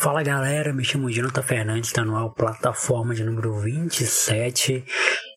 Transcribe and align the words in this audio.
Fala 0.00 0.22
galera, 0.22 0.72
me 0.72 0.82
chamo 0.82 1.10
Jonathan 1.10 1.42
Fernandes, 1.42 1.90
está 1.90 2.02
no 2.02 2.16
ar 2.16 2.30
plataforma 2.30 3.14
de 3.14 3.22
número 3.22 3.60
27 3.60 4.82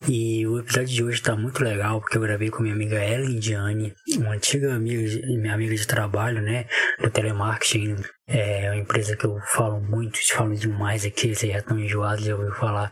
e 0.08 0.46
o 0.46 0.58
episódio 0.58 0.88
de 0.88 1.04
hoje 1.04 1.18
está 1.18 1.36
muito 1.36 1.62
legal 1.62 2.00
porque 2.00 2.16
eu 2.16 2.22
gravei 2.22 2.48
com 2.48 2.62
minha 2.62 2.74
amiga 2.74 2.96
Ellen 2.96 3.38
Diane, 3.38 3.92
uma 4.16 4.32
antiga 4.32 4.74
amiga, 4.74 5.02
minha 5.36 5.52
amiga 5.52 5.74
de 5.74 5.86
trabalho, 5.86 6.40
né, 6.40 6.64
do 6.98 7.10
telemarketing, 7.10 7.96
é 8.26 8.70
uma 8.70 8.80
empresa 8.80 9.14
que 9.14 9.26
eu 9.26 9.38
falo 9.52 9.82
muito, 9.82 10.18
falo 10.32 10.54
demais 10.54 11.04
aqui, 11.04 11.34
vocês 11.34 11.52
já 11.52 11.58
estão 11.58 11.78
enjoados 11.78 12.24
de 12.24 12.32
ouvir 12.32 12.50
falar 12.56 12.90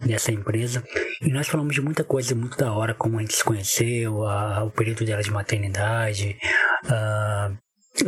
dessa 0.00 0.30
empresa. 0.30 0.84
E 1.22 1.32
nós 1.32 1.48
falamos 1.48 1.74
de 1.74 1.80
muita 1.80 2.04
coisa 2.04 2.34
muito 2.34 2.58
da 2.58 2.70
hora, 2.74 2.92
como 2.92 3.16
a 3.16 3.22
gente 3.22 3.34
se 3.34 3.42
conheceu, 3.42 4.22
a, 4.26 4.64
o 4.64 4.70
período 4.70 5.02
dela 5.02 5.22
de 5.22 5.30
maternidade, 5.30 6.36
uh, 6.84 7.56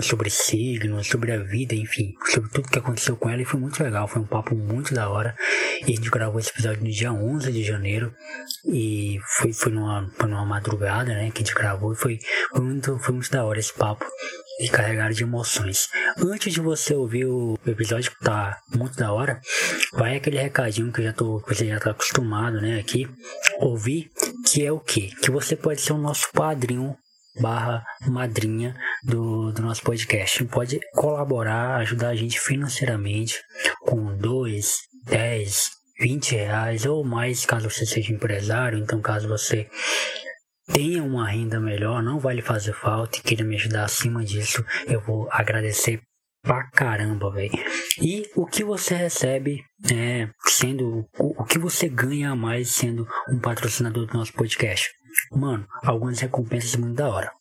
sobre 0.01 0.31
signos, 0.31 1.07
sobre 1.07 1.33
a 1.33 1.39
vida, 1.39 1.75
enfim, 1.75 2.15
sobre 2.31 2.51
tudo 2.51 2.69
que 2.69 2.79
aconteceu 2.79 3.17
com 3.17 3.29
ela 3.29 3.43
e 3.43 3.45
foi 3.45 3.59
muito 3.59 3.83
legal, 3.83 4.07
foi 4.07 4.23
um 4.23 4.27
papo 4.27 4.55
muito 4.55 4.95
da 4.95 5.09
hora. 5.09 5.35
E 5.81 5.93
a 5.93 5.97
gente 5.97 6.11
gravou 6.11 6.39
esse 6.39 6.51
episódio 6.51 6.85
no 6.85 6.91
dia 6.91 7.13
11 7.13 7.51
de 7.53 7.65
janeiro 7.65 8.15
e 8.67 9.19
foi, 9.37 9.53
foi, 9.53 9.73
numa, 9.73 10.11
foi 10.17 10.29
numa 10.29 10.45
madrugada, 10.45 11.13
né, 11.15 11.31
que 11.31 11.43
a 11.43 11.45
gente 11.45 11.55
gravou 11.55 11.93
e 11.93 11.97
foi, 11.97 12.19
foi, 12.53 12.65
muito, 12.65 12.99
foi 12.99 13.15
muito 13.15 13.31
da 13.31 13.45
hora 13.45 13.59
esse 13.59 13.73
papo 13.73 14.05
e 14.61 14.69
carregado 14.69 15.15
de 15.15 15.23
emoções. 15.23 15.89
Antes 16.19 16.53
de 16.53 16.61
você 16.61 16.95
ouvir 16.95 17.27
o 17.27 17.59
episódio 17.67 18.11
que 18.11 18.25
tá 18.25 18.59
muito 18.75 18.97
da 18.97 19.13
hora, 19.13 19.41
vai 19.93 20.17
aquele 20.17 20.39
recadinho 20.39 20.93
que 20.93 21.01
eu 21.01 21.05
já 21.05 21.13
tô, 21.13 21.39
você 21.47 21.67
já 21.67 21.79
tá 21.79 21.91
acostumado, 21.91 22.61
né, 22.61 22.79
aqui, 22.79 23.09
ouvir, 23.61 24.11
que 24.45 24.65
é 24.65 24.73
o 24.73 24.81
que? 24.81 25.15
Que 25.17 25.31
você 25.31 25.55
pode 25.55 25.81
ser 25.81 25.93
o 25.93 25.99
nosso 25.99 26.31
padrinho 26.33 26.97
barra 27.41 27.85
madrinha 28.07 28.75
do, 29.03 29.53
do 29.53 29.63
nosso 29.63 29.83
podcast. 29.83 30.45
Pode 30.47 30.81
colaborar, 30.95 31.77
ajudar 31.77 32.09
a 32.09 32.15
gente 32.17 32.41
financeiramente 32.41 33.41
com 33.83 34.17
2, 34.17 34.77
10, 35.05 35.71
20 36.01 36.35
reais 36.37 36.87
ou 36.87 37.05
mais 37.05 37.45
caso 37.45 37.71
você 37.71 37.85
seja 37.85 38.13
empresário. 38.13 38.79
Então, 38.79 39.01
caso 39.01 39.29
você 39.29 39.69
tenha 40.73 41.03
uma 41.03 41.29
renda 41.29 41.59
melhor, 41.59 42.03
não 42.03 42.19
vai 42.19 42.35
lhe 42.35 42.43
fazer 42.43 42.73
falta 42.75 43.19
e 43.19 43.23
queira 43.23 43.45
me 43.45 43.57
ajudar 43.57 43.85
acima 43.85 44.25
disso, 44.25 44.65
eu 44.87 45.01
vou 45.01 45.27
agradecer 45.31 46.01
pra 46.43 46.71
caramba, 46.71 47.31
velho. 47.33 47.53
E 48.01 48.29
o 48.37 48.47
que 48.47 48.63
você 48.63 48.95
recebe 48.95 49.61
é, 49.93 50.29
sendo. 50.47 51.05
O, 51.19 51.43
o 51.43 51.45
que 51.45 51.59
você 51.59 51.89
ganha 51.89 52.31
a 52.31 52.37
mais 52.37 52.71
sendo 52.71 53.07
um 53.29 53.41
patrocinador 53.41 54.07
do 54.07 54.15
nosso 54.15 54.33
podcast? 54.33 54.89
Mano, 55.33 55.67
algumas 55.83 56.21
recompensas 56.21 56.75
muito 56.77 56.97
da 56.97 57.09
hora. 57.09 57.33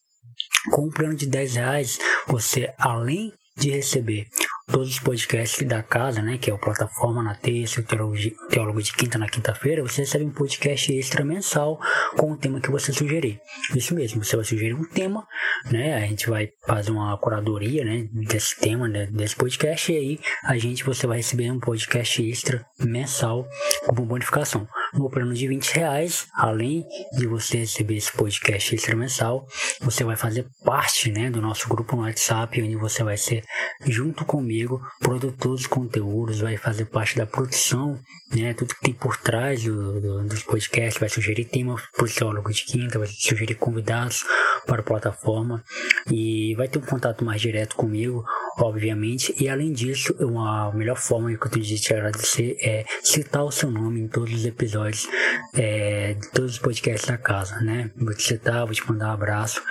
Com 0.71 0.87
um 0.87 0.91
plano 0.91 1.15
de 1.15 1.27
10 1.27 1.55
reais, 1.55 1.99
você 2.27 2.73
além 2.77 3.31
de 3.57 3.71
receber 3.71 4.27
todos 4.67 4.89
os 4.89 4.99
podcasts 4.99 5.65
da 5.65 5.81
casa, 5.81 6.21
né, 6.21 6.37
que 6.37 6.51
é 6.51 6.53
o 6.53 6.59
Plataforma 6.59 7.23
na 7.23 7.33
terça, 7.33 7.79
o 7.79 7.83
Teólogo 7.83 8.81
de, 8.81 8.93
Quinta 8.93 9.17
na 9.17 9.29
quinta-feira, 9.29 9.81
você 9.81 10.01
recebe 10.01 10.25
um 10.25 10.31
podcast 10.31 10.93
extra 10.93 11.23
mensal 11.23 11.79
com 12.17 12.33
o 12.33 12.37
tema 12.37 12.59
que 12.59 12.69
você 12.69 12.91
sugerir. 12.91 13.39
Isso 13.73 13.95
mesmo, 13.95 14.23
você 14.23 14.35
vai 14.35 14.45
sugerir 14.45 14.73
um 14.73 14.83
tema, 14.83 15.25
né, 15.71 15.95
a 15.95 16.01
gente 16.01 16.29
vai 16.29 16.49
fazer 16.65 16.91
uma 16.91 17.17
curadoria, 17.17 17.85
né, 17.85 18.07
desse 18.11 18.59
tema, 18.59 18.87
né, 18.87 19.07
desse 19.07 19.35
podcast, 19.35 19.91
e 19.91 19.95
aí 19.95 20.19
a 20.43 20.57
gente, 20.57 20.83
você 20.83 21.07
vai 21.07 21.17
receber 21.17 21.49
um 21.49 21.59
podcast 21.59 22.21
extra 22.29 22.65
mensal 22.79 23.47
com 23.87 24.05
bonificação 24.05 24.67
no 24.93 25.09
plano 25.09 25.33
de 25.33 25.47
20 25.47 25.69
reais, 25.71 26.27
além 26.33 26.85
de 27.13 27.27
você 27.27 27.57
receber 27.59 27.97
esse 27.97 28.11
podcast 28.11 28.73
extra 28.73 28.95
mensal, 28.95 29.47
você 29.81 30.03
vai 30.03 30.15
fazer 30.15 30.45
parte 30.63 31.11
né, 31.11 31.29
do 31.29 31.41
nosso 31.41 31.67
grupo 31.67 31.95
no 31.95 32.03
WhatsApp, 32.03 32.61
onde 32.61 32.75
você 32.75 33.03
vai 33.03 33.17
ser, 33.17 33.43
junto 33.85 34.25
comigo, 34.25 34.81
produtor 34.99 35.57
de 35.57 35.67
conteúdos, 35.67 36.39
vai 36.39 36.57
fazer 36.57 36.85
parte 36.85 37.17
da 37.17 37.25
produção, 37.25 37.99
né, 38.33 38.53
tudo 38.53 38.73
que 38.75 38.81
tem 38.81 38.93
por 38.93 39.17
trás 39.17 39.63
do, 39.63 40.01
do, 40.01 40.23
dos 40.27 40.43
podcasts, 40.43 40.99
vai 40.99 41.09
sugerir 41.09 41.45
tema 41.45 41.75
para 41.95 42.05
o 42.05 42.09
teólogo 42.09 42.51
de 42.51 42.65
quinta, 42.65 42.99
vai 42.99 43.07
sugerir 43.07 43.55
convidados 43.55 44.23
para 44.65 44.81
a 44.81 44.83
plataforma 44.83 45.63
e 46.11 46.53
vai 46.55 46.67
ter 46.67 46.79
um 46.79 46.81
contato 46.81 47.23
mais 47.23 47.41
direto 47.41 47.75
comigo, 47.75 48.23
obviamente. 48.57 49.33
E 49.39 49.47
além 49.47 49.71
disso, 49.71 50.13
uma 50.19 50.71
melhor 50.73 50.97
forma 50.97 51.35
que 51.35 51.45
eu 51.45 51.51
tenho 51.51 51.65
de 51.65 51.79
te 51.79 51.93
agradecer 51.93 52.57
é 52.61 52.85
citar 53.01 53.43
o 53.43 53.51
seu 53.51 53.71
nome 53.71 54.01
em 54.01 54.07
todos 54.07 54.33
os 54.33 54.45
episódios 54.45 54.76
é, 55.53 56.13
de 56.13 56.31
todos 56.31 56.53
os 56.53 56.59
podcasts 56.59 57.07
da 57.07 57.17
casa, 57.17 57.59
né? 57.61 57.91
Vou 57.95 58.13
te 58.13 58.23
citar, 58.23 58.65
vou 58.65 58.73
te 58.73 58.87
mandar 58.87 59.09
um 59.09 59.13
abraço 59.13 59.61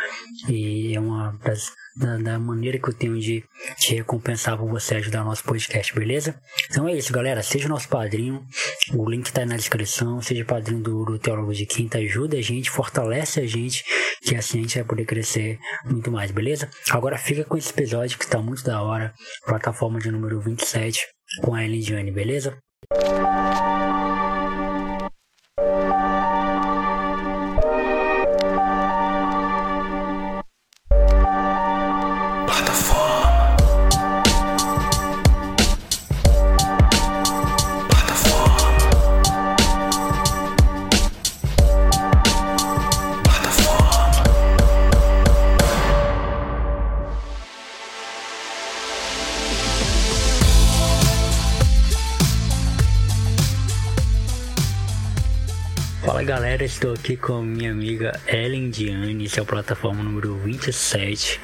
e 0.49 0.94
é 0.94 1.00
uma 1.00 1.39
das 1.44 1.71
da, 1.97 2.19
da, 2.19 2.39
maneira 2.39 2.78
que 2.78 2.89
eu 2.89 2.93
tenho 2.93 3.19
de 3.19 3.43
te 3.78 3.94
recompensar 3.94 4.59
por 4.59 4.69
você 4.69 4.97
ajudar 4.97 5.25
nosso 5.25 5.43
podcast, 5.43 5.94
beleza? 5.94 6.39
Então 6.71 6.87
é 6.87 6.94
isso, 6.94 7.12
galera. 7.12 7.43
Seja 7.43 7.69
nosso 7.69 7.89
padrinho. 7.89 8.44
O 8.93 9.09
link 9.09 9.33
tá 9.33 9.41
aí 9.41 9.47
na 9.47 9.56
descrição. 9.56 10.21
Seja 10.21 10.44
padrinho 10.44 10.83
do, 10.83 11.05
do 11.05 11.19
Teólogo 11.19 11.55
de 11.55 11.65
Quinta. 11.65 11.99
Ajuda 11.99 12.37
a 12.37 12.43
gente, 12.43 12.71
fortalece 12.71 13.41
a 13.41 13.47
gente, 13.47 13.83
que 14.23 14.37
assim 14.37 14.59
a 14.59 14.62
gente 14.62 14.75
vai 14.75 14.84
poder 14.84 15.06
crescer 15.06 15.59
muito 15.87 16.11
mais, 16.11 16.31
beleza? 16.31 16.69
Agora 16.91 17.17
fica 17.17 17.44
com 17.44 17.56
esse 17.56 17.71
episódio 17.71 18.19
que 18.19 18.27
tá 18.27 18.38
muito 18.38 18.62
da 18.62 18.83
hora. 18.83 19.15
Plataforma 19.47 19.99
de 19.99 20.11
número 20.11 20.38
27 20.41 21.00
com 21.43 21.55
a 21.55 21.65
Ellen 21.65 21.81
Johnny, 21.81 22.11
beleza? 22.11 22.59
Estou 56.66 56.94
aqui 56.94 57.16
com 57.16 57.43
minha 57.43 57.71
amiga 57.71 58.21
Ellen 58.27 58.71
Diane, 58.71 59.25
esse 59.25 59.38
é 59.38 59.43
o 59.43 59.47
plataforma 59.47 60.03
número 60.03 60.37
27 60.38 61.41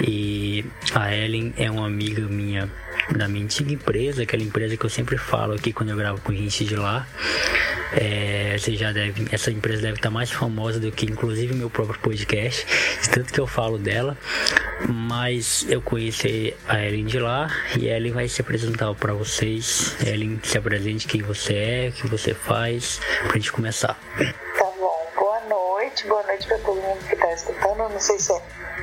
e 0.00 0.64
a 0.92 1.14
Ellen 1.14 1.54
é 1.56 1.70
uma 1.70 1.86
amiga 1.86 2.22
minha 2.22 2.68
da 3.16 3.28
minha 3.28 3.44
antiga 3.44 3.72
empresa, 3.72 4.24
aquela 4.24 4.42
empresa 4.42 4.76
que 4.76 4.84
eu 4.84 4.90
sempre 4.90 5.16
falo 5.16 5.54
aqui 5.54 5.72
quando 5.72 5.90
eu 5.90 5.96
gravo 5.96 6.20
com 6.22 6.32
gente 6.32 6.64
de 6.64 6.74
lá. 6.74 7.06
É, 7.92 8.56
você 8.58 8.74
já 8.74 8.90
deve, 8.90 9.28
essa 9.30 9.50
empresa 9.50 9.80
deve 9.80 9.94
estar 9.94 10.10
mais 10.10 10.30
famosa 10.30 10.80
do 10.80 10.90
que 10.90 11.06
inclusive 11.06 11.54
meu 11.54 11.70
próprio 11.70 11.98
podcast, 12.00 12.66
tanto 13.14 13.32
que 13.32 13.40
eu 13.40 13.46
falo 13.46 13.78
dela. 13.78 14.18
Mas 14.88 15.66
eu 15.68 15.80
conheci 15.80 16.52
a 16.68 16.84
Ellen 16.84 17.06
de 17.06 17.20
lá 17.20 17.48
e 17.78 17.88
a 17.88 17.96
Ellen 17.96 18.12
vai 18.12 18.28
se 18.28 18.40
apresentar 18.40 18.92
para 18.94 19.12
vocês. 19.12 19.96
Ellen, 20.04 20.40
se 20.42 20.58
apresente 20.58 21.06
quem 21.06 21.22
você 21.22 21.54
é, 21.54 21.88
o 21.90 21.92
que 21.92 22.08
você 22.08 22.34
faz, 22.34 23.00
pra 23.22 23.34
gente 23.34 23.52
começar. 23.52 23.96
Noite, 25.98 26.06
boa 26.06 26.22
noite 26.22 26.46
para 26.46 26.58
todo 26.58 26.80
mundo 26.80 27.08
que 27.08 27.14
está 27.14 27.32
escutando. 27.32 27.80
Eu 27.80 27.88
não 27.88 27.98
sei 28.00 28.18
se 28.18 28.32
é 28.32 28.42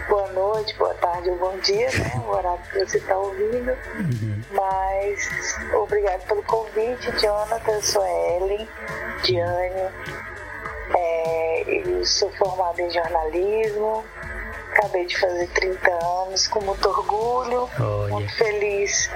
boa 0.09 0.27
noite, 0.33 0.75
boa 0.77 0.93
tarde 0.95 1.29
ou 1.29 1.37
bom 1.37 1.57
dia, 1.59 1.87
né? 1.91 2.21
O 2.25 2.29
horário 2.29 2.63
que 2.63 2.79
você 2.79 2.97
está 2.97 3.17
ouvindo. 3.17 3.71
Uhum. 3.71 4.41
Mas 4.51 5.55
obrigado 5.75 6.25
pelo 6.27 6.43
convite, 6.43 7.11
Jonathan. 7.21 7.71
Eu 7.71 7.81
sou 7.81 8.01
a 8.01 8.09
Ellen, 8.09 8.67
Diane. 9.23 9.93
É, 10.97 11.63
eu 11.67 12.05
sou 12.05 12.29
formada 12.31 12.81
em 12.81 12.89
jornalismo 12.89 14.03
Acabei 14.77 15.05
de 15.05 15.17
fazer 15.17 15.47
30 15.51 15.89
anos 15.89 16.47
com 16.47 16.59
muito 16.59 16.89
orgulho, 16.89 17.69
muito 18.09 18.35
feliz 18.35 19.09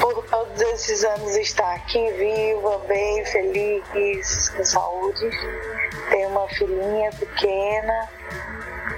por 0.00 0.24
todos 0.24 0.60
esses 0.60 1.04
anos 1.04 1.36
estar 1.36 1.72
aqui 1.76 2.10
viva, 2.12 2.78
bem, 2.88 3.24
feliz, 3.24 4.48
com 4.48 4.64
saúde. 4.64 5.30
Tenho 6.10 6.30
uma 6.30 6.48
filhinha 6.48 7.10
pequena, 7.12 8.08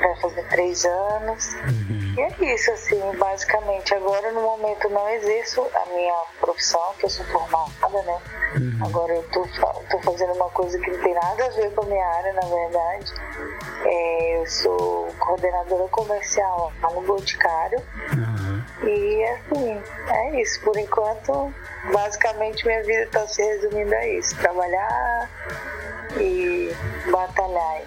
vai 0.00 0.17
fazer 0.17 0.43
três 0.49 0.84
anos. 0.84 1.55
Uhum. 1.55 2.14
E 2.17 2.20
é 2.20 2.55
isso, 2.55 2.70
assim, 2.70 3.00
basicamente. 3.19 3.94
Agora, 3.94 4.32
no 4.32 4.43
momento, 4.43 4.88
não 4.88 5.08
exerço 5.11 5.67
a 5.75 5.87
minha 5.94 6.14
profissão, 6.40 6.94
que 6.99 7.06
eu 7.06 7.11
sou 7.11 7.25
formada, 7.26 8.02
né? 8.02 8.19
Uhum. 8.56 8.78
Agora 8.84 9.14
eu 9.14 9.23
tô, 9.25 9.46
tô 9.90 9.99
fazendo 10.00 10.32
uma 10.34 10.49
coisa 10.50 10.78
que 10.78 10.90
não 10.90 11.02
tem 11.02 11.14
nada 11.14 11.46
a 11.46 11.49
ver 11.50 11.70
com 11.75 11.84
a 11.84 11.87
minha 11.87 12.06
área, 12.06 12.32
na 12.32 12.40
verdade. 12.43 13.12
É, 13.84 14.38
eu 14.38 14.46
sou 14.46 15.08
coordenadora 15.19 15.88
comercial 15.88 16.73
lá 16.82 16.90
no 16.90 17.02
Boticário. 17.02 17.82
Uhum. 18.12 18.64
E 18.88 19.25
assim, 19.25 19.82
é 20.11 20.40
isso. 20.40 20.61
Por 20.61 20.76
enquanto, 20.78 21.52
basicamente 21.93 22.67
minha 22.67 22.82
vida 22.82 23.02
está 23.02 23.26
se 23.26 23.43
resumindo 23.43 23.94
a 23.94 24.06
isso. 24.08 24.37
Trabalhar 24.38 25.31
e 26.19 26.75
batalhar. 27.11 27.82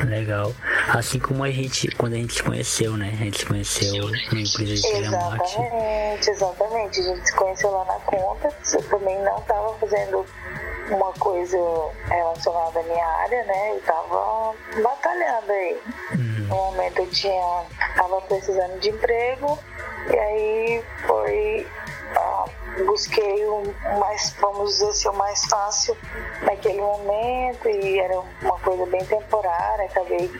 Legal. 0.00 0.52
Assim 0.88 1.18
como 1.18 1.44
a 1.44 1.50
gente, 1.50 1.88
quando 1.96 2.14
a 2.14 2.16
gente 2.16 2.34
se 2.34 2.42
conheceu, 2.42 2.96
né? 2.96 3.10
A 3.12 3.24
gente 3.24 3.38
se 3.38 3.46
conheceu 3.46 4.10
na 4.10 4.40
empresa 4.40 4.74
de 4.74 4.82
telemarketing. 4.82 5.62
Exatamente, 5.62 6.30
exatamente. 6.30 7.00
A 7.00 7.02
gente 7.02 7.26
se 7.26 7.36
conheceu 7.36 7.70
lá 7.70 7.84
na 7.84 8.00
conta. 8.00 8.48
Eu 8.72 8.82
também 8.88 9.18
não 9.22 9.38
estava 9.38 9.74
fazendo 9.78 10.26
uma 10.90 11.12
coisa 11.14 11.58
relacionada 12.08 12.80
à 12.80 12.82
minha 12.82 13.06
área, 13.06 13.44
né? 13.44 13.72
Eu 13.72 13.78
estava 13.78 14.54
batalhando 14.82 15.52
aí. 15.52 15.80
Uhum. 16.12 16.46
No 16.48 16.56
momento 16.56 16.98
eu 16.98 17.06
tinha, 17.10 17.64
tava 17.96 18.20
precisando 18.22 18.78
de 18.80 18.90
emprego 18.90 19.58
e 20.10 20.18
aí 20.18 20.84
foi 21.06 21.66
ah, 22.16 22.44
busquei 22.82 23.46
o 23.46 23.62
mais, 23.98 24.34
vamos 24.40 24.70
dizer 24.72 24.88
assim, 24.88 25.08
o 25.08 25.12
mais 25.14 25.44
fácil 25.46 25.96
naquele 26.42 26.80
momento 26.80 27.68
e 27.68 28.00
era 28.00 28.20
uma 28.42 28.58
coisa 28.58 28.86
bem 28.86 29.04
temporária, 29.04 29.84
acabei 29.86 30.30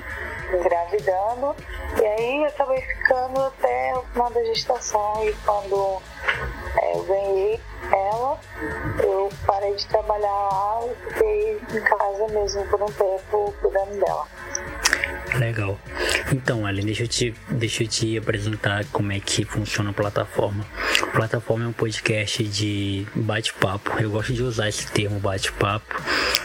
engravidando 0.52 1.54
e 2.00 2.04
aí 2.04 2.44
acabei 2.46 2.80
ficando 2.80 3.40
até 3.40 3.94
o 3.96 4.02
final 4.02 4.30
da 4.30 4.44
gestação 4.44 5.24
e 5.24 5.32
quando 5.44 6.02
é, 6.82 6.96
eu 6.96 7.02
ganhei 7.04 7.60
ela, 7.92 8.40
eu 9.02 9.28
parei 9.46 9.74
de 9.74 9.86
trabalhar 9.86 10.32
lá 10.32 10.80
e 10.86 11.08
fiquei 11.08 11.60
em 11.72 11.80
casa 11.82 12.28
mesmo 12.28 12.66
por 12.68 12.82
um 12.82 12.86
tempo 12.86 13.54
cuidando 13.60 14.00
dela. 14.00 14.26
Legal. 15.38 15.78
Então, 16.32 16.68
Ellen, 16.68 16.86
deixa 16.86 17.04
eu, 17.04 17.08
te, 17.08 17.34
deixa 17.50 17.82
eu 17.82 17.88
te 17.88 18.16
apresentar 18.16 18.84
como 18.86 19.12
é 19.12 19.20
que 19.20 19.44
funciona 19.44 19.90
a 19.90 19.92
plataforma. 19.92 20.64
A 21.02 21.06
plataforma 21.06 21.64
é 21.64 21.68
um 21.68 21.72
podcast 21.72 22.42
de 22.44 23.06
bate-papo. 23.14 23.98
Eu 24.00 24.10
gosto 24.10 24.32
de 24.32 24.42
usar 24.42 24.68
esse 24.68 24.86
termo 24.92 25.18
bate-papo, 25.18 26.00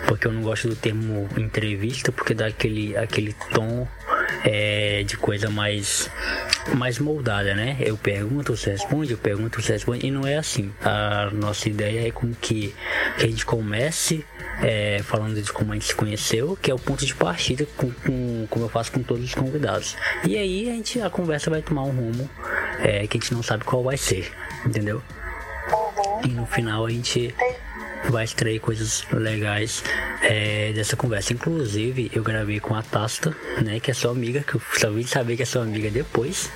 porque 0.08 0.28
eu 0.28 0.32
não 0.32 0.42
gosto 0.42 0.68
do 0.68 0.76
termo 0.76 1.30
entrevista, 1.38 2.12
porque 2.12 2.34
dá 2.34 2.48
aquele, 2.48 2.98
aquele 2.98 3.34
tom 3.54 3.88
é, 4.44 5.04
de 5.04 5.18
coisa 5.18 5.50
mais 5.50 6.10
mais 6.76 7.00
moldada, 7.00 7.56
né? 7.56 7.78
Eu 7.80 7.98
pergunto, 7.98 8.56
você 8.56 8.72
responde, 8.72 9.12
eu 9.12 9.18
pergunto, 9.18 9.62
você 9.62 9.74
responde, 9.74 10.06
e 10.06 10.12
não 10.12 10.26
é 10.28 10.38
assim. 10.38 10.72
A 10.84 11.30
nossa 11.32 11.68
ideia 11.68 12.08
é 12.08 12.12
com 12.12 12.34
que, 12.34 12.74
que 13.18 13.26
a 13.26 13.28
gente 13.28 13.46
comece 13.46 14.24
é, 14.62 15.02
falando 15.04 15.42
de 15.42 15.52
como 15.52 15.72
a 15.72 15.76
gente 15.76 15.88
se 15.88 15.96
conheceu, 15.96 16.58
que 16.62 16.70
é 16.72 16.74
o 16.74 16.80
ponto 16.80 17.06
de 17.06 17.16
partida, 17.16 17.66
com, 17.78 17.92
com, 17.92 18.48
como 18.50 18.66
eu 18.66 18.70
faço 18.70 18.92
com 18.92 19.02
todos 19.02 19.24
os 19.24 19.34
convidados. 19.34 19.96
E 20.26 20.38
aí 20.38 20.70
a, 20.70 20.74
gente, 20.74 21.02
a 21.02 21.10
conversa 21.10 21.50
vai 21.50 21.62
tomar 21.62 21.84
um 21.84 21.92
rumo 21.92 22.30
é, 22.80 23.08
que 23.08 23.18
a 23.18 23.20
gente 23.20 23.34
não 23.34 23.44
sabe 23.44 23.64
qual 23.64 23.84
vai 23.84 23.98
ser, 23.98 24.32
entendeu? 24.66 25.02
E 26.24 26.30
no 26.30 26.46
final 26.46 26.86
a 26.86 26.90
gente 26.90 27.34
vai 28.10 28.24
extrair 28.24 28.60
coisas 28.60 29.06
legais 29.12 29.84
é, 30.22 30.72
dessa 30.74 30.96
conversa. 30.96 31.34
Inclusive, 31.34 32.12
eu 32.14 32.24
gravei 32.24 32.60
com 32.60 32.76
a 32.76 32.82
Tasta, 32.82 33.36
né, 33.64 33.80
que 33.80 33.92
é 33.92 33.94
sua 33.94 34.12
amiga, 34.12 34.42
que 34.42 34.56
eu 34.56 34.62
só 34.74 34.90
vim 34.92 35.06
saber 35.06 35.36
que 35.36 35.44
é 35.44 35.46
sua 35.46 35.64
amiga 35.64 35.90
depois. 35.90 36.50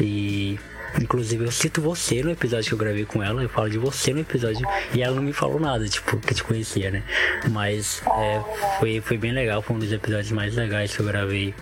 E 0.00 0.58
Inclusive 1.00 1.44
eu 1.44 1.52
cito 1.52 1.80
você 1.80 2.22
no 2.22 2.30
episódio 2.30 2.68
que 2.68 2.74
eu 2.74 2.78
gravei 2.78 3.04
com 3.04 3.22
ela, 3.22 3.42
eu 3.42 3.48
falo 3.48 3.68
de 3.68 3.78
você 3.78 4.12
no 4.12 4.20
episódio 4.20 4.66
e 4.94 5.02
ela 5.02 5.14
não 5.14 5.22
me 5.22 5.32
falou 5.32 5.60
nada, 5.60 5.86
tipo, 5.88 6.18
que 6.18 6.34
te 6.34 6.42
conhecia, 6.42 6.90
né? 6.90 7.02
Mas 7.50 8.02
é, 8.06 8.42
foi, 8.78 9.00
foi 9.00 9.18
bem 9.18 9.32
legal, 9.32 9.62
foi 9.62 9.76
um 9.76 9.78
dos 9.78 9.92
episódios 9.92 10.32
mais 10.32 10.54
legais 10.54 10.94
que 10.94 11.00
eu 11.00 11.06
gravei. 11.06 11.54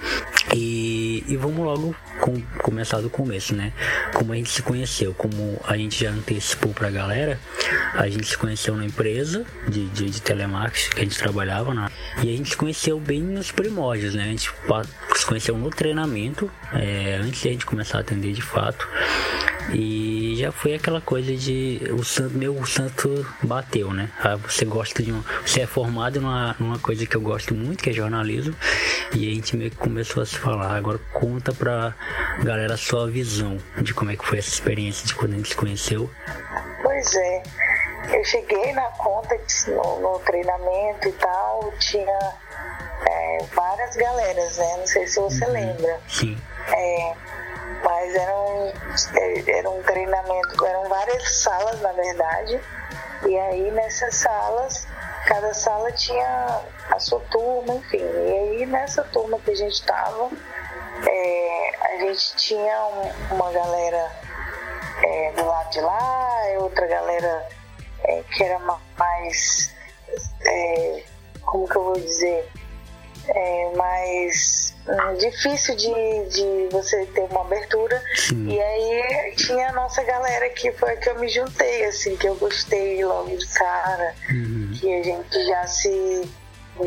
E, 0.54 1.24
e 1.26 1.36
vamos 1.36 1.58
logo 1.58 1.94
com, 2.20 2.40
começar 2.62 3.00
do 3.00 3.10
começo, 3.10 3.54
né? 3.54 3.72
Como 4.14 4.32
a 4.32 4.36
gente 4.36 4.50
se 4.50 4.62
conheceu, 4.62 5.12
como 5.14 5.60
a 5.64 5.76
gente 5.76 6.04
já 6.04 6.10
antecipou 6.10 6.72
pra 6.72 6.90
galera, 6.90 7.38
a 7.94 8.08
gente 8.08 8.26
se 8.26 8.38
conheceu 8.38 8.76
na 8.76 8.84
empresa 8.84 9.44
de, 9.68 9.86
de, 9.88 10.10
de 10.10 10.22
telemarketing 10.22 10.90
que 10.90 11.00
a 11.00 11.04
gente 11.04 11.18
trabalhava 11.18 11.74
na, 11.74 11.90
e 12.22 12.32
a 12.32 12.36
gente 12.36 12.50
se 12.50 12.56
conheceu 12.56 12.98
bem 13.00 13.22
nos 13.22 13.50
primórdios, 13.50 14.14
né? 14.14 14.24
A 14.24 14.26
gente 14.26 14.50
se 15.14 15.26
conheceu 15.26 15.56
no 15.56 15.70
treinamento, 15.70 16.50
é, 16.72 17.18
antes 17.22 17.42
de 17.42 17.48
a 17.48 17.52
gente 17.52 17.66
começar 17.66 17.98
a 17.98 18.00
atender 18.00 18.32
de 18.32 18.42
fato. 18.42 18.88
E 19.72 20.36
já 20.38 20.52
foi 20.52 20.74
aquela 20.74 21.00
coisa 21.00 21.34
de 21.34 21.80
o 21.90 22.04
santo, 22.04 22.38
meu 22.38 22.64
santo 22.64 23.26
bateu, 23.42 23.92
né? 23.92 24.10
Ah, 24.22 24.36
você 24.36 24.64
gosta 24.64 25.02
de 25.02 25.12
um, 25.12 25.22
você 25.44 25.62
é 25.62 25.66
formado 25.66 26.20
numa, 26.20 26.54
numa 26.58 26.78
coisa 26.78 27.04
que 27.04 27.16
eu 27.16 27.20
gosto 27.20 27.54
muito, 27.54 27.82
que 27.82 27.90
é 27.90 27.92
jornalismo, 27.92 28.54
e 29.12 29.28
a 29.28 29.34
gente 29.34 29.56
meio 29.56 29.70
que 29.70 29.76
começou 29.76 30.22
a 30.22 30.26
se 30.26 30.38
falar. 30.38 30.76
Agora 30.76 30.98
conta 31.12 31.52
pra 31.52 31.94
galera 32.42 32.74
a 32.74 32.76
sua 32.76 33.10
visão 33.10 33.58
de 33.82 33.92
como 33.92 34.12
é 34.12 34.16
que 34.16 34.24
foi 34.24 34.38
essa 34.38 34.50
experiência 34.50 35.06
de 35.06 35.14
quando 35.14 35.32
a 35.32 35.36
gente 35.36 35.48
se 35.48 35.56
conheceu. 35.56 36.08
Pois 36.82 37.14
é, 37.14 37.42
eu 38.12 38.24
cheguei 38.24 38.72
na 38.72 38.88
conta 38.92 39.36
no, 39.68 40.00
no 40.00 40.18
treinamento 40.20 41.08
e 41.08 41.12
tal, 41.12 41.72
tinha 41.80 42.18
é, 43.08 43.38
várias 43.52 43.96
galeras, 43.96 44.56
né? 44.58 44.76
Não 44.78 44.86
sei 44.86 45.06
se 45.06 45.20
você 45.20 45.44
uhum. 45.44 45.52
lembra. 45.52 46.00
Sim. 46.08 46.36
É, 46.68 47.14
mas 47.84 48.14
era 48.14 48.36
um, 48.36 48.65
é, 48.65 48.65
era 49.46 49.70
um 49.70 49.82
treinamento, 49.82 50.64
eram 50.64 50.88
várias 50.88 51.36
salas 51.36 51.80
na 51.80 51.92
verdade, 51.92 52.60
e 53.26 53.38
aí 53.38 53.70
nessas 53.70 54.14
salas, 54.16 54.86
cada 55.26 55.52
sala 55.54 55.90
tinha 55.92 56.60
a 56.90 56.98
sua 56.98 57.20
turma, 57.30 57.74
enfim, 57.74 57.98
e 57.98 58.32
aí 58.32 58.66
nessa 58.66 59.02
turma 59.04 59.38
que 59.40 59.50
a 59.50 59.54
gente 59.54 59.74
estava, 59.74 60.30
é, 61.08 61.70
a 61.94 61.98
gente 61.98 62.36
tinha 62.36 62.86
um, 62.86 63.34
uma 63.34 63.50
galera 63.52 64.10
é, 65.02 65.32
do 65.32 65.46
lado 65.46 65.70
de 65.70 65.80
lá, 65.80 66.38
outra 66.58 66.86
galera 66.86 67.48
é, 68.04 68.22
que 68.22 68.42
era 68.42 68.58
mais, 68.58 69.74
é, 70.46 71.02
como 71.42 71.68
que 71.68 71.76
eu 71.76 71.84
vou 71.84 72.00
dizer, 72.00 72.48
é, 73.28 73.72
mais 73.76 74.75
difícil 75.18 75.74
de, 75.76 76.28
de 76.28 76.68
você 76.70 77.06
ter 77.06 77.22
uma 77.22 77.40
abertura. 77.40 78.00
Sim. 78.14 78.48
E 78.48 78.60
aí 78.60 79.34
tinha 79.36 79.68
a 79.68 79.72
nossa 79.72 80.02
galera 80.02 80.48
que 80.50 80.70
foi 80.72 80.92
a 80.92 80.96
que 80.96 81.08
eu 81.08 81.18
me 81.18 81.28
juntei, 81.28 81.84
assim, 81.84 82.16
que 82.16 82.28
eu 82.28 82.34
gostei 82.36 83.04
logo 83.04 83.36
de 83.36 83.46
cara, 83.48 84.14
uhum. 84.30 84.70
que 84.78 84.94
a 84.94 85.02
gente 85.02 85.46
já 85.46 85.66
se 85.66 86.28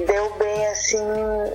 deu 0.05 0.33
bem 0.35 0.67
assim 0.67 1.03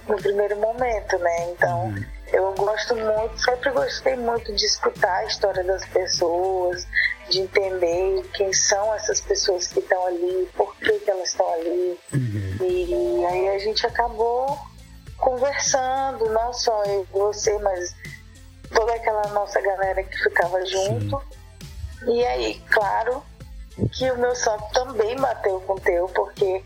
no 0.08 0.16
primeiro 0.16 0.56
momento, 0.56 1.18
né? 1.18 1.50
Então 1.52 1.86
uhum. 1.86 2.04
eu 2.32 2.52
gosto 2.54 2.96
muito, 2.96 3.38
sempre 3.40 3.70
gostei 3.70 4.16
muito 4.16 4.52
de 4.52 4.66
escutar 4.66 5.18
a 5.18 5.24
história 5.24 5.62
das 5.62 5.84
pessoas, 5.86 6.86
de 7.30 7.40
entender 7.40 8.22
quem 8.34 8.52
são 8.52 8.94
essas 8.94 9.20
pessoas 9.20 9.68
que 9.68 9.78
estão 9.78 10.06
ali, 10.06 10.48
por 10.56 10.74
que, 10.76 10.92
que 10.98 11.10
elas 11.10 11.28
estão 11.28 11.50
ali. 11.54 11.98
Uhum. 12.12 12.56
E 12.60 13.26
aí 13.26 13.48
a 13.50 13.58
gente 13.58 13.86
acabou 13.86 14.58
conversando, 15.24 16.30
não 16.30 16.52
só 16.52 16.84
eu 16.84 17.06
e 17.10 17.18
você, 17.18 17.58
mas 17.60 17.96
toda 18.72 18.94
aquela 18.94 19.26
nossa 19.28 19.58
galera 19.60 20.02
que 20.02 20.16
ficava 20.18 20.64
junto. 20.66 21.22
Sim. 21.98 22.14
E 22.14 22.24
aí, 22.26 22.62
claro 22.70 23.22
que 23.92 24.10
o 24.10 24.18
meu 24.18 24.36
santo 24.36 24.64
também 24.74 25.16
bateu 25.16 25.58
com 25.62 25.72
o 25.72 25.80
teu, 25.80 26.06
porque 26.08 26.62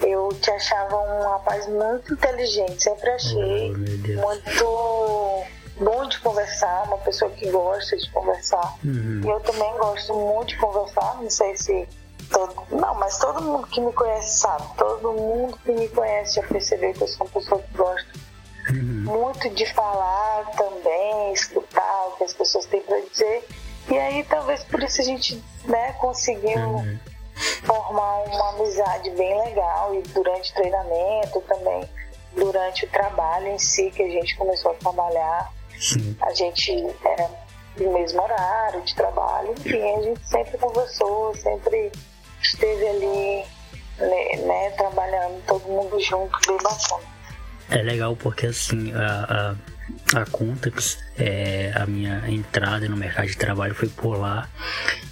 eu 0.00 0.28
te 0.40 0.50
achava 0.52 0.96
um 0.96 1.22
rapaz 1.28 1.66
muito 1.66 2.14
inteligente, 2.14 2.82
sempre 2.82 3.10
achei 3.10 3.72
oh, 3.72 4.18
muito 4.18 5.44
bom 5.84 6.08
de 6.08 6.18
conversar, 6.20 6.84
uma 6.84 6.98
pessoa 6.98 7.30
que 7.32 7.50
gosta 7.50 7.96
de 7.96 8.08
conversar. 8.10 8.76
Uhum. 8.84 9.20
E 9.24 9.28
eu 9.28 9.40
também 9.40 9.76
gosto 9.76 10.14
muito 10.14 10.48
de 10.50 10.56
conversar, 10.56 11.16
não 11.20 11.30
sei 11.30 11.56
se 11.56 11.88
Todo, 12.30 12.66
não, 12.70 12.94
mas 12.94 13.18
todo 13.18 13.42
mundo 13.42 13.66
que 13.68 13.80
me 13.80 13.92
conhece 13.92 14.40
sabe. 14.40 14.64
Todo 14.76 15.12
mundo 15.12 15.58
que 15.64 15.72
me 15.72 15.88
conhece 15.88 16.36
já 16.36 16.42
percebeu 16.42 16.92
que 16.92 17.02
eu 17.02 17.08
sou 17.08 17.26
uma 17.26 17.32
pessoa 17.32 17.62
que 17.62 17.76
gosta 17.76 18.08
uhum. 18.70 19.04
muito 19.04 19.48
de 19.50 19.66
falar 19.72 20.50
também, 20.56 21.32
escutar 21.32 22.06
o 22.08 22.16
que 22.16 22.24
as 22.24 22.34
pessoas 22.34 22.66
têm 22.66 22.80
para 22.82 23.00
dizer. 23.00 23.46
E 23.90 23.98
aí 23.98 24.24
talvez 24.24 24.62
por 24.64 24.82
isso 24.82 25.00
a 25.00 25.04
gente 25.04 25.42
né, 25.64 25.92
conseguiu 25.94 26.58
uhum. 26.58 26.98
formar 27.64 28.24
uma 28.24 28.48
amizade 28.50 29.10
bem 29.10 29.44
legal 29.44 29.94
e 29.94 30.02
durante 30.02 30.52
o 30.52 30.54
treinamento 30.54 31.40
também, 31.42 31.88
durante 32.36 32.84
o 32.84 32.88
trabalho 32.90 33.48
em 33.48 33.58
si 33.58 33.90
que 33.90 34.02
a 34.02 34.08
gente 34.08 34.36
começou 34.36 34.72
a 34.72 34.74
trabalhar, 34.74 35.50
Sim. 35.78 36.16
a 36.20 36.34
gente 36.34 36.72
era 37.04 37.30
no 37.78 37.92
mesmo 37.92 38.20
horário 38.20 38.82
de 38.82 38.94
trabalho, 38.94 39.54
enfim, 39.58 39.96
a 39.96 40.02
gente 40.02 40.28
sempre 40.28 40.58
conversou, 40.58 41.34
sempre 41.36 41.92
esteve 42.42 42.86
ali, 42.88 43.44
né, 43.98 44.46
né, 44.46 44.70
trabalhando 44.76 45.42
todo 45.46 45.62
mundo 45.66 46.00
junto, 46.00 46.38
bem 46.46 46.56
bacana. 46.58 47.18
É 47.70 47.82
legal 47.82 48.16
porque 48.16 48.46
assim, 48.46 48.92
a, 48.94 49.56
a, 50.14 50.20
a 50.20 50.26
Contax, 50.26 50.98
é, 51.18 51.72
a 51.74 51.86
minha 51.86 52.24
entrada 52.28 52.88
no 52.88 52.96
mercado 52.96 53.26
de 53.26 53.36
trabalho 53.36 53.74
foi 53.74 53.88
por 53.88 54.18
lá 54.18 54.48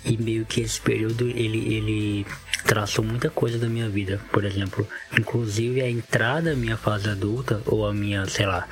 e 0.04 0.16
meio 0.16 0.47
que 0.47 0.62
esse 0.62 0.80
período 0.80 1.28
ele, 1.28 1.75
ele 1.75 2.26
traçou 2.64 3.04
muita 3.04 3.28
coisa 3.30 3.59
da 3.59 3.68
minha 3.68 3.88
vida, 3.88 4.21
por 4.33 4.45
exemplo, 4.45 4.87
inclusive 5.18 5.80
a 5.83 5.90
entrada 5.90 6.50
da 6.50 6.56
minha 6.56 6.76
fase 6.76 7.09
adulta 7.09 7.62
ou 7.66 7.87
a 7.87 7.92
minha, 7.92 8.26
sei 8.26 8.47
lá, 8.47 8.66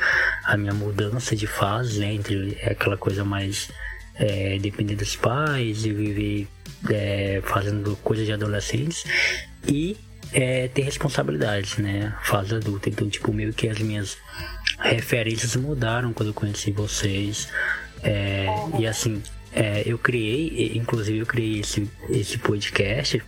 a 0.44 0.56
minha 0.56 0.74
mudança 0.74 1.36
de 1.36 1.46
fase, 1.46 2.00
né, 2.00 2.12
entre 2.12 2.58
aquela 2.64 2.96
coisa 2.96 3.24
mais 3.24 3.70
é, 4.14 4.58
depender 4.58 4.96
dos 4.96 5.14
pais 5.14 5.84
e 5.84 5.92
viver 5.92 6.48
é, 6.90 7.40
fazendo 7.44 7.96
coisas 7.96 8.26
de 8.26 8.32
adolescentes 8.32 9.04
e 9.66 9.96
é 10.32 10.68
ter 10.68 10.82
responsabilidades, 10.82 11.78
né? 11.78 12.14
Fase 12.22 12.54
adulta. 12.54 12.88
Então, 12.88 13.08
tipo, 13.08 13.32
meio 13.32 13.52
que 13.52 13.68
as 13.68 13.78
minhas 13.78 14.18
referências 14.80 15.54
mudaram 15.56 16.12
quando 16.12 16.30
eu 16.30 16.34
conheci 16.34 16.72
vocês. 16.72 17.48
É, 18.02 18.46
e 18.78 18.86
assim, 18.86 19.22
é, 19.52 19.82
eu 19.86 19.96
criei, 19.96 20.72
inclusive 20.76 21.18
eu 21.18 21.26
criei 21.26 21.60
esse, 21.60 21.88
esse 22.10 22.36
podcast 22.38 23.22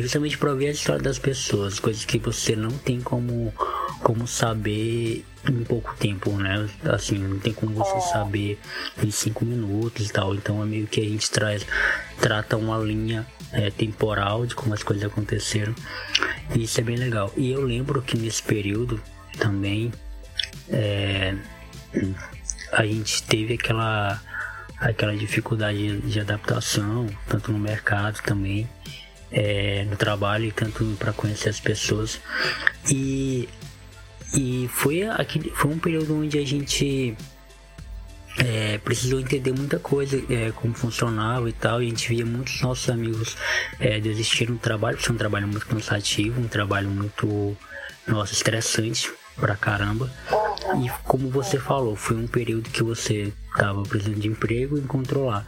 justamente 0.00 0.38
para 0.38 0.50
ouvir 0.50 0.68
a 0.68 0.70
história 0.70 1.02
das 1.02 1.18
pessoas, 1.18 1.78
coisas 1.78 2.04
que 2.04 2.18
você 2.18 2.56
não 2.56 2.70
tem 2.70 3.00
como, 3.00 3.52
como 4.04 4.26
saber 4.28 5.24
em 5.48 5.64
pouco 5.64 5.96
tempo, 5.96 6.30
né? 6.32 6.68
Assim, 6.84 7.16
não 7.16 7.38
tem 7.38 7.54
como 7.54 7.74
você 7.74 8.00
saber 8.12 8.60
em 9.02 9.10
cinco 9.10 9.44
minutos 9.46 10.08
e 10.08 10.12
tal. 10.12 10.34
Então 10.34 10.62
é 10.62 10.66
meio 10.66 10.86
que 10.86 11.00
a 11.00 11.04
gente 11.04 11.30
traz, 11.30 11.66
trata 12.20 12.56
uma 12.56 12.78
linha 12.78 13.26
é, 13.50 13.70
temporal 13.70 14.46
de 14.46 14.54
como 14.54 14.74
as 14.74 14.82
coisas 14.82 15.04
aconteceram. 15.04 15.74
E 16.54 16.64
isso 16.64 16.78
é 16.78 16.84
bem 16.84 16.96
legal. 16.96 17.32
E 17.34 17.50
eu 17.50 17.62
lembro 17.62 18.02
que 18.02 18.16
nesse 18.16 18.42
período 18.42 19.00
também 19.38 19.90
é, 20.68 21.34
a 22.72 22.84
gente 22.84 23.22
teve 23.22 23.54
aquela 23.54 24.20
aquela 24.78 25.16
dificuldade 25.16 25.98
de 26.02 26.20
adaptação, 26.20 27.06
tanto 27.26 27.50
no 27.50 27.58
mercado 27.58 28.20
também, 28.22 28.68
é, 29.32 29.86
no 29.88 29.96
trabalho, 29.96 30.52
tanto 30.52 30.84
para 30.98 31.12
conhecer 31.12 31.48
as 31.48 31.58
pessoas. 31.58 32.20
E, 32.90 33.48
e 34.34 34.68
foi, 34.68 35.04
aquele, 35.04 35.50
foi 35.50 35.70
um 35.70 35.78
período 35.78 36.18
onde 36.18 36.38
a 36.38 36.44
gente 36.44 37.16
é, 38.38 38.78
precisou 38.78 39.20
entender 39.20 39.52
muita 39.52 39.78
coisa, 39.78 40.20
é, 40.28 40.50
como 40.52 40.74
funcionava 40.74 41.48
e 41.48 41.52
tal, 41.52 41.82
e 41.82 41.86
a 41.86 41.88
gente 41.88 42.08
via 42.08 42.26
muitos 42.26 42.60
nossos 42.60 42.88
amigos 42.90 43.36
é, 43.78 44.00
desistir 44.00 44.46
do 44.46 44.58
trabalho, 44.58 44.96
porque 44.96 45.10
é 45.10 45.14
um 45.14 45.18
trabalho 45.18 45.46
muito 45.46 45.66
cansativo, 45.66 46.40
um 46.40 46.48
trabalho 46.48 46.88
muito, 46.88 47.56
nossa, 48.06 48.32
estressante 48.32 49.12
pra 49.36 49.54
caramba. 49.54 50.10
E 50.82 50.90
como 51.04 51.30
você 51.30 51.58
falou, 51.58 51.94
foi 51.94 52.16
um 52.16 52.26
período 52.26 52.70
que 52.70 52.82
você 52.82 53.32
tava 53.56 53.82
precisando 53.84 54.18
de 54.18 54.28
emprego 54.28 54.76
e 54.76 54.80
encontrou 54.80 55.26
lá. 55.26 55.44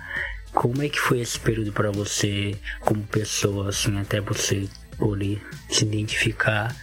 Como 0.53 0.83
é 0.83 0.89
que 0.89 0.99
foi 0.99 1.21
esse 1.21 1.39
período 1.39 1.73
para 1.73 1.91
você, 1.91 2.57
como 2.81 3.03
pessoa, 3.03 3.69
assim, 3.69 3.99
até 3.99 4.21
você 4.21 4.69
poder 4.99 5.43
se 5.69 5.85
identificar 5.85 6.75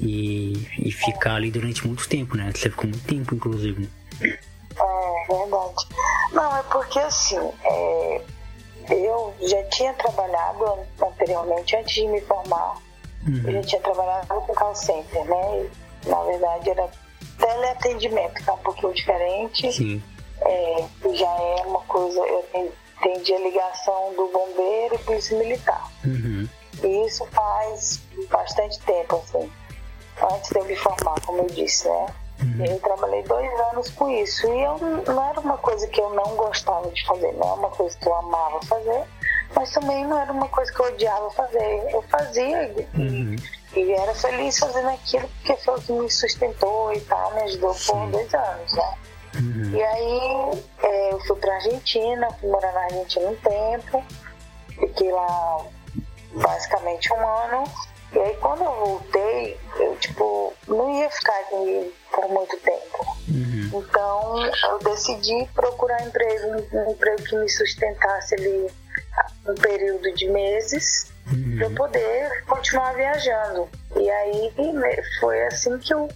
e, 0.00 0.68
e 0.78 0.92
ficar 0.92 1.36
ali 1.36 1.50
durante 1.50 1.86
muito 1.86 2.08
tempo, 2.08 2.36
né? 2.36 2.50
Você 2.54 2.70
ficou 2.70 2.86
muito 2.86 3.06
tempo, 3.06 3.34
inclusive. 3.34 3.88
É, 4.20 5.26
verdade. 5.28 5.86
Não, 6.32 6.56
é 6.56 6.62
porque 6.64 6.98
assim, 6.98 7.38
é, 7.64 8.22
eu 8.90 9.34
já 9.40 9.62
tinha 9.64 9.92
trabalhado 9.94 10.64
anteriormente, 11.00 11.76
antes 11.76 11.94
de 11.94 12.06
me 12.08 12.20
formar, 12.22 12.76
uhum. 13.26 13.42
eu 13.44 13.52
já 13.52 13.62
tinha 13.62 13.80
trabalhado 13.80 14.26
com 14.26 14.54
call 14.54 14.74
center, 14.74 15.24
né? 15.24 15.70
Na 16.06 16.22
verdade 16.24 16.70
era 16.70 16.88
teleatendimento, 17.38 18.42
que 18.42 18.50
é 18.50 18.52
um 18.52 18.58
pouquinho 18.58 18.92
diferente. 18.92 19.72
Sim. 19.72 20.02
É, 20.40 20.84
já 21.14 21.30
é 21.30 21.62
uma 21.66 21.80
coisa, 21.82 22.18
eu 22.18 22.44
entendi 23.00 23.34
a 23.34 23.38
ligação 23.38 24.14
do 24.14 24.28
bombeiro 24.32 24.94
e 24.94 24.98
polícia 24.98 25.38
militar. 25.38 25.90
Uhum. 26.04 26.48
E 26.82 27.06
isso 27.06 27.26
faz 27.26 28.00
bastante 28.30 28.80
tempo, 28.80 29.16
assim, 29.16 29.50
antes 30.22 30.50
de 30.50 30.58
eu 30.58 30.64
me 30.64 30.76
formar, 30.76 31.20
como 31.24 31.42
eu 31.42 31.46
disse, 31.46 31.88
né? 31.88 32.06
Uhum. 32.42 32.64
Eu 32.64 32.78
trabalhei 32.80 33.22
dois 33.22 33.60
anos 33.72 33.90
com 33.90 34.10
isso. 34.10 34.46
E 34.46 34.62
eu, 34.62 34.78
não 35.06 35.30
era 35.30 35.40
uma 35.40 35.56
coisa 35.58 35.86
que 35.86 36.00
eu 36.00 36.10
não 36.10 36.36
gostava 36.36 36.88
de 36.90 37.06
fazer, 37.06 37.32
não 37.34 37.48
é 37.48 37.52
uma 37.52 37.70
coisa 37.70 37.96
que 37.96 38.08
eu 38.08 38.14
amava 38.14 38.60
fazer, 38.66 39.04
mas 39.54 39.70
também 39.72 40.04
não 40.06 40.18
era 40.18 40.32
uma 40.32 40.48
coisa 40.48 40.72
que 40.72 40.80
eu 40.80 40.86
odiava 40.86 41.30
fazer. 41.30 41.88
Eu 41.92 42.02
fazia 42.02 42.74
uhum. 42.94 43.36
e, 43.74 43.80
e 43.80 43.92
era 43.92 44.14
feliz 44.14 44.58
fazendo 44.58 44.88
aquilo 44.88 45.28
porque 45.28 45.56
foi 45.62 45.76
o 45.76 45.82
que 45.82 45.92
me 45.92 46.10
sustentou 46.10 46.92
e 46.92 47.00
tal, 47.02 47.32
me 47.34 47.42
ajudou 47.42 47.74
Sim. 47.74 47.92
por 47.92 48.10
dois 48.10 48.34
anos, 48.34 48.72
né? 48.72 48.94
Uhum. 49.34 49.70
E 49.74 49.82
aí 49.82 50.62
é, 50.82 51.12
eu 51.12 51.20
fui 51.20 51.36
pra 51.36 51.54
Argentina, 51.54 52.28
fui 52.40 52.50
morar 52.50 52.72
na 52.72 52.80
Argentina 52.80 53.28
um 53.28 53.36
tempo, 53.36 54.04
fiquei 54.78 55.10
lá 55.10 55.64
basicamente 56.34 57.12
um 57.12 57.26
ano. 57.26 57.64
E 58.12 58.18
aí 58.18 58.36
quando 58.36 58.62
eu 58.62 58.74
voltei, 58.74 59.58
eu 59.78 59.96
tipo, 59.96 60.52
não 60.68 61.00
ia 61.00 61.10
ficar 61.10 61.38
aqui 61.40 61.94
por 62.12 62.28
muito 62.28 62.56
tempo. 62.58 63.16
Uhum. 63.28 63.70
Então 63.74 64.46
eu 64.70 64.78
decidi 64.80 65.48
procurar 65.54 66.02
emprego, 66.02 66.66
um 66.72 66.90
emprego 66.92 67.22
que 67.22 67.36
me 67.36 67.48
sustentasse 67.48 68.34
ali 68.34 68.70
um 69.46 69.54
período 69.54 70.12
de 70.14 70.28
meses 70.28 71.12
uhum. 71.30 71.56
para 71.56 71.66
eu 71.66 71.74
poder 71.74 72.44
continuar 72.44 72.94
viajando. 72.94 73.68
E 73.96 74.10
aí 74.10 74.52
foi 75.20 75.42
assim 75.46 75.78
que 75.78 75.94
eu 75.94 76.08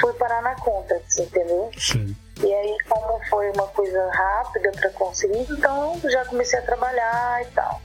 fui 0.00 0.12
parar 0.14 0.42
na 0.42 0.54
conta, 0.56 1.00
entendeu? 1.18 1.70
Sim. 1.78 2.14
E 2.42 2.54
aí, 2.54 2.76
como 2.88 3.22
foi 3.28 3.50
uma 3.50 3.66
coisa 3.68 4.10
rápida 4.10 4.72
para 4.72 4.90
conseguir, 4.90 5.46
então 5.50 6.00
já 6.04 6.24
comecei 6.24 6.58
a 6.58 6.62
trabalhar 6.62 7.42
e 7.42 7.46
tal. 7.46 7.80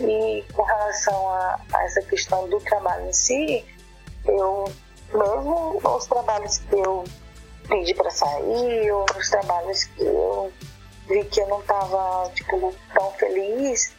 E 0.00 0.44
com 0.52 0.62
relação 0.62 1.28
a, 1.28 1.60
a 1.72 1.84
essa 1.84 2.02
questão 2.02 2.48
do 2.48 2.60
trabalho 2.60 3.08
em 3.08 3.12
si, 3.12 3.64
eu, 4.26 4.64
mesmo 5.12 5.80
os 5.84 6.06
trabalhos 6.06 6.58
que 6.58 6.76
eu 6.76 7.04
pedi 7.68 7.94
para 7.94 8.10
sair, 8.10 8.90
ou 8.90 9.06
nos 9.14 9.28
trabalhos 9.30 9.84
que 9.84 10.02
eu 10.02 10.52
vi 11.08 11.24
que 11.24 11.40
eu 11.40 11.48
não 11.48 11.60
estava 11.60 12.30
tipo, 12.34 12.74
tão 12.94 13.10
feliz, 13.12 13.92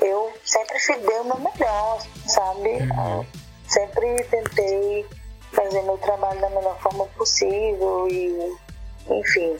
eu 0.00 0.32
sempre 0.44 0.78
dei 0.86 1.20
o 1.20 1.24
meu 1.24 1.38
melhor, 1.38 2.00
sabe? 2.26 2.68
Uhum. 2.68 3.26
Sempre 3.66 4.22
tentei 4.24 5.06
fazer 5.52 5.82
meu 5.82 5.98
trabalho 5.98 6.40
da 6.40 6.50
melhor 6.50 6.78
forma 6.80 7.06
possível 7.16 8.08
e, 8.08 8.56
enfim, 9.08 9.56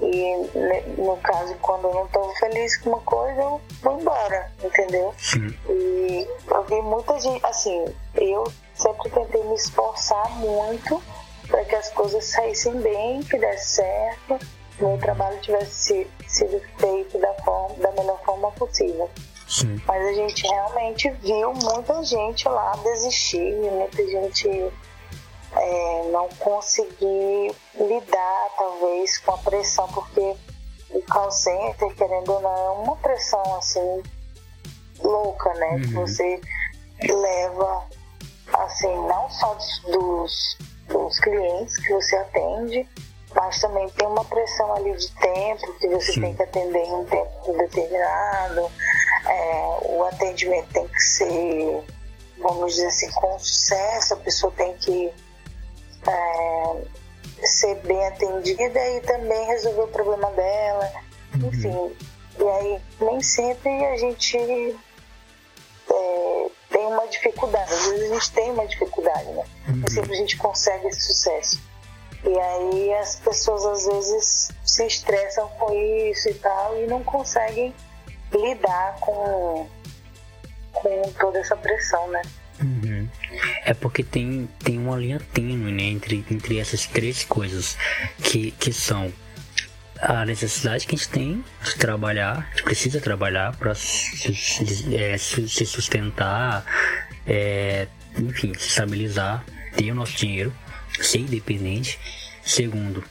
e 0.00 1.00
no 1.00 1.16
caso, 1.18 1.54
quando 1.60 1.88
eu 1.88 1.94
não 1.94 2.04
estou 2.06 2.34
feliz 2.36 2.76
com 2.78 2.90
uma 2.90 3.00
coisa, 3.00 3.40
eu 3.40 3.60
vou 3.82 4.00
embora, 4.00 4.50
entendeu? 4.62 5.14
Sim. 5.18 5.46
E 5.68 6.28
eu 6.50 6.62
vi 6.64 6.82
muita 6.82 7.18
gente, 7.20 7.44
assim, 7.46 7.84
eu 8.14 8.44
sempre 8.74 9.10
tentei 9.10 9.42
me 9.44 9.54
esforçar 9.54 10.30
muito 10.38 11.00
para 11.46 11.64
que 11.64 11.76
as 11.76 11.90
coisas 11.90 12.24
saíssem 12.24 12.74
bem, 12.80 13.22
que 13.22 13.38
desse 13.38 13.76
certo, 13.76 14.38
que 14.76 14.84
meu 14.84 14.98
trabalho 14.98 15.38
tivesse 15.40 16.06
sido 16.26 16.60
feito 16.78 17.18
da, 17.18 17.32
forma, 17.44 17.76
da 17.76 17.92
melhor 17.92 18.20
forma 18.24 18.50
possível. 18.52 19.08
Sim. 19.46 19.80
Mas 19.86 20.06
a 20.08 20.12
gente 20.14 20.42
realmente 20.42 21.10
viu 21.22 21.52
muita 21.52 22.02
gente 22.02 22.48
lá 22.48 22.72
desistir, 22.82 23.54
muita 23.54 24.04
gente 24.04 24.72
é, 25.56 26.08
não 26.10 26.28
conseguir 26.38 27.54
lidar, 27.74 28.50
talvez, 28.56 29.18
com 29.18 29.32
a 29.32 29.38
pressão, 29.38 29.86
porque 29.88 30.36
o 30.90 31.02
call 31.02 31.30
center, 31.30 31.94
querendo 31.94 32.32
ou 32.32 32.40
não, 32.40 32.56
é 32.56 32.70
uma 32.70 32.96
pressão 32.96 33.42
assim 33.56 34.02
louca, 35.00 35.52
né? 35.54 35.70
Uhum. 35.70 35.80
Que 35.80 35.92
você 35.94 36.40
leva, 37.02 37.84
assim, 38.52 38.94
não 39.06 39.28
só 39.30 39.56
dos, 39.90 40.58
dos 40.88 41.18
clientes 41.20 41.76
que 41.78 41.92
você 41.92 42.16
atende, 42.16 42.88
mas 43.34 43.60
também 43.60 43.88
tem 43.90 44.06
uma 44.06 44.24
pressão 44.24 44.74
ali 44.74 44.96
de 44.96 45.10
tempo, 45.16 45.72
que 45.74 45.88
você 45.88 46.12
Sim. 46.12 46.20
tem 46.20 46.34
que 46.34 46.42
atender 46.42 46.84
em 46.84 46.94
um 46.94 47.04
tempo 47.04 47.52
determinado, 47.58 48.70
é, 49.26 49.78
o 49.88 50.04
atendimento 50.04 50.68
tem 50.72 50.86
que 50.86 51.00
ser, 51.00 51.84
vamos 52.38 52.74
dizer 52.74 52.86
assim, 52.86 53.10
com 53.10 53.38
sucesso, 53.38 54.14
a 54.14 54.18
pessoa 54.18 54.52
tem 54.56 54.76
que 54.76 55.12
é, 56.06 57.46
ser 57.46 57.74
bem 57.76 58.06
atendida 58.06 58.88
e 58.90 59.00
também 59.02 59.46
resolver 59.46 59.82
o 59.82 59.88
problema 59.88 60.30
dela, 60.32 60.90
Uhum. 61.34 61.48
enfim. 61.48 61.96
E 62.38 62.44
aí 62.48 62.80
nem 63.00 63.20
sempre 63.22 63.70
a 63.86 63.96
gente 63.96 64.36
é, 64.36 64.74
tem 66.70 66.86
uma 66.86 67.06
dificuldade, 67.08 67.72
às 67.72 67.86
vezes 67.88 68.10
a 68.10 68.14
gente 68.14 68.32
tem 68.32 68.50
uma 68.50 68.66
dificuldade, 68.66 69.24
né? 69.30 69.44
Uhum. 69.68 69.76
Nem 69.76 69.88
sempre 69.88 70.12
a 70.12 70.16
gente 70.16 70.36
consegue 70.36 70.86
esse 70.88 71.00
sucesso. 71.00 71.60
E 72.24 72.38
aí 72.40 72.94
as 72.94 73.16
pessoas 73.16 73.64
às 73.66 73.86
vezes 73.86 74.50
se 74.64 74.86
estressam 74.86 75.46
com 75.58 75.72
isso 75.74 76.28
e 76.30 76.34
tal 76.34 76.80
e 76.80 76.86
não 76.86 77.04
conseguem 77.04 77.74
lidar 78.32 78.96
com, 79.00 79.68
com 80.72 81.02
toda 81.20 81.38
essa 81.38 81.54
pressão, 81.56 82.08
né? 82.08 82.22
Uhum. 82.62 83.08
É 83.64 83.74
porque 83.74 84.02
tem, 84.02 84.48
tem 84.62 84.78
uma 84.78 84.96
linha 84.96 85.20
tênue 85.32 85.72
né, 85.72 85.84
entre, 85.84 86.24
entre 86.30 86.58
essas 86.58 86.86
três 86.86 87.24
coisas 87.24 87.76
que, 88.22 88.52
que 88.52 88.72
são 88.72 89.12
a 90.00 90.24
necessidade 90.24 90.86
que 90.86 90.94
a 90.94 90.98
gente 90.98 91.08
tem 91.08 91.44
de 91.62 91.74
trabalhar, 91.76 92.50
precisa 92.62 93.00
trabalhar 93.00 93.56
para 93.56 93.74
se, 93.74 94.34
se, 94.34 94.94
é, 94.94 95.16
se 95.16 95.48
se 95.48 95.64
sustentar, 95.64 96.64
é, 97.26 97.86
enfim, 98.18 98.52
se 98.54 98.68
estabilizar, 98.68 99.44
ter 99.76 99.90
o 99.90 99.94
nosso 99.94 100.16
dinheiro, 100.16 100.52
ser 101.00 101.20
independente. 101.20 101.98
Segundo, 102.42 103.02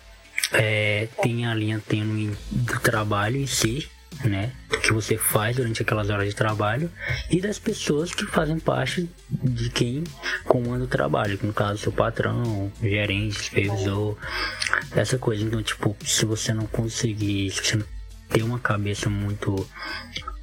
é, 0.51 1.07
tem 1.21 1.45
a 1.45 1.53
linha 1.53 1.81
tênue 1.87 2.37
do 2.51 2.79
trabalho 2.79 3.37
em 3.37 3.47
si, 3.47 3.89
né? 4.23 4.51
Que 4.81 4.91
você 4.91 5.17
faz 5.17 5.55
durante 5.55 5.81
aquelas 5.81 6.09
horas 6.09 6.27
de 6.27 6.35
trabalho 6.35 6.91
e 7.29 7.39
das 7.39 7.57
pessoas 7.57 8.13
que 8.13 8.25
fazem 8.25 8.59
parte 8.59 9.09
de 9.29 9.69
quem 9.69 10.03
comanda 10.45 10.83
o 10.83 10.87
trabalho, 10.87 11.39
no 11.41 11.53
caso 11.53 11.79
seu 11.79 11.91
patrão, 11.91 12.71
gerente, 12.81 13.43
supervisor, 13.43 14.17
essa 14.95 15.17
coisa. 15.17 15.43
Então, 15.43 15.61
tipo, 15.63 15.95
se 16.05 16.25
você 16.25 16.53
não 16.53 16.65
conseguir, 16.65 17.49
se 17.51 17.63
você 17.63 17.77
não 17.77 17.85
ter 18.29 18.43
uma 18.43 18.59
cabeça 18.59 19.09
muito 19.09 19.67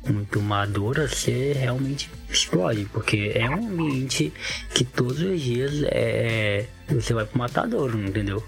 muito 0.09 0.41
madura, 0.41 1.07
você 1.07 1.53
realmente 1.53 2.11
explode, 2.29 2.87
porque 2.87 3.33
é 3.35 3.51
um 3.51 3.69
ambiente 3.69 4.33
que 4.75 4.83
todos 4.83 5.21
os 5.21 5.41
dias 5.41 5.83
é 5.85 6.67
você 6.89 7.13
vai 7.13 7.27
pro 7.27 7.39
matador, 7.39 7.95
entendeu? 7.95 8.43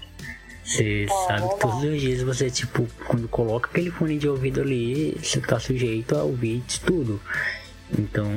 Você 0.63 1.05
é, 1.09 1.27
sabe 1.27 1.49
que 1.49 1.59
todos 1.59 1.83
os 1.83 2.01
dias 2.01 2.21
você, 2.21 2.49
tipo, 2.49 2.87
quando 3.05 3.27
coloca 3.27 3.69
aquele 3.69 3.91
fone 3.91 4.17
de 4.17 4.27
ouvido 4.27 4.61
ali, 4.61 5.17
você 5.21 5.41
tá 5.41 5.59
sujeito 5.59 6.15
a 6.15 6.23
ouvir 6.23 6.63
de 6.65 6.79
tudo. 6.79 7.19
Então, 7.97 8.31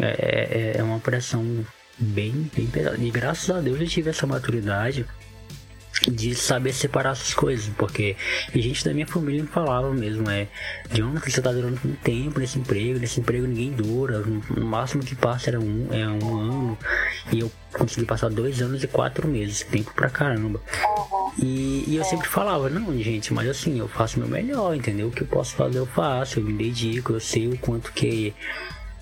é, 0.00 0.74
é, 0.74 0.78
é 0.78 0.82
uma 0.82 1.00
pressão 1.00 1.44
bem, 1.98 2.50
bem 2.54 2.66
pesada. 2.66 2.96
E 2.98 3.10
graças 3.10 3.50
a 3.50 3.60
Deus 3.60 3.80
eu 3.80 3.86
tive 3.86 4.10
essa 4.10 4.26
maturidade 4.26 5.04
de 6.10 6.34
saber 6.34 6.72
separar 6.72 7.12
essas 7.12 7.34
coisas, 7.34 7.70
porque 7.76 8.16
gente 8.54 8.84
da 8.84 8.92
minha 8.92 9.06
família 9.06 9.42
me 9.42 9.48
falava 9.48 9.92
mesmo, 9.92 10.28
é, 10.30 10.48
Jonathan, 10.92 11.30
você 11.30 11.42
tá 11.42 11.52
durando 11.52 11.78
um 11.84 11.92
tempo 11.94 12.38
nesse 12.38 12.58
emprego, 12.58 12.98
nesse 12.98 13.20
emprego 13.20 13.46
ninguém 13.46 13.72
dura, 13.72 14.20
no 14.20 14.66
máximo 14.66 15.02
que 15.02 15.14
passa 15.14 15.50
era 15.50 15.60
um, 15.60 15.88
é 15.92 16.06
um 16.08 16.38
ano, 16.38 16.78
e 17.32 17.40
eu 17.40 17.50
consegui 17.72 18.06
passar 18.06 18.30
dois 18.30 18.60
anos 18.62 18.82
e 18.82 18.86
quatro 18.86 19.28
meses, 19.28 19.62
tempo 19.62 19.92
pra 19.94 20.08
caramba. 20.08 20.60
E, 21.38 21.84
e 21.86 21.96
eu 21.96 22.04
sempre 22.04 22.26
falava, 22.26 22.70
não, 22.70 22.96
gente, 22.98 23.32
mas 23.34 23.48
assim, 23.48 23.78
eu 23.78 23.88
faço 23.88 24.16
o 24.16 24.20
meu 24.20 24.28
melhor, 24.28 24.74
entendeu? 24.74 25.08
O 25.08 25.10
que 25.10 25.22
eu 25.22 25.26
posso 25.26 25.54
fazer, 25.54 25.78
eu 25.78 25.86
faço, 25.86 26.38
eu 26.38 26.44
me 26.44 26.52
dedico, 26.52 27.12
eu 27.12 27.20
sei 27.20 27.48
o 27.48 27.58
quanto 27.58 27.92
que, 27.92 28.32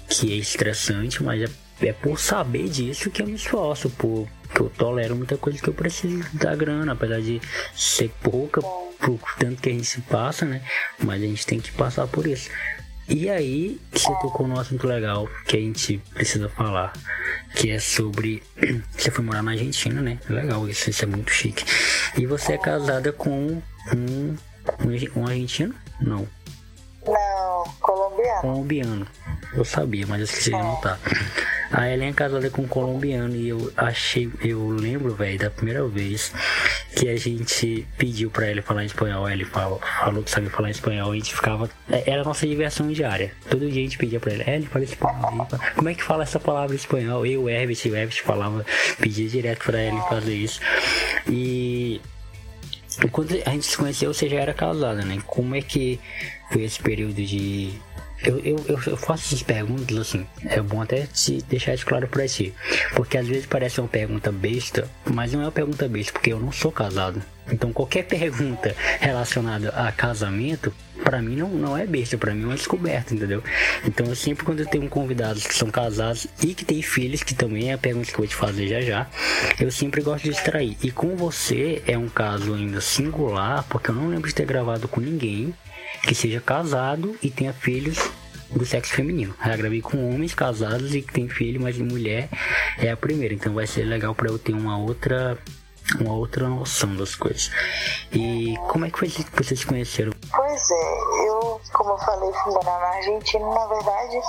que 0.09 0.33
é 0.33 0.37
estressante, 0.37 1.23
mas 1.23 1.43
é 1.43 1.64
é 1.81 1.93
por 1.93 2.19
saber 2.19 2.69
disso 2.69 3.11
que 3.11 3.23
eu 3.23 3.27
me 3.27 3.35
esforço, 3.35 3.91
por 3.91 4.29
que 4.55 4.61
eu 4.61 4.71
tolero 4.71 5.17
muita 5.17 5.37
coisa 5.37 5.61
que 5.61 5.69
eu 5.69 5.75
preciso 5.75 6.25
da 6.33 6.55
grana, 6.55 6.93
apesar 6.93 7.21
de 7.21 7.41
ser 7.75 8.11
pouca, 8.23 8.61
por 8.63 9.19
tanto 9.39 9.61
que 9.61 9.69
a 9.69 9.73
gente 9.73 9.85
se 9.85 10.01
passa, 10.03 10.45
né? 10.45 10.63
Mas 10.99 11.23
a 11.23 11.27
gente 11.27 11.47
tem 11.47 11.61
que 11.61 11.73
passar 11.73 12.07
por 12.07 12.27
isso. 12.27 12.49
E 13.07 13.29
aí, 13.29 13.79
você 13.93 14.09
tocou 14.23 14.49
num 14.49 14.59
assunto 14.59 14.87
legal 14.87 15.29
que 15.47 15.57
a 15.57 15.61
gente 15.61 16.01
precisa 16.15 16.49
falar, 16.49 16.93
que 17.55 17.71
é 17.71 17.79
sobre. 17.79 18.43
Você 18.97 19.11
foi 19.11 19.23
morar 19.23 19.43
na 19.43 19.51
Argentina, 19.51 20.01
né? 20.01 20.19
Legal, 20.27 20.67
isso, 20.71 20.89
isso 20.89 21.05
é 21.05 21.07
muito 21.07 21.31
chique. 21.31 21.65
E 22.17 22.25
você 22.25 22.55
é 22.55 22.59
casada 22.59 23.13
com 23.13 23.61
um, 23.95 24.37
um 25.15 25.27
argentino? 25.27 25.75
Não. 26.01 26.27
Não, 27.07 27.65
colombiano. 27.81 28.41
Colombiano. 28.41 29.07
Eu 29.55 29.65
sabia, 29.65 30.07
mas 30.07 30.21
eu 30.21 30.25
esqueci 30.25 30.51
de 30.51 30.57
anotar. 30.57 30.99
A 31.71 31.89
Ellen 31.89 32.11
é 32.11 32.13
casada 32.13 32.51
com 32.51 32.63
um 32.63 32.69
colombiano 32.69 33.35
e 33.35 33.49
eu 33.49 33.73
achei, 33.77 34.31
eu 34.43 34.69
lembro, 34.69 35.15
velho, 35.15 35.39
da 35.39 35.51
primeira 35.51 35.87
vez 35.87 36.33
que 36.95 37.09
a 37.09 37.17
gente 37.17 37.87
pediu 37.97 38.31
pra 38.31 38.49
ele 38.49 38.63
falar 38.63 38.83
em 38.83 38.87
espanhol. 38.87 39.29
Ele 39.29 39.45
falou, 39.45 39.81
falou 40.01 40.23
que 40.23 40.31
sabia 40.31 40.51
falar 40.51 40.69
em 40.69 40.73
espanhol 40.73 41.15
e 41.15 41.19
a 41.19 41.21
gente 41.21 41.35
ficava. 41.35 41.69
É, 41.91 42.11
era 42.11 42.23
a 42.23 42.25
nossa 42.25 42.47
diversão 42.47 42.89
diária. 42.93 43.33
Todo 43.49 43.69
dia 43.69 43.81
a 43.81 43.85
gente 43.85 43.99
pedia 43.99 44.21
pra 44.21 44.33
ele, 44.33 44.45
ele 44.47 44.67
fala 44.67 44.85
espanhol. 44.85 45.49
Como 45.75 45.89
é 45.89 45.95
que 45.95 46.03
fala 46.03 46.23
essa 46.23 46.39
palavra 46.39 46.75
em 46.75 46.79
espanhol? 46.79 47.27
Eu, 47.27 47.43
o 47.43 47.51
Herbert, 47.51 47.79
o 47.85 47.97
Herbert 47.97 48.23
falava, 48.23 48.65
pedia 49.01 49.29
direto 49.29 49.65
pra 49.65 49.81
ele 49.81 50.01
fazer 50.09 50.35
isso. 50.35 50.61
E 51.29 52.01
quando 53.11 53.33
a 53.45 53.51
gente 53.51 53.67
se 53.67 53.77
conheceu, 53.77 54.15
você 54.15 54.29
já 54.29 54.41
era 54.41 54.55
casada, 54.55 55.05
né? 55.05 55.21
Como 55.27 55.55
é 55.55 55.61
que 55.61 55.99
esse 56.61 56.81
período 56.81 57.15
de 57.15 57.81
eu, 58.25 58.39
eu, 58.39 58.81
eu, 58.87 58.97
faço 58.97 59.27
essas 59.27 59.43
perguntas 59.43 59.97
assim, 59.99 60.27
é 60.47 60.61
bom 60.61 60.81
até 60.81 61.07
te 61.07 61.43
deixar 61.43 61.75
isso 61.75 61.85
claro 61.85 62.09
pra 62.09 62.27
ti. 62.27 62.55
Porque 62.95 63.19
às 63.19 63.27
vezes 63.27 63.45
parece 63.45 63.81
uma 63.81 63.89
pergunta 63.89 64.33
besta, 64.33 64.89
mas 65.05 65.33
não 65.33 65.43
é 65.43 65.45
uma 65.45 65.53
pergunta 65.53 65.87
besta, 65.87 66.13
porque 66.13 66.33
eu 66.33 66.41
não 66.41 66.51
sou 66.51 66.73
casado. 66.73 67.23
Então 67.51 67.71
qualquer 67.71 68.05
pergunta 68.09 68.75
relacionada 68.99 69.69
a 69.71 69.93
casamento, 69.93 70.73
para 71.03 71.21
mim 71.21 71.37
não, 71.37 71.51
não 71.51 71.77
é 71.77 71.87
besta, 71.87 72.17
para 72.17 72.35
mim 72.35 72.45
é 72.45 72.47
uma 72.47 72.55
descoberta, 72.55 73.15
entendeu? 73.15 73.43
Então 73.85 74.07
eu 74.07 74.17
sempre 74.17 74.45
quando 74.45 74.61
eu 74.61 74.67
tenho 74.67 74.89
convidados 74.89 75.47
que 75.47 75.55
são 75.55 75.71
casados 75.71 76.27
e 76.43 76.55
que 76.55 76.65
têm 76.65 76.81
filhos, 76.81 77.23
que 77.23 77.35
também 77.35 77.71
é 77.71 77.75
a 77.75 77.79
pergunta 77.79 78.07
que 78.07 78.15
eu 78.15 78.19
vou 78.19 78.27
te 78.27 78.37
fazer 78.37 78.69
já 78.69 78.81
já, 78.81 79.07
eu 79.61 79.71
sempre 79.71 80.01
gosto 80.01 80.25
de 80.25 80.31
extrair. 80.31 80.79
E 80.83 80.91
com 80.91 81.15
você 81.15 81.83
é 81.87 81.99
um 81.99 82.09
caso 82.09 82.55
ainda 82.55 82.81
singular, 82.81 83.65
porque 83.69 83.91
eu 83.91 83.95
não 83.95 84.09
lembro 84.09 84.29
de 84.29 84.35
ter 84.35 84.47
gravado 84.47 84.89
com 84.89 85.01
ninguém 85.01 85.55
que 86.03 86.15
seja 86.15 86.41
casado 86.41 87.17
e 87.23 87.31
tenha 87.31 87.53
filhos 87.53 87.99
do 88.51 88.65
sexo 88.65 88.95
feminino. 88.95 89.35
Já 89.45 89.57
gravei 89.57 89.81
com 89.81 90.13
homens 90.13 90.35
casados 90.35 90.95
e 90.95 91.03
que 91.03 91.13
tem 91.13 91.29
filho, 91.29 91.61
mas 91.61 91.75
de 91.75 91.83
mulher 91.83 92.29
é 92.79 92.91
a 92.91 92.97
primeira. 92.97 93.35
Então 93.35 93.55
vai 93.55 93.67
ser 93.67 93.85
legal 93.85 94.15
para 94.15 94.29
eu 94.29 94.39
ter 94.39 94.53
uma 94.53 94.79
outra 94.79 95.39
uma 96.01 96.15
outra 96.15 96.49
noção 96.49 96.97
das 96.97 97.15
coisas. 97.15 97.51
E 98.13 98.55
como 98.69 98.87
é 98.87 98.91
que 98.91 98.99
foi 98.99 99.09
que 99.09 99.25
vocês 99.37 99.61
se 99.61 99.67
conheceram? 99.67 100.13
Pois 100.35 100.71
é, 100.71 101.29
eu, 101.29 101.61
como 101.73 101.91
eu 101.91 101.99
falei, 101.99 102.33
fui 102.33 102.53
morar 102.53 102.81
na 102.81 102.97
Argentina, 102.97 103.47
na 103.47 103.67
verdade, 103.67 104.21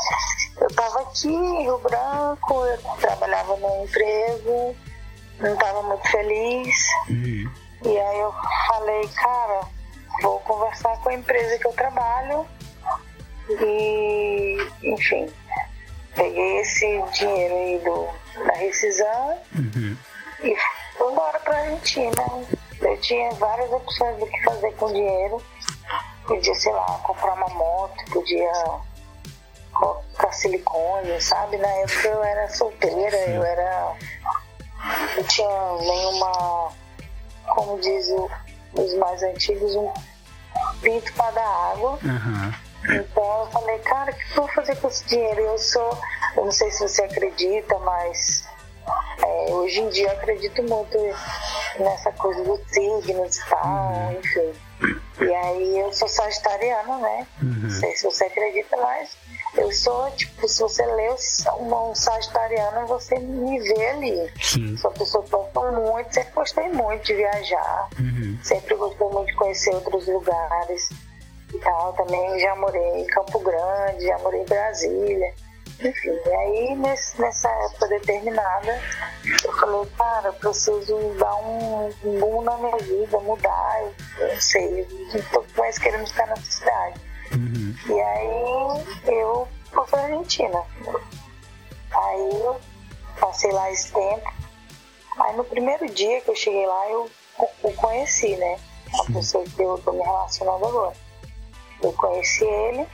eu 0.60 0.68
tava 0.76 1.02
aqui 1.02 1.30
em 1.30 1.64
Rio 1.64 1.78
Branco, 1.80 2.66
eu 2.66 2.78
trabalhava 3.00 3.56
num 3.56 3.86
emprego, 3.86 4.76
não 5.40 5.56
tava 5.56 5.82
muito 5.84 6.08
feliz. 6.10 6.88
Uhum. 7.10 7.50
E 7.86 7.98
aí 7.98 8.20
eu 8.20 8.34
falei, 8.68 9.08
cara, 9.08 9.62
vou 10.22 10.40
conversar 10.42 10.98
com 11.02 11.10
a 11.10 11.14
empresa 11.14 11.58
que 11.60 11.68
eu 11.68 11.74
trabalho 11.74 12.46
e, 13.50 14.58
enfim, 14.84 15.32
peguei 16.16 16.60
esse 16.60 17.02
dinheiro 17.14 17.56
aí 17.56 17.80
do, 17.80 18.08
da 18.46 18.54
rescisão 18.54 19.40
uhum. 19.56 19.98
e 20.44 20.56
fui 20.98 21.12
embora 21.12 21.40
pra 21.40 21.58
Argentina. 21.58 22.24
Eu 22.82 22.98
tinha 23.02 23.32
várias 23.32 23.72
opções 23.72 24.18
do 24.20 24.28
que 24.28 24.44
fazer 24.44 24.72
com 24.74 24.86
o 24.86 24.94
dinheiro. 24.94 25.42
Podia, 26.26 26.56
sei 26.56 26.74
lá, 26.74 27.00
comprar 27.04 27.34
uma 27.34 27.50
moto, 27.50 28.12
podia 28.12 28.52
colocar 29.74 30.32
silicone, 30.32 31.22
sabe? 31.22 31.58
Na 31.58 31.68
época 31.68 32.08
eu 32.08 32.24
era 32.24 32.50
solteira, 32.50 33.18
eu 33.30 33.44
era. 33.44 33.96
Não 35.16 35.24
tinha 35.24 35.74
nenhuma. 35.80 36.72
Como 37.48 37.80
diz 37.80 38.10
o 38.10 38.30
os 38.76 38.94
mais 38.96 39.24
antigos, 39.24 39.76
um 39.76 39.92
pinto 40.82 41.12
para 41.14 41.32
dar 41.32 41.72
água. 41.72 42.00
Uhum. 42.04 42.54
Então 42.84 43.40
eu 43.42 43.48
falei, 43.52 43.80
cara, 43.80 44.12
o 44.12 44.16
que 44.16 44.24
eu 44.32 44.36
vou 44.36 44.48
fazer 44.50 44.76
com 44.78 44.88
esse 44.88 45.06
dinheiro? 45.06 45.42
Eu 45.42 45.58
sou, 45.58 46.00
eu 46.38 46.46
não 46.46 46.52
sei 46.52 46.70
se 46.72 46.82
você 46.82 47.04
acredita, 47.04 47.78
mas 47.80 48.48
é, 49.24 49.52
hoje 49.52 49.80
em 49.80 49.90
dia 49.90 50.08
eu 50.08 50.12
acredito 50.12 50.62
muito 50.64 50.98
nessa 51.80 52.12
coisa 52.12 52.44
dos 52.44 52.60
signos 52.68 53.38
e 53.38 53.46
tal, 53.50 53.66
uhum. 53.66 54.20
enfim. 54.20 54.54
E 55.22 55.34
aí 55.34 55.80
eu 55.80 55.92
sou 55.94 56.08
sagitariana, 56.08 56.98
né? 56.98 57.28
Uhum. 57.42 57.60
Não 57.64 57.70
sei 57.70 57.96
se 57.96 58.04
você 58.04 58.26
acredita, 58.26 58.78
mas 58.78 59.18
eu 59.58 59.72
sou, 59.72 60.12
tipo, 60.12 60.48
se 60.48 60.62
você 60.62 60.86
lê 60.86 61.10
um 61.60 61.96
sagitariano, 61.96 62.88
você 62.88 63.18
me 63.20 63.60
vê 63.60 63.90
ali. 63.90 64.32
Sim. 64.42 64.78
Sou 64.78 64.92
pessoa 64.92 65.24
que 65.24 65.32
gosta 65.32 65.72
muito, 65.72 66.14
sempre 66.14 66.32
gostei 66.34 66.70
muito 66.70 67.04
de 67.04 67.14
viajar. 67.16 67.90
Uhum. 68.00 68.38
Sempre 68.44 68.76
gostei 68.76 69.08
muito 69.08 69.28
de 69.28 69.36
conhecer 69.36 69.74
outros 69.76 70.08
lugares 70.08 70.90
e 71.54 71.58
tal. 71.60 71.94
Também 71.94 72.40
já 72.40 72.56
morei 72.56 73.02
em 73.02 73.06
Campo 73.08 73.40
Grande, 73.40 74.06
já 74.06 74.18
morei 74.20 74.42
em 74.42 74.46
Brasília. 74.46 75.34
Enfim, 75.80 76.18
e 76.26 76.30
aí 76.30 76.76
nesse, 76.76 77.20
nessa 77.20 77.50
época 77.50 77.88
determinada, 77.88 78.82
eu 79.44 79.54
falei, 79.54 79.92
cara, 79.98 80.30
eu 80.30 80.34
preciso 80.34 80.98
dar 81.20 81.36
um, 81.36 81.90
um 82.06 82.20
boom 82.20 82.42
na 82.44 82.58
minha 82.58 82.78
vida, 82.78 83.20
mudar, 83.20 83.82
eu 84.20 84.28
não 84.30 84.40
sei, 84.40 84.82
eu 84.82 84.88
não 85.14 85.22
tô 85.32 85.46
mais 85.58 85.78
querendo 85.78 86.08
ficar 86.08 86.28
na 86.28 86.38
cidade. 86.38 87.02
Uhum. 87.36 87.76
E 87.88 88.02
aí 88.02 89.14
eu 89.14 89.48
fui 89.72 89.86
pra 89.86 90.02
Argentina. 90.02 90.64
Aí 91.92 92.42
eu 92.42 92.60
passei 93.20 93.52
lá 93.52 93.72
esse 93.72 93.92
tempo. 93.92 94.34
Aí 95.20 95.36
no 95.36 95.44
primeiro 95.44 95.88
dia 95.90 96.22
que 96.22 96.30
eu 96.30 96.36
cheguei 96.36 96.66
lá, 96.66 96.90
eu, 96.90 97.10
eu 97.64 97.74
conheci, 97.74 98.36
né? 98.36 98.60
A 99.02 99.14
pessoa 99.14 99.44
que 99.44 99.62
eu 99.62 99.78
tô 99.80 99.92
me 99.92 100.04
relacionando 100.04 100.66
agora. 100.66 100.96
Eu 101.82 101.92
conheci 101.94 102.44
ele, 102.46 102.88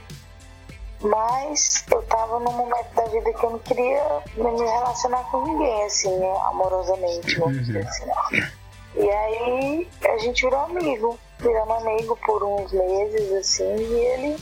mas 1.00 1.84
eu 1.90 2.02
tava 2.02 2.40
num 2.40 2.52
momento 2.52 2.94
da 2.94 3.04
vida 3.04 3.32
que 3.32 3.44
eu 3.44 3.50
não 3.50 3.58
queria 3.60 4.22
me 4.36 4.50
relacionar 4.50 5.22
com 5.30 5.44
ninguém, 5.44 5.84
assim, 5.84 6.14
né? 6.18 6.32
amorosamente, 6.46 7.38
vamos 7.38 7.56
uhum. 7.56 7.62
dizer 7.62 7.86
assim. 7.86 8.06
Né? 8.06 8.52
E 8.96 9.10
aí 9.10 9.88
a 10.04 10.18
gente 10.18 10.42
virou 10.42 10.60
amigo 10.60 11.18
viramos 11.42 11.82
amigo 11.82 12.16
por 12.24 12.42
uns 12.42 12.72
meses, 12.72 13.32
assim, 13.32 13.76
e 13.76 13.94
ele 13.94 14.36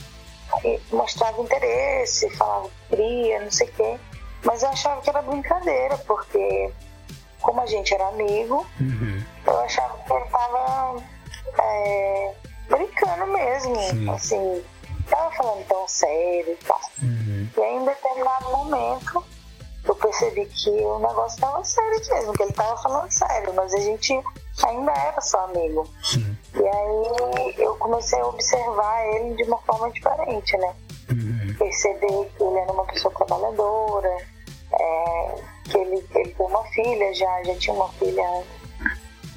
mostrava 0.91 1.41
interesse, 1.41 2.29
falava 2.31 2.69
que 2.69 2.95
queria, 2.95 3.41
não 3.41 3.51
sei 3.51 3.67
o 3.67 3.71
quê. 3.73 3.99
Mas 4.43 4.63
eu 4.63 4.69
achava 4.69 5.01
que 5.01 5.09
era 5.09 5.21
brincadeira, 5.21 5.97
porque 5.99 6.71
como 7.41 7.61
a 7.61 7.65
gente 7.65 7.93
era 7.93 8.07
amigo, 8.07 8.65
uhum. 8.79 9.23
eu 9.45 9.59
achava 9.61 9.97
que 9.97 10.13
ele 10.13 10.25
tava 10.25 11.03
é, 11.59 12.33
brincando 12.69 13.27
mesmo, 13.27 13.75
Sim. 13.75 14.09
assim, 14.09 14.63
tava 15.09 15.31
falando 15.31 15.67
tão 15.67 15.87
sério 15.87 16.53
e 16.53 16.65
tal. 16.65 16.81
Uhum. 17.01 17.49
E 17.57 17.61
aí, 17.61 17.75
em 17.75 17.85
determinado 17.85 18.49
momento, 18.51 19.23
eu 19.83 19.95
percebi 19.95 20.45
que 20.45 20.69
o 20.69 20.99
negócio 20.99 21.39
tava 21.39 21.63
sério 21.63 21.99
mesmo, 22.13 22.33
que 22.33 22.43
ele 22.43 22.53
tava 22.53 22.77
falando 22.81 23.11
sério, 23.11 23.53
mas 23.53 23.73
a 23.73 23.79
gente 23.79 24.21
ainda 24.67 24.91
era 24.91 25.21
só 25.21 25.45
amigo. 25.45 25.87
Sim. 26.03 26.37
E 26.55 26.67
aí 26.67 27.55
eu 27.57 27.75
comecei 27.75 28.19
a 28.19 28.27
observar 28.27 29.05
ele 29.15 29.35
de 29.35 29.43
uma 29.43 29.57
forma 29.59 29.91
diferente, 29.91 30.57
né? 30.57 30.73
Uhum. 31.09 31.55
Perceber 31.57 32.31
que 32.37 32.43
ele 32.43 32.57
era 32.57 32.71
uma 32.71 32.85
pessoa 32.85 33.13
trabalhadora, 33.13 34.17
é, 34.73 35.35
que 35.65 35.77
ele, 35.77 36.05
ele 36.15 36.33
tem 36.33 36.45
uma 36.45 36.63
filha 36.65 37.13
já, 37.13 37.43
já 37.43 37.55
tinha 37.55 37.75
uma 37.75 37.89
filha 37.93 38.23
antes. 38.29 38.61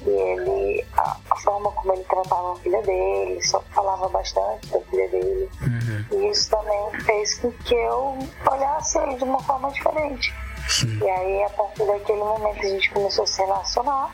E 0.05 0.09
ele, 0.09 0.85
a, 0.97 1.17
a 1.31 1.35
forma 1.37 1.71
como 1.71 1.93
ele 1.93 2.03
tratava 2.03 2.53
a 2.53 2.55
filha 2.57 2.81
dele, 2.83 3.41
só 3.43 3.59
falava 3.71 4.07
bastante 4.09 4.67
da 4.67 4.79
filha 4.81 5.07
dele. 5.09 5.49
Uhum. 5.61 6.19
E 6.19 6.29
isso 6.29 6.49
também 6.51 7.01
fez 7.01 7.39
com 7.39 7.51
que 7.51 7.73
eu 7.73 8.17
olhasse 8.51 8.99
ele 8.99 9.15
de 9.15 9.23
uma 9.23 9.39
forma 9.39 9.71
diferente. 9.71 10.33
Sim. 10.67 10.99
E 10.99 11.09
aí, 11.09 11.43
a 11.43 11.49
partir 11.49 11.85
daquele 11.85 12.19
momento, 12.19 12.59
a 12.59 12.69
gente 12.69 12.91
começou 12.91 13.23
a 13.23 13.27
se 13.27 13.41
relacionar. 13.41 14.11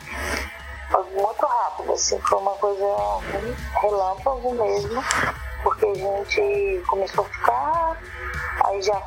Muito 0.91 1.45
rápido, 1.45 1.93
assim, 1.93 2.19
foi 2.21 2.38
uma 2.39 2.51
coisa 2.54 2.86
relâmpago 3.82 4.54
mesmo, 4.54 5.01
porque 5.63 5.86
a 5.86 5.93
gente 5.93 6.84
começou 6.88 7.25
a 7.25 7.27
ficar, 7.30 8.01
aí 8.65 8.82
já 8.82 9.01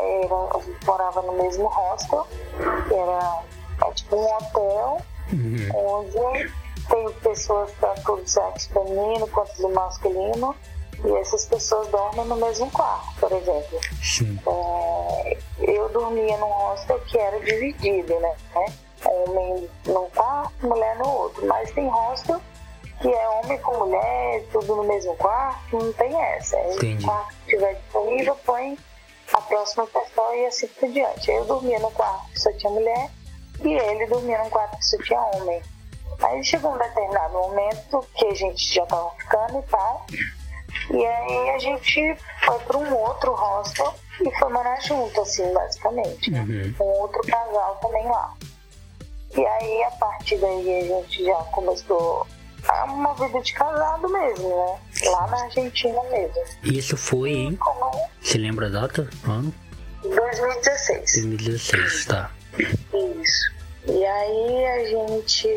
era, 0.00 0.64
morava 0.86 1.22
no 1.22 1.32
mesmo 1.32 1.66
hostel, 1.66 2.26
que 2.88 2.94
era 2.94 3.42
é 3.84 3.90
tipo 3.92 4.16
um 4.16 4.36
hotel, 4.36 4.98
Uhum. 5.32 5.70
onde 5.74 6.52
tem 6.88 7.10
pessoas 7.22 7.70
tanto 7.80 8.16
do 8.16 8.28
sexo 8.28 8.68
feminino 8.70 9.26
quanto 9.28 9.56
do 9.62 9.68
masculino, 9.70 10.54
e 11.04 11.12
essas 11.16 11.46
pessoas 11.46 11.88
dormem 11.88 12.24
no 12.26 12.36
mesmo 12.36 12.70
quarto, 12.70 13.14
por 13.18 13.32
exemplo. 13.32 13.80
É, 14.46 15.38
eu 15.60 15.88
dormia 15.88 16.36
num 16.36 16.48
hostel 16.48 17.00
que 17.06 17.18
era 17.18 17.40
dividido, 17.40 18.18
né? 18.20 18.34
Homem 19.04 19.68
num 19.86 20.08
quarto, 20.10 20.66
mulher 20.66 20.96
no 20.96 21.08
outro. 21.08 21.46
Mas 21.46 21.70
tem 21.72 21.88
hostel 21.88 22.40
que 23.00 23.08
é 23.12 23.28
homem 23.28 23.58
com 23.58 23.78
mulher, 23.78 24.44
tudo 24.52 24.76
no 24.76 24.84
mesmo 24.84 25.16
quarto, 25.16 25.76
não 25.76 25.92
tem 25.94 26.20
essa. 26.22 26.56
Entendi. 26.72 27.04
O 27.04 27.08
quarto 27.08 27.28
que 27.28 27.52
estiver 27.54 27.74
disponível, 27.74 28.36
põe 28.46 28.78
a 29.32 29.40
próxima 29.40 29.86
pessoa 29.86 30.36
e 30.36 30.46
assim 30.46 30.68
por 30.68 30.88
diante. 30.88 31.30
Eu 31.30 31.44
dormia 31.44 31.78
no 31.80 31.90
quarto 31.90 32.30
que 32.30 32.40
só 32.40 32.52
tinha 32.52 32.72
mulher 32.72 33.10
e 33.64 33.72
ele 33.72 34.06
dormia 34.06 34.38
num 34.38 34.50
quarto 34.50 34.76
que 34.78 34.84
só 34.84 34.98
tinha 34.98 35.20
homem. 35.20 35.60
Aí 36.20 36.44
chegou 36.44 36.72
um 36.72 36.78
determinado 36.78 37.32
momento 37.32 38.06
que 38.14 38.26
a 38.26 38.34
gente 38.34 38.72
já 38.74 38.86
tava 38.86 39.10
ficando 39.18 39.58
e 39.58 39.62
tal. 39.62 40.06
E 40.90 41.04
aí 41.06 41.50
a 41.50 41.58
gente 41.58 42.16
foi 42.44 42.58
para 42.60 42.76
um 42.78 42.94
outro 42.96 43.32
hostel 43.34 43.94
e 44.20 44.38
foi 44.38 44.52
morar 44.52 44.80
junto, 44.80 45.20
assim, 45.20 45.52
basicamente. 45.52 46.30
né? 46.30 46.40
Uhum. 46.40 46.74
Com 46.78 46.84
outro 47.00 47.20
casal 47.22 47.76
também 47.82 48.04
lá. 48.06 48.34
E 49.36 49.46
aí 49.46 49.84
a 49.84 49.90
partir 49.92 50.36
daí 50.38 50.78
a 50.80 50.84
gente 50.84 51.24
já 51.24 51.34
começou 51.52 52.26
a 52.68 52.84
uma 52.84 53.14
vida 53.14 53.40
de 53.40 53.52
casado 53.54 54.08
mesmo, 54.08 54.48
né? 54.48 54.78
Lá 55.10 55.26
na 55.26 55.44
Argentina 55.44 56.02
mesmo. 56.10 56.42
Isso 56.62 56.96
foi 56.96 57.30
em. 57.30 57.56
Como 57.56 58.08
Você 58.20 58.38
lembra 58.38 58.66
a 58.66 58.70
data? 58.70 59.08
Ano? 59.24 59.52
em 60.04 60.10
2016. 60.10 61.22
2016, 61.22 62.04
tá. 62.06 62.30
Isso. 62.58 63.52
E 63.86 64.04
aí 64.04 64.66
a 64.66 64.84
gente 64.84 65.48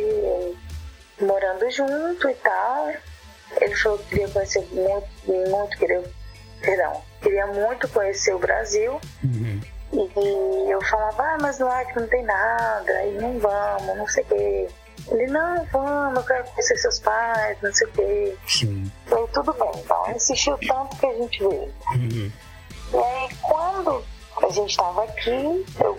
morando 1.22 1.70
junto 1.72 2.30
e 2.30 2.36
tal. 2.36 2.94
Ele 3.62 3.76
falou 3.76 3.98
que 4.00 4.10
queria 4.10 4.28
conhecer 4.30 4.68
muito, 4.72 5.08
muito, 5.50 5.78
queria, 5.78 6.04
perdão, 6.60 7.02
queria 7.22 7.48
muito 7.48 7.88
conhecer 7.90 8.34
o 8.34 8.40
Brasil. 8.40 9.00
Uhum. 9.24 9.62
E 9.96 10.72
eu 10.72 10.82
falava, 10.86 11.24
ah, 11.24 11.38
mas 11.42 11.60
lá 11.60 11.86
que 11.86 12.00
não 12.00 12.08
tem 12.08 12.24
nada, 12.24 13.06
e 13.06 13.12
não 13.14 13.40
vamos, 13.40 13.98
não 13.98 14.08
sei 14.08 14.24
o 14.24 14.28
quê. 14.28 14.68
Ele, 15.08 15.28
não, 15.28 15.66
vamos, 15.72 16.18
eu 16.18 16.24
quero 16.24 16.44
conhecer 16.46 16.78
seus 16.78 17.00
pais, 17.00 17.58
não 17.62 17.74
sei 17.74 17.88
o 17.88 17.92
quê. 17.92 18.38
Sim. 18.48 18.92
Falei, 19.06 19.28
tudo 19.34 19.54
bem, 19.54 19.72
então. 19.76 20.12
Insistiu 20.16 20.58
tanto 20.68 20.98
que 20.98 21.06
a 21.06 21.14
gente 21.14 21.40
veio. 21.40 21.74
Uhum. 21.94 22.32
E 22.94 22.98
aí, 22.98 23.30
quando 23.42 24.04
a 24.44 24.50
gente 24.50 24.72
estava 24.72 25.04
aqui, 25.04 25.66
eu, 25.80 25.98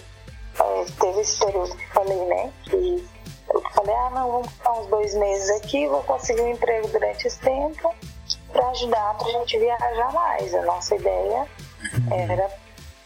é, 0.59 0.85
teve 1.01 1.21
esse 1.21 1.39
período 1.39 1.77
que 1.77 1.87
falei, 1.89 2.25
né? 2.27 2.53
Que 2.65 3.09
eu 3.53 3.61
falei, 3.75 3.95
ah, 3.95 4.11
não, 4.11 4.33
vamos 4.33 4.53
ficar 4.53 4.73
uns 4.73 4.87
dois 4.89 5.15
meses 5.15 5.51
aqui, 5.63 5.87
vou 5.87 6.03
conseguir 6.03 6.43
um 6.43 6.51
emprego 6.51 6.89
durante 6.89 7.27
esse 7.27 7.39
tempo 7.39 7.95
para 8.53 8.69
ajudar 8.71 9.15
pra 9.15 9.29
gente 9.29 9.59
viajar 9.59 10.13
mais. 10.13 10.55
A 10.55 10.63
nossa 10.63 10.97
ideia 10.97 11.47
era 12.11 12.51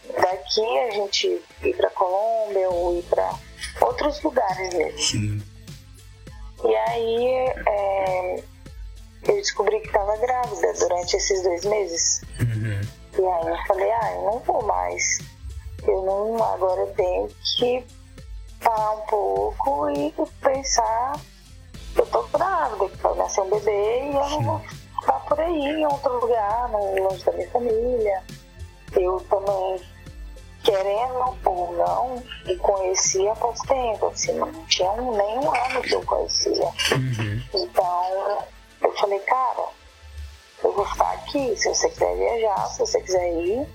daqui 0.09 0.79
a 0.79 0.91
gente 0.91 1.41
ir 1.63 1.75
pra 1.75 1.89
Colômbia 1.91 2.69
ou 2.69 2.97
ir 2.97 3.03
pra 3.03 3.33
outros 3.81 4.21
lugares 4.21 4.73
mesmo. 4.73 5.43
E 6.63 6.75
aí 6.75 7.27
é, 7.67 8.43
eu 9.27 9.35
descobri 9.35 9.79
que 9.81 9.87
estava 9.87 10.15
grávida 10.17 10.73
durante 10.79 11.15
esses 11.15 11.41
dois 11.43 11.65
meses. 11.65 12.21
Uhum. 12.39 12.81
E 13.19 13.25
aí 13.25 13.47
eu 13.47 13.65
falei, 13.67 13.91
ah, 13.91 14.13
eu 14.15 14.21
não 14.23 14.39
vou 14.39 14.63
mais. 14.63 15.19
Eu 15.87 16.03
não, 16.03 16.43
agora 16.43 16.81
eu 16.81 16.93
tenho 16.93 17.27
que 17.57 17.83
parar 18.63 18.91
um 18.91 19.01
pouco 19.01 19.89
e 19.89 20.13
pensar, 20.41 21.19
eu 21.95 22.05
tô 22.05 22.23
grávida, 22.23 22.89
que 22.89 22.97
vai 22.97 23.15
nascer 23.15 23.41
um 23.41 23.49
bebê 23.49 24.03
e 24.03 24.15
eu 24.15 24.29
não 24.29 24.43
vou 24.43 24.59
ficar 24.59 25.19
por 25.27 25.39
aí 25.39 25.65
em 25.65 25.85
outro 25.85 26.19
lugar, 26.19 26.69
longe 26.71 27.23
da 27.25 27.31
minha 27.31 27.49
família. 27.49 28.23
Eu 28.93 29.19
também, 29.29 29.81
querendo 30.63 31.37
ou 31.45 31.73
não, 31.73 32.23
me 32.45 32.55
conhecia 32.57 33.31
há 33.31 33.35
pouco 33.35 33.67
tempo, 33.67 34.07
assim, 34.07 34.33
não 34.33 34.51
tinha 34.65 34.91
um, 34.91 35.15
nem 35.15 35.39
um 35.39 35.49
ano 35.49 35.81
que 35.81 35.93
eu 35.93 36.05
conhecia. 36.05 36.65
Uhum. 36.91 37.43
Então, 37.53 38.43
eu 38.81 38.91
falei, 38.97 39.19
cara, 39.19 39.63
eu 40.63 40.73
vou 40.73 40.85
ficar 40.85 41.11
aqui. 41.13 41.55
Se 41.55 41.69
você 41.69 41.89
quiser 41.89 42.15
viajar, 42.15 42.65
se 42.67 42.79
você 42.79 43.01
quiser 43.01 43.33
ir, 43.33 43.67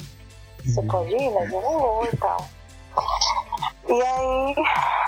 você 0.65 0.83
pode 0.83 1.15
ir, 1.15 1.31
mas 1.31 1.53
eu 1.53 1.61
não 1.61 1.79
vou 1.79 2.05
e 2.05 2.17
tal. 2.17 2.47
E 3.89 4.03
aí, 4.03 4.55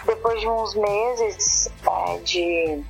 depois 0.05 0.41
de 0.41 0.49
uns 0.49 0.75
meses 0.75 1.71
é, 1.87 2.19
de 2.19 2.85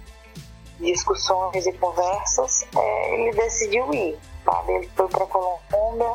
discussões 0.80 1.66
e 1.66 1.72
conversas, 1.72 2.66
é, 2.76 3.14
ele 3.14 3.32
decidiu 3.32 3.92
ir. 3.92 4.18
Sabe? 4.44 4.72
Ele 4.72 4.90
foi 4.94 5.08
para 5.08 5.26
Colômbia, 5.26 6.14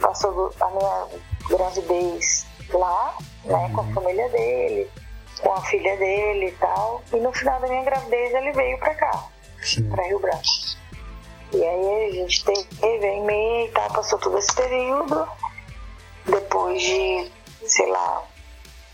passou 0.00 0.52
a 0.60 0.70
minha 0.70 1.06
gravidez 1.48 2.46
lá, 2.72 3.16
né, 3.44 3.70
com 3.74 3.80
a 3.80 3.94
família 3.94 4.28
dele, 4.30 4.90
com 5.40 5.52
a 5.52 5.60
filha 5.62 5.96
dele 5.96 6.46
e 6.48 6.52
tal. 6.52 7.02
E 7.12 7.16
no 7.16 7.32
final 7.32 7.60
da 7.60 7.68
minha 7.68 7.84
gravidez 7.84 8.34
ele 8.34 8.52
veio 8.52 8.78
pra 8.78 8.94
cá, 8.94 9.24
Sim. 9.62 9.88
pra 9.90 10.04
Rio 10.04 10.18
Branco. 10.18 10.42
E 11.52 11.64
aí 11.64 12.10
a 12.10 12.12
gente 12.12 12.44
teve 12.44 13.06
a 13.06 13.14
e-mail 13.14 13.66
e 13.66 13.70
tal, 13.72 13.92
passou 13.92 14.18
todo 14.18 14.38
esse 14.38 14.54
período. 14.54 15.28
Depois 16.26 16.80
de, 16.80 17.30
sei 17.66 17.90
lá, 17.90 18.22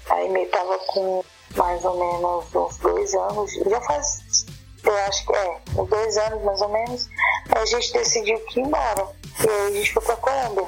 a 0.08 0.22
e-mail 0.22 0.48
tava 0.50 0.78
com 0.86 1.22
mais 1.54 1.84
ou 1.84 1.98
menos 1.98 2.54
uns 2.54 2.78
dois 2.78 3.14
anos, 3.14 3.52
já 3.52 3.80
faz, 3.82 4.46
eu 4.84 4.96
acho 5.08 5.26
que 5.26 5.34
é, 5.34 5.58
uns 5.76 5.88
dois 5.88 6.16
anos 6.18 6.42
mais 6.44 6.60
ou 6.60 6.68
menos, 6.68 7.08
a 7.54 7.64
gente 7.66 7.92
decidiu 7.92 8.38
que 8.46 8.60
ir 8.60 8.64
embora. 8.64 9.08
E 9.44 9.48
aí 9.48 9.66
a 9.66 9.70
gente 9.72 9.92
foi 9.92 10.16
Colômbia. 10.16 10.62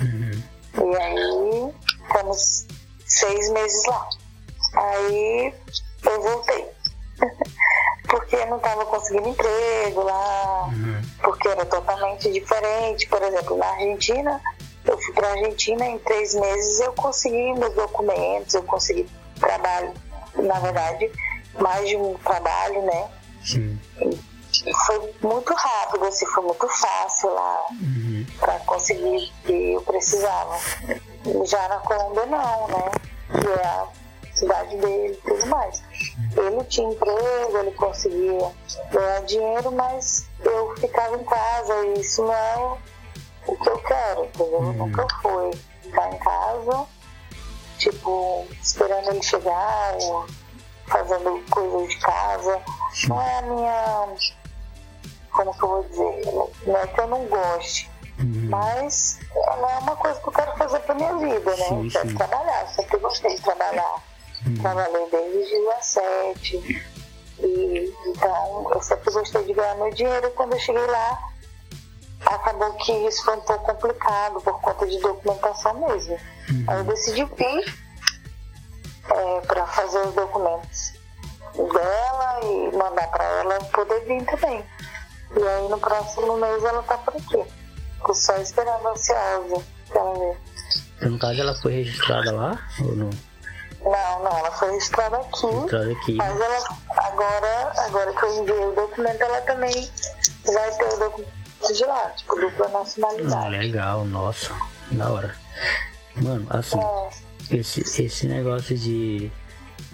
Uhum. 0.00 0.92
E 0.92 0.96
aí 0.96 1.74
ficamos 2.06 2.66
seis 3.06 3.50
meses 3.50 3.84
lá. 3.86 4.08
Aí 4.74 5.54
eu 6.04 6.22
voltei. 6.22 6.66
porque 8.08 8.36
eu 8.36 8.46
não 8.46 8.56
estava 8.58 8.84
conseguindo 8.86 9.28
emprego 9.30 10.02
lá, 10.02 10.66
Uhum. 10.66 11.02
porque 11.22 11.48
era 11.48 11.64
totalmente 11.64 12.30
diferente. 12.32 13.08
Por 13.08 13.22
exemplo, 13.22 13.56
na 13.56 13.66
Argentina, 13.66 14.40
eu 14.84 14.98
fui 15.00 15.12
para 15.14 15.28
a 15.28 15.32
Argentina 15.32 15.84
em 15.86 15.98
três 15.98 16.34
meses 16.34 16.80
eu 16.80 16.92
consegui 16.92 17.52
meus 17.54 17.74
documentos, 17.74 18.54
eu 18.54 18.62
consegui 18.62 19.08
trabalho, 19.40 19.92
na 20.36 20.58
verdade, 20.60 21.10
mais 21.58 21.88
de 21.88 21.96
um 21.96 22.14
trabalho, 22.18 22.82
né? 22.82 23.08
Sim. 23.44 23.80
E 24.00 24.18
foi 24.86 25.14
muito 25.22 25.52
rápido, 25.54 26.04
assim, 26.06 26.26
foi 26.26 26.42
muito 26.44 26.68
fácil 26.68 27.32
lá 27.34 27.66
Uhum. 27.72 28.26
para 28.38 28.58
conseguir 28.60 29.16
o 29.42 29.46
que 29.46 29.72
eu 29.72 29.82
precisava. 29.82 30.56
Já 31.44 31.68
na 31.68 31.78
Colômbia 31.80 32.26
não, 32.26 32.68
né? 32.68 32.90
Que 33.40 33.48
é 33.48 33.64
a 33.66 33.86
cidade 34.34 34.76
dele 34.76 35.12
e 35.14 35.16
tudo 35.28 35.46
mais. 35.46 35.82
Ele 36.36 36.64
tinha 36.64 36.88
emprego, 36.88 37.58
ele 37.58 37.70
conseguia 37.72 38.52
ganhar 38.90 39.20
dinheiro, 39.22 39.72
mas 39.72 40.26
eu 40.44 40.76
ficava 40.76 41.16
em 41.16 41.24
casa 41.24 41.86
e 41.86 42.00
isso 42.00 42.22
não 42.22 42.32
é 42.34 42.78
o- 43.46 43.56
que 43.56 43.68
eu 43.68 43.78
quero, 43.78 44.24
entendeu? 44.26 44.58
Uhum. 44.60 44.72
Nunca 44.74 45.06
foi 45.22 45.50
ficar 45.82 46.10
em 46.12 46.18
casa, 46.18 46.86
tipo, 47.78 48.46
esperando 48.62 49.10
ele 49.10 49.22
chegar, 49.22 49.96
ou 50.02 50.26
fazendo 50.88 51.42
coisas 51.50 51.88
de 51.88 51.96
casa. 51.98 52.60
Não 53.08 53.20
é 53.20 53.38
a 53.38 53.42
minha 53.42 54.08
como 55.36 55.54
que 55.54 55.62
eu 55.62 55.68
vou 55.68 55.82
dizer, 55.84 56.22
não 56.66 56.76
é 56.76 56.86
que 56.86 57.00
eu 57.00 57.06
não 57.06 57.24
goste, 57.26 57.90
Uhum. 58.18 58.48
Mas 58.48 59.18
não 59.34 59.68
é 59.68 59.78
uma 59.78 59.96
coisa 59.96 60.18
que 60.20 60.28
eu 60.28 60.32
quero 60.32 60.56
fazer 60.56 60.80
pra 60.80 60.94
minha 60.94 61.14
vida, 61.18 61.50
né? 61.56 61.68
Sim, 61.68 61.84
eu 61.84 61.90
quero 61.90 62.08
sim. 62.08 62.16
trabalhar, 62.16 62.68
sempre 62.68 62.98
gostei 62.98 63.36
de 63.36 63.42
trabalhar. 63.42 64.02
Uhum. 64.46 64.56
Trabalhei 64.56 65.10
desde 65.10 65.38
os 65.38 65.50
17. 65.50 66.86
E, 67.40 67.94
então, 68.06 68.70
eu 68.74 68.80
sempre 68.80 69.12
gostei 69.12 69.44
de 69.44 69.52
ganhar 69.52 69.74
meu 69.74 69.90
dinheiro. 69.90 70.26
E 70.26 70.30
quando 70.30 70.54
eu 70.54 70.58
cheguei 70.58 70.86
lá, 70.86 71.18
acabou 72.24 72.72
que 72.74 72.92
isso 72.92 73.22
foi 73.24 73.36
um 73.36 73.40
pouco 73.40 73.64
complicado 73.66 74.40
por 74.40 74.60
conta 74.60 74.86
de 74.86 74.98
documentação 74.98 75.74
mesmo. 75.74 76.18
Uhum. 76.48 76.64
Aí 76.68 76.78
eu 76.78 76.84
decidi 76.84 77.24
vir 77.24 77.78
é, 79.10 79.40
para 79.46 79.66
fazer 79.66 80.00
os 80.06 80.14
documentos 80.14 80.96
dela 81.54 82.40
e 82.42 82.76
mandar 82.76 83.08
para 83.10 83.24
ela 83.24 83.60
poder 83.64 84.00
vir 84.06 84.24
também. 84.24 84.64
E 85.34 85.42
aí 85.42 85.68
no 85.68 85.78
próximo 85.78 86.36
mês 86.36 86.64
ela 86.64 86.82
tá 86.82 86.98
por 86.98 87.14
aqui. 87.14 87.44
Tô 88.04 88.14
só 88.14 88.36
esperando 88.36 88.88
ansiosa 88.88 89.64
pra 89.88 90.00
ela 90.00 90.18
ver. 90.18 90.38
Então, 90.96 91.10
no 91.10 91.18
caso 91.18 91.40
ela 91.40 91.54
foi 91.54 91.72
registrada 91.72 92.32
lá 92.32 92.58
ou 92.80 92.96
não? 92.96 93.10
Não, 93.82 94.24
não, 94.24 94.38
ela 94.38 94.50
foi 94.52 94.70
registrada 94.72 95.16
aqui. 95.16 95.46
Registrada 95.46 95.92
aqui. 95.92 96.14
Mas 96.14 96.40
ela 96.40 96.68
agora, 96.88 97.72
agora 97.76 98.12
que 98.12 98.24
eu 98.24 98.42
enviei 98.42 98.64
o 98.66 98.72
documento, 98.72 99.20
ela 99.20 99.40
também 99.42 99.90
vai 100.44 100.70
ter 100.76 100.84
o 100.84 100.98
documento 100.98 101.36
de 101.72 101.84
lá, 101.84 102.10
tipo, 102.10 102.40
dupla 102.40 102.68
nacionalidade. 102.68 103.34
Ah, 103.34 103.48
legal, 103.48 104.04
nossa, 104.04 104.54
da 104.92 105.10
hora. 105.10 105.34
Mano, 106.16 106.46
assim, 106.50 106.78
é. 107.50 107.56
esse, 107.56 107.80
esse 108.02 108.26
negócio 108.26 108.76
de, 108.76 109.30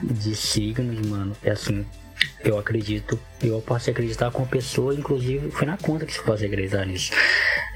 de 0.02 0.36
signos, 0.36 1.06
mano, 1.06 1.36
é 1.42 1.50
assim, 1.50 1.86
eu 2.44 2.58
acredito, 2.58 3.18
eu 3.42 3.60
posso 3.60 3.90
acreditar 3.90 4.30
com 4.30 4.42
a 4.42 4.46
pessoa, 4.46 4.94
inclusive 4.94 5.50
foi 5.50 5.66
na 5.66 5.76
conta 5.76 6.06
que 6.06 6.12
você 6.12 6.22
pode 6.22 6.44
acreditar 6.44 6.84
nisso. 6.84 7.12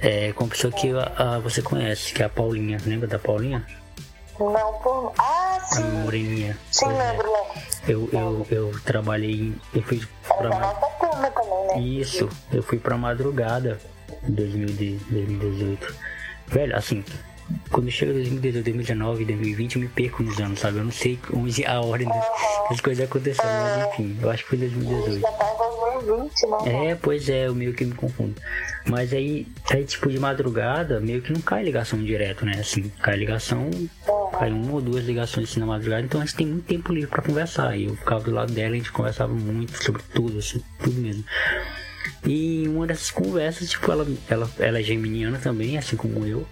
É, 0.00 0.33
com 0.33 0.44
a 0.44 0.48
pessoa 0.48 0.72
que 0.72 0.90
a, 0.92 1.12
a, 1.16 1.38
você 1.38 1.62
conhece, 1.62 2.12
que 2.12 2.22
é 2.22 2.26
a 2.26 2.29
Paulinha, 2.29 2.79
lembra 2.85 3.07
da 3.07 3.18
Paulinha? 3.18 3.64
Não, 4.38 4.72
por. 4.83 5.12
Ah, 5.18 5.59
sim! 5.64 5.83
A 5.83 5.87
Moreninha. 5.87 6.59
Sim, 6.70 6.87
lembro, 6.88 7.33
Eu, 7.88 8.09
eu, 8.12 8.46
eu 8.50 8.81
trabalhei. 8.85 9.55
Eu 9.74 9.83
fui 9.83 10.02
pra. 10.26 10.55
É 10.55 10.59
nossa 10.59 10.87
turma 11.00 11.31
também, 11.31 11.66
né? 11.68 11.81
Isso, 11.81 12.29
eu 12.52 12.62
fui 12.62 12.79
pra 12.79 12.98
madrugada 12.98 13.79
em 14.29 14.33
2018. 14.33 15.94
Velho, 16.48 16.76
assim, 16.76 17.02
quando 17.70 17.90
chega 17.90 18.12
2018, 18.12 18.64
2019, 18.64 19.24
2020, 19.24 19.76
eu 19.76 19.82
me 19.82 19.88
perco 19.88 20.22
nos 20.22 20.38
anos, 20.40 20.59
sabe? 20.59 20.78
Eu 20.78 20.85
não 20.85 20.92
sei 20.92 21.18
onde 21.32 21.64
a 21.64 21.80
ordem 21.80 22.09
uhum. 22.09 22.20
das 22.70 22.80
coisas 22.80 23.04
aconteceram, 23.04 23.48
mas 23.48 23.82
é. 23.82 23.88
enfim, 23.88 24.18
eu 24.20 24.30
acho 24.30 24.42
que 24.42 24.48
foi 24.48 24.59
2018. 24.59 25.20
Já 25.20 25.32
tá 25.32 25.52
em 25.52 26.06
2020, 26.06 26.46
né? 26.46 26.90
É, 26.90 26.94
pois 26.94 27.28
é, 27.28 27.46
eu 27.46 27.54
meio 27.54 27.72
que 27.74 27.85
me 27.85 27.94
confundo. 27.94 28.35
Mas 28.88 29.12
aí, 29.12 29.46
aí, 29.70 29.85
tipo, 29.85 30.09
de 30.09 30.18
madrugada, 30.18 31.00
meio 31.00 31.22
que 31.22 31.32
não 31.32 31.40
cai 31.40 31.62
ligação 31.62 32.02
direto, 32.02 32.44
né? 32.44 32.59
Assim, 32.59 32.90
cai 33.02 33.16
ligação, 33.16 33.64
uhum. 33.64 34.30
cai 34.38 34.50
uma 34.50 34.72
ou 34.72 34.80
duas 34.80 35.04
ligações 35.04 35.50
assim 35.50 35.61
na 35.61 35.66
madrugada, 35.66 36.02
então 36.02 36.20
a 36.20 36.24
gente 36.24 36.37
tem 36.37 36.46
muito 36.46 36.66
tempo 36.66 36.92
livre 36.92 37.11
pra 37.11 37.22
conversar. 37.22 37.76
E 37.76 37.85
eu 37.85 37.96
ficava 37.96 38.24
do 38.24 38.30
lado 38.32 38.52
dela, 38.52 38.74
a 38.74 38.76
gente 38.76 38.92
conversava 38.92 39.32
muito 39.32 39.82
sobre 39.82 40.02
tudo, 40.14 40.38
assim, 40.38 40.62
tudo 40.82 41.00
mesmo. 41.00 41.24
E 42.24 42.64
em 42.64 42.68
uma 42.68 42.87
dessas 42.87 43.11
conversas, 43.11 43.70
tipo, 43.70 43.90
ela, 43.90 44.06
ela, 44.28 44.50
ela 44.59 44.80
é 44.80 44.82
geminiana 44.82 45.38
também, 45.38 45.78
assim 45.78 45.96
como 45.96 46.26
eu. 46.26 46.46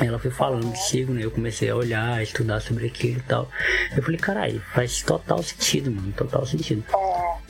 Ela 0.00 0.18
foi 0.18 0.30
falando 0.30 0.70
de 0.70 0.78
signo, 0.78 1.14
né? 1.14 1.24
Eu 1.24 1.30
comecei 1.30 1.70
a 1.70 1.76
olhar, 1.76 2.14
a 2.14 2.22
estudar 2.22 2.60
sobre 2.60 2.86
aquilo 2.86 3.18
e 3.18 3.22
tal. 3.22 3.50
Eu 3.96 4.02
falei, 4.02 4.18
caralho, 4.18 4.62
faz 4.74 5.02
total 5.02 5.42
sentido, 5.42 5.90
mano, 5.90 6.12
total 6.12 6.46
sentido. 6.46 6.84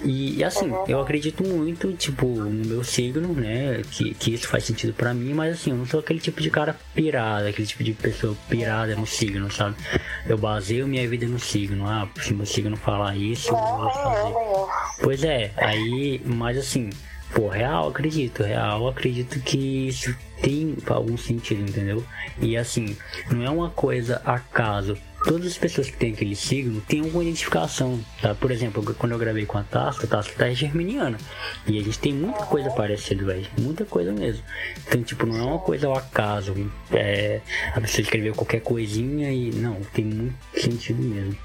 E, 0.03 0.39
e 0.39 0.45
assim, 0.45 0.73
eu 0.87 1.01
acredito 1.01 1.43
muito, 1.45 1.93
tipo, 1.93 2.27
no 2.27 2.65
meu 2.67 2.85
signo, 2.85 3.33
né? 3.35 3.83
Que, 3.91 4.15
que 4.15 4.33
isso 4.35 4.49
faz 4.49 4.65
sentido 4.65 4.95
pra 4.95 5.13
mim, 5.13 5.35
mas 5.35 5.55
assim, 5.55 5.71
eu 5.71 5.77
não 5.77 5.87
sou 5.87 6.01
aquele 6.01 6.21
tipo 6.21 6.41
de 6.41 6.51
cara 6.51 6.77
pirado, 6.95 7.49
aquele 7.49 7.67
tipo 7.67 7.83
de 7.83 7.93
pessoa 7.93 8.37
pirada 8.49 8.95
no 8.95 9.07
signo, 9.07 9.51
sabe? 9.51 9.77
Eu 10.27 10.39
baseio 10.39 10.87
minha 10.87 11.07
vida 11.09 11.27
no 11.27 11.39
signo. 11.39 11.89
Ah, 11.89 12.09
se 12.21 12.33
meu 12.33 12.47
signo 12.47 12.77
falar 12.77 13.17
isso, 13.17 13.49
eu 13.51 13.57
vou 13.57 13.91
fazer. 13.91 14.35
Pois 15.03 15.25
é, 15.25 15.53
aí, 15.57 16.23
mas 16.25 16.57
assim, 16.57 16.91
Pô, 17.35 17.49
real, 17.49 17.89
acredito, 17.89 18.43
real, 18.43 18.89
acredito 18.89 19.39
que 19.41 19.89
isso 19.89 20.15
tem 20.41 20.77
algum 20.87 21.17
sentido, 21.17 21.63
entendeu? 21.63 22.05
E 22.41 22.57
assim, 22.57 22.97
não 23.31 23.45
é 23.45 23.51
uma 23.51 23.71
coisa 23.71 24.23
acaso. 24.25 24.97
Todas 25.25 25.49
as 25.49 25.59
pessoas 25.59 25.91
que 25.91 25.97
têm 25.97 26.13
aquele 26.13 26.37
signo 26.37 26.81
têm 26.83 27.01
alguma 27.01 27.25
identificação, 27.25 28.01
tá? 28.23 28.35
Por 28.35 28.51
exemplo, 28.51 28.83
quando 28.95 29.13
eu 29.13 29.19
gravei 29.19 29.45
com 29.45 29.59
a 29.59 29.65
Tasca, 29.65 30.07
a 30.07 30.09
Tasca 30.09 30.35
tá 30.37 30.51
germiniana. 30.51 31.19
E 31.67 31.79
a 31.79 31.83
gente 31.83 31.99
tem 31.99 32.13
muita 32.13 32.47
coisa 32.47 32.71
parecida, 32.71 33.25
velho. 33.25 33.47
Muita 33.59 33.85
coisa 33.85 34.13
mesmo. 34.13 34.43
Então, 34.87 35.03
tipo, 35.03 35.27
não 35.27 35.39
é 35.39 35.43
uma 35.43 35.59
coisa 35.59 35.89
ao 35.89 35.97
acaso. 35.97 36.55
É, 36.93 37.41
a 37.75 37.81
pessoa 37.81 38.03
escreveu 38.03 38.33
qualquer 38.33 38.61
coisinha 38.61 39.31
e. 39.33 39.51
Não, 39.51 39.81
tem 39.93 40.05
muito 40.05 40.37
sentido 40.55 41.03
mesmo. 41.03 41.37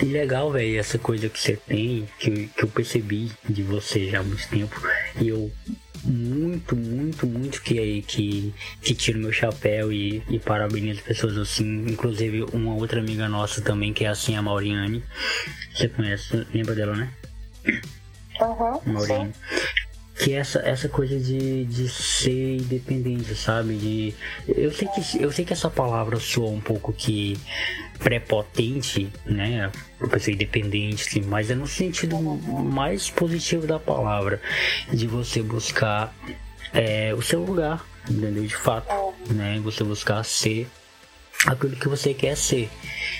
E 0.00 0.04
legal, 0.04 0.50
velho, 0.50 0.78
essa 0.78 0.98
coisa 0.98 1.28
que 1.28 1.38
você 1.38 1.56
tem, 1.56 2.08
que, 2.18 2.48
que 2.48 2.62
eu 2.62 2.68
percebi 2.68 3.30
de 3.48 3.62
você 3.62 4.08
já 4.08 4.20
há 4.20 4.22
muito 4.22 4.48
tempo. 4.48 4.80
E 5.20 5.28
eu 5.28 5.50
muito, 6.04 6.76
muito, 6.76 7.26
muito 7.26 7.62
que, 7.62 8.02
que, 8.02 8.54
que 8.80 8.94
tiro 8.94 9.18
meu 9.18 9.32
chapéu 9.32 9.92
e, 9.92 10.22
e 10.28 10.38
parabenizo 10.38 11.02
pessoas 11.02 11.36
assim. 11.36 11.86
Inclusive 11.88 12.44
uma 12.52 12.74
outra 12.74 13.00
amiga 13.00 13.28
nossa 13.28 13.60
também, 13.60 13.92
que 13.92 14.04
é 14.04 14.08
assim, 14.08 14.36
a 14.36 14.42
Mauriane. 14.42 15.02
Você 15.74 15.88
conhece, 15.88 16.46
lembra 16.54 16.74
dela, 16.74 16.96
né? 16.96 17.10
Uhum, 18.40 18.92
Mauriane. 18.92 19.32
Que 20.18 20.32
é 20.34 20.36
essa, 20.38 20.60
essa 20.60 20.88
coisa 20.88 21.18
de, 21.18 21.64
de 21.66 21.88
ser 21.88 22.56
independente, 22.56 23.34
sabe? 23.34 23.76
De, 23.76 24.14
eu, 24.48 24.72
sei 24.72 24.88
que, 24.88 25.22
eu 25.22 25.30
sei 25.30 25.44
que 25.44 25.52
essa 25.52 25.68
palavra 25.68 26.18
soa 26.18 26.50
um 26.50 26.60
pouco 26.60 26.92
que 26.92 27.38
prepotente, 27.98 29.10
né? 29.24 29.70
A 30.00 30.06
pessoa 30.08 30.34
independente, 30.34 31.04
sim, 31.04 31.22
mas 31.22 31.50
é 31.50 31.54
no 31.54 31.66
sentido 31.66 32.18
mais 32.18 33.10
positivo 33.10 33.66
da 33.66 33.78
palavra, 33.78 34.40
de 34.92 35.06
você 35.06 35.42
buscar 35.42 36.14
é, 36.72 37.14
o 37.14 37.22
seu 37.22 37.42
lugar, 37.42 37.84
entendeu? 38.08 38.44
De 38.44 38.56
fato, 38.56 38.88
né? 39.30 39.60
Você 39.62 39.84
buscar 39.84 40.24
ser 40.24 40.66
aquilo 41.44 41.76
que 41.76 41.88
você 41.88 42.14
quer 42.14 42.36
ser, 42.36 42.68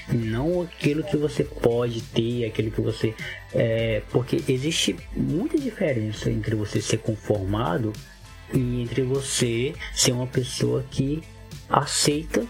não 0.09 0.63
aquilo 0.63 1.05
que 1.05 1.17
você 1.17 1.45
pode 1.45 2.01
ter, 2.03 2.45
aquilo 2.45 2.71
que 2.71 2.81
você 2.81 3.15
é, 3.55 4.03
porque 4.11 4.43
existe 4.49 4.97
muita 5.15 5.59
diferença 5.59 6.31
entre 6.31 6.55
você 6.55 6.81
ser 6.81 6.99
conformado 6.99 7.93
e 8.53 8.83
entre 8.83 9.03
você 9.03 9.75
ser 9.95 10.13
uma 10.13 10.27
pessoa 10.27 10.85
que 10.91 11.23
aceita 11.69 12.47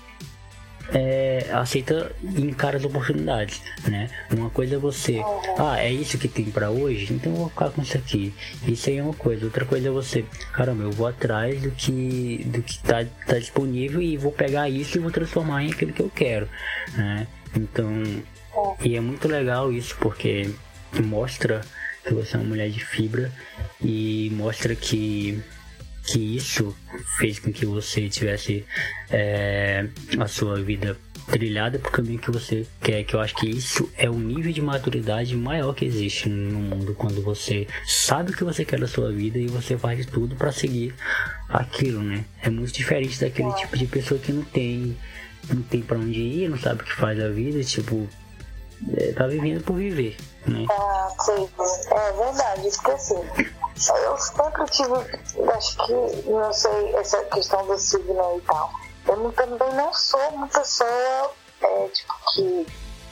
é, 0.93 1.49
aceita 1.53 2.13
e 2.23 2.43
encara 2.43 2.77
as 2.77 2.85
oportunidades, 2.85 3.61
né? 3.87 4.09
Uma 4.33 4.51
coisa 4.51 4.77
é 4.77 4.79
você, 4.79 5.21
ah, 5.59 5.79
é 5.79 5.91
isso 5.91 6.19
que 6.19 6.29
tem 6.29 6.47
para 6.47 6.71
hoje, 6.71 7.13
então 7.13 7.33
eu 7.33 7.39
vou 7.39 7.49
ficar 7.49 7.71
com 7.71 7.83
isso 7.83 7.97
aqui. 7.97 8.33
Isso 8.67 8.89
aí 8.89 8.99
é 8.99 9.03
uma 9.03 9.15
coisa. 9.15 9.45
Outra 9.45 9.65
coisa 9.65 9.89
é 9.89 9.91
você, 9.91 10.25
caramba, 10.53 10.85
eu 10.85 10.93
vou 10.93 11.07
atrás 11.07 11.61
do 11.61 11.71
que 11.71 12.45
do 12.47 12.63
que 12.63 12.79
tá, 12.81 13.05
tá 13.27 13.39
disponível 13.39 14.01
e 14.01 14.17
vou 14.17 14.33
pegar 14.33 14.69
isso 14.69 14.97
e 14.97 15.01
vou 15.01 15.11
transformar 15.11 15.65
em 15.65 15.73
aquilo 15.73 15.93
que 15.93 16.03
eu 16.03 16.11
quero, 16.15 16.49
né? 16.95 17.27
Então, 17.55 18.03
e 18.85 18.97
é 18.97 19.01
muito 19.01 19.29
legal 19.29 19.73
isso 19.73 19.97
porque 19.99 20.51
mostra 21.03 21.61
que 22.05 22.15
você 22.15 22.37
é 22.37 22.41
uma 22.41 22.49
mulher 22.49 22.71
de 22.71 22.85
fibra 22.85 23.33
e 23.83 24.31
mostra 24.35 24.75
que 24.75 25.43
que 26.07 26.37
isso 26.37 26.75
fez 27.19 27.39
com 27.39 27.53
que 27.53 27.67
você 27.67 28.09
tivesse 28.09 28.65
é, 29.11 29.87
a 30.19 30.27
sua 30.27 30.61
vida 30.61 30.97
trilhada 31.27 31.79
por 31.79 31.91
caminho 31.91 32.19
que 32.19 32.31
você 32.31 32.65
quer, 32.81 33.03
que 33.03 33.15
eu 33.15 33.21
acho 33.21 33.35
que 33.35 33.49
isso 33.49 33.91
é 33.97 34.09
o 34.09 34.15
nível 34.15 34.53
de 34.53 34.63
maturidade 34.63 35.37
maior 35.37 35.75
que 35.75 35.85
existe 35.85 36.29
no 36.29 36.61
mundo 36.61 36.95
quando 36.95 37.21
você 37.21 37.67
sabe 37.85 38.31
o 38.31 38.37
que 38.37 38.45
você 38.45 38.65
quer 38.65 38.79
da 38.79 38.87
sua 38.87 39.11
vida 39.11 39.37
e 39.39 39.49
você 39.49 39.77
faz 39.77 40.07
tudo 40.07 40.37
para 40.37 40.53
seguir 40.53 40.95
aquilo, 41.49 42.03
né? 42.03 42.25
É 42.43 42.49
muito 42.49 42.73
diferente 42.73 43.21
daquele 43.21 43.53
tipo 43.55 43.77
de 43.77 43.87
pessoa 43.87 44.21
que 44.21 44.33
não 44.33 44.43
tem 44.43 44.97
não 45.49 45.63
tem 45.63 45.81
para 45.81 45.99
onde 45.99 46.21
ir, 46.21 46.49
não 46.49 46.59
sabe 46.59 46.83
o 46.83 46.85
que 46.85 46.93
faz 46.93 47.17
da 47.17 47.29
vida, 47.29 47.63
tipo, 47.63 48.09
é, 48.97 49.13
tá 49.13 49.27
vivendo 49.27 49.65
por 49.65 49.77
viver, 49.77 50.17
né? 50.47 50.67
Ah, 50.71 51.09
sim, 51.21 51.49
é 51.91 52.13
verdade, 52.13 52.71
porque 52.77 52.91
assim, 52.93 53.25
eu 54.05 54.17
sempre 54.19 54.65
tive, 54.71 55.51
acho 55.53 55.77
que, 55.87 56.31
não 56.31 56.53
sei, 56.53 56.95
essa 56.97 57.23
questão 57.25 57.67
do 57.67 57.79
signo 57.79 58.39
e 58.39 58.41
tal. 58.43 58.71
Eu 59.07 59.33
também 59.33 59.75
não 59.75 59.93
sou 59.95 60.21
uma 60.31 60.49
pessoa, 60.49 61.31
é, 61.63 61.89
tipo, 61.89 62.15
que 62.35 62.67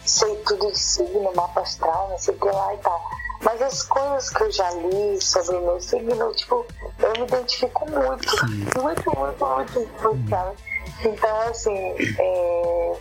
sei 0.05 0.37
tudo 0.47 0.71
de 0.73 0.79
signo, 0.79 1.33
mapa 1.35 1.61
astral, 1.61 2.09
não 2.11 2.19
sei 2.19 2.35
o 2.35 2.39
que 2.39 2.47
lá 2.47 2.75
e 2.75 2.79
tal. 2.79 3.03
Mas 3.43 3.63
as 3.63 3.83
coisas 3.83 4.31
que 4.31 4.43
eu 4.43 4.51
já 4.51 4.71
li 4.71 5.21
sobre 5.21 5.59
meu 5.61 5.81
signo, 5.81 6.33
tipo, 6.35 6.67
eu 6.99 7.13
me 7.13 7.27
identifico 7.27 7.91
muito, 7.91 8.47
muito, 8.81 9.19
muito, 9.19 9.47
muito, 9.47 9.81
muito, 10.03 10.31
sabe? 10.31 10.57
Então, 11.05 11.41
assim, 11.43 11.95
é, 12.19 12.97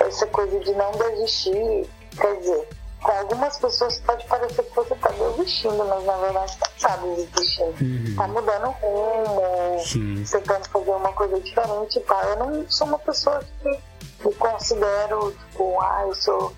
essa 0.00 0.26
coisa 0.26 0.58
de 0.60 0.72
não 0.72 0.90
desistir, 0.92 1.88
quer 2.16 2.36
dizer, 2.38 2.68
para 3.00 3.20
algumas 3.20 3.58
pessoas 3.58 3.98
pode 4.00 4.26
parecer 4.26 4.62
que 4.62 4.74
você 4.74 4.94
está 4.94 5.08
desistindo, 5.10 5.84
mas 5.84 6.04
na 6.04 6.16
verdade 6.16 6.58
não 6.58 6.68
está 6.76 6.96
desistindo. 6.96 8.08
Está 8.08 8.24
uhum. 8.24 8.32
mudando 8.32 8.66
rumo, 8.80 9.84
Sim. 9.84 10.24
tentando 10.24 10.68
fazer 10.68 10.90
uma 10.90 11.12
coisa 11.12 11.40
diferente 11.40 11.98
e 11.98 12.02
tal. 12.02 12.22
Eu 12.22 12.36
não 12.36 12.70
sou 12.70 12.86
uma 12.86 12.98
pessoa 12.98 13.40
que 13.62 13.68
me 14.26 14.34
considero, 14.36 15.32
tipo, 15.32 15.80
ah, 15.80 16.04
eu 16.06 16.14
sou, 16.14 16.52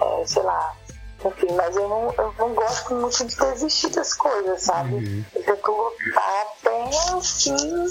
é, 0.00 0.26
sei 0.26 0.42
lá, 0.42 0.74
enfim, 1.24 1.52
mas 1.54 1.76
eu 1.76 1.88
não, 1.88 2.12
eu 2.12 2.34
não 2.38 2.54
gosto 2.54 2.94
muito 2.94 3.26
de 3.26 3.36
desistir 3.36 3.90
das 3.90 4.14
coisas, 4.14 4.62
sabe? 4.62 4.94
Uhum. 4.94 5.24
Eu 5.34 5.44
tento 5.44 5.70
lutar 5.70 6.46
até 6.58 7.16
assim 7.16 7.86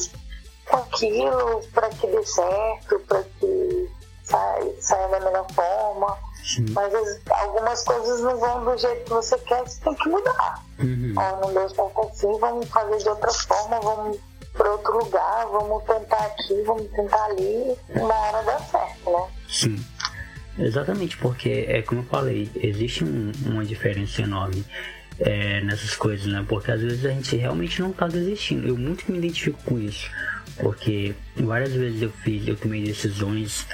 com 0.65 0.77
aquilo 0.77 1.61
para 1.73 1.89
que 1.89 2.07
dê 2.07 2.25
certo, 2.25 2.99
para 3.07 3.23
que 3.23 3.91
saia, 4.23 4.81
saia 4.81 5.07
da 5.07 5.19
melhor 5.19 5.45
forma. 5.53 6.17
Sim. 6.45 6.65
Mas 6.69 6.93
as, 6.93 7.19
algumas 7.27 7.83
coisas 7.83 8.21
não 8.21 8.37
vão 8.37 8.65
do 8.65 8.77
jeito 8.77 9.03
que 9.05 9.09
você 9.09 9.37
quer, 9.39 9.61
você 9.63 9.81
tem 9.81 9.95
que 9.95 10.09
mudar. 10.09 10.63
Uhum. 10.77 11.13
Ou 11.17 11.41
não 11.41 11.53
deu 11.53 11.69
certo 11.69 12.01
assim, 12.01 12.39
vamos 12.39 12.69
fazer 12.69 12.97
de 12.97 13.09
outra 13.09 13.31
forma, 13.31 13.79
vamos 13.79 14.19
para 14.53 14.71
outro 14.71 14.97
lugar, 14.99 15.45
vamos 15.47 15.83
tentar 15.83 16.25
aqui, 16.25 16.61
vamos 16.61 16.87
tentar 16.91 17.25
ali, 17.25 17.75
uma 17.89 18.13
hora 18.13 18.43
dá 18.43 18.59
certo, 18.59 19.09
né? 19.09 19.27
Sim. 19.49 19.85
Exatamente, 20.57 21.17
porque 21.17 21.65
é 21.67 21.81
como 21.81 22.01
eu 22.01 22.05
falei, 22.05 22.49
existe 22.55 23.03
um, 23.03 23.31
uma 23.45 23.65
diferença 23.65 24.21
enorme 24.21 24.63
é, 25.19 25.61
nessas 25.61 25.95
coisas, 25.95 26.27
né? 26.27 26.45
Porque 26.47 26.71
às 26.71 26.81
vezes 26.81 27.05
a 27.05 27.09
gente 27.09 27.35
realmente 27.35 27.81
não 27.81 27.91
tá 27.91 28.07
desistindo. 28.07 28.67
Eu 28.67 28.77
muito 28.77 29.11
me 29.11 29.17
identifico 29.17 29.61
com 29.63 29.79
isso, 29.79 30.09
porque 30.57 31.15
várias 31.35 31.73
vezes 31.73 32.01
eu 32.01 32.11
fiz, 32.11 32.47
eu 32.47 32.55
tomei 32.55 32.83
decisões 32.83 33.67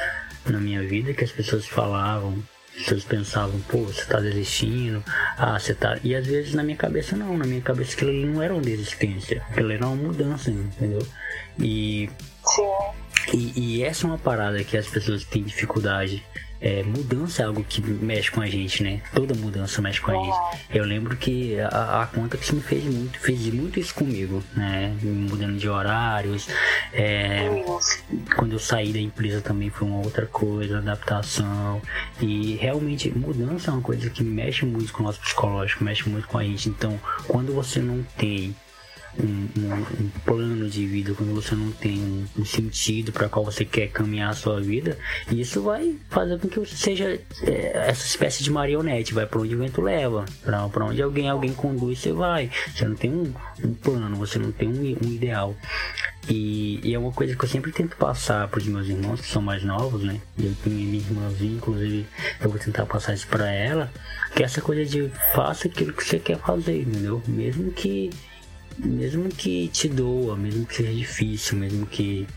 na 0.45 0.59
minha 0.59 0.81
vida 0.81 1.13
que 1.13 1.23
as 1.23 1.31
pessoas 1.31 1.67
falavam, 1.67 2.41
pessoas 2.81 3.03
pensavam, 3.03 3.59
pô, 3.61 3.79
você 3.79 4.05
tá 4.05 4.19
desistindo, 4.19 5.03
ah, 5.37 5.59
você 5.59 5.73
tá. 5.73 5.97
E 6.03 6.15
às 6.15 6.25
vezes 6.25 6.53
na 6.53 6.63
minha 6.63 6.77
cabeça 6.77 7.15
não, 7.15 7.37
na 7.37 7.45
minha 7.45 7.61
cabeça 7.61 7.93
aquilo 7.93 8.13
não 8.13 8.41
era 8.41 8.53
uma 8.53 8.61
desistência, 8.61 9.41
aquilo 9.49 9.71
era 9.71 9.85
uma 9.85 9.95
mudança, 9.95 10.51
entendeu? 10.51 11.05
E. 11.59 12.09
E, 13.33 13.77
e 13.77 13.83
essa 13.83 14.05
é 14.05 14.07
uma 14.07 14.17
parada 14.17 14.63
que 14.63 14.75
as 14.75 14.87
pessoas 14.87 15.23
têm 15.23 15.43
dificuldade 15.43 16.23
é, 16.61 16.83
mudança 16.83 17.41
é 17.41 17.45
algo 17.45 17.63
que 17.63 17.81
mexe 17.81 18.29
com 18.29 18.39
a 18.39 18.45
gente, 18.45 18.83
né? 18.83 19.01
Toda 19.15 19.33
mudança 19.33 19.81
mexe 19.81 19.99
com 19.99 20.11
a 20.11 20.23
gente. 20.23 20.67
Eu 20.69 20.85
lembro 20.85 21.17
que 21.17 21.59
a, 21.59 22.03
a 22.03 22.05
conta 22.05 22.37
que 22.37 22.53
me 22.53 22.61
fez 22.61 22.83
muito, 22.83 23.19
fez 23.19 23.47
muito 23.47 23.79
isso 23.79 23.95
comigo, 23.95 24.43
né? 24.55 24.95
Mudando 25.01 25.57
de 25.57 25.67
horários. 25.67 26.47
É, 26.93 27.49
quando 28.35 28.53
eu 28.53 28.59
saí 28.59 28.93
da 28.93 28.99
empresa 28.99 29.41
também 29.41 29.71
foi 29.71 29.87
uma 29.87 29.97
outra 29.97 30.27
coisa, 30.27 30.77
adaptação. 30.77 31.81
E 32.21 32.55
realmente 32.57 33.09
mudança 33.09 33.71
é 33.71 33.73
uma 33.73 33.81
coisa 33.81 34.07
que 34.11 34.23
mexe 34.23 34.63
muito 34.63 34.93
com 34.93 35.01
o 35.01 35.05
nosso 35.07 35.19
psicológico, 35.19 35.83
mexe 35.83 36.07
muito 36.07 36.27
com 36.27 36.37
a 36.37 36.43
gente. 36.43 36.69
Então, 36.69 36.99
quando 37.27 37.53
você 37.53 37.79
não 37.79 38.03
tem 38.17 38.55
um, 39.19 39.49
um, 39.59 39.73
um, 39.73 40.09
plano 40.25 40.69
de 40.69 40.85
vida, 40.85 41.13
quando 41.13 41.33
você 41.33 41.55
não 41.55 41.71
tem 41.71 41.99
um, 41.99 42.25
um 42.41 42.45
sentido 42.45 43.11
para 43.11 43.27
qual 43.27 43.43
você 43.43 43.65
quer 43.65 43.87
caminhar 43.87 44.31
a 44.31 44.35
sua 44.35 44.61
vida, 44.61 44.97
isso 45.31 45.61
vai 45.61 45.95
fazer 46.09 46.39
com 46.39 46.47
que 46.47 46.59
você 46.59 46.75
seja 46.75 47.19
é, 47.43 47.71
essa 47.89 48.05
espécie 48.05 48.43
de 48.43 48.51
marionete, 48.51 49.13
vai 49.13 49.25
para 49.25 49.41
onde 49.41 49.55
o 49.55 49.59
vento 49.59 49.81
leva, 49.81 50.25
para 50.43 50.85
onde 50.85 51.01
alguém 51.01 51.29
alguém 51.29 51.53
conduz, 51.53 51.99
você 51.99 52.11
vai. 52.11 52.49
Você 52.73 52.85
não 52.85 52.95
tem 52.95 53.11
um, 53.11 53.73
plano, 53.81 54.15
você 54.15 54.39
não 54.39 54.51
tem 54.51 54.69
um, 54.69 54.83
ideal. 54.83 55.55
E, 56.29 56.79
e, 56.83 56.93
é 56.93 56.99
uma 56.99 57.11
coisa 57.11 57.35
que 57.35 57.43
eu 57.43 57.49
sempre 57.49 57.71
tento 57.71 57.95
passar 57.97 58.47
para 58.47 58.59
os 58.59 58.67
meus 58.67 58.87
irmãos 58.87 59.21
que 59.21 59.27
são 59.27 59.41
mais 59.41 59.63
novos, 59.63 60.03
né? 60.03 60.21
Eu 60.37 60.55
tenho 60.63 60.75
minha 60.75 60.99
irmãzinha, 60.99 61.55
inclusive, 61.55 62.05
eu 62.39 62.49
vou 62.49 62.59
tentar 62.59 62.85
passar 62.85 63.13
isso 63.13 63.27
para 63.27 63.49
ela, 63.51 63.91
que 64.35 64.43
é 64.43 64.45
essa 64.45 64.61
coisa 64.61 64.85
de 64.85 65.09
faça 65.33 65.67
aquilo 65.67 65.93
que 65.93 66.05
você 66.05 66.19
quer 66.19 66.37
fazer, 66.37 66.81
entendeu? 66.81 67.21
Mesmo 67.27 67.71
que 67.71 68.11
mesmo 68.77 69.29
que 69.29 69.67
te 69.69 69.87
doa, 69.87 70.35
mesmo 70.35 70.65
que 70.65 70.75
seja 70.75 70.93
difícil, 70.93 71.57
mesmo 71.57 71.85
que 71.85 72.27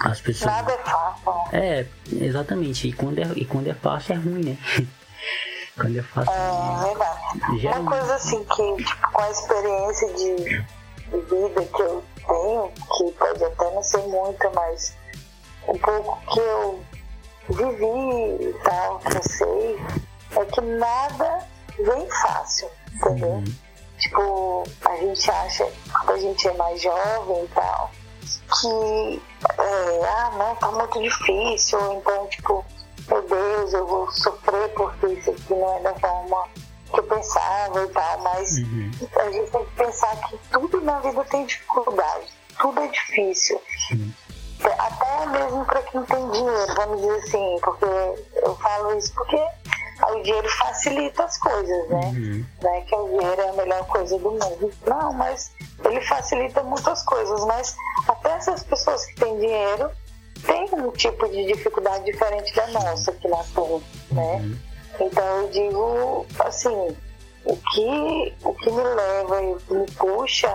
as 0.00 0.20
pessoas. 0.20 0.50
Nada 0.50 0.72
é 0.72 0.78
fácil. 0.78 1.32
É, 1.52 1.86
exatamente. 2.12 2.88
E 2.88 2.92
quando 2.92 3.18
é, 3.18 3.30
e 3.36 3.44
quando 3.44 3.68
é 3.68 3.74
fácil 3.74 4.14
é 4.14 4.16
ruim, 4.16 4.44
né? 4.44 4.58
quando 5.76 5.98
é 5.98 6.02
fácil. 6.02 6.32
É 6.32 6.88
verdade. 6.88 7.60
Já... 7.60 7.78
Uma 7.78 7.90
coisa 7.90 8.14
assim 8.14 8.44
que, 8.44 8.84
tipo, 8.84 9.12
com 9.12 9.22
a 9.22 9.30
experiência 9.30 10.12
de, 10.14 10.36
de 10.36 11.20
vida 11.20 11.64
que 11.64 11.82
eu 11.82 12.04
tenho, 12.16 12.72
que 12.96 13.12
pode 13.18 13.44
até 13.44 13.64
não 13.74 13.82
ser 13.82 13.98
muita, 13.98 14.50
mas 14.50 14.96
um 15.68 15.78
pouco 15.78 16.32
que 16.32 16.40
eu 16.40 16.80
vivi 17.50 18.48
e 18.48 18.54
tal, 18.64 18.98
que 19.00 19.16
eu 19.16 19.22
sei, 19.22 19.80
é 20.36 20.44
que 20.46 20.60
nada 20.60 21.46
vem 21.78 22.08
fácil, 22.10 22.68
entendeu? 22.94 23.28
Uhum. 23.28 23.44
Tipo, 24.00 24.64
a 24.86 24.96
gente 24.96 25.30
acha, 25.30 25.70
quando 25.92 26.10
a 26.12 26.18
gente 26.18 26.48
é 26.48 26.52
mais 26.54 26.80
jovem 26.80 27.44
e 27.44 27.48
tal, 27.48 27.90
que, 28.60 29.22
é, 29.58 30.04
ah, 30.06 30.30
não, 30.36 30.56
tá 30.56 30.70
muito 30.72 31.00
difícil, 31.02 31.78
então, 31.92 32.26
tipo, 32.28 32.64
meu 33.08 33.22
Deus, 33.22 33.72
eu 33.72 33.86
vou 33.86 34.10
sofrer 34.10 34.68
porque 34.74 35.06
isso 35.08 35.30
aqui 35.30 35.54
não 35.54 35.76
é 35.76 35.80
da 35.80 35.94
forma 35.94 36.44
que 36.90 36.98
eu 36.98 37.04
pensava 37.04 37.82
e 37.84 37.88
tal, 37.88 38.18
mas 38.20 38.58
uhum. 38.58 38.90
a 39.16 39.30
gente 39.30 39.50
tem 39.50 39.64
que 39.64 39.74
pensar 39.76 40.16
que 40.28 40.38
tudo 40.50 40.80
na 40.80 40.98
vida 41.00 41.24
tem 41.24 41.46
dificuldade, 41.46 42.26
tudo 42.58 42.80
é 42.80 42.88
difícil. 42.88 43.60
Uhum. 43.92 44.12
Até 44.78 45.26
mesmo 45.26 45.64
para 45.64 45.82
quem 45.82 46.02
tem 46.04 46.30
dinheiro, 46.30 46.74
vamos 46.74 47.00
dizer 47.00 47.16
assim, 47.16 47.58
porque 47.62 47.84
eu 47.84 48.56
falo 48.56 48.98
isso 48.98 49.12
porque 49.14 49.42
o 50.08 50.22
dinheiro 50.22 50.48
facilita 50.58 51.24
as 51.24 51.38
coisas, 51.38 51.88
né? 51.88 52.00
Uhum. 52.00 52.44
né? 52.62 52.80
Que 52.82 52.94
o 52.94 53.18
dinheiro 53.18 53.40
é 53.40 53.48
a 53.48 53.52
melhor 53.52 53.86
coisa 53.86 54.18
do 54.18 54.30
mundo. 54.30 54.72
Não, 54.86 55.12
mas 55.12 55.52
ele 55.84 56.00
facilita 56.02 56.62
muitas 56.62 57.02
coisas, 57.02 57.44
mas 57.44 57.76
até 58.08 58.32
essas 58.32 58.62
pessoas 58.62 59.04
que 59.06 59.14
têm 59.16 59.38
dinheiro 59.38 59.90
têm 60.46 60.66
um 60.72 60.90
tipo 60.92 61.28
de 61.28 61.46
dificuldade 61.46 62.04
diferente 62.04 62.54
da 62.54 62.66
nossa 62.68 63.12
que 63.12 63.28
nós 63.28 63.46
temos, 63.50 63.82
né? 64.10 64.36
Uhum. 64.36 64.56
Então 65.00 65.24
eu 65.24 65.48
digo 65.48 66.26
assim, 66.38 66.96
o 67.44 67.56
que, 67.56 68.34
o 68.44 68.54
que 68.54 68.70
me 68.70 68.82
leva 68.82 69.42
e 69.42 69.52
o 69.52 69.56
que 69.56 69.74
me 69.74 69.86
puxa 69.92 70.54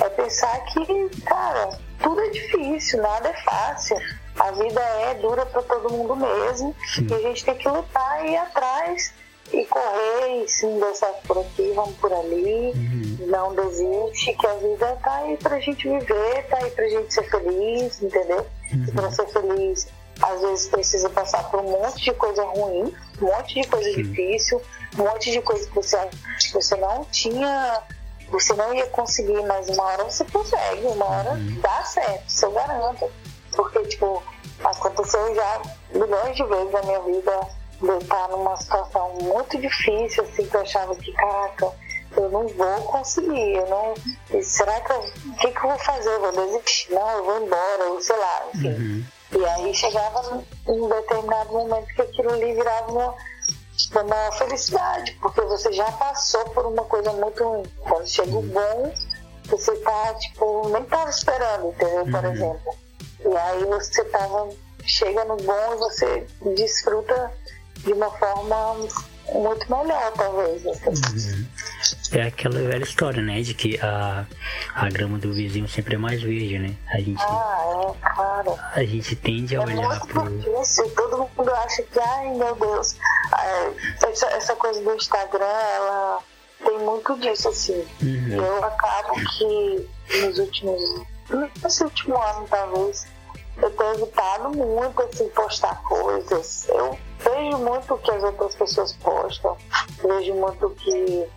é 0.00 0.08
pensar 0.10 0.64
que, 0.66 1.08
cara, 1.24 1.78
tudo 2.02 2.20
é 2.20 2.30
difícil, 2.30 3.02
nada 3.02 3.28
é 3.28 3.42
fácil 3.42 3.96
a 4.38 4.50
vida 4.52 4.80
é 4.80 5.14
dura 5.14 5.44
para 5.46 5.62
todo 5.62 5.92
mundo 5.92 6.16
mesmo 6.16 6.74
Sim. 6.94 7.06
e 7.10 7.14
a 7.14 7.18
gente 7.20 7.44
tem 7.44 7.54
que 7.56 7.68
lutar 7.68 8.24
e 8.24 8.30
ir 8.30 8.36
atrás 8.36 9.12
e 9.52 9.64
correr 9.64 10.44
e 10.44 10.66
não 10.66 10.80
der 10.80 10.94
certo 10.94 11.26
por 11.26 11.38
aqui, 11.38 11.72
vamos 11.74 11.96
por 11.96 12.12
ali, 12.12 12.72
uhum. 12.74 13.26
não 13.26 13.54
desiste, 13.54 14.34
que 14.34 14.46
a 14.46 14.54
vida 14.54 14.98
tá 15.02 15.14
aí 15.16 15.36
pra 15.38 15.58
gente 15.60 15.88
viver, 15.88 16.46
tá 16.48 16.58
aí 16.58 16.70
pra 16.70 16.88
gente 16.88 17.14
ser 17.14 17.28
feliz, 17.30 18.02
entendeu? 18.02 18.46
Uhum. 18.72 18.84
E 18.86 18.92
pra 18.92 19.10
ser 19.10 19.26
feliz, 19.28 19.88
às 20.20 20.40
vezes 20.40 20.68
precisa 20.68 21.08
passar 21.10 21.48
por 21.50 21.60
um 21.60 21.70
monte 21.70 22.04
de 22.04 22.12
coisa 22.12 22.42
ruim, 22.44 22.92
um 23.22 23.26
monte 23.26 23.60
de 23.60 23.68
coisa 23.68 23.90
Sim. 23.90 24.02
difícil, 24.02 24.60
um 24.98 25.04
monte 25.04 25.30
de 25.30 25.40
coisa 25.40 25.66
que 25.66 25.74
você, 25.74 25.96
você 26.52 26.76
não 26.76 27.04
tinha, 27.06 27.82
você 28.30 28.52
não 28.52 28.74
ia 28.74 28.86
conseguir, 28.86 29.42
mas 29.46 29.68
uma 29.70 29.84
hora 29.84 30.04
você 30.04 30.24
consegue, 30.26 30.86
uma 30.86 31.06
hora 31.06 31.30
uhum. 31.30 31.60
dá 31.60 31.84
certo, 31.84 32.28
isso 32.28 32.44
eu 32.44 32.52
garanto. 32.52 33.10
Porque, 33.58 33.80
tipo, 33.88 34.22
aconteceu 34.62 35.34
já 35.34 35.62
milhões 35.92 36.36
de 36.36 36.44
vezes 36.44 36.72
na 36.72 36.82
minha 36.82 37.00
vida 37.00 37.40
de 37.80 37.88
eu 37.88 37.98
estar 37.98 38.28
numa 38.28 38.56
situação 38.56 39.14
muito 39.14 39.58
difícil, 39.58 40.22
assim, 40.22 40.46
que 40.46 40.56
eu 40.56 40.60
achava 40.60 40.94
que, 40.94 41.12
caraca, 41.12 41.72
eu 42.16 42.28
não 42.30 42.46
vou 42.46 42.82
conseguir, 42.82 43.56
eu 43.56 43.66
não. 43.66 43.94
Será 44.40 44.80
que 44.80 44.92
eu. 44.92 45.00
O 45.00 45.36
que, 45.38 45.50
que 45.50 45.58
eu 45.58 45.70
vou 45.70 45.78
fazer? 45.80 46.08
Eu 46.08 46.20
vou 46.20 46.46
desistir? 46.46 46.92
Não, 46.92 47.10
eu 47.10 47.24
vou 47.24 47.42
embora, 47.44 47.84
ou 47.90 48.00
sei 48.00 48.16
lá, 48.16 48.46
enfim. 48.54 48.68
Uhum. 48.68 49.04
E 49.40 49.44
aí 49.44 49.74
chegava 49.74 50.44
um 50.68 50.88
determinado 50.88 51.52
momento 51.52 51.94
que 51.96 52.02
aquilo 52.02 52.32
ali 52.34 52.54
virava 52.54 52.92
uma, 52.92 53.14
uma 54.02 54.32
felicidade, 54.38 55.18
porque 55.20 55.40
você 55.40 55.72
já 55.72 55.90
passou 55.92 56.44
por 56.50 56.64
uma 56.64 56.84
coisa 56.84 57.12
muito 57.12 57.42
ruim. 57.42 57.64
Quando 57.80 58.06
chega 58.06 58.38
o 58.38 58.42
bom, 58.42 58.94
você 59.46 59.76
tá, 59.78 60.14
tipo, 60.14 60.68
nem 60.68 60.84
tava 60.84 61.10
esperando, 61.10 61.70
entendeu? 61.70 62.04
Por 62.04 62.24
uhum. 62.24 62.32
exemplo. 62.32 62.87
E 63.24 63.36
aí 63.36 63.64
você 63.64 64.04
tava, 64.04 64.48
chega 64.84 65.24
no 65.24 65.36
bom 65.36 65.74
e 65.74 65.76
você 65.76 66.26
desfruta 66.54 67.32
de 67.78 67.92
uma 67.92 68.10
forma 68.18 68.74
muito 69.32 69.70
melhor, 69.70 70.12
talvez. 70.12 70.66
Assim. 70.66 71.36
Uhum. 71.36 71.46
É 72.12 72.22
aquela 72.22 72.60
velha 72.60 72.82
história, 72.82 73.22
né? 73.22 73.40
De 73.42 73.54
que 73.54 73.78
a, 73.80 74.26
a 74.74 74.88
grama 74.88 75.18
do 75.18 75.32
vizinho 75.32 75.68
sempre 75.68 75.94
é 75.94 75.98
mais 75.98 76.22
verde, 76.22 76.58
né? 76.58 76.74
A 76.92 76.98
gente, 76.98 77.20
ah, 77.20 77.94
é, 77.94 78.14
claro. 78.14 78.58
A 78.72 78.82
gente 78.84 79.14
tende 79.16 79.56
a 79.56 79.60
é 79.60 79.64
olhar 79.64 79.88
muito 79.88 80.06
pro... 80.08 80.38
difícil. 80.38 80.90
Todo 80.90 81.18
mundo 81.18 81.54
acha 81.54 81.82
que, 81.82 81.98
ai 81.98 82.34
meu 82.34 82.54
Deus, 82.54 82.96
é, 83.38 84.08
essa, 84.08 84.26
essa 84.28 84.56
coisa 84.56 84.80
do 84.82 84.94
Instagram, 84.94 85.44
ela 85.44 86.22
tem 86.64 86.78
muito 86.78 87.18
disso, 87.18 87.48
assim. 87.48 87.84
Uhum. 88.02 88.28
Eu 88.32 88.64
acabo 88.64 89.14
que 89.14 89.88
nos 90.22 90.38
últimos 90.38 90.80
nesse 91.62 91.84
último 91.84 92.16
ano, 92.16 92.46
talvez, 92.48 93.06
eu 93.60 93.70
tenho 93.70 93.94
evitado 93.94 94.50
muito 94.50 95.02
assim, 95.02 95.28
postar 95.30 95.82
coisas. 95.82 96.68
Eu 96.68 96.98
vejo 97.18 97.58
muito 97.58 97.94
o 97.94 97.98
que 97.98 98.10
as 98.10 98.22
outras 98.22 98.54
pessoas 98.54 98.92
postam, 98.94 99.56
vejo 100.02 100.34
muito 100.34 100.66
o 100.66 100.70
que 100.70 101.28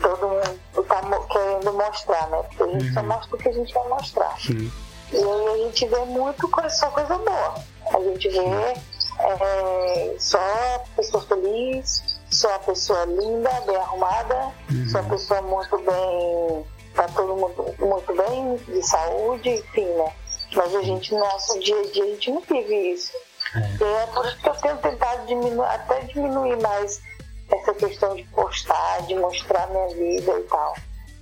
todo 0.00 0.28
mundo 0.28 0.60
está 0.76 1.00
querendo 1.30 1.72
mostrar, 1.72 2.28
né? 2.28 2.42
Porque 2.42 2.62
a 2.62 2.66
gente 2.66 2.88
uhum. 2.88 2.94
só 2.94 3.02
mostra 3.02 3.36
o 3.36 3.38
que 3.38 3.48
a 3.48 3.52
gente 3.52 3.74
vai 3.74 3.88
mostrar. 3.88 4.40
Sim. 4.40 4.72
E 5.12 5.16
aí 5.16 5.48
a 5.48 5.56
gente 5.64 5.86
vê 5.86 6.04
muito 6.04 6.50
só 6.70 6.90
coisa 6.90 7.18
boa. 7.18 7.54
A 7.92 8.00
gente 8.00 8.28
vê 8.28 8.74
é, 9.20 10.16
só 10.18 10.84
pessoa 10.96 11.22
feliz, 11.24 12.02
só 12.30 12.58
pessoa 12.60 13.04
linda, 13.04 13.50
bem 13.66 13.76
arrumada, 13.76 14.52
uhum. 14.70 14.88
só 14.88 15.02
pessoa 15.04 15.42
muito 15.42 15.76
bem, 15.78 16.66
tá 16.94 17.06
todo 17.08 17.36
mundo 17.36 17.74
muito 17.78 18.14
bem, 18.14 18.56
de 18.56 18.86
saúde, 18.86 19.50
enfim, 19.50 19.86
né? 19.86 20.12
Mas 20.54 20.74
a 20.74 20.82
gente, 20.82 21.12
no 21.12 21.20
nosso 21.20 21.58
dia 21.60 21.78
a 21.78 21.82
dia, 21.90 22.04
a 22.04 22.08
gente 22.08 22.30
não 22.30 22.40
vive 22.40 22.92
isso. 22.92 23.12
É. 23.54 23.84
E 23.84 23.84
é 23.84 24.06
por 24.06 24.24
isso 24.26 24.38
que 24.38 24.48
eu 24.48 24.54
tenho 24.54 24.78
tentado 24.78 25.26
diminuir, 25.26 25.66
até 25.66 26.00
diminuir 26.02 26.60
mais 26.60 27.00
essa 27.50 27.74
questão 27.74 28.14
de 28.14 28.24
postar, 28.24 29.02
de 29.02 29.14
mostrar 29.16 29.68
minha 29.68 29.88
vida 29.88 30.38
e 30.38 30.42
tal. 30.44 30.74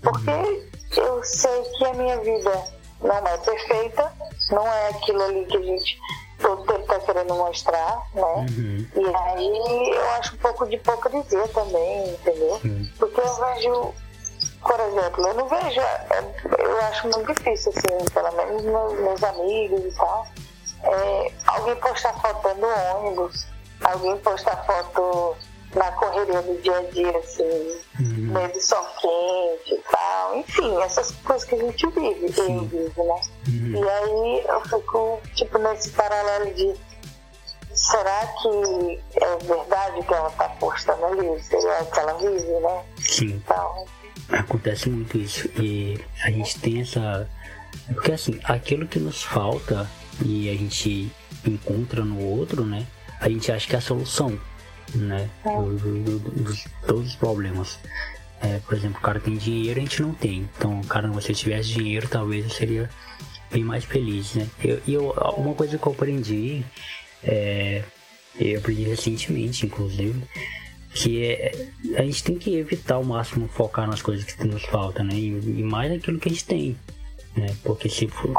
Porque 0.02 1.00
eu 1.00 1.24
sei 1.24 1.62
que 1.78 1.84
a 1.84 1.94
minha 1.94 2.18
vida 2.20 2.64
não 3.00 3.16
é 3.16 3.38
perfeita, 3.38 4.12
não 4.50 4.66
é 4.66 4.88
aquilo 4.88 5.22
ali 5.22 5.44
que 5.46 5.56
a 5.56 5.62
gente 5.62 5.98
todo 6.42 6.64
tempo 6.66 6.80
está 6.80 6.98
querendo 7.00 7.34
mostrar, 7.34 8.06
né? 8.12 8.46
Uhum. 8.50 8.86
E 8.96 9.16
aí 9.16 9.90
eu 9.94 10.10
acho 10.12 10.34
um 10.34 10.38
pouco 10.38 10.66
de 10.66 10.74
hipocrisia 10.74 11.48
também, 11.48 12.08
entendeu? 12.10 12.60
Porque 12.98 13.20
eu 13.20 13.34
vejo, 13.36 13.94
por 14.62 14.80
exemplo, 14.80 15.26
eu 15.26 15.34
não 15.34 15.48
vejo, 15.48 15.80
é, 15.80 16.34
eu 16.58 16.80
acho 16.82 17.08
muito 17.08 17.32
difícil, 17.34 17.72
assim, 17.76 18.10
pelo 18.12 18.32
menos 18.32 18.62
meus, 18.62 18.92
meus 18.94 19.22
amigos 19.24 19.84
e 19.84 19.96
tal, 19.96 20.26
é, 20.84 21.32
alguém 21.46 21.76
postar 21.76 22.14
foto 22.20 22.54
no 22.54 22.68
ônibus, 22.96 23.46
alguém 23.84 24.16
postar 24.18 24.64
foto 24.64 25.36
na 25.74 25.90
correria 25.92 26.42
do 26.42 26.60
dia 26.60 26.78
a 26.78 26.82
dia, 26.82 27.18
assim, 27.18 27.42
uhum. 28.00 28.32
meio 28.32 28.52
de 28.52 28.60
sol 28.60 28.84
quente 29.00 29.74
e 29.74 29.82
tal. 29.90 30.36
Enfim, 30.36 30.80
essas 30.82 31.12
coisas 31.24 31.44
que 31.48 31.54
a 31.54 31.58
gente 31.58 31.86
vive, 31.88 32.34
eu 32.36 32.64
vivo, 32.64 33.04
né? 33.04 33.20
Uhum. 33.48 33.82
E 33.82 33.88
aí 33.88 34.44
eu 34.46 34.60
fico, 34.62 35.20
tipo, 35.34 35.58
nesse 35.58 35.90
paralelo 35.90 36.52
de 36.54 36.74
será 37.74 38.26
que 38.40 39.00
é 39.16 39.36
verdade 39.38 40.02
que 40.02 40.14
ela 40.14 40.30
tá 40.30 40.48
postando 40.60 41.06
ali? 41.06 41.42
Será 41.42 41.84
que 41.84 41.98
ela 41.98 42.14
vive, 42.14 42.52
né? 42.60 42.84
Sim. 42.98 43.42
Então, 43.44 43.86
Acontece 44.28 44.88
muito 44.88 45.18
isso. 45.18 45.48
E 45.60 45.98
a 46.22 46.30
gente 46.30 46.58
tem 46.58 46.80
essa. 46.80 47.28
Porque 47.94 48.12
assim, 48.12 48.38
aquilo 48.44 48.86
que 48.86 48.98
nos 48.98 49.22
falta 49.22 49.88
e 50.24 50.48
a 50.48 50.54
gente 50.54 51.10
encontra 51.46 52.04
no 52.04 52.22
outro, 52.22 52.64
né? 52.64 52.86
A 53.20 53.28
gente 53.28 53.50
acha 53.50 53.66
que 53.66 53.74
é 53.74 53.78
a 53.78 53.82
solução 53.82 54.38
né? 54.94 55.28
Do, 55.44 55.76
do, 55.76 56.18
do, 56.18 56.52
de 56.52 56.64
todos 56.86 57.08
os 57.08 57.16
problemas. 57.16 57.78
É, 58.40 58.58
por 58.58 58.76
exemplo, 58.76 58.98
o 58.98 59.02
cara 59.02 59.20
tem 59.20 59.36
dinheiro, 59.36 59.78
a 59.78 59.82
gente 59.82 60.02
não 60.02 60.12
tem. 60.12 60.48
Então, 60.56 60.80
cara, 60.82 61.08
se 61.08 61.14
você 61.14 61.32
tivesse 61.32 61.68
dinheiro, 61.70 62.08
talvez 62.08 62.44
eu 62.44 62.50
seria 62.50 62.90
bem 63.50 63.64
mais 63.64 63.84
feliz, 63.84 64.34
né? 64.34 64.48
E 64.62 64.68
eu, 64.68 64.80
eu, 64.86 65.10
uma 65.36 65.54
coisa 65.54 65.78
que 65.78 65.86
eu 65.86 65.92
aprendi, 65.92 66.64
é, 67.22 67.84
eu 68.38 68.58
aprendi 68.58 68.82
recentemente, 68.82 69.66
inclusive, 69.66 70.22
que 70.94 71.24
é 71.24 71.68
a 71.96 72.02
gente 72.02 72.24
tem 72.24 72.38
que 72.38 72.56
evitar 72.56 72.96
ao 72.96 73.04
máximo 73.04 73.48
focar 73.48 73.88
nas 73.88 74.02
coisas 74.02 74.24
que 74.24 74.46
nos 74.46 74.62
faltam, 74.64 75.04
né? 75.04 75.14
E, 75.14 75.28
e 75.28 75.62
mais 75.62 75.90
naquilo 75.90 76.18
que 76.18 76.28
a 76.28 76.32
gente 76.32 76.44
tem, 76.44 76.76
né? 77.36 77.54
Porque 77.62 77.88
se, 77.88 78.08
for, 78.08 78.32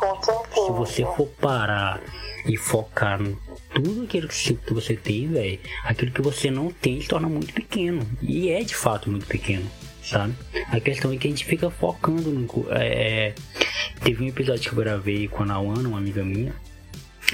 se 0.53 0.71
você 0.71 1.03
for 1.03 1.27
parar 1.39 2.01
e 2.45 2.57
focar 2.57 3.21
no 3.21 3.37
tudo 3.73 4.03
aquilo 4.03 4.27
que 4.27 4.73
você 4.73 4.95
tem, 4.95 5.27
velho, 5.27 5.59
aquilo 5.83 6.11
que 6.11 6.21
você 6.21 6.51
não 6.51 6.71
tem 6.71 7.01
se 7.01 7.07
torna 7.07 7.27
muito 7.27 7.53
pequeno. 7.53 8.05
E 8.21 8.49
é 8.49 8.63
de 8.63 8.75
fato 8.75 9.09
muito 9.09 9.25
pequeno, 9.25 9.65
sabe? 10.03 10.35
A 10.71 10.79
questão 10.79 11.11
é 11.11 11.17
que 11.17 11.27
a 11.27 11.29
gente 11.29 11.45
fica 11.45 11.69
focando 11.69 12.29
no. 12.29 12.47
É, 12.69 13.29
é 13.29 13.35
teve 14.03 14.23
um 14.23 14.27
episódio 14.27 14.61
que 14.61 14.69
eu 14.69 14.83
gravei 14.83 15.27
com 15.27 15.43
a 15.43 15.45
Nawana, 15.45 15.89
uma 15.89 15.97
amiga 15.97 16.23
minha, 16.23 16.53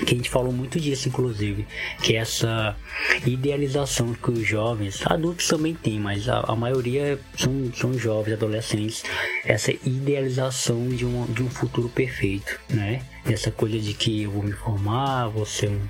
que 0.06 0.14
a 0.14 0.18
gente 0.18 0.30
falou 0.30 0.52
muito 0.52 0.80
disso, 0.80 1.08
inclusive, 1.10 1.68
que 2.02 2.16
é 2.16 2.20
essa 2.20 2.76
idealização 3.26 4.14
que 4.14 4.32
os 4.32 4.48
jovens, 4.48 5.02
adultos 5.06 5.48
também 5.48 5.74
têm, 5.74 6.00
mas 6.00 6.28
a, 6.28 6.40
a 6.42 6.56
maioria 6.56 7.20
são, 7.38 7.72
são 7.74 7.94
jovens, 7.94 8.34
adolescentes, 8.34 9.04
essa 9.46 9.72
idealização 9.72 10.88
de 10.90 11.06
um, 11.06 11.26
de 11.26 11.44
um 11.44 11.50
futuro 11.50 11.90
perfeito, 11.90 12.60
né? 12.70 13.02
Essa 13.26 13.52
coisa 13.52 13.78
de 13.78 13.94
que 13.94 14.24
eu 14.24 14.32
vou 14.32 14.44
me 14.44 14.54
formar, 14.54 15.28
vou 15.28 15.46
ser 15.46 15.70
um, 15.70 15.82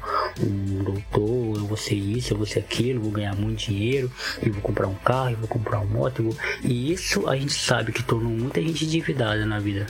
um 0.42 0.84
doutor, 0.84 1.58
eu 1.58 1.66
vou 1.66 1.78
ser 1.78 1.96
isso, 1.96 2.34
eu 2.34 2.38
vou 2.38 2.46
ser 2.46 2.60
aquilo, 2.60 3.02
vou 3.02 3.12
ganhar 3.12 3.36
muito 3.36 3.60
dinheiro, 3.60 4.12
eu 4.42 4.52
vou 4.52 4.62
comprar 4.62 4.88
um 4.88 4.96
carro, 4.96 5.32
eu 5.32 5.38
vou 5.38 5.48
comprar 5.48 5.80
uma 5.80 6.00
moto, 6.00 6.24
vou... 6.24 6.38
e 6.64 6.92
isso 6.92 7.28
a 7.28 7.36
gente 7.36 7.54
sabe 7.54 7.92
que 7.92 8.04
tornou 8.04 8.32
muita 8.32 8.62
gente 8.62 8.86
endividada 8.86 9.46
na 9.46 9.60
vida, 9.60 9.86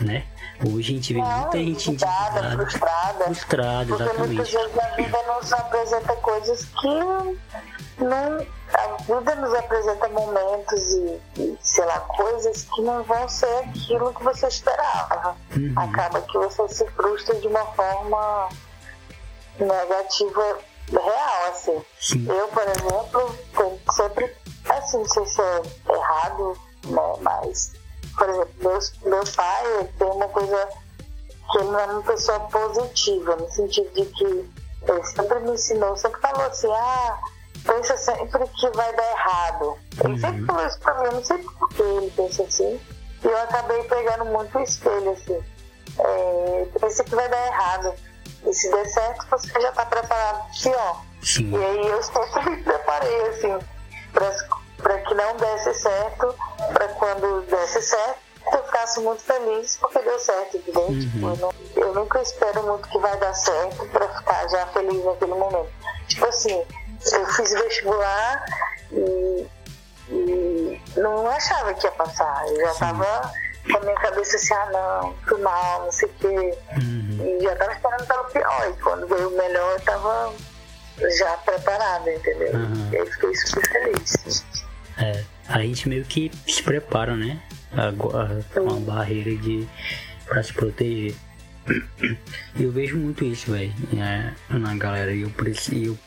né? 0.00 0.24
Hoje 0.66 0.92
a 0.92 0.96
gente 0.96 1.14
vê 1.14 1.20
muita 1.20 1.58
gente 1.58 1.90
endividada, 1.90 2.50
frustrada. 2.50 3.24
Frustrada, 3.24 3.86
porque 3.86 4.02
exatamente. 4.02 4.34
muitas 4.34 4.52
vezes 4.52 4.78
a 4.78 4.96
vida 4.96 5.18
nos 5.22 5.52
apresenta 5.52 6.16
coisas 6.16 6.64
que 6.64 8.04
não. 8.04 8.46
A 8.74 9.20
vida 9.20 9.34
nos 9.36 9.54
apresenta 9.54 10.08
momentos 10.08 10.92
e, 10.92 11.20
e, 11.40 11.58
sei 11.60 11.84
lá, 11.84 12.00
coisas 12.00 12.64
que 12.64 12.82
não 12.82 13.02
vão 13.04 13.28
ser 13.28 13.52
aquilo 13.64 14.12
que 14.12 14.22
você 14.24 14.46
esperava. 14.48 15.36
Uhum. 15.56 15.74
Acaba 15.76 16.20
que 16.22 16.36
você 16.36 16.68
se 16.68 16.86
frustra 16.90 17.34
de 17.36 17.46
uma 17.46 17.64
forma 17.66 18.48
negativa 19.58 20.58
real, 20.90 21.50
assim. 21.50 21.82
Sim. 22.00 22.26
Eu, 22.28 22.48
por 22.48 22.62
exemplo, 22.62 23.38
sempre, 23.92 24.36
assim, 24.68 24.98
não 24.98 25.08
sei 25.08 25.26
se 25.26 25.40
é 25.40 25.62
errado, 25.88 26.52
né, 26.84 27.12
mas 27.22 27.77
por 28.18 28.28
exemplo, 28.28 28.50
meu, 28.60 28.78
meu 29.04 29.24
pai 29.34 29.88
tem 29.96 30.08
uma 30.08 30.28
coisa 30.28 30.68
que 31.50 31.58
ele 31.58 31.70
não 31.70 31.80
é 31.80 31.86
uma 31.86 32.02
pessoa 32.02 32.40
positiva, 32.40 33.36
no 33.36 33.48
sentido 33.50 33.88
de 33.94 34.04
que 34.06 34.24
ele 34.24 35.04
sempre 35.04 35.38
me 35.40 35.52
ensinou, 35.52 35.96
sempre 35.96 36.20
falou 36.20 36.46
assim, 36.46 36.68
ah, 36.70 37.18
pensa 37.64 37.96
sempre 37.96 38.46
que 38.48 38.70
vai 38.70 38.94
dar 38.94 39.10
errado. 39.10 39.78
Ele 40.04 40.12
uhum. 40.14 40.18
sempre 40.18 40.46
falou 40.46 40.66
isso 40.66 40.80
pra 40.80 40.94
mim, 40.94 41.04
eu 41.06 41.12
não 41.12 41.24
sei 41.24 41.38
por 41.38 41.68
que 41.70 41.82
ele 41.82 42.10
pensa 42.10 42.42
assim. 42.42 42.80
E 43.24 43.26
eu 43.26 43.38
acabei 43.38 43.82
pegando 43.84 44.24
muito 44.26 44.58
o 44.58 44.62
espelho, 44.62 45.12
assim. 45.12 45.42
É, 45.98 46.66
pensa 46.80 47.04
que 47.04 47.14
vai 47.14 47.28
dar 47.28 47.46
errado. 47.46 47.94
E 48.46 48.54
se 48.54 48.70
der 48.70 48.86
certo, 48.86 49.26
você 49.30 49.60
já 49.60 49.72
tá 49.72 49.86
preparado 49.86 50.44
pior. 50.60 51.04
Sim. 51.22 51.50
E 51.52 51.64
aí 51.64 51.86
eu 51.86 52.02
sempre 52.04 52.50
me 52.50 52.62
preparei, 52.62 53.28
assim, 53.28 53.58
para 54.12 54.32
para 54.78 54.98
que 54.98 55.14
não 55.14 55.36
desse 55.36 55.74
certo, 55.74 56.34
para 56.72 56.88
quando 56.88 57.42
desse 57.42 57.82
certo 57.82 58.28
eu 58.52 58.64
ficasse 58.64 59.00
muito 59.00 59.22
feliz 59.22 59.76
porque 59.76 59.98
deu 60.00 60.18
certo, 60.18 60.56
entendeu? 60.56 60.82
Uhum. 60.82 61.30
Eu, 61.30 61.36
não, 61.36 61.54
eu, 61.76 61.94
nunca 61.94 62.20
espero 62.22 62.62
muito 62.62 62.88
que 62.88 62.98
vai 62.98 63.16
dar 63.18 63.34
certo 63.34 63.86
para 63.88 64.08
ficar 64.08 64.48
já 64.48 64.66
feliz 64.68 65.04
naquele 65.04 65.34
momento. 65.34 65.70
Tipo 66.06 66.26
assim, 66.26 66.64
eu 67.12 67.26
fiz 67.26 67.52
vestibular 67.52 68.44
e, 68.92 69.46
e 70.10 70.80
não 70.96 71.28
achava 71.28 71.74
que 71.74 71.86
ia 71.86 71.92
passar. 71.92 72.46
Eu 72.48 72.60
já 72.60 72.72
Sim. 72.72 72.78
tava 72.78 73.32
com 73.70 73.76
a 73.76 73.80
minha 73.80 73.96
cabeça 73.96 74.36
assim, 74.36 74.54
ah 74.54 74.70
não, 74.72 75.14
fui 75.26 75.38
mal, 75.42 75.84
não 75.84 75.92
sei 75.92 76.08
o 76.08 76.12
quê. 76.14 76.58
Uhum. 76.76 77.38
E 77.38 77.42
já 77.42 77.56
tava 77.56 77.72
esperando 77.72 78.06
pelo 78.06 78.24
pior. 78.24 78.70
E 78.70 78.82
quando 78.82 79.06
veio 79.06 79.28
o 79.28 79.36
melhor, 79.36 79.72
eu 79.72 79.80
tava 79.80 80.32
já 81.18 81.36
preparada, 81.38 82.12
entendeu? 82.12 82.54
Uhum. 82.54 82.88
E 82.92 82.96
aí 82.96 83.10
fiquei 83.10 83.34
super 83.36 83.68
feliz. 83.68 84.44
É, 84.98 85.24
a 85.48 85.60
gente 85.60 85.88
meio 85.88 86.04
que 86.04 86.30
se 86.46 86.62
prepara, 86.62 87.16
né? 87.16 87.40
Agora, 87.72 88.44
com 88.52 88.60
uma 88.60 88.80
barreira 88.80 89.34
de 89.36 89.66
para 90.26 90.42
se 90.42 90.52
proteger. 90.52 91.14
Eu 92.58 92.72
vejo 92.72 92.96
muito 92.96 93.24
isso, 93.24 93.52
velho, 93.52 93.72
né, 93.92 94.34
na 94.48 94.74
galera. 94.74 95.12
E 95.12 95.22
eu, 95.22 95.32
eu 95.72 95.98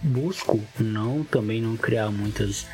busco 0.00 0.60
não 0.78 1.24
também 1.24 1.60
não 1.60 1.76
criar 1.76 2.10
muitas, 2.10 2.66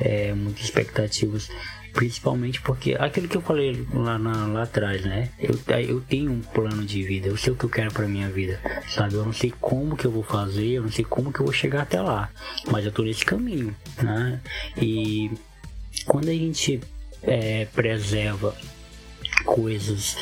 é, 0.00 0.32
muitas 0.32 0.64
expectativas 0.64 1.48
Principalmente 1.94 2.60
porque 2.60 2.96
aquilo 2.98 3.28
que 3.28 3.36
eu 3.36 3.40
falei 3.40 3.86
lá, 3.94 4.18
na, 4.18 4.46
lá 4.48 4.64
atrás, 4.64 5.04
né? 5.04 5.30
Eu, 5.38 5.58
eu 5.80 6.00
tenho 6.00 6.32
um 6.32 6.40
plano 6.40 6.84
de 6.84 7.02
vida, 7.04 7.28
eu 7.28 7.36
sei 7.36 7.52
o 7.52 7.56
que 7.56 7.64
eu 7.64 7.70
quero 7.70 7.92
pra 7.92 8.08
minha 8.08 8.28
vida, 8.28 8.60
sabe? 8.88 9.14
Eu 9.14 9.24
não 9.24 9.32
sei 9.32 9.54
como 9.60 9.96
que 9.96 10.04
eu 10.04 10.10
vou 10.10 10.24
fazer, 10.24 10.72
eu 10.72 10.82
não 10.82 10.90
sei 10.90 11.04
como 11.04 11.32
que 11.32 11.40
eu 11.40 11.46
vou 11.46 11.54
chegar 11.54 11.82
até 11.82 12.00
lá, 12.00 12.28
mas 12.70 12.84
eu 12.84 12.92
tô 12.92 13.02
nesse 13.02 13.24
caminho, 13.24 13.74
né? 14.02 14.40
E 14.76 15.30
quando 16.04 16.28
a 16.28 16.32
gente 16.32 16.80
é, 17.22 17.66
preserva 17.66 18.54
coisas 19.44 20.16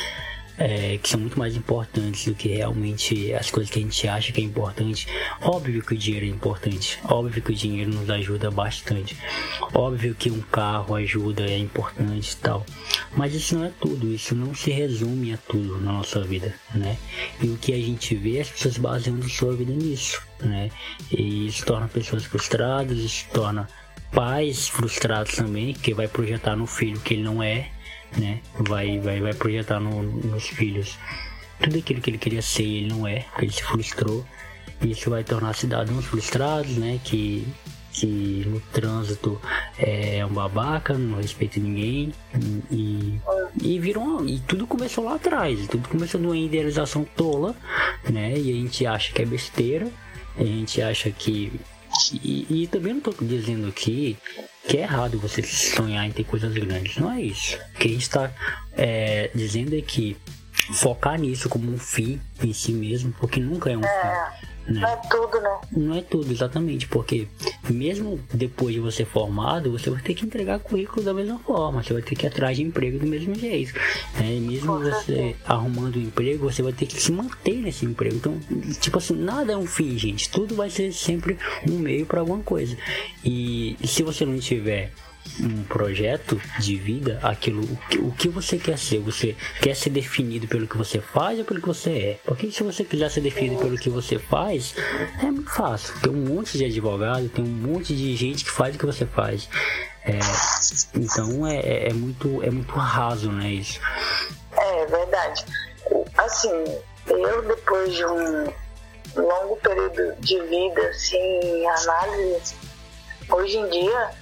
é, 0.59 0.99
que 0.99 1.09
são 1.09 1.21
muito 1.21 1.39
mais 1.39 1.57
importantes 1.57 2.27
do 2.27 2.35
que 2.35 2.49
realmente 2.49 3.33
as 3.35 3.51
coisas 3.51 3.71
que 3.71 3.79
a 3.79 3.83
gente 3.83 4.09
acha 4.09 4.33
que 4.33 4.41
é 4.41 4.45
importante. 4.45 5.07
Óbvio 5.41 5.83
que 5.83 5.95
o 5.95 5.97
dinheiro 5.97 6.27
é 6.27 6.29
importante, 6.29 6.99
óbvio 7.05 7.43
que 7.43 7.53
o 7.53 7.55
dinheiro 7.55 7.91
nos 7.91 8.09
ajuda 8.11 8.51
bastante, 8.51 9.17
óbvio 9.75 10.15
que 10.15 10.31
um 10.31 10.41
carro 10.41 10.95
ajuda, 10.95 11.45
é 11.45 11.59
importante 11.59 12.33
e 12.33 12.37
tal. 12.37 12.65
Mas 13.17 13.35
isso 13.35 13.57
não 13.57 13.65
é 13.65 13.73
tudo, 13.81 14.13
isso 14.13 14.35
não 14.35 14.55
se 14.55 14.71
resume 14.71 15.35
a 15.35 15.37
tudo 15.37 15.79
na 15.81 15.93
nossa 15.93 16.21
vida, 16.23 16.55
né? 16.75 16.97
E 17.43 17.49
o 17.49 17.57
que 17.57 17.73
a 17.73 17.79
gente 17.79 18.15
vê, 18.15 18.41
as 18.41 18.49
pessoas 18.49 18.79
baseando 18.79 19.29
sua 19.29 19.55
vida 19.55 19.73
nisso, 19.73 20.23
né? 20.41 20.71
E 21.11 21.47
isso 21.47 21.65
torna 21.65 21.89
pessoas 21.89 22.25
frustradas, 22.25 22.99
isso 22.99 23.27
torna 23.33 23.69
pais 24.13 24.69
frustrados 24.69 25.37
também, 25.37 25.73
que 25.73 25.95
vai 25.95 26.07
projetar 26.07 26.55
no 26.55 26.67
filho 26.67 27.01
que 27.01 27.15
ele 27.15 27.23
não 27.23 27.43
é, 27.43 27.71
né? 28.17 28.41
Vai, 28.59 28.99
vai, 28.99 29.21
vai 29.21 29.35
projetar 29.35 29.81
no, 29.81 30.03
nos 30.03 30.49
filhos 30.49 30.99
tudo 31.63 31.79
aquilo 31.79 32.01
que 32.01 32.11
ele 32.11 32.19
queria 32.19 32.43
ser 32.43 32.65
ele 32.65 32.89
não 32.89 33.07
é, 33.07 33.25
ele 33.39 33.53
se 33.53 33.63
frustrou. 33.63 34.25
Isso 34.83 35.09
vai 35.11 35.23
tornar 35.23 35.55
cidadãos 35.55 36.05
frustrados, 36.05 36.77
né? 36.77 36.99
Que, 37.05 37.47
que 37.93 38.45
no 38.49 38.59
trânsito 38.73 39.41
é 39.79 40.27
um 40.27 40.33
babaca, 40.33 40.95
não 40.99 41.19
respeita 41.19 41.61
ninguém. 41.61 42.13
E, 42.69 43.21
e 43.63 43.79
virou. 43.79 44.27
E 44.27 44.41
tudo 44.41 44.67
começou 44.67 45.05
lá 45.05 45.15
atrás. 45.15 45.69
Tudo 45.69 45.89
começou 45.89 46.21
numa 46.21 46.37
idealização 46.37 47.05
tola, 47.17 47.55
né? 48.11 48.37
E 48.37 48.51
a 48.51 48.55
gente 48.55 48.85
acha 48.85 49.13
que 49.13 49.23
é 49.23 49.25
besteira. 49.25 49.89
A 50.37 50.43
gente 50.43 50.83
acha 50.83 51.11
que 51.13 51.53
e, 52.13 52.63
e, 52.63 52.67
também 52.67 52.95
não 52.95 52.99
estou 52.99 53.15
dizendo 53.21 53.69
aqui 53.69 54.17
que 54.73 54.79
é 54.79 54.83
errado 54.85 55.19
você 55.19 55.43
sonhar 55.43 56.07
em 56.07 56.11
ter 56.11 56.25
coisas 56.25 56.51
grandes. 56.51 56.97
Não 56.97 57.13
é 57.13 57.21
isso. 57.21 57.59
O 57.75 57.79
que 57.79 57.89
a 57.89 57.91
gente 57.91 58.01
está 58.01 58.33
é, 58.75 59.31
dizendo 59.35 59.77
é 59.77 59.83
que 59.83 60.17
focar 60.73 61.21
nisso 61.21 61.47
como 61.51 61.71
um 61.71 61.77
fim 61.77 62.19
em 62.43 62.55
si 62.55 62.73
mesmo, 62.73 63.13
porque 63.21 63.39
nunca 63.39 63.71
é 63.71 63.77
um 63.77 63.85
é. 63.85 64.31
fim. 64.41 64.47
Não 64.67 64.87
é 64.87 64.97
tudo, 65.11 65.41
né? 65.41 65.61
Não 65.73 65.95
é 65.97 66.03
tudo, 66.03 66.31
exatamente, 66.33 66.87
porque 66.87 67.27
mesmo 67.69 68.21
depois 68.33 68.75
de 68.75 68.81
você 68.81 69.05
formado, 69.05 69.71
você 69.71 69.91
vai 69.91 70.01
ter 70.01 70.15
que 70.15 70.25
entregar 70.25 70.59
currículo 70.61 71.03
da 71.03 71.13
mesma 71.13 71.39
forma, 71.39 71.83
você 71.83 71.93
vai 71.93 72.03
ter 72.03 72.15
que 72.15 72.27
ir 72.27 72.29
atrás 72.29 72.57
de 72.57 72.63
emprego 72.63 72.99
do 72.99 73.07
mesmo 73.07 73.35
jeito. 73.35 73.75
Né? 74.19 74.39
Mesmo 74.41 74.79
você 74.79 75.35
arrumando 75.45 75.97
um 75.97 76.03
emprego, 76.03 76.51
você 76.51 76.63
vai 76.63 76.73
ter 76.73 76.87
que 76.87 77.01
se 77.01 77.13
manter 77.13 77.57
nesse 77.57 77.85
emprego. 77.85 78.17
Então, 78.17 78.39
tipo 78.81 78.99
assim, 78.99 79.17
nada 79.17 79.53
é 79.53 79.57
um 79.57 79.67
fim, 79.67 79.99
gente. 79.99 80.31
Tudo 80.31 80.55
vai 80.55 80.71
ser 80.71 80.93
sempre 80.93 81.39
um 81.69 81.79
meio 81.79 82.07
para 82.07 82.21
alguma 82.21 82.43
coisa. 82.43 82.77
E 83.25 83.77
se 83.85 84.03
você 84.03 84.25
não 84.25 84.39
tiver 84.39 84.93
um 85.41 85.63
projeto 85.65 86.41
de 86.59 86.77
vida, 86.77 87.19
aquilo, 87.23 87.63
o 87.63 87.77
que, 87.89 87.99
o 87.99 88.13
que 88.13 88.29
você 88.29 88.59
quer 88.59 88.79
ser, 88.79 89.01
você 89.01 89.35
quer 89.61 89.75
ser 89.75 89.91
definido 89.91 90.47
pelo 90.47 90.67
que 90.67 90.77
você 90.77 91.01
faz 91.01 91.39
ou 91.39 91.45
pelo 91.45 91.61
que 91.61 91.67
você 91.67 91.91
é. 91.91 92.19
Porque 92.25 92.51
se 92.51 92.63
você 92.63 92.85
quiser 92.85 93.11
ser 93.11 93.21
definido 93.21 93.57
pelo 93.61 93.79
que 93.79 93.89
você 93.89 94.19
faz, 94.19 94.75
é 95.21 95.31
muito 95.31 95.51
fácil. 95.51 95.95
Tem 96.01 96.13
um 96.13 96.35
monte 96.35 96.59
de 96.59 96.65
advogado, 96.65 97.29
tem 97.29 97.45
um 97.45 97.49
monte 97.49 97.95
de 97.95 98.15
gente 98.17 98.45
que 98.45 98.51
faz 98.51 98.75
o 98.75 98.79
que 98.79 98.87
você 98.87 99.07
faz. 99.07 99.49
É, 100.05 100.19
então 100.95 101.47
é, 101.47 101.61
é, 101.61 101.89
é 101.91 101.93
muito, 101.93 102.43
é 102.43 102.51
muito 102.51 102.75
raso, 102.75 103.31
né, 103.31 103.51
isso. 103.51 103.81
É 104.57 104.87
verdade. 104.87 105.45
Assim, 106.19 106.65
eu 107.07 107.43
depois 107.43 107.95
de 107.95 108.05
um 108.05 108.53
longo 109.17 109.57
período 109.57 110.15
de 110.21 110.41
vida, 110.43 110.89
assim, 110.89 111.67
análise, 111.67 112.55
hoje 113.31 113.57
em 113.57 113.69
dia 113.69 114.22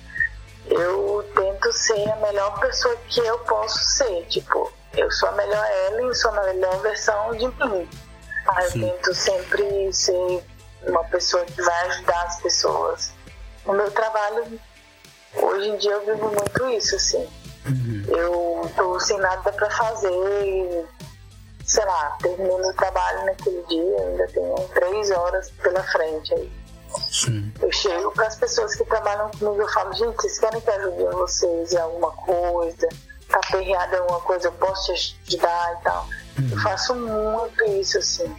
eu 0.70 1.28
tento 1.34 1.72
ser 1.72 2.08
a 2.10 2.16
melhor 2.16 2.58
pessoa 2.60 2.96
que 3.08 3.20
eu 3.20 3.38
posso 3.40 3.78
ser. 3.78 4.24
Tipo, 4.26 4.72
eu 4.96 5.10
sou 5.10 5.28
a 5.28 5.32
melhor 5.32 5.66
Ellen, 5.88 6.14
sou 6.14 6.30
a 6.30 6.42
melhor 6.44 6.80
versão 6.80 7.32
de 7.32 7.46
mim. 7.46 7.88
Aí 8.46 8.64
eu 8.66 8.72
tento 8.72 9.14
sempre 9.14 9.92
ser 9.92 10.44
uma 10.86 11.04
pessoa 11.04 11.44
que 11.44 11.60
vai 11.60 11.86
ajudar 11.88 12.22
as 12.22 12.40
pessoas. 12.40 13.12
No 13.66 13.74
meu 13.74 13.90
trabalho, 13.90 14.60
hoje 15.34 15.68
em 15.68 15.76
dia 15.76 15.92
eu 15.92 16.06
vivo 16.06 16.28
muito 16.28 16.68
isso, 16.70 16.96
assim. 16.96 17.28
Uhum. 17.66 18.04
Eu 18.08 18.70
tô 18.74 18.98
sem 19.00 19.18
nada 19.18 19.52
para 19.52 19.70
fazer 19.70 20.10
e, 20.10 20.86
sei 21.66 21.84
lá, 21.84 22.16
terminando 22.22 22.64
o 22.64 22.74
trabalho 22.74 23.26
naquele 23.26 23.62
dia, 23.64 24.00
ainda 24.00 24.26
tenho 24.28 24.54
três 24.74 25.10
horas 25.10 25.50
pela 25.62 25.82
frente 25.82 26.34
aí. 26.34 26.59
Sim. 27.10 27.52
Eu 27.60 27.72
chego 27.72 28.10
para 28.12 28.26
as 28.26 28.36
pessoas 28.36 28.74
que 28.74 28.84
trabalham 28.84 29.30
comigo, 29.30 29.62
eu 29.62 29.68
falo, 29.68 29.92
gente, 29.92 30.14
vocês 30.16 30.38
querem 30.38 30.60
que 30.60 30.70
ajude 30.70 31.04
vocês 31.14 31.72
em 31.72 31.78
alguma 31.78 32.12
coisa? 32.12 32.88
Tá 33.28 33.40
perreada 33.50 33.96
em 33.96 34.00
alguma 34.00 34.20
coisa, 34.20 34.48
eu 34.48 34.52
posso 34.52 34.92
te 34.94 35.16
ajudar 35.28 35.78
e 35.78 35.84
tal. 35.84 36.06
Uhum. 36.38 36.48
Eu 36.50 36.58
faço 36.60 36.94
muito 36.94 37.64
isso, 37.64 37.98
assim. 37.98 38.36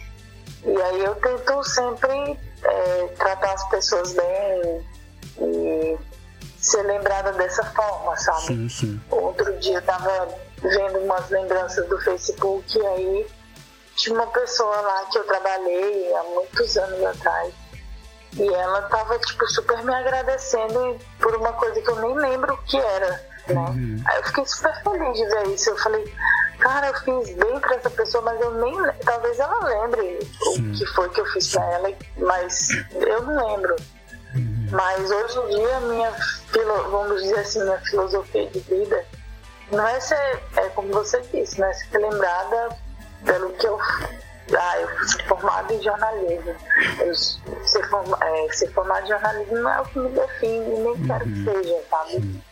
E 0.64 0.82
aí 0.82 1.04
eu 1.04 1.14
tento 1.16 1.64
sempre 1.64 2.38
é, 2.62 3.06
tratar 3.18 3.52
as 3.52 3.68
pessoas 3.68 4.12
bem 4.12 4.86
e 5.40 5.98
ser 6.58 6.82
lembrada 6.82 7.32
dessa 7.32 7.64
forma, 7.64 8.16
sabe? 8.16 8.46
Sim, 8.46 8.68
sim. 8.68 9.00
Outro 9.10 9.58
dia 9.58 9.78
eu 9.78 9.82
tava 9.82 10.28
vendo 10.62 10.98
umas 11.00 11.28
lembranças 11.30 11.88
do 11.88 11.98
Facebook 12.00 12.78
e 12.78 12.86
aí 12.86 13.26
tinha 13.96 14.14
uma 14.14 14.26
pessoa 14.28 14.80
lá 14.80 15.04
que 15.06 15.18
eu 15.18 15.24
trabalhei 15.24 16.14
há 16.14 16.22
muitos 16.22 16.76
anos 16.76 17.04
atrás 17.04 17.61
e 18.34 18.48
ela 18.48 18.82
tava, 18.82 19.18
tipo, 19.18 19.46
super 19.48 19.82
me 19.84 19.94
agradecendo 19.94 20.98
por 21.20 21.34
uma 21.36 21.52
coisa 21.52 21.80
que 21.80 21.90
eu 21.90 21.96
nem 21.96 22.14
lembro 22.14 22.54
o 22.54 22.58
que 22.58 22.78
era, 22.78 23.10
né? 23.48 23.54
Uhum. 23.54 24.02
Aí 24.06 24.16
eu 24.18 24.24
fiquei 24.24 24.46
super 24.46 24.82
feliz 24.82 25.16
de 25.16 25.26
ver 25.26 25.48
isso. 25.48 25.70
Eu 25.70 25.76
falei, 25.78 26.14
cara, 26.58 26.88
eu 26.88 26.94
fiz 26.94 27.36
bem 27.36 27.60
pra 27.60 27.74
essa 27.76 27.90
pessoa, 27.90 28.22
mas 28.24 28.40
eu 28.40 28.52
nem. 28.52 28.74
Talvez 29.04 29.38
ela 29.38 29.64
lembre 29.64 30.18
Sim. 30.54 30.70
o 30.70 30.74
que 30.74 30.86
foi 30.86 31.08
que 31.10 31.20
eu 31.20 31.26
fiz 31.26 31.52
pra 31.52 31.64
ela, 31.72 31.92
mas 32.18 32.68
eu 32.94 33.22
não 33.22 33.54
lembro. 33.54 33.76
Uhum. 34.34 34.68
Mas 34.70 35.10
hoje 35.10 35.38
em 35.38 35.48
dia, 35.48 35.80
minha, 35.80 36.12
vamos 36.90 37.22
dizer 37.22 37.40
assim, 37.40 37.62
minha 37.62 37.78
filosofia 37.80 38.48
de 38.48 38.60
vida 38.60 39.04
não 39.70 39.86
é 39.86 40.00
ser, 40.00 40.42
é 40.56 40.68
como 40.70 40.88
você 40.92 41.20
disse, 41.32 41.60
não 41.60 41.66
é 41.66 41.72
ser 41.72 41.98
lembrada 41.98 42.76
pelo 43.24 43.50
que 43.52 43.66
eu 43.66 43.78
ah, 44.56 44.80
eu 44.80 44.88
fui 44.88 45.22
formada 45.24 45.72
em 45.72 45.82
jornalismo. 45.82 46.54
Eu, 47.00 47.14
ser, 47.14 47.88
forma, 47.88 48.18
é, 48.20 48.52
ser 48.52 48.72
formada 48.72 49.04
em 49.04 49.08
jornalismo 49.08 49.56
não 49.58 49.70
é 49.70 49.80
o 49.80 49.84
que 49.84 49.98
me 49.98 50.08
define, 50.10 50.58
nem 50.58 50.86
uhum. 50.86 51.06
quero 51.06 51.24
que 51.24 51.44
seja, 51.44 51.82
sabe? 51.90 52.42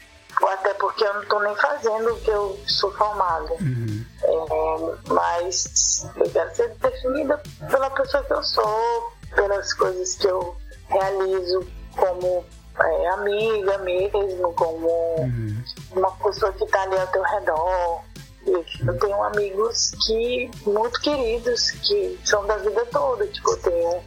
Ou 0.41 0.49
até 0.49 0.75
porque 0.75 1.05
eu 1.05 1.15
não 1.15 1.23
estou 1.23 1.43
nem 1.43 1.57
fazendo 1.57 2.13
o 2.13 2.21
que 2.21 2.31
eu 2.31 2.59
sou 2.67 2.91
formada. 2.93 3.53
Uhum. 3.61 4.05
É, 4.23 5.13
mas 5.13 6.07
eu 6.17 6.31
quero 6.31 6.55
ser 6.55 6.69
definida 6.77 7.43
pela 7.71 7.91
pessoa 7.91 8.25
que 8.25 8.33
eu 8.33 8.43
sou, 8.43 9.13
pelas 9.35 9.73
coisas 9.75 10.15
que 10.15 10.27
eu 10.27 10.57
realizo 10.89 11.67
como 11.97 12.45
é, 12.83 13.09
amiga 13.09 13.79
mesmo, 13.79 14.53
como 14.55 14.89
uhum. 14.89 15.63
uma 15.93 16.11
pessoa 16.13 16.53
que 16.53 16.65
está 16.65 16.83
ali 16.83 16.99
ao 16.99 17.07
teu 17.09 17.23
redor. 17.23 18.10
Eu 18.53 18.99
tenho 18.99 19.23
amigos 19.23 19.93
que 20.07 20.51
muito 20.67 21.01
queridos, 21.01 21.71
que 21.71 22.19
são 22.25 22.47
da 22.47 22.57
vida 22.57 22.85
toda. 22.87 23.27
Tipo, 23.27 23.51
eu 23.51 23.57
tenho. 23.59 24.05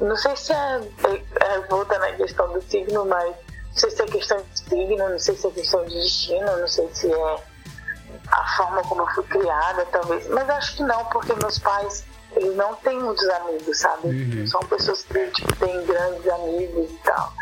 Não 0.00 0.16
sei 0.16 0.36
se 0.36 0.52
é, 0.52 0.80
é, 1.04 1.44
é 1.44 1.60
voltando 1.68 2.04
à 2.04 2.12
questão 2.12 2.52
do 2.52 2.62
signo, 2.62 3.04
mas 3.04 3.24
não 3.26 3.76
sei 3.76 3.90
se 3.90 4.02
é 4.02 4.06
questão 4.06 4.38
de 4.38 4.58
signo, 4.58 5.08
não 5.08 5.18
sei 5.18 5.36
se 5.36 5.46
é 5.46 5.50
questão 5.50 5.84
de 5.84 5.94
destino, 5.94 6.56
não 6.58 6.68
sei 6.68 6.88
se 6.92 7.12
é 7.12 7.36
a 8.28 8.56
forma 8.56 8.82
como 8.82 9.02
eu 9.02 9.06
fui 9.14 9.24
criada, 9.24 9.86
talvez. 9.86 10.28
Mas 10.28 10.48
acho 10.50 10.76
que 10.76 10.82
não, 10.82 11.04
porque 11.06 11.34
meus 11.34 11.58
pais 11.58 12.04
eles 12.36 12.56
não 12.56 12.74
têm 12.76 12.98
muitos 12.98 13.28
amigos, 13.28 13.78
sabe? 13.78 14.08
Uhum. 14.08 14.46
São 14.46 14.60
pessoas 14.60 15.02
que 15.02 15.26
tipo, 15.28 15.56
têm 15.56 15.84
grandes 15.86 16.26
amigos 16.28 16.90
e 16.90 16.98
tal. 17.04 17.32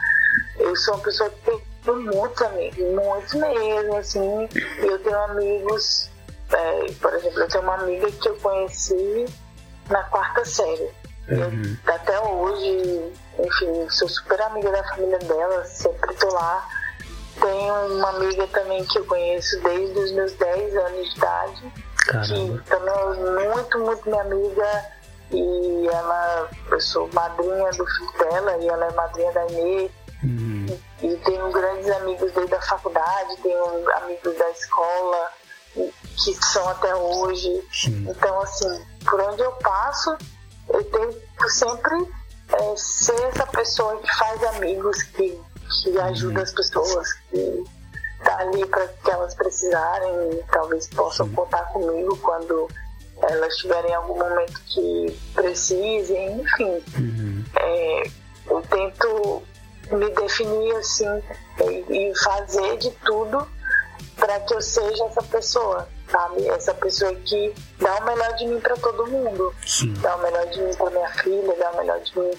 Eu 0.58 0.76
sou 0.76 0.94
uma 0.94 1.02
pessoa 1.02 1.30
que 1.30 1.62
tem 1.84 1.96
muitos 1.96 2.42
amigos, 2.42 2.78
muitos 2.78 3.34
mesmo, 3.34 3.96
assim. 3.96 4.48
E 4.54 4.86
eu 4.86 4.98
tenho 5.02 5.18
amigos 5.24 6.09
é, 6.52 6.92
por 7.00 7.14
exemplo, 7.14 7.40
eu 7.40 7.48
tenho 7.48 7.62
uma 7.62 7.74
amiga 7.74 8.10
que 8.10 8.28
eu 8.28 8.36
conheci 8.36 9.26
na 9.88 10.02
quarta 10.04 10.44
série. 10.44 10.90
Uhum. 11.28 11.76
Eu, 11.86 11.94
até 11.94 12.20
hoje, 12.20 13.12
enfim, 13.38 13.88
sou 13.90 14.08
super 14.08 14.40
amiga 14.42 14.70
da 14.70 14.82
família 14.84 15.18
dela, 15.18 15.64
sempre 15.64 16.14
tô 16.14 16.28
lá. 16.32 16.68
Tenho 17.40 17.98
uma 17.98 18.08
amiga 18.10 18.46
também 18.48 18.84
que 18.84 18.98
eu 18.98 19.04
conheço 19.04 19.60
desde 19.62 19.98
os 19.98 20.12
meus 20.12 20.32
10 20.32 20.76
anos 20.76 21.10
de 21.10 21.16
idade, 21.16 21.72
Caramba. 22.06 22.58
que 22.58 22.70
também 22.70 22.94
é 22.94 23.46
muito, 23.46 23.78
muito 23.78 24.10
minha 24.10 24.22
amiga. 24.22 25.00
E 25.32 25.86
ela, 25.86 26.48
eu 26.72 26.80
sou 26.80 27.08
madrinha 27.12 27.70
do 27.70 27.86
filho 27.86 28.12
dela 28.18 28.56
e 28.58 28.68
ela 28.68 28.86
é 28.86 28.92
madrinha 28.92 29.32
da 29.32 29.46
Inês. 29.46 29.90
Uhum. 30.24 30.78
E 31.02 31.16
tenho 31.16 31.50
grandes 31.52 31.88
amigos 31.92 32.32
desde 32.32 32.54
a 32.54 32.60
faculdade, 32.62 33.36
tenho 33.36 33.90
amigos 33.96 34.36
da 34.36 34.50
escola 34.50 35.30
que 36.24 36.34
são 36.44 36.68
até 36.68 36.94
hoje. 36.94 37.62
Sim. 37.72 38.06
Então, 38.08 38.40
assim, 38.40 38.84
por 39.04 39.20
onde 39.20 39.42
eu 39.42 39.52
passo, 39.52 40.16
eu 40.68 40.84
tento 40.84 41.48
sempre 41.48 42.08
é, 42.52 42.76
ser 42.76 43.20
essa 43.24 43.46
pessoa 43.46 43.96
que 43.98 44.18
faz 44.18 44.44
amigos, 44.56 45.02
que, 45.02 45.38
que 45.82 45.98
ajuda 45.98 46.38
uhum. 46.38 46.42
as 46.42 46.52
pessoas, 46.52 47.12
que 47.30 47.64
tá 48.24 48.38
ali 48.38 48.66
para 48.66 48.86
que 48.86 49.10
elas 49.10 49.34
precisarem 49.34 50.32
e 50.32 50.44
talvez 50.52 50.86
possam 50.88 51.26
Sim. 51.26 51.34
contar 51.34 51.64
comigo 51.72 52.16
quando 52.18 52.68
elas 53.22 53.56
tiverem 53.56 53.94
algum 53.94 54.18
momento 54.18 54.60
que 54.66 55.18
precisem, 55.34 56.40
enfim. 56.40 56.82
Uhum. 56.98 57.44
É, 57.56 58.02
eu 58.48 58.62
tento 58.62 59.42
me 59.90 60.10
definir 60.10 60.76
assim 60.76 61.22
e, 61.64 62.10
e 62.10 62.18
fazer 62.18 62.76
de 62.78 62.90
tudo 63.04 63.46
para 64.16 64.38
que 64.40 64.54
eu 64.54 64.60
seja 64.60 65.04
essa 65.06 65.22
pessoa, 65.22 65.88
sabe? 66.10 66.48
Essa 66.48 66.74
pessoa 66.74 67.14
que 67.14 67.54
dá 67.78 67.96
o 67.96 68.04
melhor 68.04 68.34
de 68.34 68.46
mim 68.46 68.60
para 68.60 68.76
todo 68.76 69.06
mundo. 69.06 69.54
Sim. 69.66 69.92
Dá 69.94 70.16
o 70.16 70.22
melhor 70.22 70.46
de 70.46 70.60
mim 70.60 70.74
para 70.74 70.90
minha 70.90 71.08
filha, 71.10 71.56
dá 71.56 71.70
o 71.70 71.76
melhor 71.76 72.00
de 72.00 72.18
mim 72.18 72.30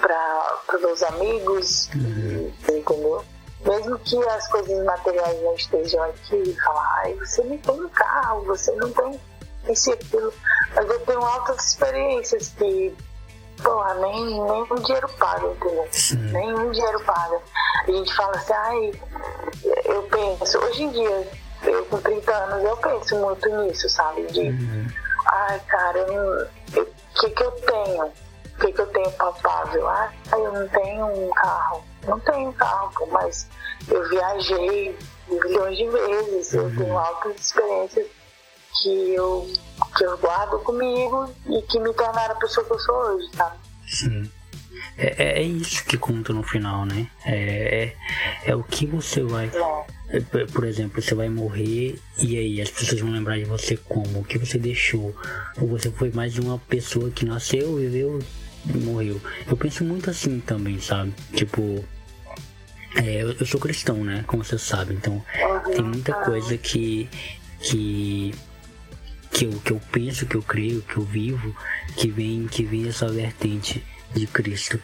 para 0.00 0.78
meus 0.80 1.02
amigos, 1.02 1.90
uhum. 1.94 2.52
entendeu? 2.68 3.24
Mesmo 3.64 3.98
que 3.98 4.16
as 4.28 4.48
coisas 4.48 4.84
materiais 4.84 5.42
não 5.42 5.54
estejam 5.54 6.02
aqui, 6.04 6.56
falar, 6.64 7.02
ai, 7.02 7.14
você 7.14 7.42
não 7.42 7.58
tem 7.58 7.74
um 7.74 7.88
carro, 7.88 8.44
você 8.44 8.70
não 8.76 8.92
tem 8.92 9.20
isso 9.68 9.90
e 9.90 9.94
aquilo. 9.94 10.32
Mas 10.74 10.88
eu 10.88 11.00
tenho 11.00 11.20
altas 11.20 11.66
experiências 11.66 12.54
que, 12.56 12.94
porra, 13.62 13.94
nem, 13.94 14.24
nem 14.24 14.62
um 14.62 14.74
dinheiro 14.76 15.08
paga, 15.18 15.48
entendeu? 15.48 15.88
Sim. 15.90 16.16
Nem 16.16 16.54
um 16.54 16.70
dinheiro 16.70 17.04
paga. 17.04 17.40
A 17.82 17.90
gente 17.90 18.14
fala 18.14 18.36
assim, 18.36 18.52
ai, 18.52 18.92
eu 19.84 20.02
penso, 20.04 20.58
hoje 20.58 20.84
em 20.84 20.90
dia, 20.90 21.28
eu 21.62 21.84
com 21.86 22.00
30 22.00 22.32
anos, 22.32 22.64
eu 22.64 22.76
penso 22.76 23.16
muito 23.16 23.48
nisso, 23.48 23.88
sabe? 23.88 24.26
De, 24.26 24.40
uhum. 24.40 24.86
ai, 25.26 25.60
cara, 25.60 26.06
o 26.76 26.86
que 27.20 27.30
que 27.30 27.42
eu 27.42 27.50
tenho? 27.52 28.04
O 28.04 28.60
que 28.60 28.72
que 28.72 28.80
eu 28.80 28.86
tenho 28.88 29.10
palpável? 29.12 29.88
Ah, 29.88 30.12
eu 30.32 30.52
não 30.52 30.68
tenho 30.68 31.06
um 31.06 31.30
carro. 31.30 31.84
Não 32.06 32.18
tenho 32.20 32.52
carro, 32.54 33.08
mas 33.10 33.46
eu 33.88 34.08
viajei 34.08 34.98
milhões 35.28 35.76
de 35.76 35.88
vezes, 35.88 36.52
uhum. 36.52 36.60
eu 36.62 36.76
tenho 36.76 36.98
altas 36.98 37.36
experiências 37.40 38.06
que 38.82 39.14
eu, 39.14 39.46
que 39.96 40.04
eu 40.04 40.18
guardo 40.18 40.58
comigo 40.60 41.30
e 41.46 41.62
que 41.62 41.78
me 41.80 41.92
tornaram 41.94 42.34
a 42.34 42.38
pessoa 42.38 42.66
que 42.66 42.72
eu 42.72 42.78
sou 42.78 42.94
hoje, 42.94 43.28
sabe? 43.36 43.58
Sim. 43.86 44.30
É, 44.96 45.14
é, 45.22 45.38
é 45.38 45.42
isso 45.42 45.84
que 45.84 45.96
conta 45.96 46.32
no 46.32 46.42
final, 46.42 46.84
né? 46.84 47.06
É, 47.24 47.92
é, 48.44 48.50
é 48.50 48.54
o 48.56 48.62
que 48.62 48.86
você 48.86 49.22
vai. 49.22 49.46
É. 49.46 50.44
Por 50.52 50.64
exemplo, 50.64 51.02
você 51.02 51.14
vai 51.14 51.28
morrer 51.28 51.98
e 52.18 52.38
aí 52.38 52.60
as 52.60 52.70
pessoas 52.70 53.00
vão 53.00 53.10
lembrar 53.10 53.36
de 53.36 53.44
você 53.44 53.76
como? 53.76 54.20
O 54.20 54.24
que 54.24 54.38
você 54.38 54.58
deixou? 54.58 55.14
Ou 55.60 55.68
você 55.68 55.90
foi 55.90 56.10
mais 56.10 56.38
uma 56.38 56.58
pessoa 56.58 57.10
que 57.10 57.26
nasceu, 57.26 57.76
viveu 57.76 58.18
e 58.66 58.78
morreu? 58.78 59.20
Eu 59.46 59.56
penso 59.56 59.84
muito 59.84 60.08
assim 60.10 60.40
também, 60.40 60.80
sabe? 60.80 61.12
Tipo. 61.34 61.84
É, 62.96 63.22
eu, 63.22 63.46
sou 63.46 63.60
cristão, 63.60 64.02
né? 64.02 64.24
Como 64.26 64.42
você 64.42 64.58
sabe. 64.58 64.94
Então, 64.94 65.22
tem 65.74 65.84
muita 65.84 66.14
coisa 66.14 66.56
que. 66.56 67.08
que 67.60 68.34
que 69.30 69.44
eu, 69.44 69.50
que 69.62 69.72
eu 69.72 69.80
penso, 69.92 70.26
que 70.26 70.36
eu 70.36 70.42
creio, 70.42 70.82
que 70.82 70.96
eu 70.96 71.04
vivo, 71.04 71.54
que 71.96 72.08
vem, 72.08 72.46
que 72.48 72.64
vem 72.64 72.88
essa 72.88 73.06
vertente 73.08 73.84
de 74.14 74.26
Cristo. 74.26 74.80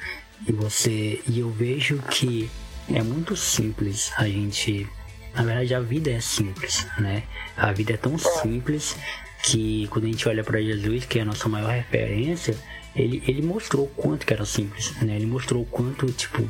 E 0.47 0.53
você 0.53 1.20
e 1.27 1.41
eu 1.41 1.51
vejo 1.51 1.99
que 2.11 2.51
é 2.93 3.03
muito 3.03 3.37
simples 3.37 4.12
a 4.16 4.29
gente, 4.29 4.87
na 5.35 5.43
verdade 5.43 5.75
a 5.75 5.81
vida 5.81 6.11
é 6.11 6.20
simples, 6.20 6.87
né? 6.99 7.22
A 7.57 7.72
vida 7.72 7.95
é 7.95 7.97
tão 7.97 8.18
simples 8.18 8.97
que 9.43 9.87
quando 9.89 10.05
a 10.05 10.09
gente 10.09 10.29
olha 10.29 10.43
para 10.43 10.61
Jesus, 10.61 11.05
que 11.05 11.18
é 11.18 11.22
a 11.22 11.25
nossa 11.25 11.49
maior 11.49 11.70
referência, 11.70 12.57
ele, 12.95 13.22
ele 13.27 13.43
mostrou 13.43 13.87
o 13.87 13.89
quanto 13.89 14.27
que 14.27 14.33
era 14.33 14.45
simples, 14.45 14.95
né? 15.03 15.16
Ele 15.16 15.27
mostrou 15.27 15.62
o 15.62 15.66
quanto, 15.66 16.07
tipo, 16.12 16.49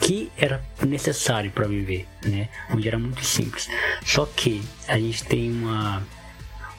que 0.00 0.30
era 0.36 0.64
necessário 0.84 1.50
para 1.50 1.66
viver, 1.66 2.06
né? 2.24 2.48
Onde 2.70 2.88
era 2.88 2.98
muito 2.98 3.24
simples. 3.24 3.68
Só 4.04 4.26
que 4.26 4.62
a 4.88 4.98
gente 4.98 5.24
tem 5.24 5.50
uma 5.52 6.02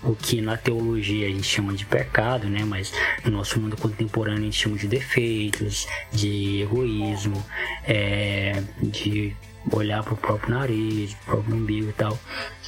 o 0.04 0.16
que 0.16 0.42
na 0.42 0.58
teologia 0.58 1.28
a 1.28 1.30
gente 1.30 1.48
chama 1.48 1.74
de 1.74 1.86
pecado, 1.86 2.50
né? 2.50 2.64
Mas 2.66 2.94
no 3.24 3.32
nosso 3.32 3.60
mundo 3.60 3.78
contemporâneo 3.78 4.42
a 4.42 4.46
gente 4.46 4.60
chama 4.60 4.78
de 4.78 4.88
defeitos, 4.88 5.88
de 6.12 6.62
egoísmo, 6.62 7.44
é, 7.86 8.62
de 8.82 9.36
olhar 9.72 10.04
para 10.04 10.14
o 10.14 10.18
próprio 10.18 10.54
nariz, 10.54 11.14
pro 11.14 11.36
próprio 11.36 11.56
umbigo 11.56 11.90
e 11.90 11.94
tal. 11.94 12.18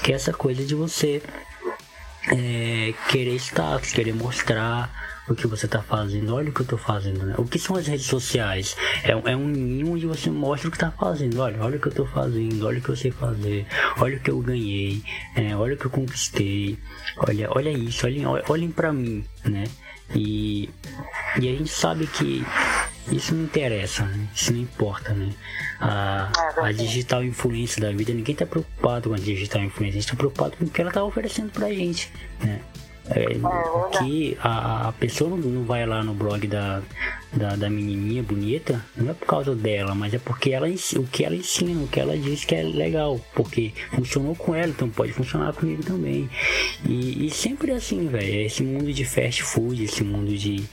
Que 0.01 0.13
é 0.13 0.15
essa 0.15 0.33
coisa 0.33 0.63
de 0.63 0.75
você 0.75 1.21
é, 2.29 2.93
querer 3.09 3.36
status, 3.36 3.91
querer 3.91 4.13
mostrar 4.13 5.04
o 5.28 5.36
que 5.36 5.47
você 5.47 5.65
está 5.65 5.82
fazendo, 5.82 6.36
olha 6.36 6.49
o 6.49 6.53
que 6.53 6.61
eu 6.61 6.65
estou 6.65 6.78
fazendo, 6.78 7.26
né? 7.26 7.36
O 7.38 7.45
que 7.45 7.57
são 7.57 7.76
as 7.76 7.88
redes 7.88 8.05
sociais? 8.05 8.78
É, 9.03 9.11
é 9.11 9.36
um 9.36 9.47
ninho 9.47 9.93
onde 9.93 10.05
você 10.05 10.30
mostra 10.30 10.67
o 10.67 10.71
que 10.71 10.78
está 10.78 10.91
fazendo, 10.91 11.39
olha, 11.39 11.61
olha 11.61 11.78
o 11.78 11.80
que 11.80 11.88
eu 11.88 11.91
estou 11.91 12.05
fazendo, 12.05 12.65
olha 12.65 12.80
o 12.80 12.82
que 12.82 12.89
eu 12.89 12.95
sei 12.95 13.11
fazer, 13.11 13.65
olha 13.97 14.17
o 14.17 14.19
que 14.19 14.30
eu 14.30 14.39
ganhei, 14.39 15.01
é, 15.36 15.55
olha 15.55 15.73
o 15.73 15.78
que 15.78 15.86
eu 15.86 15.91
conquistei, 15.91 16.78
olha, 17.17 17.49
olha 17.51 17.69
isso, 17.69 18.05
olhem, 18.05 18.23
olhem 18.47 18.71
para 18.71 18.93
mim, 18.93 19.26
né? 19.43 19.63
E, 20.13 20.69
e 21.39 21.49
a 21.49 21.51
gente 21.51 21.69
sabe 21.69 22.05
que 22.05 22.45
isso 23.11 23.34
não 23.34 23.43
interessa, 23.43 24.03
né? 24.03 24.28
isso 24.34 24.53
não 24.53 24.61
importa, 24.61 25.13
né? 25.13 25.32
A, 25.80 26.32
a 26.61 26.71
digital 26.71 27.23
influência 27.23 27.82
da 27.82 27.91
vida, 27.91 28.13
ninguém 28.13 28.34
está 28.34 28.45
preocupado 28.45 29.09
com 29.09 29.15
a 29.15 29.19
digital 29.19 29.63
influência, 29.63 29.97
a 29.97 30.01
gente 30.01 30.05
está 30.05 30.15
preocupado 30.15 30.55
com 30.57 30.65
o 30.65 30.69
que 30.69 30.82
ela 30.82 30.91
está 30.91 31.03
oferecendo 31.03 31.51
pra 31.51 31.71
gente, 31.73 32.11
né? 32.39 32.61
É, 33.09 33.23
é 33.23 33.97
que 33.99 34.37
a, 34.41 34.87
a 34.89 34.91
pessoa 34.93 35.37
não 35.37 35.63
vai 35.63 35.85
lá 35.85 36.03
no 36.03 36.13
blog 36.13 36.47
da, 36.47 36.81
da, 37.36 37.55
da, 37.55 37.69
menininha 37.69 38.23
bonita, 38.23 38.83
não 38.95 39.11
é 39.11 39.13
por 39.13 39.27
causa 39.27 39.53
dela, 39.53 39.93
mas 39.93 40.13
é 40.13 40.19
porque 40.19 40.51
ela 40.51 40.67
o 40.67 41.03
que 41.07 41.23
ela 41.23 41.36
ensina, 41.36 41.83
o 41.83 41.88
que 41.88 41.99
ela 41.99 42.17
diz 42.17 42.45
que 42.45 42.55
é 42.55 42.63
legal, 42.63 43.19
porque 43.33 43.73
funcionou 43.91 44.36
com 44.36 44.55
ela, 44.55 44.69
então 44.69 44.89
pode 44.89 45.13
funcionar 45.13 45.53
comigo 45.53 45.83
também. 45.83 46.29
E, 46.88 47.27
e 47.27 47.29
sempre 47.29 47.71
é 47.71 47.75
assim, 47.75 48.07
velho, 48.07 48.41
esse 48.41 48.63
mundo 48.63 48.91
de 48.91 49.05
fast 49.05 49.43
food, 49.43 49.83
esse 49.83 50.03
mundo 50.03 50.36
de, 50.36 50.63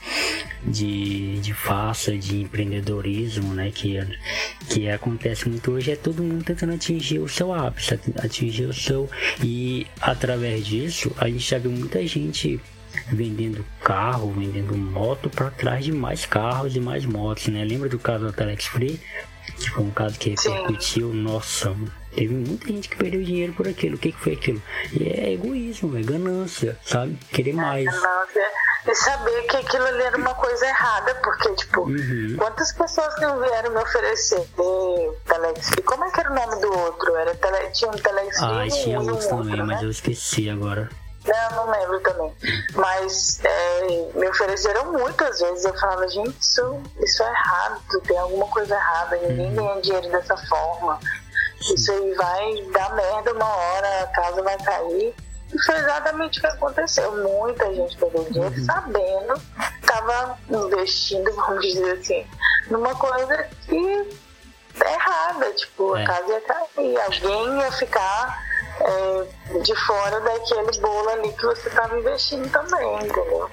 de, 0.65 1.41
de 1.41 1.55
faça, 1.55 2.17
de 2.17 2.43
empreendedorismo, 2.43 3.55
né, 3.55 3.71
que, 3.71 3.99
que 4.69 4.89
acontece 4.89 5.49
muito 5.49 5.73
hoje, 5.73 5.91
é 5.91 5.97
todo 5.97 6.23
mundo 6.23 6.45
tentando 6.45 6.75
atingir 6.75 7.19
o 7.19 7.29
seu 7.29 7.53
ápice, 7.53 7.99
atingir 8.17 8.65
o 8.67 8.75
seu. 8.75 9.09
E 9.43 9.87
através 10.01 10.67
disso, 10.67 11.13
a 11.17 11.29
gente 11.29 11.49
já 11.51 11.59
viu 11.59 11.71
muita 11.71 12.05
gente 12.07 12.61
vendendo 13.09 13.65
carro, 13.83 14.33
vendendo 14.33 14.77
moto 14.77 15.31
para 15.31 15.51
trás 15.51 15.85
de 15.85 15.93
mais 15.93 16.27
carros 16.27 16.77
e 16.77 16.81
mais 16.81 17.05
motos, 17.05 17.49
né? 17.49 17.65
Lembra 17.65 17.89
do 17.89 17.99
caso 17.99 18.27
da 18.27 18.33
Telex 18.33 18.67
Free? 18.67 19.01
Que 19.57 19.71
foi 19.71 19.85
um 19.85 19.91
caso 19.91 20.19
que 20.19 20.31
repercutiu, 20.31 21.13
nossa, 21.13 21.75
teve 22.15 22.33
muita 22.33 22.69
gente 22.69 22.89
que 22.89 22.97
perdeu 22.97 23.23
dinheiro 23.23 23.53
por 23.53 23.67
aquilo. 23.67 23.97
O 23.97 23.99
que, 23.99 24.13
que 24.13 24.19
foi 24.19 24.35
aquilo? 24.35 24.63
E 24.93 25.09
é 25.09 25.33
egoísmo, 25.33 25.97
é 25.99 26.03
ganância, 26.03 26.79
sabe? 26.85 27.19
Querer 27.31 27.55
mais. 27.55 27.85
Ganância 27.85 28.51
e 28.87 28.95
saber 28.97 29.43
que 29.43 29.57
aquilo 29.57 29.87
ali 29.87 30.03
era 30.03 30.17
uma 30.17 30.35
coisa 30.35 30.67
errada, 30.67 31.15
porque, 31.17 31.55
tipo, 31.55 31.83
uhum. 31.83 32.35
quantas 32.37 32.73
pessoas 32.73 33.15
não 33.21 33.41
vieram 33.41 33.71
me 33.71 33.79
oferecer 33.79 34.45
Telex 35.25 35.69
Free? 35.69 35.83
Como 35.83 36.05
é 36.05 36.11
que 36.11 36.21
era 36.21 36.33
o 36.33 36.35
nome 36.35 36.61
do 36.61 36.79
outro? 36.79 37.15
Era 37.17 37.35
tele, 37.37 37.71
tinha 37.71 37.91
um 37.91 37.95
Telex 37.95 38.39
Free 38.39 38.49
ah, 38.49 38.69
tinha 38.69 39.01
outro 39.01 39.29
também, 39.29 39.57
né? 39.57 39.63
mas 39.63 39.83
eu 39.83 39.91
esqueci 39.91 40.51
agora. 40.51 40.89
Não, 41.33 41.67
não 41.67 41.73
lembro 41.73 42.01
também. 42.01 42.35
Mas 42.75 43.41
é, 43.43 43.87
me 44.15 44.29
ofereceram 44.29 44.93
muitas 44.93 45.41
vezes. 45.41 45.65
Eu 45.65 45.75
falava, 45.79 46.07
gente, 46.09 46.37
isso, 46.41 46.83
isso 47.03 47.23
é 47.23 47.31
errado, 47.31 48.01
tem 48.07 48.19
alguma 48.19 48.47
coisa 48.49 48.75
errada, 48.75 49.17
ninguém 49.17 49.49
uhum. 49.49 49.55
ganha 49.55 49.81
dinheiro 49.81 50.11
dessa 50.11 50.37
forma. 50.37 50.99
Isso 51.75 51.93
aí 51.93 52.15
vai 52.15 52.63
dar 52.73 52.95
merda 52.95 53.33
uma 53.33 53.49
hora, 53.49 54.03
a 54.03 54.07
casa 54.09 54.43
vai 54.43 54.59
cair. 54.59 55.15
E 55.55 55.63
foi 55.65 55.77
exatamente 55.77 56.39
o 56.39 56.41
que 56.43 56.47
aconteceu. 56.49 57.13
Muita 57.23 57.73
gente 57.75 57.97
perdeu 57.97 58.25
dinheiro 58.25 58.55
uhum. 58.55 58.65
sabendo 58.65 59.35
estava 59.93 60.39
investindo, 60.49 61.31
vamos 61.35 61.63
dizer 61.63 61.93
assim, 61.93 62.27
numa 62.71 62.95
coisa 62.95 63.47
que 63.67 64.17
é 64.81 64.95
errada. 64.95 65.53
Tipo, 65.53 65.97
é. 65.97 66.03
a 66.03 66.07
casa 66.07 66.33
ia 66.33 66.41
cair, 66.41 67.01
alguém 67.01 67.59
ia 67.61 67.73
ficar 67.73 68.52
é, 68.85 69.59
de 69.61 69.77
fora 69.87 70.21
daquele 70.21 70.81
bolo 70.81 71.09
ali 71.11 71.33
que 71.33 71.47
você 71.47 71.69
estava 71.69 71.99
investindo 71.99 72.51
também, 72.51 72.97
entendeu? 72.97 73.49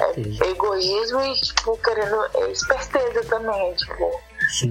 É, 0.00 0.50
egoísmo 0.50 1.20
e, 1.22 1.34
tipo, 1.34 1.76
querendo. 1.78 2.24
É 2.34 2.50
esperteza 2.50 3.24
também, 3.24 3.74
tipo. 3.74 4.20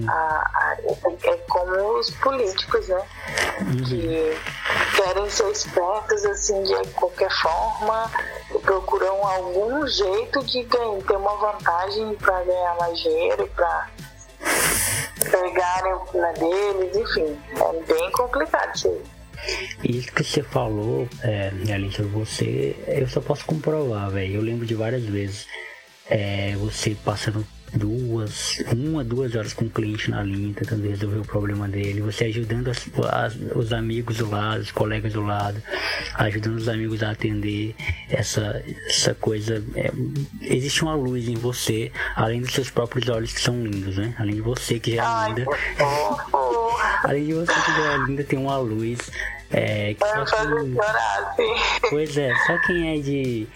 A, 0.08 0.12
a, 0.12 0.76
é 1.24 1.36
como 1.48 1.98
os 1.98 2.10
políticos, 2.10 2.86
né? 2.88 3.02
Uhum. 3.60 3.84
Que 3.84 4.40
querem 4.96 5.28
ser 5.28 5.50
espertos 5.50 6.24
assim 6.26 6.62
de 6.62 6.88
qualquer 6.92 7.30
forma, 7.42 8.10
procuram 8.62 9.26
algum 9.26 9.86
jeito 9.86 10.44
de 10.44 10.62
ganhar, 10.62 11.02
ter 11.02 11.16
uma 11.16 11.36
vantagem 11.36 12.14
para 12.14 12.44
ganhar 12.44 12.76
mais 12.76 12.98
dinheiro, 13.00 13.50
para 13.56 13.88
pegarem 15.30 15.94
o 15.94 16.00
que 16.00 16.18
deles, 16.38 16.96
enfim, 16.96 17.42
é 17.56 17.92
bem 17.92 18.10
complicado 18.12 18.74
isso 18.76 18.88
aí. 18.88 19.13
Isso 19.82 20.12
que 20.12 20.24
você 20.24 20.42
falou, 20.42 21.08
é, 21.22 21.52
Alicia, 21.72 22.04
você, 22.04 22.76
eu 22.86 23.08
só 23.08 23.20
posso 23.20 23.44
comprovar, 23.44 24.10
velho. 24.10 24.36
Eu 24.36 24.42
lembro 24.42 24.66
de 24.66 24.74
várias 24.74 25.04
vezes 25.04 25.46
é, 26.08 26.54
você 26.56 26.96
passando 27.04 27.46
duas, 27.76 28.62
uma, 28.72 29.02
duas 29.02 29.34
horas 29.34 29.52
com 29.52 29.64
o 29.64 29.70
cliente 29.70 30.10
na 30.10 30.22
linha, 30.22 30.54
tentando 30.54 30.88
resolver 30.88 31.18
o 31.18 31.24
problema 31.24 31.68
dele, 31.68 32.00
você 32.00 32.24
ajudando 32.26 32.68
as, 32.68 32.86
as, 33.10 33.36
os 33.54 33.72
amigos 33.72 34.18
do 34.18 34.30
lado, 34.30 34.60
os 34.60 34.70
colegas 34.70 35.12
do 35.12 35.22
lado, 35.22 35.60
ajudando 36.14 36.56
os 36.56 36.68
amigos 36.68 37.02
a 37.02 37.10
atender 37.10 37.74
essa, 38.08 38.62
essa 38.86 39.14
coisa. 39.14 39.62
É, 39.74 39.90
existe 40.42 40.82
uma 40.82 40.94
luz 40.94 41.28
em 41.28 41.34
você, 41.34 41.90
além 42.14 42.40
dos 42.40 42.52
seus 42.52 42.70
próprios 42.70 43.08
olhos 43.08 43.32
que 43.32 43.40
são 43.40 43.64
lindos, 43.64 43.96
né? 43.96 44.14
Além 44.18 44.36
de 44.36 44.40
você 44.40 44.78
que 44.78 44.94
já 44.96 45.26
é 45.26 45.28
linda. 45.28 45.46
além 47.02 47.26
de 47.26 47.34
você 47.34 47.52
que 47.52 47.70
já 47.72 47.92
é 47.92 47.98
linda, 48.06 48.24
tem 48.24 48.38
uma 48.38 48.58
luz. 48.58 49.10
É, 49.50 49.94
que 49.94 50.06
só 50.06 50.24
que... 50.24 51.88
Pois 51.90 52.16
é, 52.16 52.34
só 52.46 52.58
quem 52.66 52.96
é 52.96 53.00
de. 53.00 53.48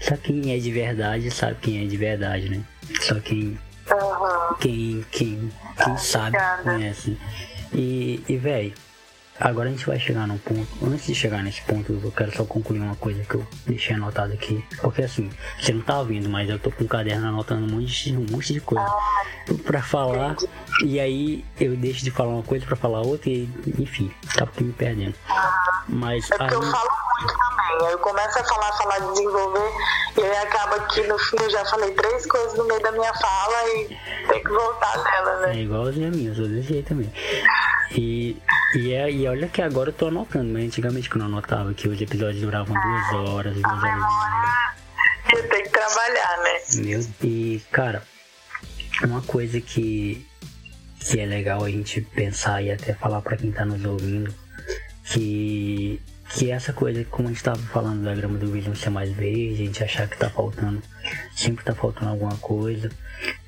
Só 0.00 0.16
quem 0.16 0.54
é 0.54 0.58
de 0.58 0.70
verdade 0.70 1.30
sabe 1.30 1.56
quem 1.62 1.84
é 1.84 1.86
de 1.86 1.96
verdade, 1.96 2.48
né? 2.48 2.62
Só 3.00 3.18
quem. 3.20 3.58
Uhum. 3.90 4.56
Quem, 4.60 5.06
quem, 5.10 5.52
quem 5.82 5.96
sabe 5.96 6.36
conhece. 6.62 7.18
E, 7.72 8.22
e 8.28 8.36
velho, 8.36 8.72
Agora 9.38 9.68
a 9.68 9.72
gente 9.72 9.84
vai 9.84 9.98
chegar 9.98 10.28
num 10.28 10.38
ponto. 10.38 10.68
Antes 10.82 11.06
de 11.06 11.14
chegar 11.14 11.42
nesse 11.42 11.60
ponto, 11.62 11.92
eu 11.92 12.12
quero 12.12 12.34
só 12.34 12.44
concluir 12.44 12.78
uma 12.78 12.94
coisa 12.94 13.22
que 13.24 13.34
eu 13.34 13.44
deixei 13.66 13.96
anotado 13.96 14.32
aqui. 14.32 14.64
Porque 14.80 15.02
assim, 15.02 15.28
você 15.60 15.72
não 15.72 15.82
tá 15.82 15.98
ouvindo, 15.98 16.28
mas 16.28 16.48
eu 16.48 16.58
tô 16.58 16.70
com 16.70 16.84
um 16.84 16.86
caderno 16.86 17.26
anotando 17.26 17.64
um 17.64 17.76
monte 17.76 18.12
de, 18.12 18.16
um 18.16 18.26
monte 18.30 18.52
de 18.52 18.60
coisa 18.60 18.86
pra 19.64 19.82
falar. 19.82 20.36
E 20.82 20.98
aí 20.98 21.44
eu 21.60 21.76
deixo 21.76 22.04
de 22.04 22.10
falar 22.10 22.30
uma 22.30 22.42
coisa 22.42 22.66
pra 22.66 22.76
falar 22.76 23.00
outra 23.00 23.30
e 23.30 23.48
enfim, 23.78 24.12
tá 24.36 24.46
me 24.60 24.72
perdendo. 24.72 25.14
Mas. 25.88 26.30
É 26.30 26.36
porque 26.36 26.54
eu 26.54 26.62
falo 26.62 26.90
muito 27.20 27.34
também. 27.38 27.90
Eu 27.90 27.98
começo 27.98 28.38
a 28.38 28.44
falar, 28.44 28.72
falar, 28.72 28.98
desenvolver, 28.98 29.72
e 30.16 30.22
aí 30.22 30.36
acaba 30.38 30.80
que 30.86 31.02
no 31.06 31.18
fim 31.18 31.36
eu 31.40 31.50
já 31.50 31.64
falei 31.64 31.90
três 31.92 32.26
coisas 32.26 32.56
no 32.56 32.64
meio 32.64 32.80
da 32.82 32.92
minha 32.92 33.12
fala 33.14 33.68
e 33.74 33.98
tem 34.28 34.42
que 34.42 34.50
voltar 34.50 35.02
nela, 35.02 35.40
né? 35.40 35.56
É 35.58 35.62
igualzinho 35.62 36.08
a 36.08 36.10
minha, 36.10 36.30
eu 36.30 36.34
sou 36.34 36.48
desse 36.48 36.68
jeito 36.68 36.88
também. 36.88 37.12
E, 37.92 38.36
e, 38.74 38.92
é, 38.92 39.10
e 39.10 39.28
olha 39.28 39.48
que 39.48 39.62
agora 39.62 39.90
eu 39.90 39.92
tô 39.92 40.08
anotando, 40.08 40.52
mas 40.52 40.64
antigamente 40.64 41.08
que 41.08 41.16
eu 41.16 41.20
não 41.20 41.26
anotava 41.26 41.72
que 41.74 41.88
os 41.88 42.00
episódios 42.00 42.42
duravam 42.42 42.74
duas 42.74 43.28
horas, 43.28 43.54
duas 43.54 43.82
horas. 43.82 44.04
Eu 45.32 45.48
tenho 45.48 45.64
que 45.64 45.70
trabalhar, 45.70 46.38
né? 46.38 46.60
Meu, 46.76 47.00
e, 47.22 47.62
cara, 47.70 48.02
uma 49.02 49.22
coisa 49.22 49.60
que, 49.60 50.26
que 51.04 51.20
é 51.20 51.26
legal 51.26 51.62
a 51.62 51.70
gente 51.70 52.00
pensar 52.00 52.62
e 52.62 52.70
até 52.70 52.94
falar 52.94 53.20
para 53.20 53.36
quem 53.36 53.52
tá 53.52 53.64
nos 53.64 53.84
ouvindo, 53.84 54.34
que 55.04 56.00
que 56.30 56.50
essa 56.50 56.72
coisa, 56.72 57.04
como 57.04 57.28
a 57.28 57.30
gente 57.30 57.38
estava 57.38 57.58
falando 57.58 58.02
da 58.02 58.14
grama 58.14 58.38
do 58.38 58.50
William 58.50 58.74
ser 58.74 58.90
mais 58.90 59.10
verde, 59.12 59.52
a 59.52 59.66
gente 59.66 59.84
achar 59.84 60.08
que 60.08 60.18
tá 60.18 60.28
faltando, 60.28 60.82
sempre 61.36 61.64
tá 61.64 61.74
faltando 61.74 62.10
alguma 62.10 62.36
coisa. 62.38 62.90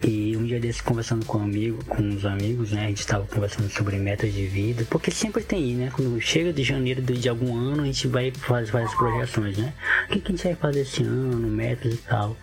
E 0.05 0.37
um 0.37 0.45
dia 0.45 0.61
desse 0.61 0.83
conversando 0.83 1.25
com 1.27 1.39
um 1.39 1.43
amigo, 1.43 1.85
com 1.87 2.01
uns 2.01 2.25
amigos, 2.25 2.73
né? 2.73 2.85
A 2.85 2.89
gente 2.89 3.01
estava 3.01 3.27
conversando 3.27 3.69
sobre 3.71 3.97
metas 3.97 4.33
de 4.33 4.47
vida, 4.47 4.87
porque 4.89 5.11
sempre 5.11 5.43
tem, 5.43 5.75
né? 5.75 5.91
Quando 5.93 6.21
chega 6.21 6.53
de 6.53 6.63
janeiro 6.63 7.03
de 7.03 7.29
algum 7.29 7.57
ano, 7.57 7.83
a 7.83 7.87
gente 7.87 8.07
vai 8.07 8.31
fazer 8.31 8.71
várias 8.71 8.95
projeções, 8.95 9.57
né? 9.57 9.73
O 10.05 10.13
que, 10.13 10.21
que 10.21 10.33
a 10.33 10.37
gente 10.37 10.45
vai 10.45 10.55
fazer 10.55 10.81
esse 10.83 11.03
ano, 11.03 11.49
metas 11.49 11.93
e 11.93 11.99
tal. 11.99 12.37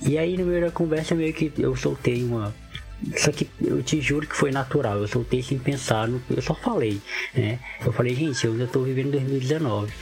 E 0.00 0.16
aí 0.16 0.36
no 0.36 0.46
meio 0.46 0.62
da 0.62 0.70
conversa 0.70 1.14
meio 1.14 1.34
que 1.34 1.52
eu 1.58 1.76
soltei 1.76 2.24
uma 2.24 2.54
só 3.16 3.32
que 3.32 3.48
eu 3.60 3.82
te 3.82 4.00
juro 4.00 4.26
que 4.26 4.36
foi 4.36 4.50
natural, 4.50 4.98
eu 4.98 5.08
soltei 5.08 5.42
sem 5.42 5.58
pensar, 5.58 6.08
no, 6.08 6.22
eu 6.30 6.42
só 6.42 6.54
falei, 6.54 7.00
né? 7.34 7.58
Eu 7.84 7.92
falei, 7.92 8.14
gente, 8.14 8.46
eu 8.46 8.56
já 8.58 8.66
tô 8.66 8.82
vivendo 8.82 9.12
2019. 9.12 9.92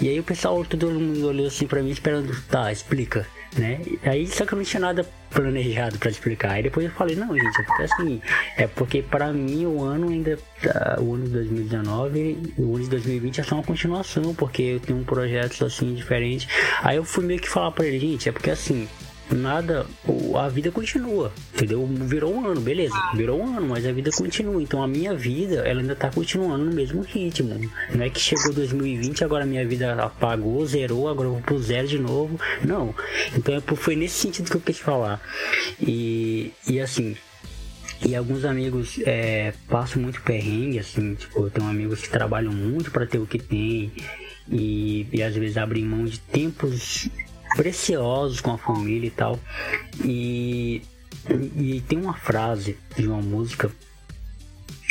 E 0.00 0.08
aí 0.08 0.18
o 0.18 0.24
pessoal, 0.24 0.64
todo 0.64 0.90
mundo 0.90 1.26
olhou 1.26 1.46
assim 1.46 1.66
pra 1.66 1.82
mim 1.82 1.90
esperando, 1.90 2.34
tá, 2.48 2.72
explica, 2.72 3.26
né? 3.54 3.80
Aí 4.02 4.26
só 4.26 4.46
que 4.46 4.54
eu 4.54 4.56
não 4.56 4.64
tinha 4.64 4.80
nada 4.80 5.06
planejado 5.30 5.98
para 5.98 6.10
explicar. 6.10 6.52
Aí 6.52 6.62
depois 6.62 6.86
eu 6.86 6.92
falei, 6.92 7.16
não, 7.16 7.36
gente, 7.36 7.60
é 7.60 7.62
porque 7.62 7.82
assim, 7.82 8.22
é 8.56 8.66
porque 8.66 9.02
para 9.02 9.30
mim 9.30 9.66
o 9.66 9.82
ano 9.82 10.08
ainda, 10.08 10.38
tá, 10.62 10.96
o 11.00 11.14
ano 11.14 11.26
de 11.26 11.32
2019, 11.32 12.54
o 12.56 12.76
ano 12.76 12.84
de 12.84 12.90
2020 12.90 13.40
é 13.40 13.44
só 13.44 13.56
uma 13.56 13.64
continuação, 13.64 14.34
porque 14.34 14.62
eu 14.62 14.80
tenho 14.80 14.98
um 14.98 15.04
projeto 15.04 15.66
assim 15.66 15.94
diferente. 15.94 16.48
Aí 16.82 16.96
eu 16.96 17.04
fui 17.04 17.24
meio 17.24 17.40
que 17.40 17.48
falar 17.48 17.70
para 17.70 17.86
ele, 17.86 17.98
gente, 17.98 18.26
é 18.26 18.32
porque 18.32 18.50
assim, 18.50 18.88
nada, 19.34 19.86
a 20.36 20.48
vida 20.48 20.70
continua, 20.70 21.32
entendeu? 21.54 21.86
Virou 21.86 22.34
um 22.34 22.46
ano, 22.46 22.60
beleza, 22.60 22.94
virou 23.14 23.40
um 23.40 23.56
ano, 23.56 23.68
mas 23.68 23.86
a 23.86 23.92
vida 23.92 24.10
continua. 24.10 24.62
Então 24.62 24.82
a 24.82 24.88
minha 24.88 25.14
vida, 25.14 25.66
ela 25.66 25.80
ainda 25.80 25.96
tá 25.96 26.10
continuando 26.10 26.64
no 26.64 26.72
mesmo 26.72 27.02
ritmo. 27.02 27.60
Não 27.94 28.04
é 28.04 28.10
que 28.10 28.20
chegou 28.20 28.52
2020, 28.52 29.24
agora 29.24 29.44
a 29.44 29.46
minha 29.46 29.66
vida 29.66 29.94
apagou, 29.94 30.64
zerou, 30.66 31.08
agora 31.08 31.28
eu 31.28 31.32
vou 31.32 31.42
pro 31.42 31.58
zero 31.58 31.86
de 31.86 31.98
novo. 31.98 32.38
Não. 32.64 32.94
Então 33.36 33.54
é, 33.54 33.60
foi 33.60 33.96
nesse 33.96 34.14
sentido 34.14 34.50
que 34.50 34.56
eu 34.56 34.60
quis 34.60 34.78
falar. 34.78 35.20
E, 35.80 36.52
e 36.68 36.80
assim, 36.80 37.16
e 38.06 38.16
alguns 38.16 38.44
amigos 38.44 38.98
é, 39.04 39.52
passam 39.68 40.00
muito 40.00 40.22
perrengue, 40.22 40.78
assim, 40.78 41.14
tipo, 41.14 41.44
eu 41.44 41.50
tenho 41.50 41.68
amigos 41.68 42.00
que 42.00 42.08
trabalham 42.08 42.52
muito 42.52 42.90
para 42.90 43.06
ter 43.06 43.18
o 43.18 43.26
que 43.26 43.38
tem 43.38 43.92
e, 44.50 45.06
e 45.12 45.22
às 45.22 45.34
vezes 45.34 45.56
abrem 45.56 45.84
mão 45.84 46.04
de 46.04 46.18
tempos 46.18 47.08
preciosos 47.56 48.40
com 48.40 48.52
a 48.52 48.58
família 48.58 49.06
e 49.06 49.10
tal. 49.10 49.38
E, 50.04 50.82
e 51.56 51.82
tem 51.88 51.98
uma 52.00 52.14
frase 52.14 52.76
de 52.96 53.06
uma 53.06 53.20
música 53.20 53.70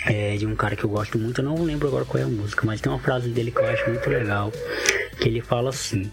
é, 0.05 0.37
de 0.37 0.45
um 0.45 0.55
cara 0.55 0.75
que 0.75 0.83
eu 0.83 0.89
gosto 0.89 1.17
muito, 1.17 1.41
eu 1.41 1.45
não 1.45 1.61
lembro 1.61 1.87
agora 1.87 2.05
qual 2.05 2.21
é 2.21 2.25
a 2.25 2.29
música, 2.29 2.65
mas 2.65 2.79
tem 2.79 2.91
uma 2.91 2.99
frase 2.99 3.29
dele 3.29 3.51
que 3.51 3.59
eu 3.59 3.67
acho 3.67 3.89
muito 3.89 4.09
legal, 4.09 4.51
que 5.19 5.27
ele 5.27 5.41
fala 5.41 5.69
assim: 5.69 6.09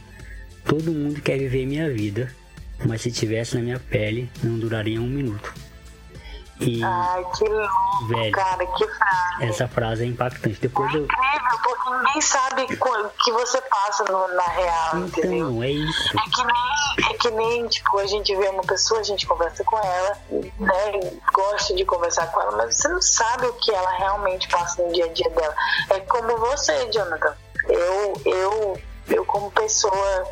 Todo 0.64 0.90
mundo 0.92 1.20
quer 1.20 1.38
viver 1.38 1.64
minha 1.66 1.88
vida, 1.88 2.34
mas 2.84 3.02
se 3.02 3.12
tivesse 3.12 3.54
na 3.54 3.62
minha 3.62 3.78
pele, 3.78 4.28
não 4.42 4.58
duraria 4.58 5.00
um 5.00 5.06
minuto. 5.06 5.54
E, 6.58 6.82
Ai, 6.82 7.22
que 7.36 7.44
louco, 7.44 8.06
velho, 8.08 8.32
cara, 8.32 8.66
que 8.66 8.88
frase. 8.88 9.44
Essa 9.44 9.68
frase 9.68 10.04
é 10.04 10.06
impactante. 10.06 10.58
Depois 10.58 10.94
é 10.94 10.98
incrível, 10.98 11.58
porque 11.62 11.90
ninguém 11.90 12.20
sabe 12.22 12.62
o 12.62 13.08
que 13.22 13.32
você 13.32 13.60
passa 13.60 14.04
no, 14.04 14.26
na 14.28 14.42
real, 14.42 14.96
então, 14.96 15.06
entendeu? 15.06 15.62
é 15.62 15.70
isso. 15.70 16.18
É 16.18 16.30
que, 16.30 16.44
nem, 16.44 17.10
é 17.10 17.14
que 17.18 17.30
nem, 17.32 17.66
tipo, 17.68 17.98
a 17.98 18.06
gente 18.06 18.34
vê 18.34 18.48
uma 18.48 18.62
pessoa, 18.62 19.00
a 19.00 19.02
gente 19.02 19.26
conversa 19.26 19.62
com 19.64 19.78
ela, 19.78 20.18
né, 20.30 21.18
gosta 21.34 21.74
de 21.74 21.84
conversar 21.84 22.28
com 22.28 22.40
ela, 22.40 22.56
mas 22.56 22.74
você 22.74 22.88
não 22.88 23.02
sabe 23.02 23.46
o 23.46 23.52
que 23.54 23.70
ela 23.70 23.90
realmente 23.90 24.48
passa 24.48 24.82
no 24.82 24.92
dia 24.94 25.04
a 25.04 25.08
dia 25.08 25.28
dela. 25.28 25.54
É 25.90 26.00
como 26.00 26.38
você, 26.38 26.90
Jonathan. 26.90 27.34
Eu, 27.68 28.22
eu, 28.24 28.80
eu 29.08 29.24
como 29.26 29.50
pessoa 29.50 30.24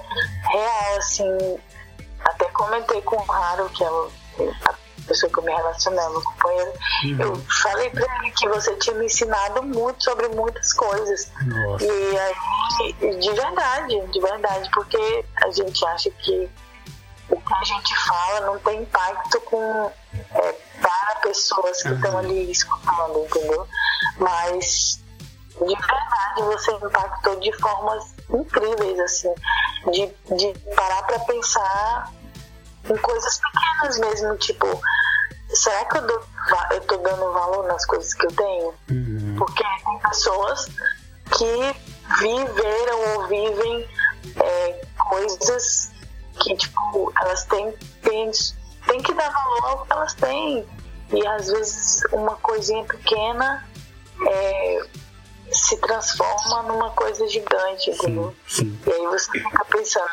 real, 0.51 0.97
assim, 0.97 1.59
até 2.25 2.47
comentei 2.47 3.03
com 3.03 3.17
o 3.17 3.25
Raro, 3.25 3.69
que 3.69 3.85
é 3.85 3.91
o 3.91 4.11
pessoa 5.07 5.31
que 5.31 5.39
eu 5.39 5.43
me 5.43 5.53
relacionava, 5.53 6.21
companheiro, 6.23 6.73
uhum. 7.05 7.21
eu 7.21 7.37
falei 7.63 7.91
pra 7.91 8.17
ele 8.19 8.31
que 8.33 8.49
você 8.49 8.75
tinha 8.77 8.97
me 8.97 9.07
ensinado 9.07 9.63
muito 9.63 10.03
sobre 10.03 10.29
muitas 10.29 10.73
coisas. 10.73 11.31
Nossa. 11.43 11.85
E 11.85 12.19
aí, 12.19 13.19
de 13.19 13.33
verdade, 13.33 14.07
de 14.09 14.21
verdade, 14.21 14.71
porque 14.73 15.25
a 15.43 15.51
gente 15.51 15.87
acha 15.87 16.11
que 16.11 16.51
o 17.31 17.41
que 17.41 17.55
a 17.55 17.65
gente 17.65 17.95
fala 18.07 18.41
não 18.41 18.59
tem 18.59 18.83
impacto 18.83 19.41
com 19.43 19.93
é, 20.35 20.53
para 20.81 21.21
pessoas 21.23 21.83
que 21.83 21.89
estão 21.89 22.13
uhum. 22.13 22.19
ali 22.19 22.51
escutando, 22.51 23.25
entendeu? 23.25 23.67
Mas 24.19 25.01
de 25.59 25.75
verdade 25.75 26.43
você 26.43 26.73
impactou 26.73 27.37
de 27.37 27.53
formas 27.59 28.15
incríveis, 28.29 28.99
assim, 29.01 29.33
de, 29.93 30.07
de 30.37 30.59
parar 30.75 31.03
para 31.05 31.19
pensar 31.21 32.13
em 32.91 32.97
coisas 32.97 33.39
pequenas 33.39 33.99
mesmo, 33.99 34.37
tipo, 34.37 34.81
será 35.49 35.85
que 35.87 35.99
eu, 35.99 36.07
dou, 36.07 36.23
eu 36.73 36.81
tô 36.83 36.97
dando 36.99 37.33
valor 37.33 37.67
nas 37.67 37.85
coisas 37.87 38.13
que 38.15 38.27
eu 38.27 38.33
tenho? 38.33 38.75
Uhum. 38.91 39.37
Porque 39.39 39.63
tem 39.63 39.99
pessoas 40.01 40.67
que 41.37 41.77
viveram 42.21 43.15
ou 43.15 43.27
vivem 43.27 43.89
é, 44.37 44.87
coisas 44.99 45.93
que, 46.41 46.57
tipo, 46.57 47.13
elas 47.23 47.45
têm, 47.45 47.73
têm, 48.03 48.31
têm 48.87 49.03
que 49.03 49.15
dar 49.15 49.31
valor 49.31 49.65
ao 49.65 49.85
que 49.85 49.93
elas 49.93 50.15
têm. 50.15 50.67
E 51.13 51.27
às 51.27 51.49
vezes 51.49 52.03
uma 52.13 52.37
coisinha 52.37 52.85
pequena 52.85 53.65
é, 54.29 54.87
se 55.53 55.77
transforma 55.77 56.63
numa 56.65 56.91
coisa 56.91 57.27
gigante, 57.29 57.91
entendeu? 57.91 58.35
Sim, 58.49 58.65
sim. 58.65 58.81
E 58.87 58.93
aí 58.93 59.07
você 59.07 59.31
fica 59.31 59.65
pensando, 59.67 60.11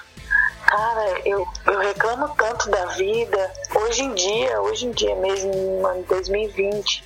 Cara, 0.71 1.19
eu, 1.25 1.45
eu 1.65 1.79
reclamo 1.79 2.29
tanto 2.29 2.69
da 2.69 2.85
vida. 2.85 3.53
Hoje 3.75 4.03
em 4.03 4.13
dia, 4.13 4.61
hoje 4.61 4.85
em 4.85 4.91
dia 4.91 5.13
mesmo, 5.17 5.53
em 5.97 6.01
2020, 6.03 7.03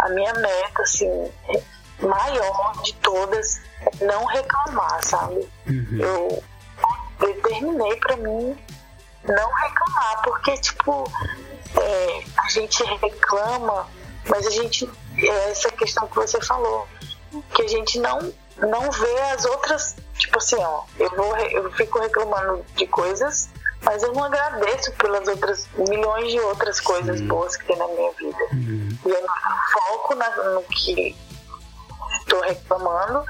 a 0.00 0.10
minha 0.10 0.34
meta, 0.34 0.82
assim, 0.82 1.32
maior 1.98 2.82
de 2.82 2.92
todas 2.96 3.58
é 3.80 4.04
não 4.04 4.22
reclamar, 4.26 5.02
sabe? 5.02 5.48
Uhum. 5.66 5.98
Eu 5.98 6.44
determinei 7.18 7.96
para 7.96 8.18
mim 8.18 8.54
não 9.24 9.52
reclamar, 9.54 10.22
porque, 10.22 10.52
tipo, 10.58 11.10
é, 11.74 12.22
a 12.36 12.48
gente 12.50 12.84
reclama, 13.00 13.88
mas 14.28 14.46
a 14.46 14.50
gente, 14.50 14.86
é 15.16 15.50
essa 15.50 15.70
questão 15.72 16.06
que 16.06 16.16
você 16.16 16.38
falou, 16.42 16.86
que 17.54 17.62
a 17.62 17.68
gente 17.68 17.98
não, 17.98 18.30
não 18.58 18.90
vê 18.90 19.20
as 19.32 19.46
outras 19.46 19.96
Tipo 20.18 20.38
assim, 20.38 20.56
ó, 20.56 20.82
eu, 20.98 21.10
vou, 21.10 21.36
eu 21.36 21.72
fico 21.72 21.98
reclamando 21.98 22.64
de 22.74 22.86
coisas, 22.86 23.48
mas 23.82 24.02
eu 24.02 24.12
não 24.12 24.24
agradeço 24.24 24.92
pelas 24.92 25.28
outras 25.28 25.68
milhões 25.88 26.30
de 26.30 26.40
outras 26.40 26.80
coisas 26.80 27.18
Sim. 27.18 27.26
boas 27.26 27.56
que 27.56 27.66
tem 27.66 27.76
na 27.76 27.86
minha 27.88 28.10
vida. 28.12 28.44
Uhum. 28.52 28.98
E 29.04 29.10
eu 29.10 29.26
foco 29.72 30.14
na, 30.14 30.30
no 30.52 30.62
que 30.62 31.14
estou 32.18 32.40
reclamando 32.40 33.24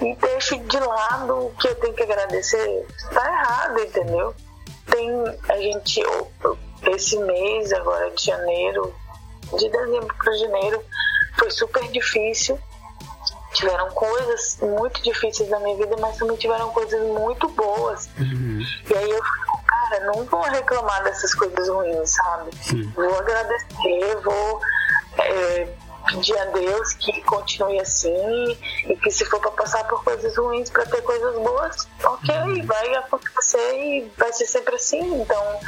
e 0.00 0.14
deixo 0.16 0.58
de 0.58 0.78
lado 0.78 1.46
o 1.46 1.54
que 1.56 1.68
eu 1.68 1.74
tenho 1.76 1.94
que 1.94 2.02
agradecer. 2.02 2.86
Está 2.96 3.24
errado, 3.26 3.80
entendeu? 3.80 4.34
Tem 4.86 5.10
a 5.48 5.56
gente 5.58 6.02
esse 6.88 7.18
mês 7.18 7.72
agora 7.72 8.10
de 8.10 8.24
janeiro, 8.24 8.94
de 9.58 9.68
dezembro 9.68 10.14
para 10.16 10.36
janeiro, 10.36 10.82
foi 11.38 11.50
super 11.50 11.86
difícil. 11.90 12.58
Tiveram 13.52 13.90
coisas 13.90 14.58
muito 14.60 15.02
difíceis 15.02 15.48
na 15.50 15.58
minha 15.60 15.76
vida, 15.76 15.96
mas 15.98 16.16
também 16.16 16.36
tiveram 16.36 16.70
coisas 16.70 17.00
muito 17.08 17.48
boas. 17.48 18.08
Uhum. 18.18 18.60
E 18.88 18.96
aí 18.96 19.10
eu 19.10 19.24
fico, 19.24 19.64
cara, 19.66 20.00
não 20.06 20.24
vou 20.24 20.42
reclamar 20.42 21.02
dessas 21.02 21.34
coisas 21.34 21.68
ruins, 21.68 22.10
sabe? 22.10 22.50
Sim. 22.62 22.92
Vou 22.94 23.18
agradecer, 23.18 24.16
vou 24.22 24.60
é, 25.18 25.68
pedir 26.06 26.36
a 26.38 26.44
Deus 26.46 26.94
que 26.94 27.20
continue 27.22 27.80
assim 27.80 28.58
e 28.88 28.96
que 28.96 29.10
se 29.10 29.24
for 29.24 29.40
para 29.40 29.50
passar 29.52 29.84
por 29.88 30.02
coisas 30.04 30.36
ruins 30.36 30.70
para 30.70 30.86
ter 30.86 31.02
coisas 31.02 31.34
boas, 31.36 31.88
ok, 32.04 32.34
uhum. 32.36 32.66
vai 32.66 32.94
acontecer 32.94 33.74
e 33.74 34.12
vai 34.16 34.32
ser 34.32 34.46
sempre 34.46 34.74
assim. 34.76 35.20
Então 35.20 35.60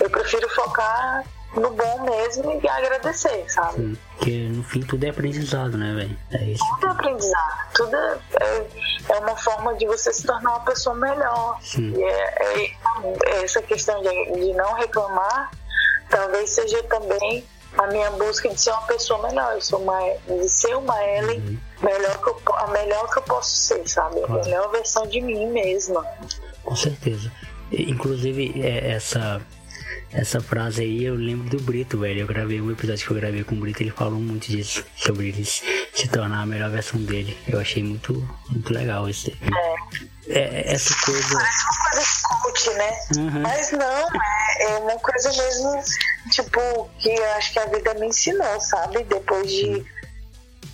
eu 0.00 0.10
prefiro 0.10 0.48
focar 0.50 1.24
no 1.54 1.70
bom 1.70 2.02
mesmo 2.02 2.60
e 2.62 2.68
agradecer, 2.68 3.44
sabe? 3.48 3.76
Sim, 3.76 3.98
porque 4.16 4.48
no 4.48 4.62
fim 4.62 4.80
tudo 4.80 5.04
é 5.04 5.10
aprendizado, 5.10 5.76
né, 5.76 5.94
velho? 5.94 6.18
É 6.32 6.44
isso. 6.44 6.64
Tudo 6.74 6.86
é 6.86 6.90
aprendizado. 6.90 7.72
Tudo 7.74 7.96
é, 7.96 8.18
é, 8.40 8.66
é, 9.10 9.18
uma 9.18 9.36
forma 9.36 9.74
de 9.74 9.86
você 9.86 10.12
se 10.12 10.26
tornar 10.26 10.50
uma 10.50 10.64
pessoa 10.64 10.96
melhor. 10.96 11.58
Sim. 11.60 11.92
E 11.96 12.02
é, 12.02 12.72
é 13.26 13.44
essa 13.44 13.62
questão 13.62 14.00
de, 14.02 14.32
de 14.32 14.52
não 14.54 14.74
reclamar 14.74 15.50
talvez 16.08 16.50
seja 16.50 16.82
também 16.84 17.44
a 17.76 17.86
minha 17.88 18.10
busca 18.12 18.48
de 18.48 18.60
ser 18.60 18.70
uma 18.70 18.82
pessoa 18.82 19.28
melhor. 19.28 19.54
Eu 19.54 19.60
sou 19.60 19.80
uma, 19.80 20.00
de 20.26 20.48
ser 20.48 20.76
uma 20.76 21.04
Ellen 21.04 21.40
uhum. 21.40 21.58
melhor 21.82 22.18
que 22.22 22.28
eu, 22.28 22.54
a 22.54 22.66
melhor 22.68 23.10
que 23.12 23.18
eu 23.18 23.22
posso 23.22 23.54
ser, 23.54 23.86
sabe? 23.86 24.20
Claro. 24.20 24.40
A 24.40 24.44
melhor 24.44 24.70
versão 24.70 25.06
de 25.06 25.20
mim 25.20 25.46
mesma. 25.46 26.06
Com 26.64 26.74
certeza. 26.74 27.30
Inclusive, 27.70 28.62
é, 28.62 28.92
essa 28.92 29.40
essa 30.16 30.40
frase 30.40 30.82
aí 30.82 31.04
eu 31.04 31.14
lembro 31.14 31.48
do 31.48 31.62
Brito, 31.62 31.98
velho. 31.98 32.20
Eu 32.20 32.26
gravei 32.26 32.60
um 32.60 32.70
episódio 32.70 33.06
que 33.06 33.12
eu 33.12 33.16
gravei 33.16 33.44
com 33.44 33.54
o 33.54 33.58
Brito, 33.58 33.82
ele 33.82 33.90
falou 33.90 34.18
muito 34.18 34.50
disso, 34.50 34.84
sobre 34.96 35.28
ele 35.28 35.44
se 35.44 36.08
tornar 36.10 36.42
a 36.42 36.46
melhor 36.46 36.70
versão 36.70 37.00
dele. 37.00 37.36
Eu 37.46 37.60
achei 37.60 37.82
muito, 37.82 38.14
muito 38.50 38.72
legal 38.72 39.08
esse. 39.08 39.36
É. 40.28 40.38
é 40.38 40.72
essa 40.72 40.94
coisa. 41.04 41.34
Parece 41.34 41.64
uma 41.64 41.90
coisa 41.90 42.06
coach, 42.42 42.70
né? 42.70 42.90
Uhum. 43.16 43.42
Mas 43.42 43.70
não, 43.72 44.08
é, 44.60 44.72
é 44.72 44.78
uma 44.78 44.98
coisa 44.98 45.30
mesmo, 45.30 45.82
tipo, 46.30 46.90
que 46.98 47.10
eu 47.10 47.32
acho 47.32 47.52
que 47.52 47.58
a 47.58 47.66
vida 47.66 47.94
me 47.94 48.06
ensinou, 48.06 48.60
sabe? 48.60 49.04
Depois 49.04 49.50
de 49.50 49.84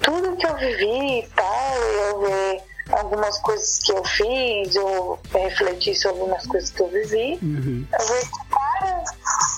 tudo 0.00 0.36
que 0.36 0.46
eu 0.46 0.56
vivi 0.56 1.20
e 1.20 1.28
tal, 1.34 1.76
eu 1.76 2.20
ver 2.20 2.71
algumas 2.90 3.38
coisas 3.38 3.78
que 3.78 3.92
eu 3.92 4.04
fiz, 4.04 4.76
ou 4.76 5.18
refletir 5.32 5.94
sobre 5.94 6.20
algumas 6.20 6.46
coisas 6.46 6.70
que 6.70 6.82
eu 6.82 6.88
vivi, 6.88 7.38
uhum. 7.42 7.86
eu 7.92 8.06
vejo, 8.06 8.30
cara, 8.50 9.04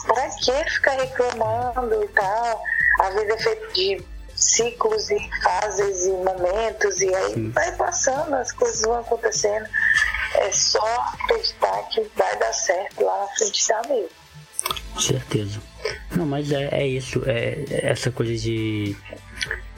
pra 0.06 0.30
que 0.30 0.70
ficar 0.70 0.92
reclamando 0.92 2.04
e 2.04 2.08
tal? 2.08 2.62
A 3.00 3.10
vida 3.10 3.34
é 3.34 3.38
feita 3.38 3.72
de 3.72 4.04
ciclos 4.34 5.10
e 5.10 5.30
fases 5.42 6.06
e 6.06 6.10
momentos, 6.10 7.00
e 7.00 7.14
aí 7.14 7.34
Sim. 7.34 7.50
vai 7.50 7.72
passando, 7.76 8.34
as 8.34 8.52
coisas 8.52 8.82
vão 8.82 8.98
acontecendo. 8.98 9.66
É 10.36 10.50
só 10.52 10.84
acreditar 11.14 11.88
que 11.90 12.02
vai 12.16 12.36
dar 12.38 12.52
certo 12.52 13.04
lá 13.04 13.20
na 13.20 13.28
frente 13.28 13.68
da 13.68 13.82
vida. 13.82 14.08
Com 14.94 15.00
certeza. 15.00 15.60
Não, 16.16 16.26
mas 16.26 16.50
é, 16.50 16.68
é 16.72 16.86
isso, 16.86 17.22
é 17.26 17.64
essa 17.70 18.10
coisa 18.10 18.34
de 18.34 18.96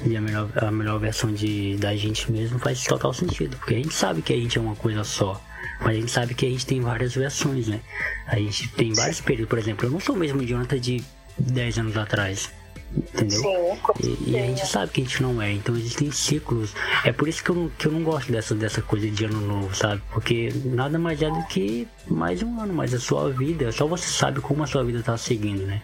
e 0.05 0.17
a 0.17 0.21
melhor, 0.21 0.51
a 0.57 0.71
melhor 0.71 0.99
versão 0.99 1.33
de, 1.33 1.77
da 1.77 1.95
gente 1.97 2.31
mesmo 2.31 2.59
faz 2.59 2.85
total 2.85 3.13
sentido, 3.13 3.57
porque 3.57 3.75
a 3.75 3.79
gente 3.79 3.95
sabe 3.95 4.23
que 4.23 4.33
a 4.33 4.37
gente 4.37 4.59
é 4.59 4.61
uma 4.61 4.77
coisa 4.77 5.05
só, 5.05 5.41
mas 5.81 5.89
a 5.89 6.01
gente 6.01 6.11
sabe 6.11 6.35
que 6.35 6.47
a 6.47 6.51
gente 6.51 6.67
tem 6.67 6.81
várias 6.81 7.15
versões, 7.15 7.69
né? 7.69 7.81
A 8.27 8.37
gente 8.37 8.69
tem 8.69 8.93
vários 8.93 9.21
períodos, 9.21 9.49
por 9.49 9.59
exemplo, 9.59 9.87
eu 9.87 9.91
não 9.91 10.01
sou 10.01 10.15
o 10.15 10.19
mesmo 10.19 10.45
Jonathan 10.45 10.79
de 10.79 11.03
10 11.39 11.79
anos 11.79 11.97
atrás, 11.97 12.51
entendeu? 12.95 13.41
Sim, 13.41 14.17
e, 14.27 14.31
e, 14.31 14.39
a 14.39 14.43
gente 14.43 14.67
sabe 14.67 14.93
que 14.93 15.01
a 15.01 15.05
gente 15.05 15.23
não 15.23 15.41
é, 15.41 15.53
então 15.53 15.77
existem 15.77 16.11
ciclos. 16.11 16.75
É 17.05 17.13
por 17.13 17.29
isso 17.29 17.43
que 17.43 17.51
eu, 17.51 17.55
não, 17.55 17.69
que 17.71 17.87
eu 17.87 17.93
não 17.93 18.03
gosto 18.03 18.31
dessa, 18.31 18.55
dessa 18.55 18.83
coisa 18.83 19.11
de 19.11 19.25
ano 19.25 19.41
novo, 19.41 19.75
sabe? 19.75 20.03
Porque 20.13 20.53
nada 20.65 20.99
mais 20.99 21.23
é 21.23 21.31
do 21.31 21.47
que 21.47 21.89
mais 22.07 22.43
um 22.43 22.61
ano, 22.61 22.73
mas 22.73 22.95
a 22.95 23.01
sua 23.01 23.31
vida, 23.31 23.71
só 23.73 23.87
você 23.87 24.09
sabe 24.09 24.41
como 24.41 24.63
a 24.63 24.67
sua 24.67 24.85
vida 24.85 25.03
tá 25.03 25.17
seguindo, 25.17 25.67
né? 25.67 25.83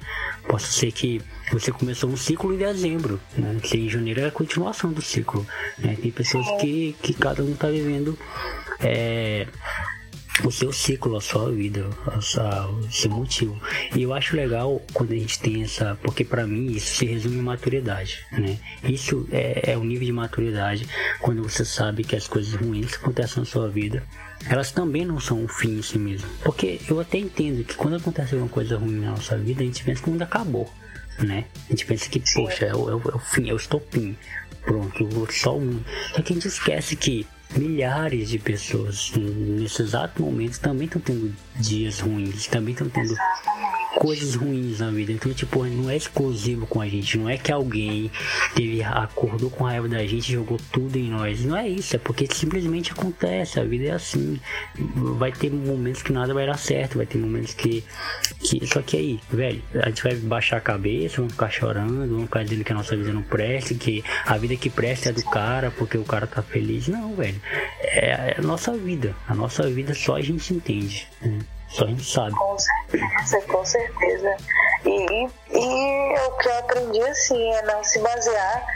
Posso 0.49 0.73
ser 0.73 0.93
que 0.93 1.21
você 1.53 1.71
começou 1.73 2.11
um 2.11 2.17
ciclo 2.17 2.53
em 2.55 2.59
dezembro, 2.59 3.21
né? 3.37 3.59
Que 3.63 3.79
em 3.79 3.89
janeiro 3.89 4.21
é 4.21 4.27
a 4.27 4.31
continuação 4.31 4.93
do 4.93 5.03
ciclo. 5.03 5.47
Né? 5.79 5.97
Tem 6.01 6.11
pessoas 6.11 6.47
que, 6.61 6.97
que 7.03 7.15
cada 7.15 7.43
um 7.43 7.55
tá 7.55 7.69
vivendo. 7.69 8.19
É, 8.81 9.47
o 10.45 10.51
seu 10.51 10.73
ciclo, 10.73 11.17
a 11.17 11.21
sua 11.21 11.51
vida, 11.51 11.89
a 12.07 12.67
o 12.67 12.91
seu 12.91 13.11
motivo. 13.11 13.61
E 13.95 14.03
eu 14.03 14.15
acho 14.15 14.35
legal 14.35 14.81
quando 14.93 15.13
a 15.13 15.17
gente 15.17 15.39
tem 15.39 15.63
essa, 15.63 15.99
porque 16.03 16.25
para 16.25 16.47
mim 16.47 16.73
isso 16.73 16.97
se 16.97 17.07
resume 17.07 17.37
em 17.37 17.43
maturidade, 17.43 18.25
né? 18.33 18.59
Isso 18.83 19.29
é, 19.31 19.73
é 19.73 19.77
o 19.77 19.85
nível 19.85 20.07
de 20.07 20.13
maturidade 20.13 20.89
quando 21.21 21.43
você 21.43 21.65
sabe 21.65 22.03
que 22.03 22.17
as 22.17 22.27
coisas 22.27 22.55
ruins 22.55 22.97
que 22.97 23.03
acontecem 23.03 23.41
na 23.41 23.45
sua 23.45 23.69
vida, 23.69 24.03
elas 24.49 24.73
também 24.73 25.05
não 25.05 25.21
são 25.21 25.43
um 25.43 25.49
fim 25.49 25.79
em 25.79 25.83
si 25.83 25.99
mesmo. 25.99 26.29
Porque 26.43 26.81
eu 26.89 26.99
até 26.99 27.19
entendo 27.19 27.65
que 27.65 27.75
quando 27.75 27.97
acontece 27.97 28.35
alguma 28.35 28.51
coisa 28.51 28.79
ruim 28.79 29.01
na 29.01 29.11
nossa 29.11 29.37
vida, 29.37 29.63
a 29.63 29.67
gente 29.67 29.85
pensa 29.85 30.03
que 30.03 30.09
o 30.09 30.13
mundo 30.13 30.23
acabou, 30.23 30.73
né? 31.19 31.45
A 31.69 31.71
gente 31.71 31.87
pensa 31.87 32.09
que, 32.09 32.23
poxa, 32.35 32.65
é 32.67 32.75
o, 32.75 32.91
é 32.91 32.95
o, 32.95 33.11
é 33.11 33.15
o 33.15 33.19
fim, 33.19 33.51
é 33.51 33.53
o 33.53 33.57
estopim. 33.57 34.17
Pronto, 34.63 35.27
só 35.33 35.59
um. 35.59 35.83
Só 36.15 36.23
que 36.23 36.33
a 36.33 36.37
gente 36.37 36.47
esquece 36.47 36.95
que 36.95 37.27
milhares 37.57 38.29
de 38.29 38.39
pessoas 38.39 39.13
nesse 39.17 39.83
exato 39.83 40.23
momento 40.23 40.59
também 40.61 40.87
estão 40.87 41.01
tendo 41.01 41.35
dias 41.57 42.01
ruins, 42.01 42.47
também 42.47 42.73
estão 42.73 42.89
tendo 42.89 43.15
coisas 44.03 44.35
ruins 44.35 44.81
na 44.81 44.91
vida. 44.91 45.13
Então, 45.13 45.33
tipo, 45.33 45.65
não 45.65 45.89
é 45.89 45.97
exclusivo 45.97 46.67
com 46.67 46.81
a 46.81 46.89
gente. 46.89 47.17
Não 47.17 47.29
é 47.29 47.39
que 47.39 47.53
alguém 47.53 48.11
teve, 48.53 48.83
acordou 48.83 49.49
com 49.49 49.63
raiva 49.63 49.89
da 49.89 50.05
gente 50.05 50.33
jogou 50.33 50.59
tudo 50.73 50.97
em 50.99 51.09
nós. 51.09 51.45
Não 51.45 51.57
é 51.57 51.69
isso, 51.69 51.95
é 51.95 52.01
porque 52.01 52.27
simplesmente 52.35 52.91
acontece. 52.91 53.61
A 53.61 53.65
vida 53.65 53.85
é 53.85 53.91
assim. 53.93 54.41
Vai 54.97 55.31
ter 55.31 55.53
momentos 55.53 56.03
que 56.03 56.13
nada 56.13 56.35
vai 56.35 56.45
dar 56.45 56.59
certo, 56.59 56.97
vai 56.97 57.07
ter 57.07 57.17
momentos 57.17 57.55
que. 57.55 57.85
que 58.41 58.67
só 58.67 58.83
que 58.83 58.97
aí, 58.97 59.21
velho, 59.31 59.63
a 59.81 59.89
gente 59.89 60.03
vai 60.03 60.17
baixar 60.17 60.57
a 60.57 60.61
cabeça, 60.61 61.19
vamos 61.19 61.35
ficar 61.35 61.51
chorando, 61.51 62.09
vamos 62.09 62.25
ficar 62.25 62.43
dizendo 62.43 62.65
que 62.65 62.73
a 62.73 62.75
nossa 62.75 62.97
vida 62.97 63.13
não 63.13 63.23
presta, 63.23 63.73
que 63.73 64.03
a 64.27 64.37
vida 64.37 64.57
que 64.57 64.69
presta 64.69 65.11
é 65.11 65.13
do 65.13 65.23
cara 65.23 65.71
porque 65.71 65.97
o 65.97 66.03
cara 66.03 66.27
tá 66.27 66.43
feliz. 66.43 66.89
Não, 66.89 67.15
velho. 67.15 67.41
É 67.81 68.35
a 68.37 68.43
nossa 68.43 68.77
vida. 68.77 69.15
A 69.29 69.35
nossa 69.35 69.71
vida 69.71 69.95
só 69.95 70.17
a 70.17 70.21
gente 70.21 70.53
entende. 70.53 71.07
Né? 71.21 71.39
Só 71.73 71.85
a 71.85 71.89
gente 71.89 72.05
sabe. 72.05 72.33
Com 72.33 72.59
certeza, 72.59 73.41
com 73.49 73.65
certeza. 73.65 74.37
E, 74.85 75.25
e 75.51 76.19
o 76.27 76.37
que 76.37 76.49
eu 76.49 76.59
aprendi 76.59 77.03
assim 77.03 77.53
é 77.55 77.63
não 77.63 77.83
se 77.83 77.99
basear, 78.01 78.67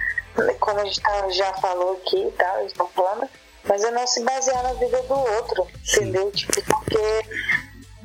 como 0.60 0.80
a 0.80 0.84
gente 0.84 1.00
tá, 1.02 1.28
já 1.30 1.52
falou 1.54 1.94
aqui 1.94 2.26
e 2.26 2.30
tal, 2.32 2.56
a 2.56 2.62
gente 2.62 2.74
tá 2.74 2.86
falando, 2.86 3.28
mas 3.64 3.84
é 3.84 3.90
não 3.90 4.06
se 4.06 4.22
basear 4.22 4.62
na 4.62 4.72
vida 4.74 5.02
do 5.02 5.14
outro, 5.14 5.66
Sim. 5.84 6.04
entendeu? 6.04 6.30
Tipo, 6.32 6.62
porque 6.62 7.26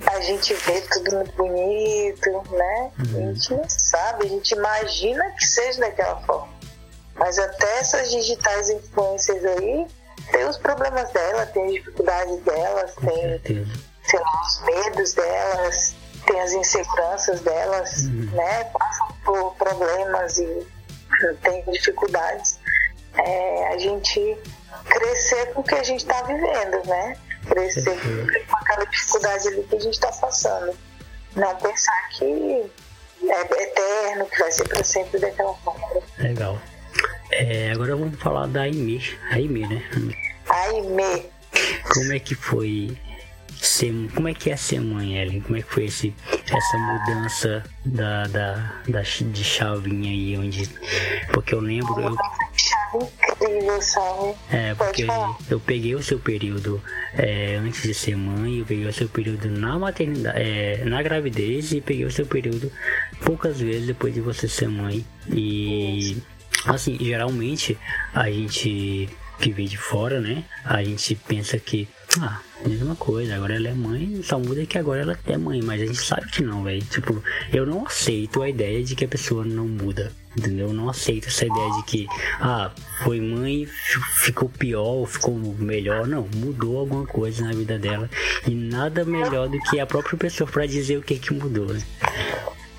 a 0.08 0.20
gente 0.20 0.54
vê 0.54 0.82
tudo 0.82 1.16
muito 1.16 1.36
bonito, 1.38 2.30
né? 2.52 2.92
Uhum. 3.00 3.30
A 3.30 3.34
gente 3.34 3.54
não 3.54 3.70
sabe, 3.70 4.26
a 4.26 4.30
gente 4.30 4.52
imagina 4.54 5.32
que 5.32 5.46
seja 5.46 5.80
daquela 5.80 6.20
forma. 6.22 6.50
Mas 7.16 7.40
até 7.40 7.80
essas 7.80 8.12
digitais 8.12 8.70
influências 8.70 9.46
aí 9.46 9.88
tem 10.32 10.44
os 10.46 10.58
problemas 10.58 11.10
dela, 11.12 11.46
tem 11.46 11.66
as 11.66 11.74
dificuldades 11.74 12.42
delas, 12.42 12.94
Com 12.94 13.06
tem 13.06 13.22
certeza 13.22 13.91
sei 14.12 14.20
lá, 14.20 14.42
os 14.42 14.62
medos 14.66 15.14
delas, 15.14 15.96
tem 16.28 16.42
as 16.42 16.52
inseguranças 16.52 17.40
delas, 17.40 18.04
uhum. 18.04 18.30
né? 18.34 18.64
Passam 18.66 19.08
por 19.24 19.56
problemas 19.56 20.38
e 20.38 20.68
tem 21.42 21.64
dificuldades. 21.72 22.60
É, 23.18 23.68
a 23.74 23.78
gente 23.78 24.38
crescer 24.86 25.54
com 25.54 25.62
o 25.62 25.64
que 25.64 25.76
a 25.76 25.84
gente 25.84 26.02
está 26.02 26.22
vivendo, 26.24 26.86
né? 26.86 27.18
Crescer 27.48 27.90
uhum. 27.90 28.28
com 28.48 28.58
aquela 28.58 28.86
dificuldade 28.86 29.48
ali 29.48 29.64
que 29.64 29.76
a 29.76 29.80
gente 29.80 29.94
está 29.94 30.12
passando. 30.12 30.78
Não 31.36 31.56
pensar 31.56 32.10
que 32.10 32.72
é 33.24 33.64
eterno, 33.64 34.26
que 34.26 34.40
vai 34.40 34.52
ser 34.52 34.68
para 34.68 34.84
sempre 34.84 35.20
daquela 35.20 35.54
forma. 35.56 35.88
Legal. 36.18 36.60
É, 37.32 37.72
agora 37.72 37.96
vamos 37.96 38.20
falar 38.20 38.48
da 38.48 38.64
Aimee. 38.64 39.18
Aimee, 39.32 39.68
né? 39.68 39.84
Aimee. 40.50 41.30
Como 41.94 42.14
é 42.14 42.20
que 42.20 42.36
foi 42.36 42.98
ser, 43.68 43.94
como 44.16 44.28
é 44.28 44.34
que 44.34 44.50
é 44.50 44.56
ser 44.56 44.82
mãe, 44.82 45.18
Ellen? 45.18 45.42
Como 45.42 45.58
é 45.58 45.62
que 45.62 45.72
foi 45.72 45.86
esse, 45.86 46.14
essa 46.52 46.78
mudança 46.78 47.64
da, 47.86 48.24
da, 48.24 48.82
da, 48.88 49.02
de 49.02 49.44
chavinha 49.44 50.12
aí, 50.12 50.38
onde... 50.38 50.68
Porque 51.32 51.54
eu 51.54 51.60
lembro... 51.60 52.00
Eu... 52.02 52.18
incrível, 52.94 53.82
sabe? 53.82 54.36
É, 54.52 54.74
porque 54.74 55.06
eu 55.50 55.60
peguei 55.60 55.96
o 55.96 56.04
seu 56.04 56.20
período 56.20 56.82
é, 57.14 57.56
antes 57.56 57.84
de 57.84 57.94
ser 57.94 58.16
mãe, 58.16 58.60
eu 58.60 58.66
peguei 58.66 58.86
o 58.86 58.94
seu 58.94 59.08
período 59.08 59.50
na 59.50 59.78
maternidade, 59.78 60.40
é, 60.40 60.84
na 60.86 61.02
gravidez 61.02 61.72
e 61.72 61.82
peguei 61.82 62.06
o 62.06 62.12
seu 62.12 62.26
período 62.26 62.72
poucas 63.24 63.60
vezes 63.60 63.88
depois 63.88 64.14
de 64.14 64.22
você 64.22 64.48
ser 64.48 64.68
mãe. 64.68 65.06
E 65.30 66.18
assim, 66.66 66.98
geralmente 67.00 67.78
a 68.14 68.30
gente 68.30 69.10
que 69.40 69.52
vem 69.52 69.66
de 69.66 69.78
fora, 69.78 70.22
né? 70.22 70.44
A 70.64 70.84
gente 70.84 71.16
pensa 71.16 71.58
que, 71.58 71.88
ah, 72.20 72.40
mesma 72.68 72.96
coisa, 72.96 73.36
agora 73.36 73.56
ela 73.56 73.70
é 73.70 73.74
mãe, 73.74 74.22
só 74.24 74.38
muda 74.38 74.66
que 74.66 74.78
agora 74.78 75.02
ela 75.02 75.18
é 75.26 75.38
mãe, 75.38 75.62
mas 75.62 75.82
a 75.82 75.86
gente 75.86 76.02
sabe 76.02 76.30
que 76.30 76.44
não, 76.44 76.64
velho. 76.64 76.84
Tipo, 76.86 77.24
eu 77.54 77.66
não 77.66 77.86
aceito 77.86 78.42
a 78.42 78.50
ideia 78.50 78.84
de 78.84 78.96
que 78.96 79.06
a 79.06 79.08
pessoa 79.08 79.44
não 79.44 79.68
muda, 79.68 80.12
entendeu? 80.38 80.68
Eu 80.68 80.74
não 80.74 80.90
aceito 80.90 81.28
essa 81.28 81.46
ideia 81.46 81.72
de 81.74 81.84
que, 81.84 82.08
ah, 82.40 82.72
foi 83.04 83.20
mãe, 83.20 83.68
ficou 84.20 84.50
pior, 84.50 85.06
ficou 85.06 85.36
melhor. 85.36 86.08
Não, 86.08 86.28
mudou 86.36 86.80
alguma 86.80 87.06
coisa 87.06 87.44
na 87.44 87.54
vida 87.54 87.78
dela 87.80 88.10
e 88.48 88.52
nada 88.52 89.04
melhor 89.06 89.48
do 89.48 89.60
que 89.60 89.80
a 89.80 89.86
própria 89.86 90.18
pessoa 90.18 90.50
para 90.50 90.66
dizer 90.66 90.98
o 90.98 91.02
que 91.02 91.18
que 91.18 91.34
mudou, 91.34 91.68
né? 91.68 91.82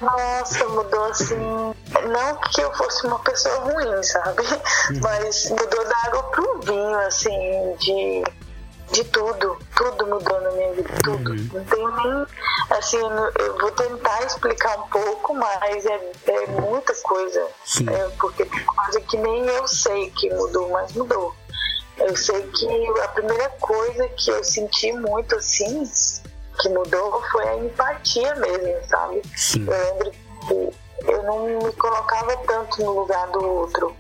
Nossa, 0.00 0.66
mudou 0.68 1.04
assim. 1.04 1.36
Não 1.36 2.36
que 2.50 2.60
eu 2.60 2.72
fosse 2.74 3.06
uma 3.06 3.18
pessoa 3.20 3.54
ruim, 3.60 4.02
sabe? 4.02 4.42
Hum. 4.42 5.00
Mas 5.00 5.48
mudou 5.50 5.84
da 5.84 5.96
água 6.06 6.22
pro 6.24 6.60
vinho, 6.60 6.98
assim, 6.98 7.30
de 7.78 8.24
de 8.92 9.04
tudo 9.04 9.51
mudou 10.12 10.40
na 10.40 10.50
minha 10.50 10.72
vida, 10.74 10.90
tudo. 11.02 11.30
Uhum. 11.30 11.48
Não 11.52 11.64
tem 11.64 11.86
nem, 11.86 12.26
assim, 12.70 12.98
eu 12.98 13.58
vou 13.58 13.70
tentar 13.72 14.22
explicar 14.24 14.78
um 14.78 14.88
pouco, 14.88 15.34
mas 15.34 15.86
é, 15.86 16.12
é 16.26 16.46
muita 16.48 16.94
coisa, 17.02 17.48
é, 17.90 18.08
porque 18.18 18.44
tem 18.44 18.64
coisa 18.64 19.00
que 19.00 19.16
nem 19.16 19.46
eu 19.46 19.66
sei 19.66 20.10
que 20.10 20.30
mudou, 20.34 20.68
mas 20.70 20.92
mudou. 20.92 21.34
Eu 21.98 22.16
sei 22.16 22.42
que 22.48 23.00
a 23.00 23.08
primeira 23.08 23.48
coisa 23.60 24.08
que 24.08 24.30
eu 24.30 24.42
senti 24.42 24.92
muito 24.92 25.36
assim, 25.36 25.84
que 26.60 26.68
mudou, 26.68 27.22
foi 27.30 27.48
a 27.48 27.56
empatia 27.56 28.34
mesmo, 28.36 28.88
sabe? 28.88 29.22
Sim. 29.36 29.66
Eu 29.66 29.72
lembro 29.72 30.10
que 30.10 31.10
eu 31.10 31.22
não 31.24 31.46
me 31.46 31.72
colocava 31.72 32.36
tanto 32.38 32.82
no 32.82 32.92
lugar 33.00 33.26
do 33.28 33.44
outro 33.44 33.94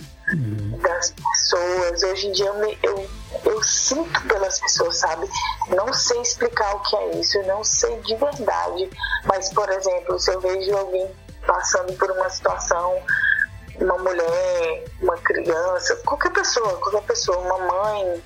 das 1.02 1.10
pessoas. 1.10 2.02
Hoje 2.04 2.28
em 2.28 2.32
dia 2.32 2.46
eu, 2.46 2.54
me, 2.58 2.78
eu, 2.82 3.10
eu, 3.44 3.62
sinto 3.62 4.20
pelas 4.28 4.60
pessoas, 4.60 4.98
sabe? 4.98 5.28
Não 5.68 5.92
sei 5.92 6.20
explicar 6.20 6.76
o 6.76 6.80
que 6.80 6.96
é 6.96 7.10
isso, 7.18 7.38
eu 7.38 7.46
não 7.46 7.64
sei 7.64 7.98
de 8.00 8.14
verdade. 8.14 8.90
Mas, 9.24 9.52
por 9.52 9.68
exemplo, 9.70 10.18
se 10.18 10.32
eu 10.32 10.40
vejo 10.40 10.76
alguém 10.76 11.10
passando 11.46 11.92
por 11.94 12.10
uma 12.12 12.30
situação, 12.30 13.02
uma 13.80 13.98
mulher, 13.98 14.84
uma 15.00 15.16
criança, 15.18 15.96
qualquer 16.04 16.32
pessoa, 16.32 16.76
qualquer 16.76 17.02
pessoa, 17.02 17.38
uma 17.38 17.58
mãe, 17.58 18.22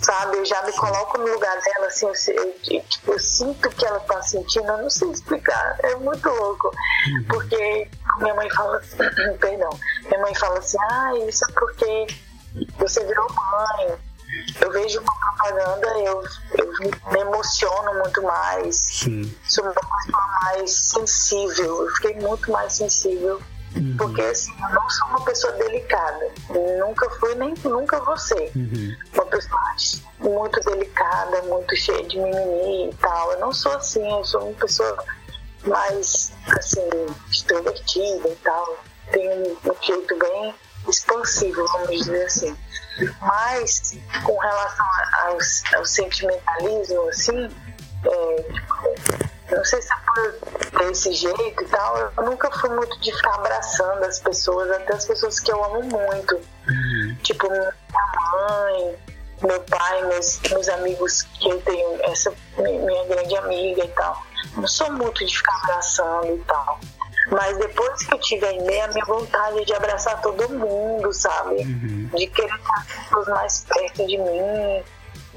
sabe? 0.00 0.36
Eu 0.36 0.44
já 0.44 0.62
me 0.62 0.72
coloco 0.72 1.18
no 1.18 1.32
lugar 1.32 1.60
dela, 1.60 1.86
assim, 1.86 2.06
eu, 2.06 2.12
eu, 2.34 2.82
tipo, 2.82 3.12
eu 3.12 3.18
sinto 3.18 3.68
que 3.70 3.84
ela 3.84 4.00
tá 4.00 4.22
sentindo, 4.22 4.66
eu 4.66 4.78
não 4.78 4.90
sei 4.90 5.10
explicar, 5.10 5.76
é 5.82 5.94
muito 5.96 6.28
louco. 6.28 6.68
Uhum. 6.68 7.24
Porque 7.28 7.88
minha 8.18 8.34
mãe 8.34 8.48
fala, 8.50 8.80
perdão, 9.40 9.70
minha 10.06 10.20
mãe 10.20 10.34
fala 10.34 10.58
assim, 10.58 10.78
ah, 10.90 11.12
isso 11.28 11.44
é 11.48 11.52
porque 11.52 12.06
você 12.78 13.04
virou 13.04 13.26
mãe. 13.32 13.98
Eu 14.60 14.70
vejo 14.70 15.00
uma 15.00 15.14
propaganda, 15.14 15.88
eu, 16.00 16.22
eu 16.58 16.72
me 17.12 17.20
emociono 17.20 17.94
muito 17.98 18.22
mais. 18.22 18.76
Sim. 18.76 19.34
Sou 19.48 19.64
uma 19.64 19.72
pessoa 19.72 20.26
mais 20.42 20.70
sensível. 20.70 21.84
Eu 21.84 21.90
fiquei 21.94 22.14
muito 22.16 22.50
mais 22.50 22.74
sensível 22.74 23.40
Uhum. 23.78 23.96
Porque 23.96 24.20
assim, 24.22 24.52
eu 24.62 24.74
não 24.74 24.90
sou 24.90 25.08
uma 25.08 25.24
pessoa 25.24 25.52
delicada. 25.54 26.30
Nunca 26.78 27.08
fui, 27.18 27.34
nem 27.36 27.54
nunca 27.64 28.00
vou 28.00 28.16
ser. 28.18 28.50
Uhum. 28.56 28.96
Uma 29.14 29.26
pessoa 29.26 29.60
muito 30.20 30.60
delicada, 30.60 31.42
muito 31.42 31.76
cheia 31.76 32.02
de 32.04 32.18
mimimi 32.18 32.90
e 32.90 32.94
tal. 33.00 33.32
Eu 33.32 33.40
não 33.40 33.52
sou 33.52 33.72
assim, 33.72 34.06
eu 34.10 34.24
sou 34.24 34.42
uma 34.42 34.54
pessoa 34.54 35.04
mais 35.64 36.32
assim, 36.48 36.88
extrovertida 37.30 38.28
e 38.28 38.36
tal. 38.36 38.78
Tenho 39.12 39.56
um 39.64 39.82
jeito 39.82 40.18
bem 40.18 40.54
expansivo, 40.88 41.66
vamos 41.68 41.90
dizer 41.90 42.24
assim. 42.24 42.56
Mas 43.20 43.96
com 44.24 44.36
relação 44.36 44.86
ao, 45.24 45.38
ao 45.78 45.84
sentimentalismo, 45.86 47.08
assim, 47.08 47.48
é, 48.04 48.42
tipo, 48.42 49.28
não 49.50 49.64
sei 49.64 49.80
se 49.82 49.92
é 49.92 49.96
por 49.96 50.78
desse 50.78 51.12
jeito 51.12 51.62
e 51.62 51.66
tal, 51.66 52.12
eu 52.16 52.24
nunca 52.24 52.50
fui 52.50 52.70
muito 52.70 53.00
de 53.00 53.12
ficar 53.12 53.34
abraçando 53.34 54.04
as 54.04 54.18
pessoas, 54.18 54.70
até 54.70 54.94
as 54.94 55.04
pessoas 55.04 55.40
que 55.40 55.50
eu 55.50 55.64
amo 55.64 55.82
muito. 55.82 56.34
Uhum. 56.68 57.16
Tipo, 57.22 57.50
minha 57.50 57.74
mãe, 58.32 58.96
meu 59.42 59.60
pai, 59.62 60.02
meus, 60.06 60.40
meus 60.50 60.68
amigos 60.68 61.22
que 61.22 61.50
eu 61.50 61.60
tenho, 61.62 62.00
essa 62.04 62.32
minha 62.58 63.04
grande 63.06 63.36
amiga 63.36 63.84
e 63.84 63.88
tal. 63.88 64.22
Não 64.56 64.66
sou 64.66 64.92
muito 64.92 65.24
de 65.24 65.36
ficar 65.36 65.56
abraçando 65.64 66.34
e 66.34 66.44
tal. 66.44 66.80
Mas 67.30 67.58
depois 67.58 68.02
que 68.04 68.14
eu 68.14 68.20
tive 68.20 68.46
a 68.46 68.52
ideia, 68.52 68.84
a 68.86 68.88
minha 68.88 69.04
vontade 69.04 69.60
é 69.60 69.64
de 69.64 69.74
abraçar 69.74 70.20
todo 70.22 70.48
mundo, 70.48 71.12
sabe? 71.12 71.56
Uhum. 71.56 72.10
De 72.14 72.26
querer 72.28 72.54
estar 72.54 72.78
as 72.78 72.86
pessoas 72.86 73.26
mais 73.28 73.64
perto 73.64 74.06
de 74.06 74.18
mim, 74.18 74.84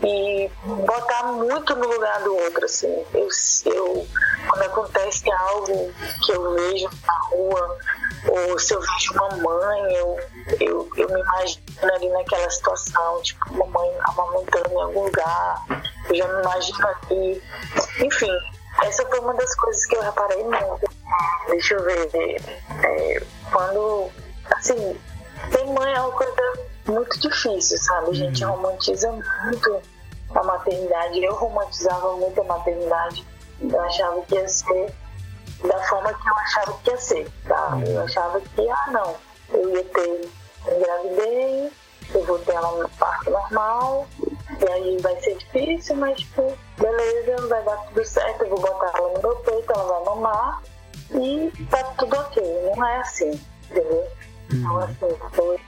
e 0.04 0.49
botar 0.86 1.24
muito 1.24 1.76
no 1.76 1.88
lugar 1.88 2.24
do 2.24 2.36
outro, 2.36 2.66
assim. 2.66 3.06
Eu, 3.14 3.28
eu, 3.66 4.08
quando 4.49 4.62
acontece 4.64 5.32
algo 5.32 5.93
que 6.26 6.32
eu 6.32 6.54
vejo 6.54 6.89
na 7.06 7.20
rua, 7.30 7.78
ou 8.28 8.60
se 8.60 8.74
eu 8.74 8.80
vejo 8.80 9.14
uma 9.14 9.30
mãe, 9.38 9.93
eu, 9.93 10.20
eu, 10.60 10.89
eu 10.97 11.10
me 11.10 11.22
imagino 11.22 11.93
ali 11.93 12.10
naquela 12.10 12.49
situação, 12.49 13.22
tipo, 13.22 13.54
uma 13.54 13.66
mãe 13.68 13.91
amamentando 14.04 14.72
em 14.72 14.82
algum 14.82 15.04
lugar, 15.04 15.66
eu 16.10 16.16
já 16.16 16.28
me 16.28 16.41
imagino 16.41 16.88
aqui. 16.88 17.43
Enfim, 17.99 18.32
essa 18.84 19.06
foi 19.06 19.20
uma 19.20 19.34
das 19.36 19.54
coisas 19.56 19.86
que 19.86 19.95
eu 19.95 20.02
reparei 20.02 20.43
muito. 20.43 20.91
Deixa 21.47 21.76
eu 21.76 21.84
ver, 21.84 22.41
é, 22.84 23.24
quando, 23.52 24.10
assim, 24.56 24.99
ter 25.52 25.66
mãe 25.66 25.93
é 25.93 25.99
uma 25.99 26.12
coisa 26.12 26.71
muito 26.88 27.20
difícil, 27.20 27.78
sabe? 27.78 28.12
A 28.12 28.14
gente 28.14 28.44
uhum. 28.44 28.52
romantiza 28.52 29.12
muito 29.12 29.82
a 30.34 30.44
maternidade. 30.44 31.24
Eu 31.24 31.36
romantizava 31.36 32.16
muito 32.16 32.42
a 32.42 32.44
maternidade. 32.44 33.26
Eu 33.62 33.82
achava 33.82 34.22
que 34.22 34.36
ia 34.36 34.48
ser 34.48 34.94
da 35.68 35.80
forma 35.84 36.14
que 36.14 36.28
eu 36.28 36.36
achava 36.36 36.74
que 36.84 36.90
ia 36.90 36.98
ser, 36.98 37.32
tá? 37.48 37.80
Eu 37.86 37.94
uhum. 37.94 38.04
achava 38.04 38.42
que, 38.42 38.70
ah, 38.70 38.88
não, 38.92 39.16
eu 39.54 39.70
ia 39.70 39.84
ter 39.84 40.30
engravidei, 40.68 41.72
eu 42.14 42.26
vou 42.26 42.40
ter 42.40 42.54
ela 42.54 42.84
no 42.84 42.90
parto 42.90 43.30
normal, 43.30 44.08
e 44.60 44.72
aí 44.72 44.98
vai 45.00 45.20
ser 45.22 45.38
difícil, 45.38 45.96
mas, 45.96 46.20
tipo, 46.20 46.58
beleza, 46.78 47.48
vai 47.48 47.64
dar 47.64 47.78
tudo 47.78 48.06
certo, 48.06 48.44
eu 48.44 48.50
vou 48.50 48.60
botar 48.60 48.92
ela 48.98 49.14
no 49.14 49.22
meu 49.22 49.36
peito, 49.38 49.72
ela 49.72 49.84
vai 49.84 50.04
mamar, 50.04 50.64
e 51.12 51.52
tá 51.70 51.84
tudo 51.98 52.16
ok. 52.18 52.74
Não 52.76 52.88
é 52.88 52.98
assim, 52.98 53.40
entendeu? 53.70 54.08
Então, 54.52 54.74
uhum. 54.74 54.80
assim, 54.80 55.20
foi 55.34 55.60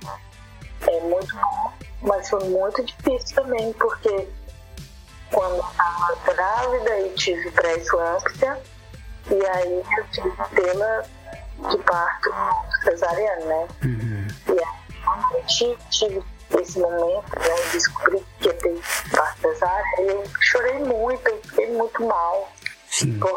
é 0.87 0.99
muito 1.01 1.35
bom, 1.35 1.71
mas 2.01 2.29
foi 2.29 2.43
muito 2.45 2.83
difícil 2.83 3.35
também, 3.35 3.73
porque 3.73 4.27
quando 5.31 5.59
estava 5.71 6.15
grávida 6.25 6.99
e 6.99 7.09
tive 7.15 7.51
pré-eclâmpsia, 7.51 8.61
e 9.29 9.45
aí 9.45 9.83
eu 9.97 10.07
tive 10.11 10.31
tê-la 10.55 11.03
de 11.69 11.77
parto 11.83 12.29
cesariano, 12.83 13.45
né? 13.45 13.67
Uhum. 13.83 14.27
E 14.47 14.51
aí, 14.51 15.01
quando 15.03 15.35
eu 15.35 15.45
tive, 15.45 15.77
tive 15.89 16.23
esse 16.59 16.79
momento, 16.79 17.39
né, 17.39 17.49
eu 17.49 17.71
descobri 17.71 18.25
que 18.39 18.47
ia 18.47 18.53
ter 18.53 18.81
parto 19.15 19.41
cesárea, 19.41 20.01
eu 20.01 20.23
chorei 20.39 20.79
muito, 20.79 21.27
eu 21.27 21.41
fiquei 21.43 21.71
muito 21.71 22.05
mal, 22.05 22.51
Sim. 22.89 23.17
porque 23.17 23.35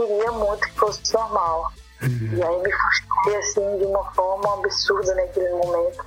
eu 0.00 0.06
queria 0.06 0.32
muito 0.32 0.60
que 0.68 0.78
fosse 0.78 1.14
normal. 1.14 1.72
Uhum. 2.02 2.30
E 2.32 2.42
aí 2.42 2.62
me 2.62 2.72
frustrei 2.72 3.36
assim 3.38 3.78
de 3.78 3.84
uma 3.86 4.12
forma 4.12 4.54
absurda 4.54 5.14
naquele 5.16 5.50
momento. 5.50 6.04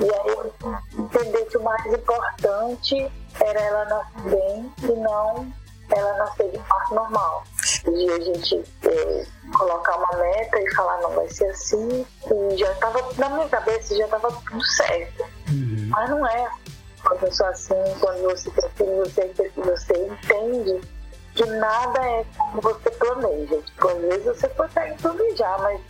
E 0.00 0.04
aí 0.04 0.28
eu 0.28 0.52
entendi 0.98 1.44
que 1.46 1.56
o 1.56 1.62
mais 1.62 1.86
importante 1.86 3.12
era 3.40 3.60
ela 3.60 3.84
nascer 3.84 4.30
bem 4.30 4.72
e 4.82 4.92
não 4.92 5.52
ela 5.90 6.18
nascer 6.18 6.50
de 6.50 6.58
parto 6.58 6.94
normal. 6.94 7.44
E 7.86 8.10
a 8.10 8.20
gente 8.20 8.64
é, 8.84 9.26
colocar 9.56 9.96
uma 9.96 10.22
meta 10.22 10.60
e 10.60 10.74
falar, 10.74 11.00
não 11.00 11.10
vai 11.10 11.28
ser 11.28 11.46
assim, 11.46 12.06
e 12.26 12.56
já 12.56 12.70
estava 12.72 13.00
na 13.16 13.28
minha 13.30 13.48
cabeça, 13.48 13.96
já 13.96 14.04
estava 14.04 14.30
tudo 14.30 14.64
certo. 14.64 15.22
Uhum. 15.48 15.88
Mas 15.88 16.10
não 16.10 16.26
é. 16.26 16.50
Quando 17.02 17.24
eu 17.24 17.32
sou 17.32 17.46
assim, 17.46 17.74
quando 18.00 18.22
você 18.22 18.50
tem 18.50 18.70
filho, 18.70 18.98
você, 18.98 19.32
você 19.56 20.06
entende 20.06 20.80
que 21.34 21.44
nada 21.44 22.00
é 22.04 22.24
como 22.36 22.60
você 22.60 22.90
planeja. 22.90 23.62
Tipo, 23.62 23.88
às 23.88 23.98
vezes 23.98 24.24
você 24.24 24.48
consegue 24.48 25.00
planejar, 25.00 25.58
mas 25.62 25.80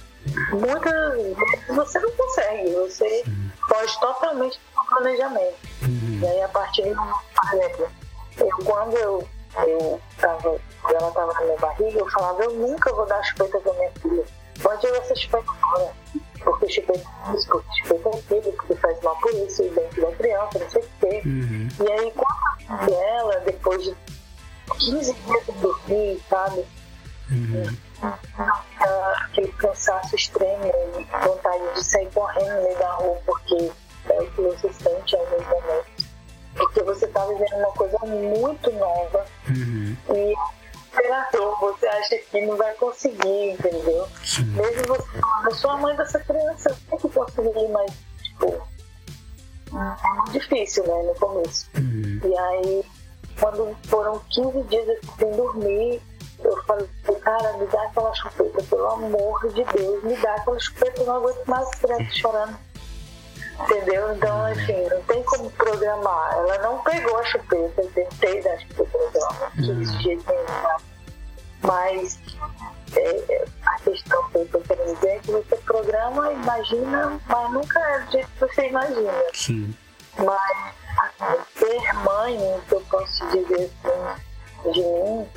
muitas 0.53 1.15
vezes 1.17 1.37
você 1.69 1.99
não 1.99 2.11
consegue. 2.13 2.71
Você 2.75 3.25
foge 3.69 4.01
totalmente 4.01 4.61
do 4.75 4.85
planejamento. 4.89 5.57
Uhum. 5.83 6.21
E 6.23 6.27
aí, 6.27 6.43
a 6.43 6.49
partir 6.49 6.83
de, 6.83 6.95
por 6.95 7.55
exemplo, 7.55 7.89
eu, 8.39 8.65
quando 8.65 8.97
eu, 8.97 9.29
eu 9.67 10.01
tava, 10.19 10.61
ela 10.89 11.09
estava 11.09 11.33
na 11.35 11.41
minha 11.43 11.59
barriga, 11.59 11.99
eu 11.99 12.11
falava, 12.11 12.43
eu 12.45 12.53
nunca 12.55 12.93
vou 12.93 13.07
dar 13.07 13.23
chupeta 13.23 13.59
pra 13.61 13.73
minha 13.75 13.91
filha. 14.01 14.25
Pode 14.63 14.83
jogar 14.83 14.99
essa 14.99 15.15
chupeta 15.15 15.53
fora. 15.53 15.93
porque 16.43 16.69
chupeta 16.69 17.09
isso, 17.35 17.49
porque 17.49 17.69
chupeta 17.83 18.09
aquilo, 18.09 18.53
porque 18.53 18.75
faz 18.77 19.03
mal 19.03 19.17
por 19.17 19.33
isso, 19.35 19.63
dentro 19.63 20.03
da 20.03 20.13
criança, 20.13 20.59
não 20.59 20.71
sei 20.71 20.83
o 20.83 20.89
quê. 21.01 21.23
Uhum. 21.25 21.69
E 21.81 21.93
aí, 21.93 22.13
quando 22.13 22.95
ela, 22.95 23.41
depois 23.41 23.85
de 23.85 23.97
15 24.79 25.13
dias 25.13 25.47
de 25.47 25.53
dormir, 25.53 26.21
sabe? 26.29 26.65
Uhum. 27.31 27.77
Aquele 28.01 29.53
cansaço 29.53 30.15
extremo, 30.15 30.73
vontade 31.25 31.75
de 31.75 31.85
sair 31.85 32.11
correndo 32.13 32.57
no 32.57 32.63
meio 32.63 32.79
da 32.79 32.93
rua, 32.93 33.19
porque 33.27 33.71
é 34.11 34.21
o 34.21 34.31
que 34.31 34.41
você 34.41 34.73
sente 34.73 35.17
em 35.17 35.19
alguns 35.19 35.47
momentos. 35.47 36.09
Porque 36.55 36.83
você 36.83 37.05
está 37.05 37.25
vivendo 37.27 37.55
uma 37.55 37.73
coisa 37.73 37.99
muito 37.99 38.73
nova 38.73 39.25
uhum. 39.49 39.97
e 40.15 40.37
desesperador, 40.99 41.61
você 41.61 41.87
acha 41.87 42.19
que 42.19 42.41
não 42.47 42.57
vai 42.57 42.75
conseguir, 42.75 43.51
entendeu? 43.53 44.09
Sim. 44.25 44.45
Mesmo 44.45 44.87
você 44.87 45.21
falando, 45.21 45.45
eu 45.45 45.55
sou 45.55 45.71
a 45.71 45.77
mãe 45.79 45.97
dessa 45.97 46.19
criança, 46.21 46.71
eu 46.71 46.77
tenho 46.89 47.01
que 47.01 47.09
conseguir, 47.09 47.69
mas, 47.69 47.93
tipo, 48.23 48.69
é 49.73 50.15
muito 50.15 50.33
difícil, 50.33 50.87
né, 50.87 51.03
no 51.03 51.15
começo. 51.15 51.71
Uhum. 51.77 52.21
E 52.25 52.39
aí, 52.39 52.85
quando 53.41 53.77
foram 53.85 54.21
15 54.31 54.63
dias 54.65 54.99
sem 55.19 55.31
dormir, 55.33 56.03
eu 56.45 56.63
falei, 56.65 56.89
cara, 57.21 57.53
me 57.55 57.67
dá 57.67 57.83
aquela 57.83 58.15
chupeta, 58.15 58.63
pelo 58.63 58.87
amor 58.87 59.53
de 59.53 59.65
Deus, 59.65 60.05
me 60.05 60.17
dá 60.17 60.35
aquela 60.35 60.59
chupeta, 60.59 61.01
eu 61.01 61.07
não 61.07 61.17
aguento 61.17 61.45
mais 61.47 61.69
criança 61.77 62.11
chorando. 62.13 62.59
Entendeu? 63.61 64.13
Então, 64.15 64.45
assim, 64.45 64.89
não 64.89 65.03
tem 65.03 65.23
como 65.25 65.51
programar. 65.51 66.33
Ela 66.35 66.59
não 66.59 66.79
pegou 66.83 67.19
a 67.19 67.25
chupeta, 67.25 67.83
eu 67.83 67.91
tentei 67.91 68.41
dar 68.43 68.53
a 68.53 68.59
chupeta 68.59 68.99
dela, 69.13 69.53
não 69.57 69.81
de 69.81 70.03
jeito 70.03 70.25
nenhum. 70.29 70.79
Mas 71.63 72.21
é, 72.95 73.35
é, 73.35 73.45
a 73.67 73.79
questão 73.81 74.29
que 74.31 74.39
eu 74.39 74.43
estou 74.45 74.61
querendo 74.61 74.95
dizer 74.95 75.09
é 75.09 75.19
que 75.19 75.31
você 75.33 75.57
programa, 75.57 76.33
imagina, 76.33 77.21
mas 77.27 77.53
nunca 77.53 77.81
é 77.81 78.01
do 78.01 78.13
jeito 78.13 78.29
que 78.29 78.41
você 78.41 78.69
imagina. 78.69 79.13
Sim. 79.35 79.75
Mas 80.19 80.75
assim, 80.99 81.41
ser 81.57 81.93
mãe, 82.05 82.37
o 82.37 82.63
que 82.63 82.75
eu 82.75 82.81
posso 82.83 83.27
dizer 83.31 83.71
assim, 83.85 84.73
de 84.73 84.81
mim, 84.83 85.29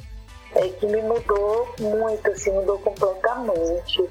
é 0.56 0.70
que 0.70 0.86
me 0.86 1.02
mudou 1.02 1.74
muito, 1.80 2.30
assim, 2.30 2.52
mudou 2.52 2.80
completamente. 2.80 4.10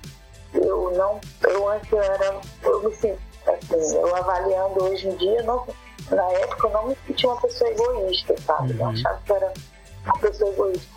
Eu 0.54 0.90
não, 0.92 1.20
eu 1.48 1.68
antes 1.68 1.92
eu 1.92 2.02
era, 2.02 2.40
eu 2.64 2.82
me 2.82 2.94
sinto, 2.96 3.20
assim, 3.46 3.96
eu 3.96 4.16
avaliando 4.16 4.84
hoje 4.84 5.08
em 5.08 5.16
dia, 5.16 5.42
não, 5.44 5.64
na 6.10 6.24
época 6.32 6.66
eu 6.66 6.72
não 6.72 6.88
me 6.88 6.96
sentia 7.06 7.28
uma 7.28 7.40
pessoa 7.40 7.70
egoísta, 7.70 8.34
sabe? 8.44 8.72
Uhum. 8.72 8.80
Eu 8.80 8.86
achava 8.86 9.20
que 9.24 9.32
era 9.32 9.52
uma 10.04 10.18
pessoa 10.18 10.50
egoísta. 10.50 10.90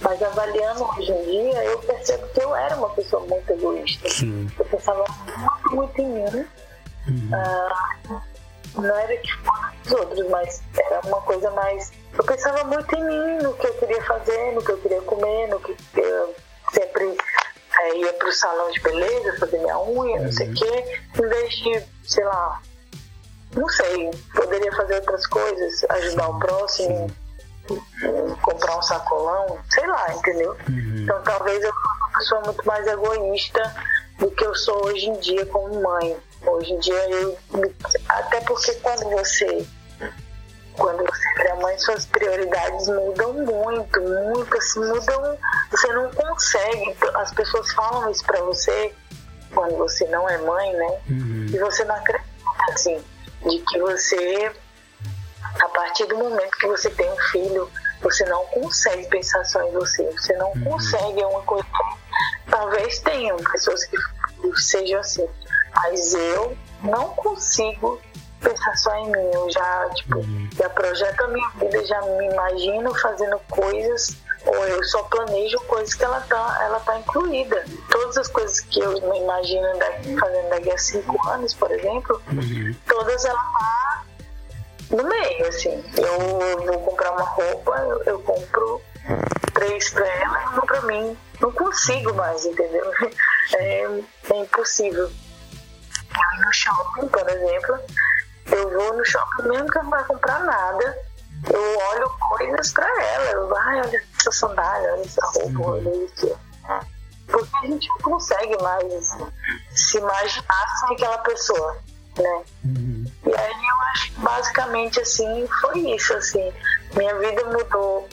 Mas 0.00 0.22
avaliando 0.22 0.84
hoje 0.84 1.10
em 1.12 1.24
dia, 1.24 1.64
eu 1.64 1.78
percebo 1.80 2.28
que 2.28 2.40
eu 2.40 2.54
era 2.54 2.76
uma 2.76 2.88
pessoa 2.90 3.26
muito 3.26 3.52
egoísta. 3.52 4.08
Sim. 4.08 4.48
Eu 4.58 4.64
pensava 4.66 5.04
muito, 5.26 5.76
muito 5.76 6.00
em 6.00 6.06
mim. 6.06 6.46
Uhum. 7.08 7.30
Ah, 7.34 8.22
não 8.76 8.96
era 8.96 9.16
que 9.16 9.32
fosse 9.38 9.74
os 9.86 9.92
outros, 9.92 10.28
mas 10.28 10.62
era 10.76 11.00
uma 11.04 11.20
coisa 11.22 11.50
mais. 11.50 11.92
Eu 12.12 12.24
pensava 12.24 12.64
muito 12.64 12.94
em 12.94 13.04
mim, 13.04 13.42
no 13.42 13.54
que 13.54 13.66
eu 13.66 13.74
queria 13.74 14.02
fazer, 14.02 14.52
no 14.52 14.62
que 14.62 14.72
eu 14.72 14.78
queria 14.78 15.00
comer, 15.02 15.48
no 15.48 15.60
que 15.60 15.76
eu 15.96 16.34
sempre 16.72 17.16
é, 17.80 17.96
ia 17.96 18.12
pro 18.14 18.32
salão 18.32 18.70
de 18.70 18.80
beleza, 18.80 19.36
fazer 19.38 19.58
minha 19.58 19.78
unha, 19.78 20.20
não 20.20 20.32
sei 20.32 20.46
o 20.46 20.50
uhum. 20.50 20.54
quê, 20.56 21.00
em 21.22 21.28
vez 21.28 21.54
de, 21.54 21.82
sei 22.04 22.24
lá, 22.24 22.60
não 23.54 23.68
sei, 23.68 24.10
poderia 24.34 24.72
fazer 24.72 24.96
outras 24.96 25.26
coisas, 25.26 25.84
ajudar 25.90 26.28
o 26.28 26.38
próximo. 26.38 27.10
Comprar 28.40 28.78
um 28.78 28.82
sacolão, 28.82 29.58
sei 29.68 29.86
lá, 29.86 30.14
entendeu? 30.14 30.56
Uhum. 30.70 31.02
Então 31.02 31.22
talvez 31.22 31.62
eu 31.62 31.70
fosse 31.70 31.98
uma 31.98 32.18
pessoa 32.18 32.40
muito 32.46 32.66
mais 32.66 32.86
egoísta 32.86 33.74
do 34.18 34.30
que 34.30 34.46
eu 34.46 34.54
sou 34.54 34.86
hoje 34.86 35.06
em 35.06 35.20
dia 35.20 35.44
como 35.44 35.82
mãe. 35.82 36.16
Hoje 36.46 36.72
em 36.72 36.78
dia 36.78 37.10
eu 37.10 37.36
até 38.08 38.40
porque 38.40 38.72
quando 38.76 39.10
você 39.10 39.66
quando 40.78 41.04
você 41.04 41.42
é 41.42 41.54
mãe, 41.54 41.78
suas 41.78 42.06
prioridades 42.06 42.88
mudam 42.88 43.32
muito, 43.34 44.00
muito, 44.00 44.56
assim, 44.56 44.80
mudam, 44.80 45.38
você 45.70 45.92
não 45.92 46.10
consegue, 46.12 46.96
as 47.14 47.32
pessoas 47.32 47.70
falam 47.72 48.10
isso 48.10 48.24
pra 48.24 48.40
você 48.42 48.94
quando 49.54 49.76
você 49.76 50.06
não 50.06 50.28
é 50.28 50.38
mãe, 50.38 50.72
né? 50.74 50.98
Uhum. 51.10 51.46
E 51.52 51.58
você 51.58 51.84
não 51.84 51.94
acredita, 51.94 52.28
assim, 52.72 53.02
de 53.46 53.58
que 53.60 53.78
você 53.78 54.52
a 55.60 55.68
partir 55.68 56.06
do 56.06 56.16
momento 56.16 56.50
que 56.58 56.66
você 56.66 56.90
tem 56.90 57.10
um 57.10 57.16
filho, 57.32 57.70
você 58.02 58.24
não 58.26 58.44
consegue 58.46 59.06
pensar 59.08 59.44
só 59.44 59.62
em 59.62 59.72
você. 59.72 60.04
Você 60.12 60.36
não 60.36 60.52
uhum. 60.52 60.64
consegue, 60.64 61.20
é 61.20 61.26
uma 61.26 61.42
coisa. 61.42 61.66
Talvez 62.50 62.98
tenham 63.00 63.36
pessoas 63.38 63.84
que 63.84 63.96
sejam 64.56 65.00
assim, 65.00 65.28
mas 65.74 66.14
eu 66.14 66.56
não 66.82 67.10
consigo 67.10 68.00
pensar 68.40 68.76
só 68.76 68.94
em 68.96 69.06
mim. 69.10 69.30
Eu 69.32 69.50
já, 69.50 69.90
tipo, 69.94 70.18
uhum. 70.18 70.48
já 70.56 70.68
projeto 70.70 71.20
a 71.22 71.28
minha 71.28 71.48
vida, 71.50 71.84
já 71.84 72.00
me 72.02 72.26
imagino 72.26 72.94
fazendo 72.94 73.38
coisas, 73.50 74.16
ou 74.46 74.66
eu 74.66 74.82
só 74.84 75.02
planejo 75.04 75.58
coisas 75.62 75.94
que 75.94 76.04
ela 76.04 76.20
tá, 76.22 76.58
ela 76.62 76.80
tá 76.80 76.98
incluída. 76.98 77.64
Todas 77.90 78.18
as 78.18 78.28
coisas 78.28 78.60
que 78.60 78.80
eu 78.80 78.92
me 78.92 79.18
imagino 79.20 79.66
fazendo 80.18 80.48
daqui 80.50 80.70
a 80.70 80.78
cinco 80.78 81.28
anos, 81.28 81.54
por 81.54 81.70
exemplo, 81.70 82.20
uhum. 82.32 82.74
todas 82.86 83.24
ela 83.24 83.38
tá 83.38 84.04
no 84.90 85.04
meio, 85.04 85.46
assim. 85.46 85.84
Eu 85.96 86.64
vou 86.64 86.80
comprar 86.80 87.12
uma 87.12 87.24
roupa, 87.24 87.76
eu, 87.78 88.02
eu 88.04 88.18
compro 88.20 88.80
três 89.54 89.90
pra 89.90 90.06
ela 90.06 90.42
e 90.42 90.46
uma 90.46 90.66
pra 90.66 90.80
mim. 90.82 91.16
Não 91.40 91.52
consigo 91.52 92.14
mais, 92.14 92.44
entendeu? 92.44 92.84
É, 93.54 93.80
é 94.30 94.36
impossível. 94.42 95.04
Eu 95.04 96.44
no 96.44 96.52
shopping, 96.52 97.08
por 97.08 97.26
exemplo, 97.30 97.78
eu 98.50 98.70
vou 98.70 98.96
no 98.96 99.04
shopping 99.04 99.48
mesmo 99.48 99.70
que 99.70 99.78
eu 99.78 99.82
não 99.82 99.90
vai 99.90 100.04
comprar 100.04 100.40
nada. 100.40 100.98
Eu 101.52 101.78
olho 101.90 102.10
coisas 102.18 102.72
pra 102.72 102.86
ela. 102.86 103.30
Eu, 103.30 103.56
ai, 103.56 103.80
olha 103.80 104.02
essa 104.18 104.32
sandália, 104.32 104.92
olha 104.92 105.02
essa 105.02 105.24
roupa, 105.26 105.58
uhum. 105.58 105.70
olha 105.70 106.04
isso. 106.04 106.38
Porque 107.28 107.56
a 107.62 107.66
gente 107.66 107.88
não 107.88 107.98
consegue 107.98 108.62
mais 108.62 109.16
se 109.70 109.98
imaginar 109.98 110.66
sem 110.80 110.94
aquela 110.94 111.18
pessoa, 111.18 111.76
né? 112.16 112.42
Uhum. 112.64 113.04
E 113.26 113.34
aí 113.34 113.52
eu 113.52 113.82
acho 113.92 114.12
que 114.12 114.20
basicamente 114.20 115.00
assim 115.00 115.46
foi 115.60 115.78
isso, 115.90 116.14
assim. 116.14 116.52
Minha 116.94 117.14
vida 117.18 117.44
mudou 117.44 118.08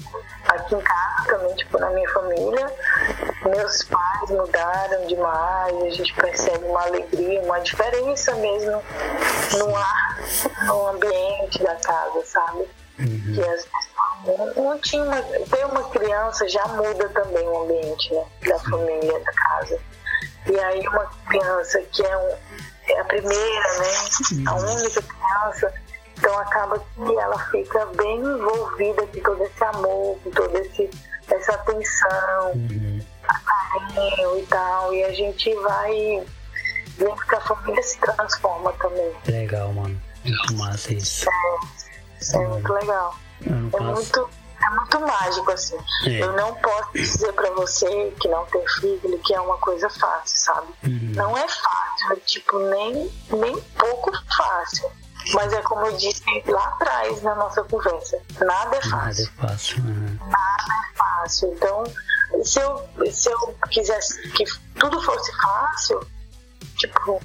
aqui 0.48 0.76
em 0.76 0.82
casa 0.82 1.28
também, 1.28 1.56
tipo, 1.56 1.80
na 1.80 1.90
minha 1.92 2.10
família. 2.10 2.74
Meus 3.46 3.84
pais 3.84 4.30
mudaram 4.30 5.08
demais, 5.08 5.84
a 5.84 5.90
gente 5.90 6.14
percebe 6.16 6.66
uma 6.66 6.84
alegria, 6.84 7.42
uma 7.42 7.60
diferença 7.60 8.36
mesmo 8.36 8.84
no 9.58 9.76
ar, 9.76 10.05
no 10.66 10.88
ambiente 10.90 11.64
da 11.64 11.76
casa, 11.76 12.26
sabe? 12.26 12.68
Uhum. 13.00 13.34
Que 13.34 13.44
as 13.44 13.68
não 14.56 14.80
tinha 14.80 15.04
uma, 15.04 15.22
ter 15.22 15.66
uma 15.66 15.84
criança 15.90 16.48
já 16.48 16.66
muda 16.68 17.08
também 17.10 17.48
o 17.48 17.64
ambiente 17.64 18.14
né, 18.14 18.26
da 18.48 18.60
família, 18.60 19.20
da 19.20 19.34
casa. 19.34 19.80
E 20.52 20.60
aí 20.60 20.88
uma 20.88 21.06
criança 21.28 21.82
que 21.92 22.04
é 22.04 22.18
um, 22.18 22.36
é 22.88 23.00
a 23.00 23.04
primeira, 23.06 23.80
né? 23.80 24.48
A 24.48 24.56
única 24.56 25.02
criança. 25.02 25.74
Então 26.18 26.40
acaba 26.40 26.80
que 26.80 27.18
ela 27.18 27.38
fica 27.52 27.86
bem 27.88 28.20
envolvida 28.20 29.06
com 29.06 29.20
todo 29.20 29.44
esse 29.44 29.64
amor, 29.64 30.18
com 30.24 30.32
toda 30.32 30.60
essa 30.60 31.52
atenção, 31.52 32.52
uhum. 32.54 33.06
carinho 33.22 34.40
e 34.40 34.46
tal. 34.48 34.94
E 34.94 35.04
a 35.04 35.12
gente 35.12 35.54
vai 35.56 36.26
vendo 36.98 37.16
que 37.28 37.36
a 37.36 37.42
família 37.42 37.84
se 37.84 38.00
transforma 38.00 38.72
também. 38.74 39.14
Legal, 39.28 39.74
mano. 39.74 40.02
Muito 40.26 40.54
massa 40.56 40.94
isso. 40.94 41.26
É, 41.30 42.36
é 42.36 42.48
muito 42.48 42.74
legal. 42.74 43.16
É 43.46 43.80
muito 43.80 44.30
é 44.66 44.70
muito 44.70 45.00
mágico, 45.00 45.52
assim. 45.52 45.78
É. 46.08 46.22
Eu 46.22 46.34
não 46.34 46.56
posso 46.56 46.94
dizer 46.94 47.34
para 47.34 47.52
você 47.52 48.14
que 48.20 48.28
não 48.28 48.46
tem 48.46 48.68
filho 48.80 49.20
que 49.20 49.34
é 49.34 49.40
uma 49.40 49.58
coisa 49.58 49.90
fácil, 49.90 50.38
sabe? 50.38 50.68
Uhum. 50.86 51.12
Não 51.14 51.38
é 51.38 51.48
fácil, 51.48 52.14
é 52.14 52.16
tipo, 52.26 52.58
nem, 52.60 53.12
nem 53.32 53.62
pouco 53.78 54.12
fácil. 54.36 54.90
Mas 55.34 55.52
é 55.54 55.62
como 55.64 55.86
eu 55.88 55.98
disse 55.98 56.24
lá 56.48 56.68
atrás 56.68 57.22
na 57.22 57.36
nossa 57.36 57.64
conversa: 57.64 58.20
nada 58.40 58.78
é 58.78 58.82
fácil. 58.82 58.90
Nada 58.92 59.22
é 59.22 59.48
fácil. 59.48 59.84
Uhum. 59.84 60.18
Nada 60.22 60.64
é 60.94 60.98
fácil. 60.98 61.54
Então, 61.54 61.84
se 62.44 62.60
eu, 62.60 63.12
se 63.12 63.30
eu 63.32 63.58
quisesse 63.70 64.30
que 64.30 64.46
tudo 64.80 65.02
fosse 65.02 65.32
fácil, 65.42 66.08
tipo, 66.78 67.22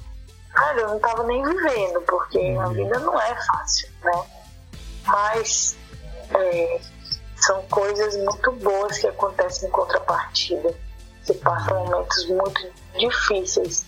cara, 0.53 0.81
eu 0.81 0.87
não 0.89 0.99
tava 0.99 1.23
nem 1.23 1.43
vivendo, 1.43 2.01
porque 2.01 2.37
uhum. 2.37 2.61
a 2.61 2.67
vida 2.69 2.99
não 2.99 3.19
é 3.19 3.35
fácil, 3.45 3.89
né? 4.03 4.23
Mas 5.05 5.77
é, 6.33 6.79
são 7.37 7.61
coisas 7.63 8.15
muito 8.17 8.51
boas 8.53 8.97
que 8.97 9.07
acontecem 9.07 9.67
em 9.67 9.71
contrapartida. 9.71 10.73
Você 11.23 11.33
passa 11.35 11.73
momentos 11.73 12.27
muito 12.27 12.67
difíceis, 12.97 13.85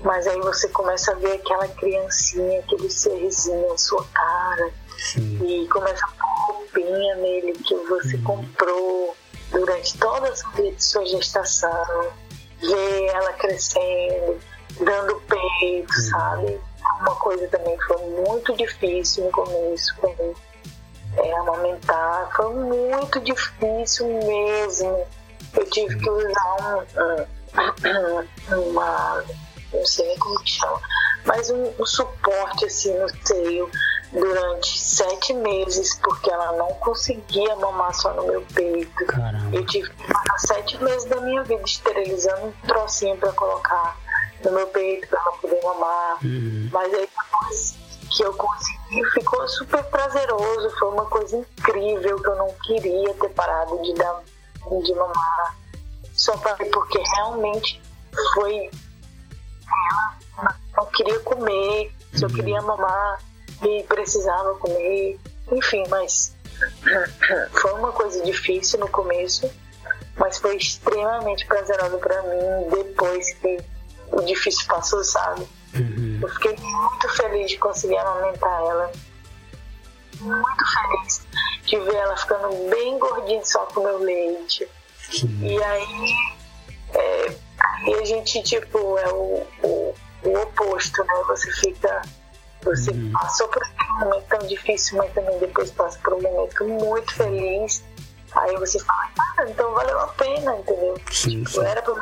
mas 0.00 0.26
aí 0.26 0.40
você 0.40 0.68
começa 0.68 1.12
a 1.12 1.14
ver 1.16 1.34
aquela 1.34 1.68
criancinha, 1.68 2.60
aquele 2.60 2.90
serzinho 2.90 3.68
na 3.68 3.76
sua 3.78 4.04
cara, 4.12 4.70
Sim. 4.96 5.38
e 5.44 5.68
começa 5.68 6.04
a 6.04 6.08
pôr 6.08 6.38
roupinha 6.48 7.16
nele 7.16 7.52
que 7.52 7.74
você 7.74 8.16
uhum. 8.16 8.22
comprou 8.22 9.16
durante 9.50 9.98
toda 9.98 10.28
a 10.28 10.34
sua 10.78 11.06
gestação, 11.06 12.12
ver 12.60 13.06
ela 13.06 13.32
crescendo, 13.34 14.38
dando 14.80 15.20
peito, 15.22 15.92
sabe? 16.10 16.60
Uma 17.00 17.14
coisa 17.16 17.46
também 17.48 17.76
que 17.76 17.84
foi 17.84 18.06
muito 18.24 18.56
difícil 18.56 19.24
no 19.24 19.30
começo 19.30 19.96
para 19.96 20.10
mim 20.10 20.34
é, 21.16 21.38
amamentar. 21.38 22.30
Foi 22.34 22.54
muito 22.54 23.20
difícil 23.20 24.06
mesmo. 24.06 25.06
Eu 25.56 25.64
tive 25.70 25.96
que 25.96 26.10
usar 26.10 26.84
um, 26.96 28.56
um 28.56 28.68
uma. 28.70 29.24
não 29.72 29.86
sei 29.86 30.16
como 30.18 30.38
que 30.40 30.50
chama, 30.50 30.80
mas 31.24 31.50
um, 31.50 31.72
um 31.78 31.86
suporte 31.86 32.66
assim 32.66 32.96
no 32.98 33.08
seio 33.26 33.70
durante 34.12 34.78
sete 34.78 35.34
meses, 35.34 35.94
porque 36.02 36.30
ela 36.30 36.52
não 36.52 36.68
conseguia 36.74 37.54
mamar 37.56 37.94
só 37.94 38.12
no 38.14 38.26
meu 38.26 38.42
peito. 38.54 39.06
Caramba. 39.06 39.56
Eu 39.56 39.66
tive 39.66 39.90
que 39.90 40.06
passar 40.06 40.38
sete 40.38 40.82
meses 40.82 41.04
da 41.06 41.20
minha 41.20 41.42
vida 41.42 41.62
esterilizando 41.64 42.46
um 42.46 42.52
trocinho 42.66 43.16
para 43.16 43.32
colocar 43.32 43.96
no 44.44 44.52
meu 44.52 44.66
peito 44.68 45.08
para 45.08 45.20
ela 45.20 45.32
poder 45.32 45.62
mamar. 45.62 46.18
Uhum. 46.24 46.68
Mas 46.72 46.94
aí 46.94 47.08
depois 47.08 47.78
que 48.10 48.22
eu 48.22 48.32
consegui, 48.34 49.04
ficou 49.12 49.48
super 49.48 49.84
prazeroso, 49.84 50.70
foi 50.78 50.88
uma 50.88 51.06
coisa 51.06 51.36
incrível 51.36 52.22
que 52.22 52.28
eu 52.28 52.36
não 52.36 52.54
queria 52.64 53.14
ter 53.14 53.28
parado 53.30 53.80
de 53.82 53.94
dar 53.94 54.22
de 54.82 54.94
mamar. 54.94 55.56
Só 56.14 56.36
parei 56.38 56.68
porque 56.70 56.98
realmente 57.16 57.80
foi 58.34 58.70
ela 60.38 60.56
não 60.76 60.86
queria 60.86 61.20
comer, 61.20 61.92
só 62.14 62.26
uhum. 62.26 62.32
queria 62.32 62.62
mamar 62.62 63.22
e 63.62 63.82
precisava 63.84 64.54
comer, 64.54 65.18
enfim, 65.52 65.82
mas 65.88 66.34
foi 67.52 67.72
uma 67.74 67.92
coisa 67.92 68.22
difícil 68.22 68.78
no 68.78 68.88
começo, 68.88 69.50
mas 70.16 70.38
foi 70.38 70.56
extremamente 70.56 71.46
prazeroso 71.46 71.98
para 71.98 72.22
mim 72.22 72.68
depois 72.70 73.32
que 73.34 73.58
o 74.12 74.22
difícil 74.22 74.66
passou, 74.66 75.02
sabe? 75.04 75.46
Uhum. 75.74 76.18
Eu 76.22 76.28
fiquei 76.28 76.56
muito 76.56 77.08
feliz 77.10 77.50
de 77.50 77.58
conseguir 77.58 77.98
amamentar 77.98 78.60
ela. 78.62 78.92
Muito 80.20 80.64
feliz 80.74 81.26
de 81.64 81.78
ver 81.78 81.94
ela 81.94 82.16
ficando 82.16 82.70
bem 82.70 82.98
gordinha 82.98 83.44
só 83.44 83.60
com 83.66 83.80
meu 83.80 83.98
leite. 83.98 84.68
Sim. 85.10 85.38
E 85.42 85.62
aí, 85.62 86.12
é, 86.94 87.36
aí 87.60 87.94
a 87.94 88.04
gente, 88.04 88.42
tipo, 88.42 88.98
é 88.98 89.08
o, 89.12 89.46
o, 89.62 89.94
o 90.24 90.42
oposto, 90.42 91.04
né? 91.04 91.14
Você 91.28 91.50
fica 91.52 92.02
você 92.62 92.90
uhum. 92.90 93.12
passou 93.12 93.48
por 93.48 93.62
um 93.62 93.98
momento 94.00 94.24
tão 94.28 94.46
difícil, 94.46 94.98
mas 94.98 95.12
também 95.12 95.38
depois 95.38 95.70
passa 95.70 95.98
por 96.00 96.14
um 96.14 96.22
momento 96.22 96.64
muito 96.64 97.14
feliz. 97.14 97.84
Aí 98.32 98.56
você 98.56 98.78
fala, 98.80 99.08
ah, 99.18 99.44
então 99.48 99.72
valeu 99.72 99.98
a 100.00 100.08
pena, 100.08 100.56
entendeu? 100.56 101.00
Sim, 101.10 101.44
tipo, 101.44 101.62
era 101.62 101.80
pra, 101.80 101.94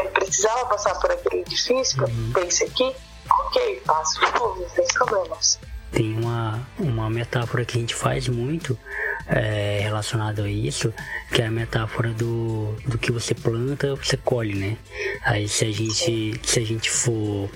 é, 0.00 0.04
precisava 0.08 0.66
passar 0.66 0.98
por 1.00 1.10
aquele 1.10 1.44
difícil 1.44 2.04
uhum. 2.04 2.30
pra 2.32 2.42
ter 2.42 2.48
isso 2.48 2.64
aqui, 2.64 2.94
ok, 3.30 3.82
passo 3.86 4.20
de 4.20 4.38
novo, 4.38 4.62
não 4.62 4.68
tem 4.70 4.86
problemas. 4.88 5.58
Tem 5.90 6.18
uma, 6.18 6.66
uma 6.78 7.10
metáfora 7.10 7.64
que 7.64 7.76
a 7.76 7.80
gente 7.80 7.94
faz 7.94 8.26
muito 8.26 8.78
é, 9.26 9.80
relacionado 9.82 10.42
a 10.42 10.48
isso, 10.48 10.92
que 11.30 11.42
é 11.42 11.46
a 11.46 11.50
metáfora 11.50 12.10
do, 12.10 12.72
do 12.86 12.96
que 12.96 13.12
você 13.12 13.34
planta, 13.34 13.94
você 13.94 14.16
colhe, 14.16 14.54
né? 14.54 14.78
Aí 15.22 15.48
se 15.48 15.66
a 15.66 15.70
gente, 15.70 16.40
se 16.42 16.58
a 16.58 16.64
gente 16.64 16.90
for 16.90 17.50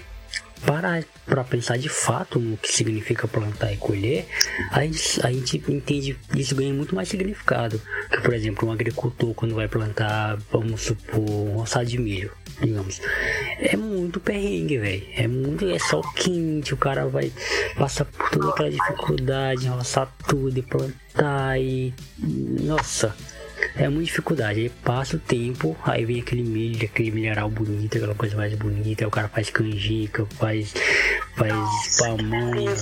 parar 0.65 1.05
para 1.25 1.43
pensar 1.45 1.77
de 1.77 1.89
fato 1.89 2.39
no 2.39 2.57
que 2.57 2.73
significa 2.73 3.27
plantar 3.27 3.73
e 3.73 3.77
colher, 3.77 4.27
a 4.71 4.83
gente, 4.83 5.27
a 5.27 5.31
gente 5.31 5.63
entende 5.69 6.17
isso 6.35 6.55
ganha 6.55 6.73
muito 6.73 6.95
mais 6.95 7.09
significado. 7.09 7.81
Que, 8.11 8.21
por 8.21 8.33
exemplo, 8.33 8.69
um 8.69 8.73
agricultor 8.73 9.35
quando 9.35 9.55
vai 9.55 9.69
plantar, 9.69 10.39
vamos 10.51 10.83
supor, 10.83 11.29
um 11.29 11.57
roçado 11.57 11.87
de 11.87 11.99
milho, 11.99 12.31
digamos, 12.61 13.01
é 13.59 13.77
muito 13.77 14.21
perrengue, 14.21 14.79
velho. 14.79 15.07
É 15.17 15.27
muito, 15.27 15.69
é 15.69 15.79
só 15.79 16.01
quente, 16.15 16.73
o 16.73 16.77
cara 16.77 17.07
vai 17.07 17.33
passar 17.77 18.05
por 18.05 18.31
toda 18.31 18.51
aquela 18.51 18.71
dificuldade, 18.71 19.69
roçar 19.69 20.13
tudo 20.29 20.59
e 20.59 20.63
plantar 20.63 21.61
e. 21.61 21.93
Nossa 22.19 23.15
é 23.75 23.89
uma 23.89 24.03
dificuldade. 24.03 24.61
Aí 24.61 24.69
passa 24.69 25.17
o 25.17 25.19
tempo, 25.19 25.77
aí 25.85 26.05
vem 26.05 26.21
aquele 26.21 26.43
milho, 26.43 26.85
aquele 26.85 27.11
milharal 27.11 27.51
bonito, 27.51 27.97
aquela 27.97 28.15
coisa 28.15 28.37
mais 28.37 28.55
bonita, 28.55 29.05
aí 29.05 29.09
o 29.09 29.11
cara 29.11 29.29
faz 29.29 29.51
canjica, 29.51 30.27
faz, 30.39 30.75
faz 31.37 31.99
pamonha, 31.99 32.75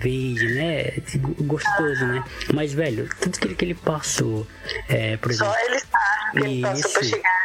vende, 0.00 0.46
né? 0.54 0.92
Gostoso, 1.40 2.06
né? 2.06 2.24
Mas, 2.52 2.72
velho, 2.72 3.08
tudo 3.20 3.38
que 3.38 3.46
ele, 3.46 3.54
que 3.54 3.64
ele 3.64 3.74
passou, 3.74 4.46
é, 4.88 5.16
por 5.16 5.30
exemplo. 5.30 5.52
Só 5.52 5.60
ele 5.66 5.78
sabe 5.78 6.50
ele 6.50 6.62
passou 6.62 6.92
pra 6.92 7.02
chegar. 7.02 7.36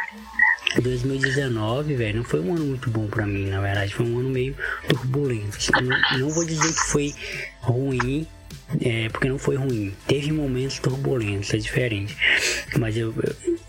2019, 0.80 1.94
velho, 1.96 2.16
não 2.18 2.24
foi 2.24 2.40
um 2.40 2.54
ano 2.54 2.64
muito 2.64 2.88
bom 2.88 3.06
para 3.06 3.26
mim, 3.26 3.50
na 3.50 3.60
verdade. 3.60 3.94
Foi 3.94 4.06
um 4.06 4.18
ano 4.18 4.30
meio 4.30 4.56
turbulento. 4.88 5.58
Não, 5.82 6.18
não 6.18 6.30
vou 6.30 6.44
dizer 6.44 6.72
que 6.72 6.80
foi 6.80 7.14
ruim, 7.60 8.26
é, 8.80 9.08
porque 9.08 9.28
não 9.28 9.38
foi 9.38 9.56
ruim. 9.56 9.92
Teve 10.06 10.32
momentos 10.32 10.78
turbulentos, 10.78 11.52
é 11.52 11.58
diferente. 11.58 12.16
Mas 12.78 12.96
eu, 12.96 13.14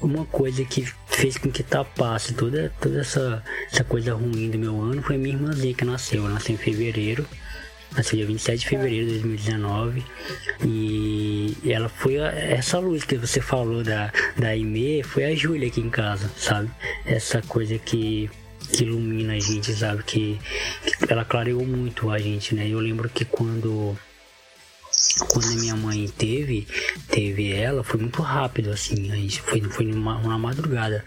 uma 0.01 0.25
coisa 0.25 0.63
que 0.63 0.85
fez 1.07 1.37
com 1.37 1.51
que 1.51 1.63
tapasse 1.63 2.33
toda, 2.33 2.71
toda 2.79 3.01
essa, 3.01 3.43
essa 3.71 3.83
coisa 3.83 4.13
ruim 4.13 4.49
do 4.49 4.57
meu 4.57 4.79
ano 4.81 5.01
foi 5.01 5.17
minha 5.17 5.35
irmãzinha 5.35 5.73
que 5.73 5.85
nasceu. 5.85 6.21
Ela 6.21 6.35
nasceu 6.35 6.55
em 6.55 6.57
fevereiro. 6.57 7.25
Nasceu 7.95 8.17
dia 8.17 8.25
27 8.25 8.59
de 8.59 8.67
fevereiro 8.67 9.05
de 9.05 9.11
2019 9.19 10.03
e 10.65 11.55
ela 11.63 11.87
foi 11.87 12.17
a, 12.17 12.31
essa 12.31 12.79
luz 12.79 13.03
que 13.03 13.15
você 13.17 13.39
falou 13.39 13.83
da, 13.83 14.11
da 14.35 14.55
Ime, 14.55 15.03
foi 15.03 15.25
a 15.25 15.35
Júlia 15.35 15.67
aqui 15.67 15.79
em 15.79 15.91
casa, 15.91 16.27
sabe? 16.35 16.71
Essa 17.05 17.43
coisa 17.43 17.77
que 17.77 18.31
que 18.71 18.83
ilumina 18.83 19.33
a 19.33 19.39
gente, 19.39 19.73
sabe? 19.73 20.03
Que, 20.03 20.39
que, 20.83 21.11
ela 21.11 21.23
clareou 21.25 21.65
muito 21.65 22.09
a 22.09 22.17
gente, 22.17 22.55
né? 22.55 22.67
Eu 22.67 22.79
lembro 22.79 23.09
que 23.09 23.25
quando 23.25 23.95
quando 25.29 25.59
minha 25.59 25.75
mãe 25.75 26.07
teve, 26.17 26.67
teve 27.07 27.51
ela, 27.51 27.83
foi 27.83 27.99
muito 27.99 28.21
rápido, 28.21 28.71
assim. 28.71 29.11
A 29.11 29.15
gente 29.15 29.41
foi, 29.41 29.61
foi 29.61 29.85
numa, 29.85 30.17
uma 30.17 30.37
madrugada, 30.37 31.03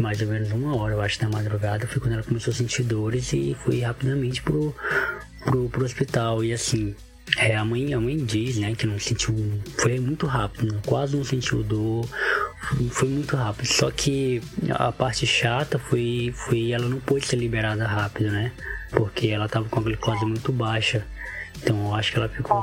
mais 0.00 0.20
ou 0.20 0.28
menos 0.28 0.50
uma 0.52 0.76
hora, 0.76 0.94
eu 0.94 1.00
acho, 1.00 1.20
da 1.20 1.28
madrugada. 1.28 1.86
Foi 1.86 2.00
quando 2.00 2.14
ela 2.14 2.22
começou 2.22 2.52
a 2.52 2.54
sentir 2.54 2.82
dores 2.82 3.32
e 3.32 3.56
foi 3.64 3.80
rapidamente 3.80 4.42
pro, 4.42 4.74
pro, 5.44 5.68
pro 5.68 5.84
hospital. 5.84 6.44
E 6.44 6.52
assim, 6.52 6.94
é, 7.38 7.56
a, 7.56 7.64
mãe, 7.64 7.94
a 7.94 8.00
mãe 8.00 8.16
diz, 8.16 8.56
né, 8.58 8.74
que 8.74 8.86
não 8.86 8.98
sentiu. 8.98 9.34
Foi 9.78 9.98
muito 9.98 10.26
rápido, 10.26 10.72
né, 10.72 10.80
quase 10.84 11.16
não 11.16 11.24
sentiu 11.24 11.62
dor. 11.62 12.06
Foi 12.90 13.08
muito 13.08 13.36
rápido. 13.36 13.66
Só 13.66 13.90
que 13.90 14.42
a 14.70 14.92
parte 14.92 15.26
chata 15.26 15.78
foi, 15.78 16.34
foi 16.34 16.72
ela 16.72 16.88
não 16.88 17.00
pôde 17.00 17.26
ser 17.26 17.36
liberada 17.36 17.86
rápido, 17.86 18.30
né? 18.30 18.52
Porque 18.90 19.28
ela 19.28 19.48
tava 19.48 19.68
com 19.68 19.80
a 19.80 19.82
glicose 19.82 20.24
muito 20.24 20.52
baixa. 20.52 21.06
Então 21.62 21.86
eu 21.86 21.94
acho 21.94 22.12
que 22.12 22.18
ela 22.18 22.28
ficou 22.28 22.62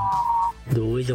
dois, 0.71 1.11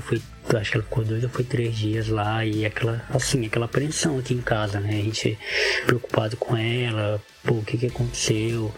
eu 0.54 0.58
acho 0.58 0.70
que 0.70 0.76
ela 0.76 0.84
ficou 0.84 1.04
dois 1.04 1.22
ou 1.22 1.30
foi 1.30 1.44
três 1.44 1.76
dias 1.76 2.08
lá 2.08 2.44
e 2.44 2.64
aquela, 2.64 3.04
assim, 3.10 3.46
aquela 3.46 3.66
apreensão 3.66 4.18
aqui 4.18 4.34
em 4.34 4.40
casa, 4.40 4.80
né? 4.80 4.90
A 4.90 5.02
gente 5.02 5.38
preocupado 5.86 6.36
com 6.36 6.56
ela, 6.56 7.22
pô, 7.44 7.54
o 7.54 7.64
que 7.64 7.76
que 7.76 7.86
aconteceu? 7.86 8.72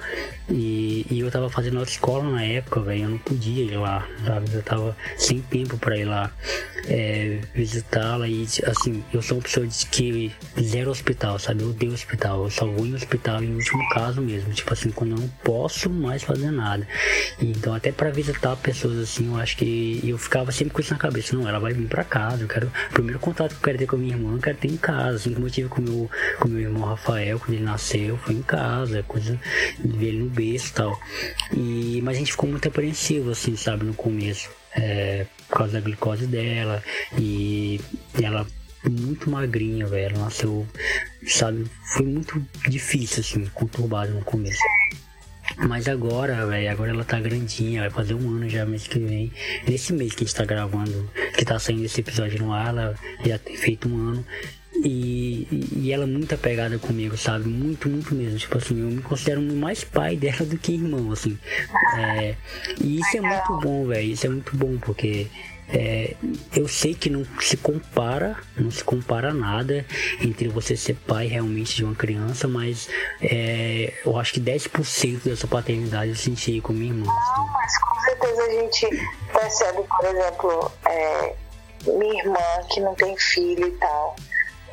E, 0.48 1.06
e 1.10 1.20
eu 1.20 1.30
tava 1.30 1.48
fazendo 1.48 1.78
autoescola 1.78 2.28
na 2.28 2.42
época, 2.42 2.80
velho, 2.80 3.04
eu 3.04 3.10
não 3.10 3.18
podia 3.18 3.64
ir 3.64 3.76
lá, 3.76 4.06
sabe? 4.26 4.52
Eu 4.52 4.62
tava 4.62 4.96
sem 5.16 5.40
tempo 5.40 5.78
para 5.78 5.96
ir 5.96 6.04
lá 6.04 6.32
é, 6.88 7.40
visitá-la 7.54 8.26
e, 8.26 8.46
assim, 8.64 9.04
eu 9.12 9.22
sou 9.22 9.38
uma 9.38 9.42
pessoa 9.42 9.66
que 9.90 10.32
zero 10.60 10.90
hospital, 10.90 11.38
sabe? 11.38 11.62
Eu 11.62 11.70
odeio 11.70 11.92
hospital, 11.92 12.44
eu 12.44 12.50
só 12.50 12.66
vou 12.66 12.84
em 12.84 12.94
hospital 12.94 13.42
em 13.42 13.54
último 13.54 13.88
caso 13.90 14.20
mesmo, 14.20 14.52
tipo 14.52 14.72
assim, 14.72 14.90
quando 14.90 15.12
eu 15.12 15.18
não 15.18 15.28
posso 15.44 15.88
mais 15.88 16.22
fazer 16.22 16.50
nada. 16.50 16.86
Então, 17.40 17.74
até 17.74 17.92
para 17.92 18.10
visitar 18.10 18.56
pessoas 18.56 18.98
assim, 18.98 19.28
eu 19.28 19.36
acho 19.36 19.56
que 19.56 20.00
eu 20.02 20.18
ficava 20.18 20.50
sempre 20.50 20.74
com 20.74 20.80
isso 20.80 20.92
na 20.92 20.98
cabeça, 20.98 21.36
não, 21.36 21.48
ela 21.48 21.59
vai 21.60 21.72
vir 21.72 21.86
para 21.88 22.04
casa, 22.04 22.42
eu 22.42 22.48
quero, 22.48 22.66
o 22.66 22.92
primeiro 22.92 23.18
contato 23.18 23.50
que 23.50 23.56
eu 23.56 23.62
quero 23.62 23.78
ter 23.78 23.86
com 23.86 23.96
a 23.96 23.98
minha 23.98 24.14
irmã, 24.14 24.34
eu 24.34 24.40
quero 24.40 24.56
ter 24.56 24.68
em 24.68 24.76
casa, 24.76 25.16
assim 25.16 25.34
como 25.34 25.46
eu 25.46 25.50
tive 25.50 25.68
com 25.68 25.80
meu, 25.80 26.10
com 26.38 26.48
meu 26.48 26.60
irmão 26.60 26.88
Rafael, 26.88 27.38
quando 27.38 27.54
ele 27.54 27.64
nasceu, 27.64 28.16
foi 28.16 28.34
em 28.34 28.42
casa, 28.42 29.02
coisa 29.02 29.38
de 29.78 29.96
ver 29.96 30.08
ele 30.08 30.18
no 30.20 30.30
berço 30.30 30.68
e 30.68 30.72
tal. 30.72 31.00
E, 31.52 32.00
mas 32.02 32.16
a 32.16 32.18
gente 32.18 32.32
ficou 32.32 32.48
muito 32.48 32.66
apreensivo, 32.66 33.30
assim, 33.30 33.56
sabe, 33.56 33.84
no 33.84 33.94
começo. 33.94 34.50
É, 34.72 35.26
por 35.48 35.58
causa 35.58 35.72
da 35.74 35.80
glicose 35.80 36.26
dela. 36.26 36.82
E 37.18 37.80
ela 38.22 38.46
muito 38.88 39.28
magrinha, 39.28 39.86
velho. 39.86 40.18
Nasceu, 40.18 40.66
sabe, 41.26 41.66
foi 41.94 42.06
muito 42.06 42.42
difícil, 42.68 43.20
assim, 43.20 43.44
conturbado 43.52 44.12
no 44.12 44.24
começo. 44.24 44.62
Mas 45.66 45.88
agora, 45.88 46.46
velho, 46.46 46.70
agora 46.70 46.90
ela 46.90 47.04
tá 47.04 47.20
grandinha, 47.20 47.82
vai 47.82 47.90
fazer 47.90 48.14
um 48.14 48.28
ano 48.30 48.48
já 48.48 48.64
mês 48.64 48.86
que 48.86 48.98
vem. 48.98 49.30
Nesse 49.68 49.92
mês 49.92 50.14
que 50.14 50.24
a 50.24 50.26
gente 50.26 50.36
tá 50.36 50.44
gravando, 50.44 51.08
que 51.36 51.44
tá 51.44 51.58
saindo 51.58 51.84
esse 51.84 52.00
episódio 52.00 52.38
no 52.38 52.52
ar, 52.52 52.68
ela 52.68 52.94
já 53.24 53.38
tem 53.38 53.56
feito 53.56 53.88
um 53.88 53.96
ano. 53.96 54.26
E, 54.82 55.46
e 55.76 55.92
ela 55.92 56.04
é 56.04 56.06
muito 56.06 56.34
apegada 56.34 56.78
comigo, 56.78 57.16
sabe? 57.16 57.46
Muito, 57.46 57.88
muito 57.88 58.14
mesmo. 58.14 58.38
Tipo 58.38 58.56
assim, 58.56 58.80
eu 58.80 58.86
me 58.86 59.02
considero 59.02 59.42
mais 59.42 59.84
pai 59.84 60.16
dela 60.16 60.44
do 60.44 60.56
que 60.56 60.72
irmão, 60.72 61.12
assim. 61.12 61.38
É, 61.98 62.34
e 62.80 62.98
isso 62.98 63.18
é 63.18 63.20
muito 63.20 63.58
bom, 63.58 63.86
velho. 63.86 64.12
Isso 64.12 64.26
é 64.26 64.30
muito 64.30 64.56
bom, 64.56 64.78
porque 64.78 65.26
é, 65.72 66.16
eu 66.54 66.66
sei 66.66 66.94
que 66.94 67.08
não 67.08 67.24
se 67.40 67.56
compara, 67.56 68.36
não 68.56 68.70
se 68.70 68.82
compara 68.82 69.32
nada 69.32 69.86
entre 70.20 70.48
você 70.48 70.76
ser 70.76 70.94
pai 70.94 71.26
realmente 71.26 71.76
de 71.76 71.84
uma 71.84 71.94
criança, 71.94 72.48
mas 72.48 72.88
é, 73.22 73.94
eu 74.04 74.18
acho 74.18 74.34
que 74.34 74.40
10% 74.40 75.22
dessa 75.24 75.46
paternidade 75.46 76.10
eu 76.10 76.16
senti 76.16 76.60
com 76.60 76.72
minha 76.72 76.92
irmã. 76.92 77.06
Não, 77.06 77.46
mas 77.52 77.78
com 77.78 78.00
certeza 78.00 78.42
a 78.42 78.50
gente 78.50 78.88
percebe, 79.32 79.82
por 79.88 80.04
exemplo, 80.06 80.72
é, 80.86 81.34
minha 81.86 82.22
irmã 82.22 82.38
que 82.68 82.80
não 82.80 82.94
tem 82.94 83.16
filho 83.16 83.68
e 83.68 83.72
tal. 83.72 84.16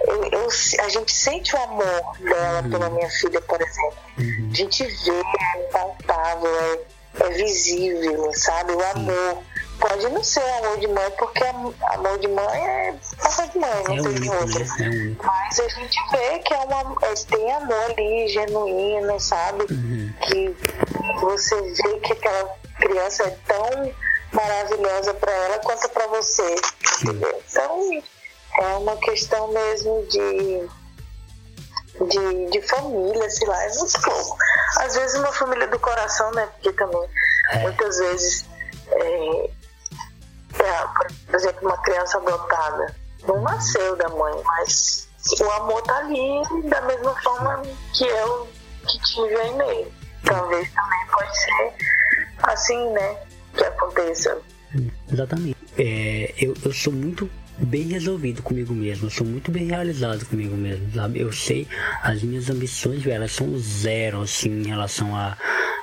Eu, 0.02 0.24
eu, 0.26 0.48
a 0.84 0.90
gente 0.90 1.12
sente 1.12 1.56
o 1.56 1.60
amor 1.60 2.18
dela 2.20 2.62
uhum. 2.64 2.70
pela 2.70 2.90
minha 2.90 3.10
filha, 3.10 3.42
por 3.42 3.62
exemplo. 3.62 3.98
Uhum. 4.18 4.50
A 4.52 4.56
gente 4.56 4.84
vê, 4.84 5.22
é 5.56 5.64
palpável, 5.72 6.50
é, 7.20 7.24
é 7.24 7.30
visível, 7.32 8.32
sabe? 8.34 8.74
O 8.74 8.84
amor. 8.92 9.44
Pode 9.80 10.10
não 10.10 10.24
ser 10.24 10.42
amor 10.42 10.80
de 10.80 10.88
mãe, 10.88 11.12
porque 11.18 11.44
amor 11.44 12.18
de 12.20 12.28
mãe 12.28 12.68
é 12.68 12.90
amor 13.22 13.48
de 13.48 13.60
mãe, 13.60 13.84
não 13.88 14.12
é 14.12 14.20
tem 14.20 14.30
outra. 14.32 14.60
Né? 14.60 15.16
É 15.20 15.24
Mas 15.24 15.60
a 15.60 15.68
gente 15.68 15.98
vê 16.12 16.40
que 16.40 16.54
é 16.54 16.58
uma, 16.58 16.96
tem 17.30 17.54
amor 17.54 17.92
ali, 17.92 18.28
genuíno, 18.28 19.20
sabe? 19.20 19.66
Uhum. 19.72 20.14
Que 20.22 20.58
você 21.22 21.62
vê 21.62 22.00
que 22.00 22.14
aquela 22.14 22.56
criança 22.80 23.24
é 23.24 23.38
tão 23.48 23.94
maravilhosa 24.32 25.14
para 25.14 25.32
ela 25.32 25.60
quanto 25.60 25.90
para 25.90 26.08
você. 26.08 26.56
Entendeu? 27.04 27.44
Então 27.48 28.04
é 28.60 28.68
uma 28.78 28.98
questão 28.98 29.48
mesmo 29.50 30.06
de, 30.08 30.68
de, 32.08 32.50
de 32.52 32.62
família, 32.68 33.30
sei 33.30 33.48
lá, 33.48 33.64
é 33.64 33.74
muito 33.76 34.02
pouco. 34.02 34.38
Às 34.78 34.96
vezes 34.96 35.20
uma 35.20 35.32
família 35.32 35.68
do 35.68 35.80
coração, 35.80 36.32
né? 36.32 36.48
Porque 36.54 36.72
também 36.74 37.08
é. 37.52 37.60
muitas 37.60 37.98
vezes 38.00 38.46
é, 38.92 39.50
por 40.94 41.36
exemplo, 41.36 41.68
uma 41.68 41.78
criança 41.78 42.18
adotada 42.18 42.96
não 43.28 43.42
nasceu 43.42 43.96
da 43.96 44.10
mãe, 44.10 44.42
mas 44.44 45.08
o 45.40 45.52
amor 45.52 45.82
tá 45.84 45.98
ali 45.98 46.42
da 46.70 46.82
mesma 46.82 47.16
forma 47.22 47.62
que 47.94 48.06
eu 48.06 48.48
que 48.88 49.00
tive 49.00 49.36
aí 49.36 49.54
meio. 49.56 49.92
Talvez 50.24 50.72
também 50.74 51.08
pode 51.12 51.38
ser 51.38 51.74
assim, 52.44 52.90
né? 52.92 53.18
Que 53.54 53.64
aconteça. 53.64 54.38
Exatamente. 55.12 55.58
É, 55.78 56.34
eu, 56.38 56.54
eu 56.64 56.74
sou 56.74 56.94
muito 56.94 57.30
bem 57.58 57.84
resolvido 57.88 58.42
comigo 58.44 58.74
mesmo, 58.74 59.08
eu 59.08 59.10
sou 59.10 59.26
muito 59.26 59.52
bem 59.52 59.68
realizado 59.68 60.26
comigo 60.26 60.56
mesmo, 60.56 60.92
sabe? 60.94 61.20
Eu 61.20 61.32
sei 61.32 61.68
as 62.02 62.22
minhas 62.22 62.50
ambições, 62.50 63.06
elas 63.06 63.32
são 63.32 63.58
zero, 63.58 64.22
assim, 64.22 64.50
em 64.50 64.68
relação 64.68 65.16
a 65.16 65.36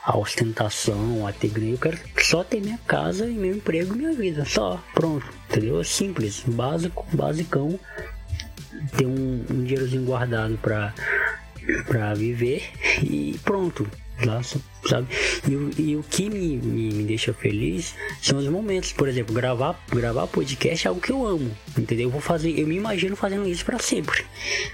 a 0.04 0.18
ostentação, 0.18 1.26
a 1.26 1.32
ter. 1.32 1.50
Eu 1.56 1.78
quero 1.78 1.98
só 2.22 2.44
ter 2.44 2.60
minha 2.60 2.78
casa 2.86 3.26
e 3.26 3.32
meu 3.32 3.56
emprego 3.56 3.94
e 3.94 3.98
minha 3.98 4.12
vida. 4.12 4.44
Só, 4.44 4.82
pronto. 4.94 5.26
Entendeu? 5.48 5.80
É 5.80 5.84
simples, 5.84 6.42
básico, 6.46 7.06
basicão. 7.12 7.78
Ter 8.96 9.06
um, 9.06 9.44
um 9.50 9.64
dinheirozinho 9.64 10.04
guardado 10.04 10.58
pra, 10.58 10.92
pra 11.86 12.12
viver 12.12 12.70
e 13.02 13.38
pronto. 13.44 13.88
Lá, 14.22 14.40
sabe? 14.42 15.08
E, 15.48 15.82
e, 15.82 15.96
o 15.96 16.02
que 16.02 16.30
me, 16.30 16.56
me, 16.56 16.92
me, 16.92 17.02
deixa 17.02 17.32
feliz 17.32 17.94
são 18.22 18.38
os 18.38 18.46
momentos, 18.46 18.92
por 18.92 19.08
exemplo, 19.08 19.34
gravar, 19.34 19.78
gravar 19.90 20.28
podcast 20.28 20.86
é 20.86 20.88
algo 20.88 21.00
que 21.00 21.10
eu 21.10 21.26
amo, 21.26 21.50
entendeu? 21.76 22.06
Eu 22.06 22.10
vou 22.10 22.20
fazer, 22.20 22.56
eu 22.58 22.66
me 22.66 22.76
imagino 22.76 23.16
fazendo 23.16 23.48
isso 23.48 23.64
para 23.64 23.78
sempre, 23.80 24.24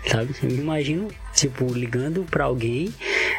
sabe? 0.06 0.34
Eu 0.42 0.50
me 0.50 0.58
imagino, 0.58 1.08
tipo, 1.34 1.72
ligando 1.72 2.22
para 2.24 2.44
alguém, 2.44 2.94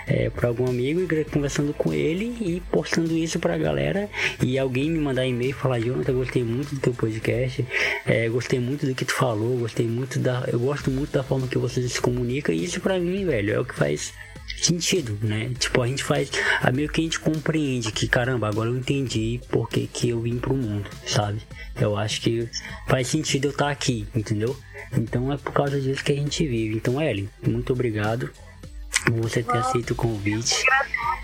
é, 0.07 0.31
para 0.31 0.47
algum 0.47 0.67
amigo 0.67 1.01
e 1.01 1.25
conversando 1.25 1.71
com 1.71 1.93
ele 1.93 2.35
e 2.41 2.61
postando 2.71 3.15
isso 3.15 3.39
pra 3.39 3.57
galera 3.57 4.09
e 4.41 4.57
alguém 4.57 4.89
me 4.89 4.99
mandar 4.99 5.27
e-mail 5.27 5.51
e 5.51 5.53
falar, 5.53 5.79
Jonathan, 5.79 6.13
gostei 6.13 6.43
muito 6.43 6.73
do 6.73 6.81
teu 6.81 6.93
podcast, 6.93 7.65
é, 8.07 8.27
gostei 8.27 8.59
muito 8.59 8.87
do 8.87 8.95
que 8.95 9.05
tu 9.05 9.13
falou, 9.13 9.57
gostei 9.59 9.87
muito 9.87 10.17
da, 10.17 10.45
eu 10.51 10.59
gosto 10.59 10.89
muito 10.89 11.11
da 11.11 11.23
forma 11.23 11.47
que 11.47 11.59
você 11.59 11.87
se 11.87 12.01
comunica 12.01 12.51
e 12.51 12.63
isso 12.63 12.81
para 12.81 12.99
mim, 12.99 13.23
velho, 13.23 13.53
é 13.53 13.59
o 13.59 13.65
que 13.65 13.75
faz 13.75 14.13
sentido, 14.59 15.17
né? 15.21 15.51
Tipo, 15.57 15.81
a 15.81 15.87
gente 15.87 16.03
faz. 16.03 16.29
A 16.61 16.71
meio 16.71 16.89
que 16.89 17.01
a 17.01 17.03
gente 17.03 17.19
compreende 17.19 17.91
que, 17.91 18.07
caramba, 18.07 18.47
agora 18.47 18.69
eu 18.69 18.77
entendi 18.77 19.39
porque 19.49 19.87
que 19.87 20.09
eu 20.09 20.21
vim 20.21 20.37
pro 20.37 20.55
mundo, 20.55 20.89
sabe? 21.05 21.41
Eu 21.79 21.97
acho 21.97 22.21
que 22.21 22.49
faz 22.87 23.07
sentido 23.07 23.45
eu 23.45 23.51
estar 23.51 23.65
tá 23.65 23.71
aqui, 23.71 24.07
entendeu? 24.13 24.55
Então 24.91 25.31
é 25.31 25.37
por 25.37 25.53
causa 25.53 25.79
disso 25.79 26.03
que 26.03 26.11
a 26.11 26.15
gente 26.15 26.45
vive. 26.45 26.75
Então, 26.75 27.01
Ellen, 27.01 27.29
muito 27.45 27.73
obrigado 27.73 28.29
por 29.05 29.13
você 29.21 29.41
ter 29.41 29.53
Nossa, 29.53 29.69
aceito 29.69 29.91
o 29.91 29.95
convite. 29.95 30.63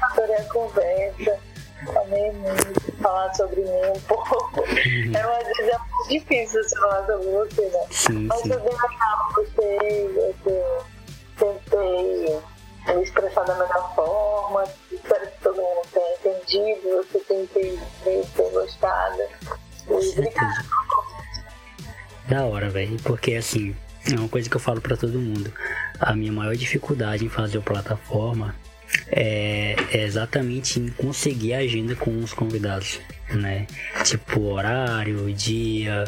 Adorei 0.01 0.35
a 0.35 0.43
conversa. 0.45 1.39
Amei 2.01 2.31
muito 2.31 2.91
falar 3.01 3.33
sobre 3.35 3.61
mim 3.61 3.91
um 3.95 3.99
pouco. 4.01 4.61
Uhum. 4.61 5.15
É 5.15 5.25
uma 5.25 5.39
é 5.39 5.77
muito 5.77 6.09
difícil 6.09 6.63
você 6.63 6.79
falar 6.79 7.05
sobre 7.05 7.27
você, 7.27 7.61
né? 7.69 7.79
Sim, 7.91 8.27
Mas 8.27 8.41
sim. 8.41 8.51
eu 8.51 8.59
gostei, 9.35 10.33
eu 10.47 10.85
tentei 11.37 12.39
me 12.95 13.03
expressar 13.03 13.43
da 13.45 13.53
melhor 13.53 13.95
forma. 13.95 14.64
Espero 14.91 15.27
que 15.27 15.43
todo 15.43 15.55
mundo 15.55 15.81
tenha 15.91 16.15
entendido, 16.15 16.97
você 16.97 17.19
tenha 17.19 17.43
entendido, 17.43 17.85
tenha 18.03 18.49
gostado. 18.51 19.22
E 19.89 19.93
obrigada 19.93 20.65
Da 22.27 22.45
hora, 22.45 22.69
velho. 22.69 22.97
Porque 23.03 23.35
assim, 23.35 23.76
é 24.11 24.15
uma 24.19 24.30
coisa 24.30 24.49
que 24.49 24.55
eu 24.55 24.59
falo 24.59 24.81
para 24.81 24.97
todo 24.97 25.19
mundo. 25.19 25.51
A 25.99 26.14
minha 26.14 26.31
maior 26.31 26.55
dificuldade 26.55 27.26
em 27.26 27.30
fazer 27.30 27.57
a 27.57 27.61
plataforma 27.61 28.55
é, 29.07 29.76
é, 29.91 30.03
exatamente 30.03 30.80
em 30.80 30.89
conseguir 30.89 31.53
a 31.53 31.59
agenda 31.59 31.95
com 31.95 32.18
os 32.19 32.34
convidados, 32.34 32.99
né? 33.30 33.68
Tipo 34.03 34.41
horário, 34.51 35.31
dia, 35.34 36.05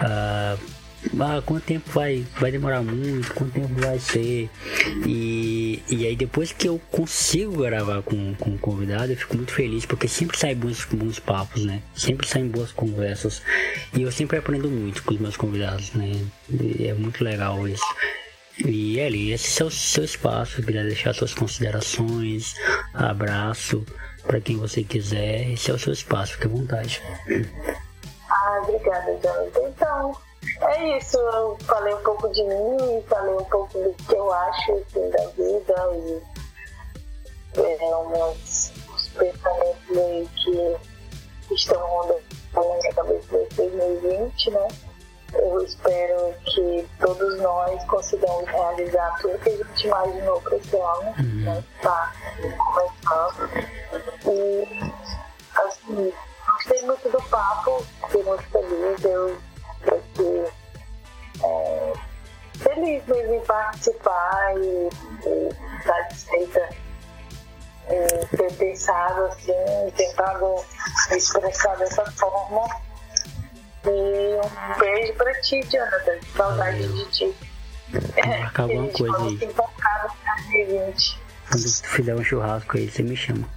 uh, 0.00 0.77
ah, 1.20 1.42
quanto 1.44 1.64
tempo 1.64 1.88
vai, 1.90 2.26
vai 2.38 2.50
demorar 2.50 2.82
muito, 2.82 3.32
quanto 3.34 3.52
tempo 3.52 3.74
vai 3.80 3.98
ser. 3.98 4.50
E, 5.06 5.82
e 5.88 6.06
aí 6.06 6.16
depois 6.16 6.52
que 6.52 6.68
eu 6.68 6.80
consigo 6.90 7.62
gravar 7.62 8.02
com, 8.02 8.34
com 8.34 8.50
o 8.50 8.58
convidado, 8.58 9.12
eu 9.12 9.16
fico 9.16 9.36
muito 9.36 9.52
feliz, 9.52 9.86
porque 9.86 10.08
sempre 10.08 10.36
saem 10.38 10.56
bons, 10.56 10.84
bons 10.86 11.18
papos, 11.18 11.64
né? 11.64 11.82
Sempre 11.94 12.26
saem 12.26 12.48
boas 12.48 12.72
conversas. 12.72 13.42
E 13.94 14.02
eu 14.02 14.10
sempre 14.10 14.38
aprendo 14.38 14.68
muito 14.68 15.02
com 15.02 15.14
os 15.14 15.20
meus 15.20 15.36
convidados, 15.36 15.92
né? 15.92 16.12
E 16.50 16.86
é 16.86 16.94
muito 16.94 17.22
legal 17.22 17.66
isso. 17.68 17.84
E 18.58 18.98
Eli, 18.98 19.32
esse 19.32 19.62
é 19.62 19.64
o 19.64 19.70
seu 19.70 20.02
espaço, 20.02 20.62
queria 20.62 20.82
deixar 20.82 21.14
suas 21.14 21.32
considerações, 21.32 22.56
abraço 22.92 23.86
para 24.26 24.40
quem 24.40 24.56
você 24.56 24.82
quiser, 24.82 25.52
esse 25.52 25.70
é 25.70 25.74
o 25.74 25.78
seu 25.78 25.92
espaço, 25.92 26.32
fique 26.32 26.46
à 26.46 26.50
vontade. 26.50 27.00
Ah, 28.28 28.60
obrigada, 28.62 29.16
Jonathan. 29.22 29.60
Então, 29.68 30.16
é 30.60 30.98
isso, 30.98 31.16
eu 31.18 31.56
falei 31.60 31.94
um 31.94 32.02
pouco 32.02 32.28
de 32.30 32.42
mim, 32.42 33.02
falei 33.08 33.34
um 33.34 33.44
pouco 33.44 33.78
do 33.78 33.92
que 33.94 34.14
eu 34.14 34.32
acho 34.32 34.72
assim, 34.72 35.10
da 35.10 35.26
vida 35.28 35.90
e 35.94 36.22
é, 37.60 37.96
umas, 37.96 38.72
uns 38.92 39.08
pensamentos 39.10 39.96
aí 39.96 40.28
que 40.36 41.54
estão 41.54 41.80
rondando 41.80 42.22
na 42.54 42.60
minha 42.62 42.92
cabeça 42.94 43.26
desde 43.30 43.54
2020, 43.56 44.50
né? 44.50 44.68
Eu 45.34 45.62
espero 45.62 46.34
que 46.44 46.88
todos 46.98 47.38
nós 47.40 47.84
consigamos 47.84 48.48
realizar 48.48 49.18
tudo 49.20 49.38
que 49.38 49.50
a 49.50 49.56
gente 49.56 49.86
imaginou 49.86 50.40
para 50.40 50.56
esse 50.56 50.76
ano, 50.76 51.14
uhum. 51.18 51.44
né? 51.44 51.64
Tá 51.82 52.12
começando. 52.74 53.50
E 54.26 54.92
assim, 55.54 56.12
gostei 56.46 56.82
muito 56.82 57.08
do 57.10 57.22
papo, 57.28 57.84
fiquei 58.06 58.22
muito 58.22 58.42
feliz. 58.44 59.04
Eu 59.04 59.36
porque 60.18 60.50
é, 61.44 61.92
feliz 62.58 63.06
mesmo 63.06 63.34
em 63.34 63.40
participar 63.44 64.54
e, 64.56 64.88
e 65.26 65.84
satisfeita 65.84 66.68
em 67.88 68.36
ter 68.36 68.52
pensado 68.54 69.24
assim, 69.26 69.52
tentado 69.96 70.56
expressar 71.12 71.76
dessa 71.76 72.04
forma. 72.12 72.68
E 73.84 73.90
um 73.90 74.78
beijo 74.78 75.14
pra 75.14 75.32
ti, 75.40 75.60
Jonathan. 75.70 76.18
Saudade 76.36 76.88
de 76.88 77.04
ti. 77.06 77.34
Marcar 78.26 78.64
alguma 78.64 78.88
coisa 78.92 79.16
aí. 79.18 79.54
Quando 81.50 81.64
tu 81.64 81.88
fizer 81.88 82.14
um 82.14 82.22
churrasco 82.22 82.76
aí, 82.76 82.90
você 82.90 83.02
me 83.02 83.16
chama. 83.16 83.48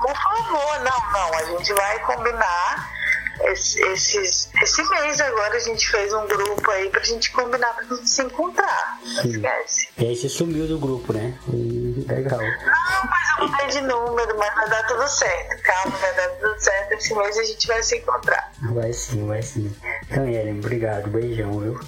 Por 0.00 0.16
favor, 0.16 0.78
não, 0.80 1.12
não. 1.12 1.34
A 1.34 1.44
gente 1.44 1.74
vai 1.74 1.98
combinar 2.00 3.01
esse, 3.50 3.80
esses, 3.88 4.48
esse 4.62 4.82
mês 4.90 5.20
agora 5.20 5.56
a 5.56 5.60
gente 5.60 5.90
fez 5.90 6.12
um 6.12 6.26
grupo 6.26 6.70
aí 6.70 6.88
pra 6.88 7.02
gente 7.02 7.30
combinar 7.32 7.74
pra 7.74 7.84
gente 7.84 8.08
se 8.08 8.22
encontrar. 8.22 8.98
Não 9.04 9.24
esquece. 9.24 9.88
E 9.98 10.06
aí 10.06 10.16
você 10.16 10.28
sumiu 10.28 10.66
do 10.66 10.78
grupo, 10.78 11.12
né? 11.12 11.36
E, 11.52 12.04
legal. 12.08 12.38
Não, 12.38 13.10
mas 13.10 13.38
eu 13.38 13.48
mudei 13.48 13.66
de 13.68 13.80
número, 13.82 14.38
mas 14.38 14.54
vai 14.54 14.68
dar 14.68 14.86
tudo 14.86 15.08
certo. 15.08 15.62
Calma, 15.62 15.96
vai 15.98 16.14
dar 16.14 16.28
tudo 16.30 16.58
certo. 16.58 16.92
Esse 16.92 17.14
mês 17.14 17.38
a 17.38 17.44
gente 17.44 17.66
vai 17.66 17.82
se 17.82 17.96
encontrar. 17.96 18.52
Vai 18.72 18.92
sim, 18.92 19.26
vai 19.26 19.42
sim. 19.42 19.74
Então, 20.10 20.28
Ellen, 20.28 20.58
obrigado. 20.58 21.08
Beijão, 21.10 21.58
viu? 21.58 21.80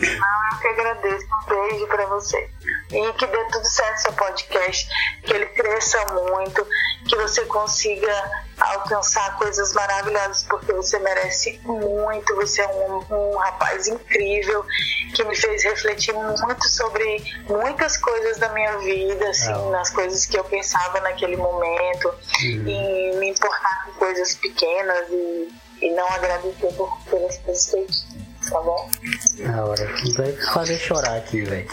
Eu 0.00 0.58
que 0.60 0.68
agradeço. 0.68 1.26
Um 1.26 1.46
beijo 1.46 1.86
pra 1.86 2.06
você. 2.06 2.50
E 2.90 3.12
que 3.14 3.26
dê 3.26 3.44
tudo 3.50 3.66
certo 3.66 3.98
seu 3.98 4.12
podcast, 4.12 4.88
que 5.22 5.32
ele 5.32 5.46
cresça 5.46 6.04
muito, 6.06 6.66
que 7.08 7.16
você 7.16 7.44
consiga 7.46 8.44
alcançar 8.58 9.36
coisas 9.38 9.72
maravilhosas, 9.72 10.44
porque 10.44 10.72
você 10.72 10.98
merece 10.98 11.60
muito. 11.64 12.34
Você 12.36 12.62
é 12.62 12.68
um, 12.68 13.32
um 13.32 13.36
rapaz 13.36 13.88
incrível 13.88 14.64
que 15.14 15.24
me 15.24 15.36
fez 15.36 15.64
refletir 15.64 16.14
muito 16.14 16.68
sobre 16.68 17.22
muitas 17.48 17.96
coisas 17.96 18.38
da 18.38 18.48
minha 18.50 18.78
vida, 18.78 19.28
assim, 19.28 19.52
ah. 19.52 19.70
nas 19.70 19.90
coisas 19.90 20.26
que 20.26 20.38
eu 20.38 20.44
pensava 20.44 21.00
naquele 21.00 21.36
momento, 21.36 22.08
uhum. 22.08 22.68
e 22.68 23.16
me 23.16 23.30
importar 23.30 23.84
com 23.84 23.92
coisas 23.92 24.36
pequenas 24.36 25.08
e, 25.10 25.48
e 25.82 25.90
não 25.90 26.06
agradecer 26.12 26.72
por, 26.74 26.96
pelas 27.10 27.38
coisas 27.38 27.70
feitas 27.70 28.23
tá 28.50 28.60
bom? 28.60 28.90
Na 29.38 29.64
hora 29.64 29.86
que 29.86 30.12
vai 30.12 30.32
fazer 30.32 30.78
chorar 30.78 31.16
aqui, 31.16 31.42
velho. 31.42 31.68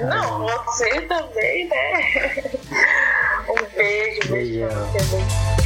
Não, 0.00 0.46
você 0.64 1.00
também, 1.02 1.68
né? 1.68 2.42
Um 3.48 3.76
beijo. 3.76 4.32
Beijão. 4.32 5.63